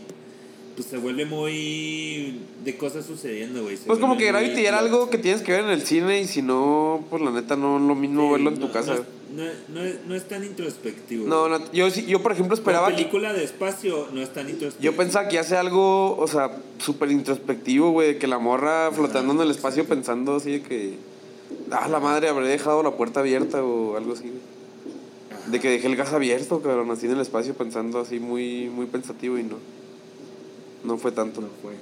Pues 0.76 0.86
se 0.88 0.96
vuelve 0.96 1.26
muy... 1.26 2.40
De 2.64 2.76
cosas 2.76 3.05
sucediendo, 3.05 3.64
güey. 3.64 3.76
Pues 3.76 3.98
como 3.98 4.16
que 4.16 4.26
Gravity 4.26 4.64
era 4.64 4.78
algo 4.78 5.10
que 5.10 5.18
tienes 5.18 5.42
que 5.42 5.50
ver 5.52 5.62
en 5.64 5.70
el 5.70 5.82
cine 5.82 6.20
y 6.20 6.26
si 6.28 6.40
no, 6.40 7.05
pues 7.10 7.20
la 7.20 7.32
neta 7.32 7.56
no 7.56 7.78
lo 7.80 7.94
mismo 7.96 8.26
Sí, 8.26 8.32
verlo 8.32 8.50
en 8.50 8.59
tu 8.60 8.66
no- 8.68 8.72
casa. 8.72 8.94
No, 9.34 9.44
no 9.44 9.80
no 10.06 10.14
es, 10.14 10.26
tan 10.28 10.42
introspectivo. 10.44 11.26
No, 11.26 11.48
no, 11.48 11.70
yo, 11.72 11.90
sí- 11.90 12.06
yo 12.06 12.22
por 12.22 12.32
ejemplo 12.32 12.55
esperaba 12.55 12.88
que... 12.88 12.94
película 12.94 13.32
de 13.34 13.44
espacio 13.44 14.09
no 14.12 14.22
es 14.22 14.32
tan 14.32 14.48
introspectivo. 14.48 14.90
Yo 14.92 14.96
pensaba 14.96 15.28
que 15.28 15.38
hace 15.38 15.56
algo, 15.56 16.16
o 16.16 16.26
sea, 16.28 16.56
súper 16.78 17.10
introspectivo, 17.10 17.90
güey, 17.90 18.14
de 18.14 18.18
que 18.18 18.26
la 18.26 18.38
morra 18.38 18.90
flotando 18.92 19.34
en 19.34 19.40
el 19.40 19.50
espacio 19.50 19.84
pensando 19.84 20.36
así 20.36 20.52
de 20.52 20.62
que... 20.62 20.94
Ah, 21.70 21.88
la 21.88 21.98
madre, 22.00 22.28
habré 22.28 22.46
dejado 22.48 22.82
la 22.82 22.92
puerta 22.92 23.20
abierta 23.20 23.62
o 23.62 23.96
algo 23.96 24.12
así. 24.12 24.28
güey. 24.28 24.57
De 25.50 25.60
que 25.60 25.70
dejé 25.70 25.86
el 25.86 25.96
gas 25.96 26.12
abierto, 26.12 26.60
cabrón, 26.60 26.90
así 26.90 27.06
en 27.06 27.12
el 27.12 27.20
espacio 27.20 27.54
pensando 27.54 28.00
así 28.00 28.18
muy, 28.20 28.68
muy 28.68 28.86
pensativo 28.86 29.38
y 29.38 29.42
no. 29.44 29.56
No 30.84 30.98
fue 30.98 31.12
tanto. 31.12 31.40
No 31.40 31.48
fue. 31.62 31.74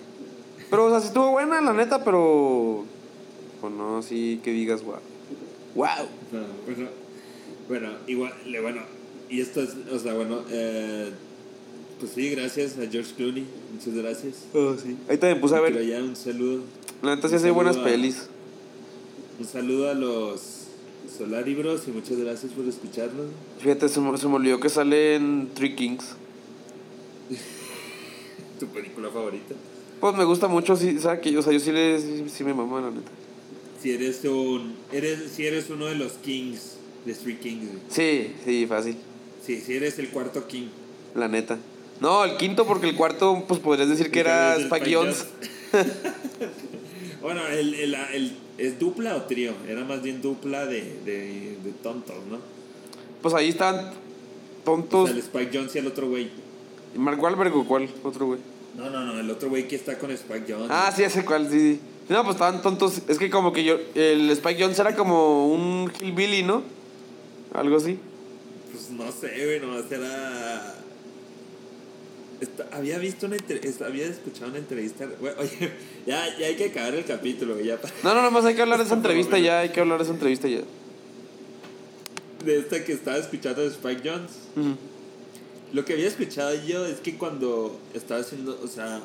Pero, 0.71 0.87
o 0.87 0.91
sea, 0.91 1.01
sí 1.01 1.09
estuvo 1.09 1.31
buena, 1.31 1.61
la 1.61 1.73
neta, 1.73 2.03
pero... 2.05 2.85
Pues 3.61 3.73
no, 3.73 3.99
así 3.99 4.41
que 4.45 4.51
digas, 4.53 4.83
wow. 4.85 4.97
¡Wow! 5.75 5.87
No, 6.33 6.41
bueno, 6.67 6.89
bueno, 7.69 7.89
igual, 8.07 8.33
bueno, 8.63 8.83
y 9.31 9.41
esto 9.41 9.63
es, 9.63 9.71
o 9.93 9.99
sea, 9.99 10.15
bueno, 10.15 10.41
eh, 10.51 11.11
pues 11.99 12.13
sí, 12.13 12.31
gracias 12.31 12.79
a 12.79 12.87
George 12.91 13.13
Clooney, 13.17 13.45
muchas 13.73 13.95
gracias. 13.95 14.35
Oh, 14.55 14.75
sí. 14.77 14.97
Ahí 15.09 15.17
te 15.19 15.35
me 15.35 15.41
puse 15.41 15.57
a 15.57 15.63
Pero 15.63 15.77
ver. 15.79 15.87
ya 15.87 15.99
un 16.03 16.17
saludo, 16.17 16.63
La 17.03 17.15
neta 17.17 17.29
sí 17.29 17.35
hace 17.37 17.51
buenas 17.51 17.77
a- 17.77 17.85
pelis. 17.85 18.29
un 19.39 19.47
saludo 19.47 19.91
a 19.91 19.95
los 19.95 20.41
Solari 21.17 21.55
Bros 21.55 21.83
y 21.87 21.91
muchas 21.91 22.19
gracias 22.19 22.53
por 22.53 22.67
escucharnos. 22.67 23.27
Fíjate, 23.61 23.89
se 23.89 24.01
me, 24.01 24.17
se 24.19 24.29
me 24.29 24.35
olvidó 24.35 24.61
que 24.61 24.69
sale 24.69 25.17
en 25.17 25.49
Three 25.55 25.75
Kings. 25.75 26.05
¿Tu 28.61 28.67
película 28.69 29.09
favorita? 29.11 29.55
Pues 30.01 30.15
me 30.15 30.25
gusta 30.25 30.47
mucho, 30.49 30.77
sí, 30.77 30.99
¿sabes 30.99 31.21
que 31.21 31.33
yo, 31.33 31.41
o 31.41 31.43
sea, 31.43 31.53
yo 31.53 31.61
sí, 31.61 31.73
le, 31.73 31.99
sí, 32.01 32.25
sí 32.29 32.45
me 32.45 32.53
mamo, 32.55 32.79
la 32.81 32.91
neta. 32.91 33.11
Si 33.83 33.91
eres 33.91 34.25
un, 34.25 34.75
eres, 34.93 35.31
si 35.35 35.47
eres 35.47 35.71
uno 35.71 35.87
de 35.87 35.95
los 35.95 36.13
Kings, 36.15 36.77
de 37.05 37.13
Street 37.13 37.39
Kings. 37.41 37.69
Sí, 37.89 38.33
sí, 38.45 38.67
fácil, 38.67 38.97
Sí, 39.45 39.61
si 39.61 39.75
eres 39.75 39.99
el 39.99 40.09
cuarto 40.11 40.47
King. 40.47 40.67
la 41.15 41.29
neta. 41.29 41.59
No, 42.01 42.25
el 42.25 42.37
quinto 42.37 42.67
porque 42.67 42.89
el 42.89 42.97
cuarto, 42.97 43.45
pues 43.49 43.61
podrías 43.61 43.89
decir 43.89 44.11
que 44.11 44.21
era 44.21 44.57
Spike 44.57 44.95
Jones. 44.95 45.25
bueno, 47.23 47.47
el, 47.49 47.75
el, 47.75 47.95
el- 47.95 48.37
¿es 48.59 48.79
dupla 48.79 49.17
o 49.17 49.23
trío? 49.23 49.53
Era 49.69 49.85
más 49.85 50.03
bien 50.03 50.23
dupla 50.23 50.67
de, 50.67 50.81
de, 51.05 51.57
de 51.63 51.73
tontos, 51.83 52.17
¿no? 52.31 52.39
Pues 53.23 53.35
ahí 53.35 53.49
están 53.49 53.77
O 53.77 54.65
tontos. 54.65 55.09
sea, 55.11 55.17
el 55.17 55.23
Spike 55.23 55.51
Jones 55.57 55.75
y 55.75 55.79
el 55.79 55.87
otro 55.87 56.09
güey. 56.09 56.31
¿Mark 56.97 57.23
Wahlberg 57.23 57.55
o 57.57 57.65
cuál? 57.67 57.89
Otro 58.03 58.27
güey. 58.27 58.41
No, 58.77 58.91
no, 58.91 59.05
no, 59.05 59.19
el 59.21 59.31
otro 59.31 59.49
güey 59.49 59.67
que 59.69 59.77
está 59.77 59.99
con 59.99 60.11
Spike 60.11 60.45
Jones. 60.53 60.69
Ah, 60.71 60.93
sí, 60.95 61.03
ese 61.03 61.25
cuál, 61.25 61.51
sí, 61.51 61.59
sí. 61.75 61.81
No, 62.09 62.23
pues 62.23 62.37
estaban 62.37 62.63
tontos. 62.63 63.01
Es 63.09 63.19
que 63.19 63.29
como 63.31 63.53
que 63.53 63.65
yo, 63.65 63.79
el 63.95 64.31
Spike 64.31 64.63
Jones 64.63 64.79
era 64.79 64.95
como 64.95 65.49
un 65.49 65.91
hillbilly, 66.01 66.43
¿no? 66.45 66.63
Algo 67.53 67.77
así. 67.79 67.99
Pues 68.71 68.91
no 68.91 69.11
sé, 69.11 69.29
güey, 69.45 69.61
nomás 69.61 69.91
era. 69.91 70.75
Había 72.73 72.99
visto 72.99 73.27
una 73.27 73.37
había 73.87 74.07
escuchado 74.07 74.51
una 74.51 74.59
entrevista. 74.59 75.09
Bueno, 75.21 75.37
oye, 75.41 75.71
ya, 76.07 76.39
ya 76.39 76.47
hay 76.47 76.57
que 76.57 76.67
acabar 76.67 76.95
el 76.95 77.05
capítulo, 77.05 77.61
ya. 77.61 77.79
No, 78.03 78.11
no, 78.11 78.17
nada 78.17 78.31
más 78.31 78.45
hay 78.45 78.55
que 78.55 78.63
hablar 78.63 78.79
de 78.79 78.85
esa 78.85 78.95
entrevista 79.01 79.39
ya, 79.39 79.61
hay 79.61 79.71
que 79.71 79.81
hablar 79.81 79.99
de 79.99 80.05
esa 80.05 80.13
entrevista 80.13 80.49
ya. 80.49 80.63
De 82.45 82.59
esta 82.59 82.85
que 82.85 82.93
estaba 82.93 83.17
escuchando 83.19 83.63
de 83.63 83.69
Spike 83.69 84.09
Jones. 84.09 84.31
Lo 85.73 85.85
que 85.85 85.95
había 85.95 86.07
escuchado 86.07 86.55
yo 86.65 86.87
es 86.87 87.01
que 87.01 87.17
cuando 87.17 87.79
estaba 87.93 88.21
haciendo, 88.21 88.59
o 88.63 88.69
sea, 88.69 89.03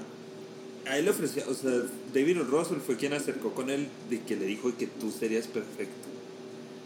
a 0.87 0.97
él 0.97 1.05
le 1.05 1.11
ofreció, 1.11 1.43
o 1.49 1.53
sea, 1.53 1.71
David. 2.13 2.37
Russell 2.49 2.77
fue 2.85 2.97
quien 2.97 3.13
acercó 3.13 3.53
con 3.53 3.69
él 3.69 3.87
de 4.09 4.21
que 4.21 4.35
le 4.35 4.45
dijo 4.45 4.71
que 4.77 4.87
tú 4.87 5.11
serías 5.11 5.47
perfecto 5.47 6.07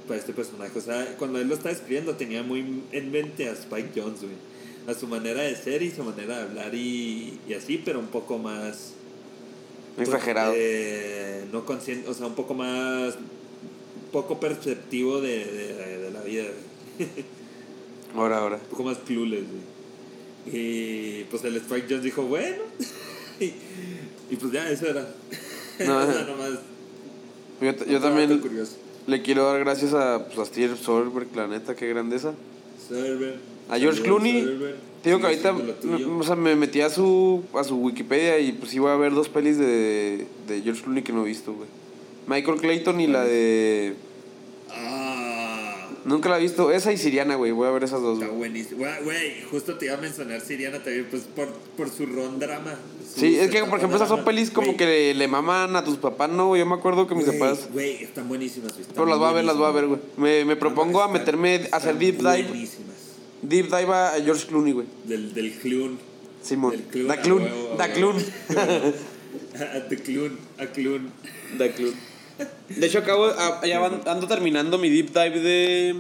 para 0.08 0.20
este 0.20 0.34
personaje. 0.34 0.78
O 0.78 0.82
sea, 0.82 1.16
cuando 1.18 1.40
él 1.40 1.48
lo 1.48 1.56
estaba 1.56 1.72
escribiendo 1.72 2.16
tenía 2.16 2.44
muy 2.44 2.84
en 2.92 3.12
mente 3.12 3.50
a 3.50 3.54
Spike 3.54 3.90
Jones, 3.96 4.22
güey. 4.22 4.55
A 4.88 4.94
su 4.94 5.08
manera 5.08 5.42
de 5.42 5.56
ser 5.56 5.82
y 5.82 5.92
su 5.92 6.04
manera 6.04 6.38
de 6.38 6.44
hablar 6.44 6.76
y, 6.76 7.40
y 7.48 7.54
así, 7.54 7.82
pero 7.84 8.00
un 8.00 8.08
poco 8.08 8.38
más... 8.38 8.94
Exagerado. 9.98 10.54
eh, 10.56 11.46
no 11.52 11.66
consciente, 11.66 12.10
o 12.10 12.14
sea, 12.14 12.28
un 12.28 12.36
poco 12.36 12.54
más... 12.54 13.16
Poco 14.12 14.40
perceptivo 14.40 15.20
de, 15.22 15.44
de, 15.46 15.98
de 16.00 16.12
la 16.12 16.22
vida. 16.22 16.46
Ahora, 18.16 18.38
ahora. 18.38 18.56
un 18.56 18.70
poco 18.70 18.84
más 18.84 18.98
clueless, 19.00 19.44
güey. 19.44 20.56
Y 20.58 21.24
pues 21.26 21.44
el 21.44 21.58
Spike 21.58 21.88
Jones 21.90 22.04
dijo, 22.04 22.22
bueno. 22.24 22.64
y, 23.42 23.46
y 24.32 24.36
pues 24.40 24.54
ya, 24.54 24.70
eso 24.70 24.86
era. 24.88 25.02
No, 25.86 25.98
o 25.98 26.06
sea, 26.06 26.22
ajá. 26.22 26.32
nomás. 26.32 26.60
Yo, 27.60 27.86
yo 27.86 28.00
también 28.00 28.40
curioso. 28.40 28.78
le 29.08 29.22
quiero 29.22 29.46
dar 29.46 29.60
gracias 29.60 29.94
a, 29.94 30.28
pues, 30.28 30.40
a 30.40 30.46
Steve 30.46 30.78
Soderbergh, 30.78 31.36
la 31.36 31.48
neta, 31.48 31.76
qué 31.76 31.90
grandeza. 31.90 32.34
Server. 32.88 33.38
A 33.70 33.80
George 33.80 34.02
Clooney, 34.04 34.46
digo 35.04 35.20
que 35.20 35.26
ahorita, 35.26 35.56
o 36.20 36.24
sea, 36.24 36.36
me 36.36 36.56
metí 36.56 36.82
a 36.82 36.90
su, 36.90 37.44
a 37.54 37.64
su 37.64 37.78
Wikipedia 37.78 38.40
y 38.40 38.52
pues 38.52 38.74
iba 38.74 38.94
a 38.94 38.98
ver 38.98 39.14
dos 39.14 39.28
pelis 39.30 39.58
de, 39.58 40.28
de 40.48 40.62
George 40.62 40.84
Clooney 40.84 41.04
que 41.04 41.14
no 41.14 41.24
he 41.24 41.28
visto, 41.28 41.54
güey. 41.54 41.68
Michael 42.28 42.60
Clayton 42.60 43.02
y 43.02 43.08
la 43.08 43.24
de... 43.24 43.96
Ah, 44.70 45.88
Nunca 46.06 46.30
la 46.30 46.38
he 46.38 46.42
visto. 46.42 46.72
Esa 46.72 46.92
y 46.94 46.98
Siriana, 46.98 47.36
güey. 47.36 47.52
Voy 47.52 47.68
a 47.68 47.72
ver 47.72 47.84
esas 47.84 48.02
dos, 48.02 48.22
está 48.22 48.32
buenísimo. 48.32 48.86
Güey, 49.04 49.42
justo 49.50 49.76
te 49.76 49.86
iba 49.86 49.96
a 49.96 49.98
mencionar 49.98 50.40
Siriana 50.42 50.78
también, 50.78 51.08
pues 51.10 51.24
por, 51.24 51.48
por 51.78 51.90
su 51.90 52.06
ron 52.06 52.38
drama. 52.40 52.76
su 53.12 53.22
Sí, 53.22 53.38
es 53.38 53.50
que, 53.50 53.64
por 53.64 53.80
ejemplo, 53.80 53.98
esas 53.98 54.10
son 54.10 54.24
pelis 54.24 54.52
como 54.52 54.78
que 54.78 54.86
le, 54.86 55.14
le 55.16 55.28
maman 55.28 55.76
a 55.76 55.84
tus 55.84 55.98
papás, 55.98 56.30
¿no? 56.30 56.56
Yo 56.56 56.66
me 56.68 56.76
acuerdo 56.76 57.08
que 57.08 57.16
mis 57.16 57.26
papás... 57.26 57.70
Güey, 57.74 58.04
están 58.04 58.28
buenísimas. 58.28 58.78
están 58.78 58.94
Pero 58.94 59.08
las 59.08 59.18
voy 59.18 59.30
a 59.30 59.32
ver, 59.32 59.46
las 59.46 59.58
voy 59.58 59.66
a 59.66 59.72
ver, 59.72 59.88
güey. 59.88 60.00
Me, 60.18 60.46
me 60.46 60.56
propongo 60.56 61.02
a 61.02 61.08
meterme, 61.08 61.68
a 61.72 61.78
hacer 61.78 61.98
deep 61.98 62.18
dive. 62.18 62.44
Buenísimas. 62.44 62.95
Deep 63.42 63.66
dive 63.66 63.94
a 63.94 64.14
George 64.24 64.48
Clooney, 64.48 64.74
güey. 64.74 64.88
Del, 65.06 65.34
del 65.34 65.52
Clun. 65.60 66.00
Simón. 66.42 66.72
Del 66.72 66.84
Clun, 66.84 67.08
Da 67.08 67.22
Clun. 67.22 67.42
huevo, 67.44 67.74
a 67.74 67.78
Da. 67.78 67.94
Clun. 67.94 68.16
A 69.56 69.88
The 69.90 69.98
Clun. 69.98 70.38
A 70.58 70.66
Clun. 70.68 71.12
Da 71.58 71.70
Clun. 71.72 71.94
De 72.70 72.86
hecho, 72.88 73.00
acabo, 73.00 73.26
a- 73.26 73.66
ya 73.66 73.80
van- 73.80 74.02
ando 74.06 74.28
terminando 74.28 74.78
mi 74.78 74.90
deep 74.90 75.08
dive 75.14 75.40
de. 75.40 75.96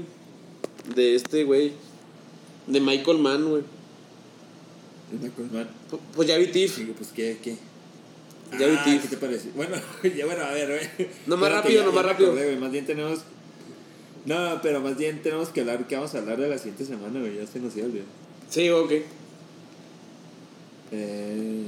De 0.95 1.15
este, 1.15 1.43
güey. 1.45 1.71
De 2.67 2.79
Michael 2.81 3.17
Mann, 3.19 3.49
güey. 3.49 3.63
Michael 5.11 5.49
Mann. 5.51 5.67
Pu- 5.89 5.99
Pues 6.15 6.27
ya 6.27 6.37
vi 6.37 6.47
Tiff. 6.47 6.77
Digo, 6.77 6.93
pues, 6.93 7.09
¿qué? 7.15 7.37
¿Qué? 7.41 7.55
Ya 8.59 8.67
vi 8.67 8.75
Ah, 8.77 8.83
Tiff. 8.83 9.01
¿Qué 9.03 9.07
te 9.09 9.17
parece? 9.17 9.49
Bueno, 9.55 9.75
ya, 10.15 10.25
bueno, 10.25 10.43
a 10.43 10.51
ver, 10.51 10.67
güey. 10.97 11.09
No, 11.27 11.37
más 11.37 11.51
rápido, 11.51 11.79
ya- 11.81 11.85
no, 11.85 11.91
más 11.93 12.05
rápido. 12.05 12.31
acordé, 12.31 12.55
Más 12.57 12.71
bien 12.71 12.85
tenemos... 12.85 13.19
No, 14.25 14.59
pero 14.63 14.81
más 14.81 14.97
bien 14.97 15.21
tenemos 15.21 15.49
que 15.49 15.61
hablar, 15.61 15.85
¿qué 15.87 15.95
vamos 15.95 16.15
a 16.15 16.17
hablar 16.19 16.39
de 16.39 16.47
la 16.49 16.57
siguiente 16.57 16.85
semana, 16.85 17.19
güey? 17.19 17.35
Ya 17.37 17.45
se 17.47 17.59
nos 17.59 17.75
iba 17.75 17.85
a 17.85 17.89
olvidar. 17.89 18.05
Sí, 18.49 18.69
ok. 18.69 18.91
Eh, 20.91 21.65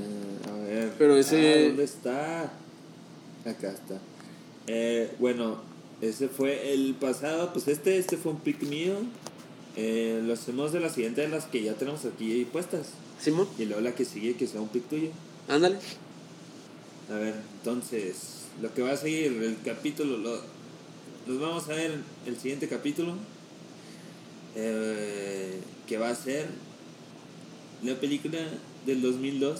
a 0.49 0.57
ver. 0.63 0.93
Pero 0.97 1.15
ese- 1.17 1.53
Ah, 1.63 1.67
¿Dónde 1.67 1.83
está? 1.83 2.43
Acá 3.45 3.69
está. 3.71 3.99
Eh, 4.67 5.11
bueno, 5.19 5.57
ese 6.01 6.27
fue 6.27 6.73
el 6.73 6.95
pasado. 6.95 7.51
Pues 7.53 7.67
este, 7.67 7.97
este 7.97 8.17
fue 8.17 8.31
un 8.33 8.39
pick 8.39 8.61
mío. 8.63 8.93
Eh, 9.75 10.21
lo 10.25 10.33
hacemos 10.33 10.71
de 10.73 10.79
la 10.79 10.89
siguiente 10.89 11.21
de 11.21 11.29
las 11.29 11.45
que 11.45 11.61
ya 11.63 11.73
tenemos 11.73 12.05
aquí 12.05 12.45
puestas. 12.51 12.87
Simón, 13.19 13.47
Y 13.57 13.65
luego 13.65 13.81
la 13.81 13.95
que 13.95 14.05
sigue, 14.05 14.35
que 14.35 14.47
sea 14.47 14.61
un 14.61 14.69
pick 14.69 14.87
tuyo. 14.89 15.09
ándale. 15.47 15.77
A 17.09 17.15
ver, 17.15 17.35
entonces, 17.59 18.15
lo 18.61 18.73
que 18.73 18.81
va 18.81 18.91
a 18.91 18.97
seguir, 18.97 19.31
el 19.41 19.57
capítulo, 19.63 20.17
lo, 20.17 20.41
nos 21.27 21.39
vamos 21.39 21.69
a 21.69 21.73
ver 21.73 21.91
en 21.91 22.03
el 22.25 22.37
siguiente 22.37 22.67
capítulo, 22.67 23.13
eh, 24.55 25.59
que 25.85 25.97
va 25.97 26.09
a 26.09 26.15
ser 26.15 26.47
la 27.83 27.95
película 27.95 28.39
del 28.85 29.01
2002 29.01 29.59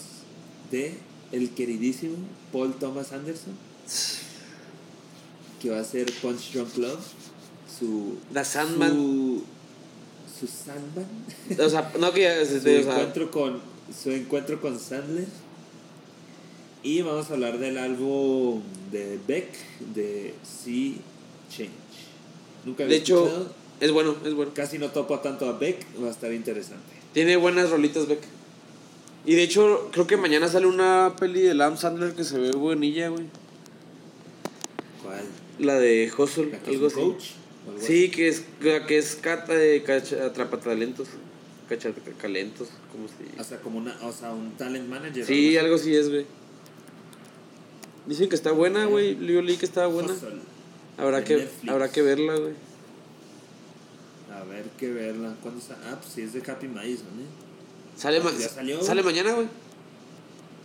de 0.72 0.95
el 1.31 1.49
queridísimo 1.52 2.15
Paul 2.53 2.73
Thomas 2.76 3.11
Anderson, 3.11 3.53
que 5.61 5.69
va 5.69 5.80
a 5.80 5.84
ser 5.84 6.11
Punch 6.22 6.53
Drunk 6.53 6.77
Love, 6.77 7.06
su... 7.80 8.15
Sandman. 8.44 8.94
Su, 8.94 9.44
su 10.39 10.48
Sandman. 10.48 11.06
O 11.60 11.69
sea, 11.69 11.91
no 11.99 12.14
que 12.14 12.22
ya. 12.22 12.45
su 12.45 12.68
encuentro 12.68 13.30
con 13.30 13.77
su 13.94 14.11
encuentro 14.11 14.60
con 14.60 14.77
Sandler 14.80 15.27
y 16.84 17.02
vamos 17.02 17.30
a 17.30 17.34
hablar 17.34 17.57
del 17.57 17.77
álbum 17.77 18.61
de 18.91 19.18
Beck 19.26 19.49
de 19.94 20.34
Sea 20.44 20.95
Change 21.49 21.71
nunca 22.65 22.83
había 22.83 22.95
de 22.95 23.01
hecho, 23.01 23.49
es 23.79 23.91
bueno, 23.91 24.15
es 24.25 24.33
bueno. 24.33 24.51
casi 24.53 24.77
no 24.77 24.89
topo 24.91 25.19
tanto 25.19 25.47
a 25.47 25.53
Beck 25.57 25.85
va 26.01 26.07
a 26.07 26.11
estar 26.11 26.33
interesante 26.33 26.83
Tiene 27.13 27.35
buenas 27.37 27.69
rolitas, 27.69 28.07
Beck. 28.07 28.19
Y 29.25 29.35
de 29.35 29.43
hecho, 29.43 29.89
creo 29.91 30.07
que 30.07 30.15
mañana 30.17 30.47
sale 30.47 30.67
una 30.67 31.15
peli 31.19 31.41
de 31.41 31.53
Lam 31.53 31.75
Sandler 31.77 32.13
que 32.13 32.23
se 32.23 32.39
ve 32.39 32.51
buenilla, 32.51 33.09
güey. 33.09 33.25
¿cuál? 35.03 35.23
La 35.59 35.75
de 35.79 36.11
Hustle, 36.17 36.51
¿La 36.51 36.59
que 36.59 36.69
es 36.71 36.75
algo 36.75 36.87
así. 36.87 36.95
coach? 36.95 37.23
¿O 37.67 37.71
algo 37.71 37.81
Sí, 37.83 38.09
que 38.09 38.29
es, 38.29 38.43
que 38.61 38.97
es 38.97 39.15
cata 39.15 39.53
de 39.53 39.83
cacha, 39.83 40.25
atrapatalentos. 40.25 41.07
Cachacalentos, 41.67 42.69
¿cómo 42.91 43.07
se 43.09 43.15
así? 43.15 43.23
dice? 43.25 43.41
o 43.41 43.43
sea 43.43 43.59
como 43.59 43.79
una 43.79 43.97
o 44.03 44.13
sea 44.13 44.31
un 44.31 44.51
talent 44.51 44.87
manager 44.87 45.25
Sí, 45.25 45.57
algo 45.57 45.75
así 45.75 45.93
es, 45.93 46.09
güey. 46.09 46.25
Dicen 48.05 48.29
que 48.29 48.35
está 48.35 48.53
buena, 48.53 48.85
güey. 48.85 49.17
Yo 49.17 49.41
leí 49.41 49.57
que 49.57 49.65
estaba 49.65 49.87
buena. 49.87 50.13
Hustle. 50.13 50.39
Habrá 50.97 51.23
que, 51.23 51.35
Netflix. 51.37 51.69
habrá 51.71 51.91
que 51.91 52.01
verla, 52.01 52.35
güey. 52.37 52.53
a 54.33 54.43
ver 54.43 54.65
qué 54.77 54.89
verla 54.91 55.35
¿cuándo 55.41 55.61
sa- 55.61 55.77
ah 55.85 55.97
pues 56.01 56.13
sí 56.13 56.21
es 56.21 56.33
de 56.33 56.51
Happy 56.51 56.67
Madison 56.67 57.07
¿eh? 57.19 57.25
Sale, 57.97 58.17
Ah, 58.19 58.23
ma- 58.23 58.31
ya 58.37 58.49
salió. 58.49 58.81
sale 58.83 59.01
mañana, 59.03 59.33
güey. 59.33 59.47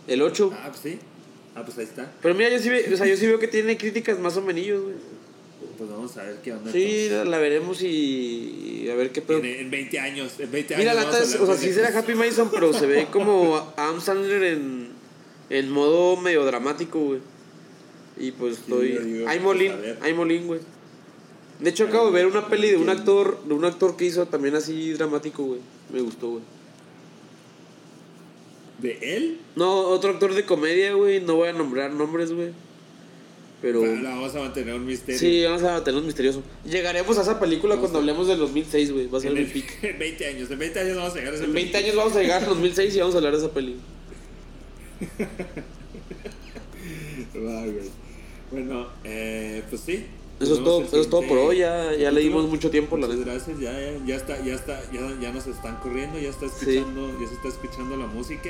El 0.07 0.21
8. 0.21 0.51
ah 0.53 0.67
pues 0.69 0.81
sí 0.81 0.99
ah 1.55 1.63
pues 1.65 1.77
ahí 1.77 1.85
está 1.85 2.11
Pero 2.21 2.35
mira, 2.35 2.49
yo 2.49 2.59
sí, 2.59 2.69
ve- 2.69 2.89
o 2.93 2.97
sea, 2.97 3.05
yo 3.07 3.15
sí 3.17 3.25
veo 3.27 3.39
que 3.39 3.47
tiene 3.47 3.77
críticas 3.77 4.19
más 4.19 4.35
o 4.37 4.41
menos, 4.41 4.81
güey. 4.81 4.95
pues 5.77 5.89
vamos 5.89 6.15
a 6.17 6.23
ver 6.23 6.37
qué 6.43 6.51
onda 6.53 6.71
Sí, 6.71 7.07
la, 7.09 7.25
la 7.25 7.37
veremos 7.39 7.81
y, 7.81 8.83
y 8.85 8.89
a 8.89 8.95
ver 8.95 9.11
qué 9.11 9.21
pedo. 9.21 9.37
En, 9.39 9.45
en 9.45 9.71
20 9.71 9.99
años, 9.99 10.33
en 10.39 10.51
20 10.51 10.77
Mira, 10.77 10.91
años. 10.91 11.11
la 11.11 11.19
es, 11.19 11.35
o 11.35 11.45
sea, 11.45 11.55
sí 11.57 11.71
será. 11.73 11.97
Happy 11.97 12.13
Mason, 12.15 12.49
pero 12.51 12.73
se 12.73 12.85
ve 12.85 13.07
como 13.11 13.55
Adam 13.77 13.99
Sandler 14.01 14.43
en, 14.43 14.89
en 15.49 15.69
modo 15.71 16.17
medio 16.17 16.43
dramático, 16.45 16.99
güey. 16.99 17.19
Y 18.17 18.31
pues 18.31 18.59
estoy. 18.59 18.93
yo 18.93 18.99
digo, 19.01 19.27
Ay, 19.27 19.39
pues, 19.39 19.43
Molín, 19.43 19.71
a 19.71 19.75
ver. 19.77 19.97
ay, 20.01 20.13
Molín, 20.13 20.47
güey. 20.47 20.59
De 21.59 21.69
hecho, 21.69 21.85
acabo 21.85 22.07
de 22.07 22.11
ver 22.13 22.25
una 22.27 22.47
peli 22.47 22.69
de 22.71 22.77
un 22.77 22.89
actor, 22.89 23.43
de 23.45 23.53
un 23.53 23.63
actor 23.65 23.95
que 23.95 24.05
hizo 24.05 24.25
también 24.27 24.55
así 24.55 24.91
dramático, 24.93 25.43
güey. 25.43 25.59
Me 25.91 26.01
gustó, 26.01 26.31
güey. 26.31 26.43
¿De 28.79 29.15
él? 29.15 29.39
No, 29.55 29.71
otro 29.79 30.11
actor 30.11 30.33
de 30.33 30.45
comedia, 30.45 30.93
güey. 30.93 31.21
No 31.21 31.35
voy 31.35 31.47
a 31.49 31.53
nombrar 31.53 31.91
nombres, 31.91 32.31
güey. 32.33 32.49
Pero. 33.61 33.79
Bueno, 33.79 34.03
vamos 34.09 34.35
a 34.35 34.39
mantener 34.39 34.73
un 34.75 34.85
misterio. 34.85 35.17
Sí, 35.19 35.43
vamos 35.45 35.63
a 35.63 35.81
tener 35.83 35.99
un 36.01 36.05
misterioso. 36.05 36.43
Llegaremos 36.65 37.17
a 37.17 37.21
esa 37.21 37.39
película 37.39 37.77
cuando 37.77 37.99
hablemos 37.99 38.27
del 38.27 38.39
2006, 38.39 38.91
güey. 38.91 39.07
Va 39.07 39.19
a 39.19 39.21
ser 39.21 39.31
En, 39.31 39.37
el 39.37 39.43
el- 39.45 39.51
pic. 39.51 39.83
en 39.83 39.97
20 39.99 40.25
años, 40.27 40.51
en 40.51 40.59
20 40.59 40.79
años 40.81 40.97
vamos 40.97 41.13
a 41.13 41.15
llegar 41.15 41.33
a 41.33 41.35
ese 41.37 41.45
En 41.45 41.53
20 41.53 41.77
años 41.77 41.95
vamos 41.95 42.15
a 42.15 42.19
llegar 42.21 42.43
al 42.43 42.49
2006 42.49 42.95
y 42.95 42.99
vamos 42.99 43.15
a 43.15 43.17
hablar 43.19 43.31
de 43.33 43.37
esa 43.39 43.51
peli. 43.53 43.75
Va, 47.35 47.61
güey. 47.65 48.02
Bueno, 48.53 48.85
eh, 49.03 49.63
pues 49.69 49.81
sí. 49.81 50.05
Eso 50.39 50.53
es 50.55 50.63
todo, 50.63 50.83
eso 50.83 50.99
es 51.01 51.09
todo 51.09 51.21
por 51.27 51.37
hoy. 51.37 51.57
Ya, 51.59 51.93
ya 51.95 52.11
le 52.11 52.21
dimos 52.21 52.47
mucho 52.49 52.69
tiempo, 52.69 52.97
la 52.97 53.07
Muchas 53.07 53.19
neta. 53.19 53.31
gracias, 53.33 53.59
ya, 53.59 53.71
ya, 53.71 54.05
ya 54.05 54.15
está, 54.15 54.39
ya 54.43 54.53
está, 54.55 54.79
ya, 54.91 55.01
ya 55.21 55.31
nos 55.31 55.47
están 55.47 55.75
corriendo, 55.77 56.19
ya 56.19 56.29
está 56.29 56.45
escuchando, 56.47 57.07
ya 57.19 57.27
se 57.27 57.33
está 57.35 57.47
escuchando 57.47 57.97
la 57.97 58.07
música. 58.07 58.49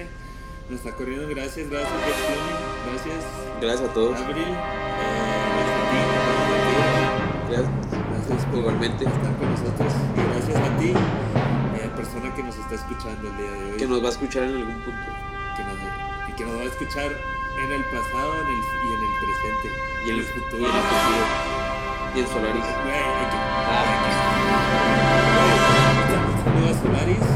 Nos 0.69 0.79
está 0.79 0.95
corriendo, 0.95 1.27
gracias, 1.27 1.69
gracias, 1.69 1.91
gracias, 2.87 3.25
Gracias 3.61 3.89
a 3.89 3.93
todos. 3.93 4.17
Abril, 4.19 4.43
eh, 4.43 4.55
gracias 5.53 5.77
a 5.79 5.89
ti, 5.91 5.97
gracias. 7.49 7.69
Gracias. 8.09 8.53
Igualmente. 8.55 9.05
estar 9.05 9.37
con 9.37 9.49
nosotros. 9.51 9.93
Y 10.17 10.21
gracias 10.33 10.57
a 10.57 10.77
ti, 10.79 10.89
eh, 10.89 11.89
persona 11.95 12.33
que 12.35 12.43
nos 12.43 12.55
está 12.57 12.75
escuchando 12.75 13.27
el 13.29 13.37
día 13.37 13.51
de 13.51 13.71
hoy. 13.71 13.77
Que 13.77 13.87
nos 13.87 14.01
va 14.03 14.07
a 14.07 14.11
escuchar 14.11 14.43
en 14.43 14.55
algún 14.55 14.81
punto. 14.83 15.09
que 15.57 15.63
nos- 15.63 16.29
y 16.29 16.33
que 16.33 16.45
nos 16.45 16.55
va 16.57 16.61
a 16.61 16.65
escuchar 16.65 17.05
en 17.11 17.71
el 17.71 17.83
pasado 17.85 18.33
en 18.41 18.47
el, 18.47 18.57
y 18.57 18.89
en 18.95 19.01
el 19.03 19.13
presente. 19.21 19.92
Y 20.05 20.09
el 20.09 20.21
futuro. 20.23 20.61
Y 20.61 20.65
el 20.65 20.71
futuro. 20.71 21.25
Y 22.13 22.19
en 22.19 22.27
Solaris. 22.27 22.65
Güey, 22.83 22.95
aquí. 23.23 23.37
Ah, 23.39 23.83
aquí. 23.95 24.11
a 26.63 26.73
Solaris. 26.81 27.27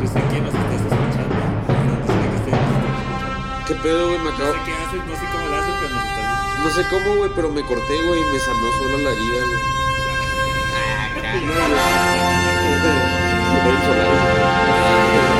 Yo 0.00 0.06
sé 0.06 0.20
que 0.30 0.38
nos 0.40 0.54
estás 0.54 0.80
escuchando. 0.86 1.34
Yo 1.66 2.06
sé 2.06 2.14
que 2.22 2.36
estás 2.38 2.54
escuchando. 2.62 3.66
¿Qué 3.66 3.74
pedo, 3.74 4.02
güey? 4.08 4.20
Me 4.20 4.30
acabo. 4.30 4.52
No 4.52 4.54
sé 4.54 4.60
qué 4.64 4.72
haces, 4.72 5.02
no 5.04 5.14
sé 5.16 5.24
cómo 5.32 5.46
lo 5.48 5.56
haces, 5.58 5.74
pero 5.80 5.90
nos 5.94 6.04
estás 6.04 6.24
escuchando. 6.30 6.62
No 6.62 6.70
sé 6.70 6.82
cómo, 6.88 7.16
güey, 7.16 7.30
pero 7.34 7.48
me 7.50 7.62
corté, 7.64 8.02
güey, 8.06 8.20
y 8.20 8.24
me 8.24 8.38
sanó 8.38 8.72
sola 8.78 8.98
la 8.98 9.10
herida, 9.10 9.44
güey. 9.44 9.60
Ah, 10.78 11.08
no, 11.14 11.22
cabrón. 11.52 11.78
En 13.66 13.82
Solaris. 13.86 15.31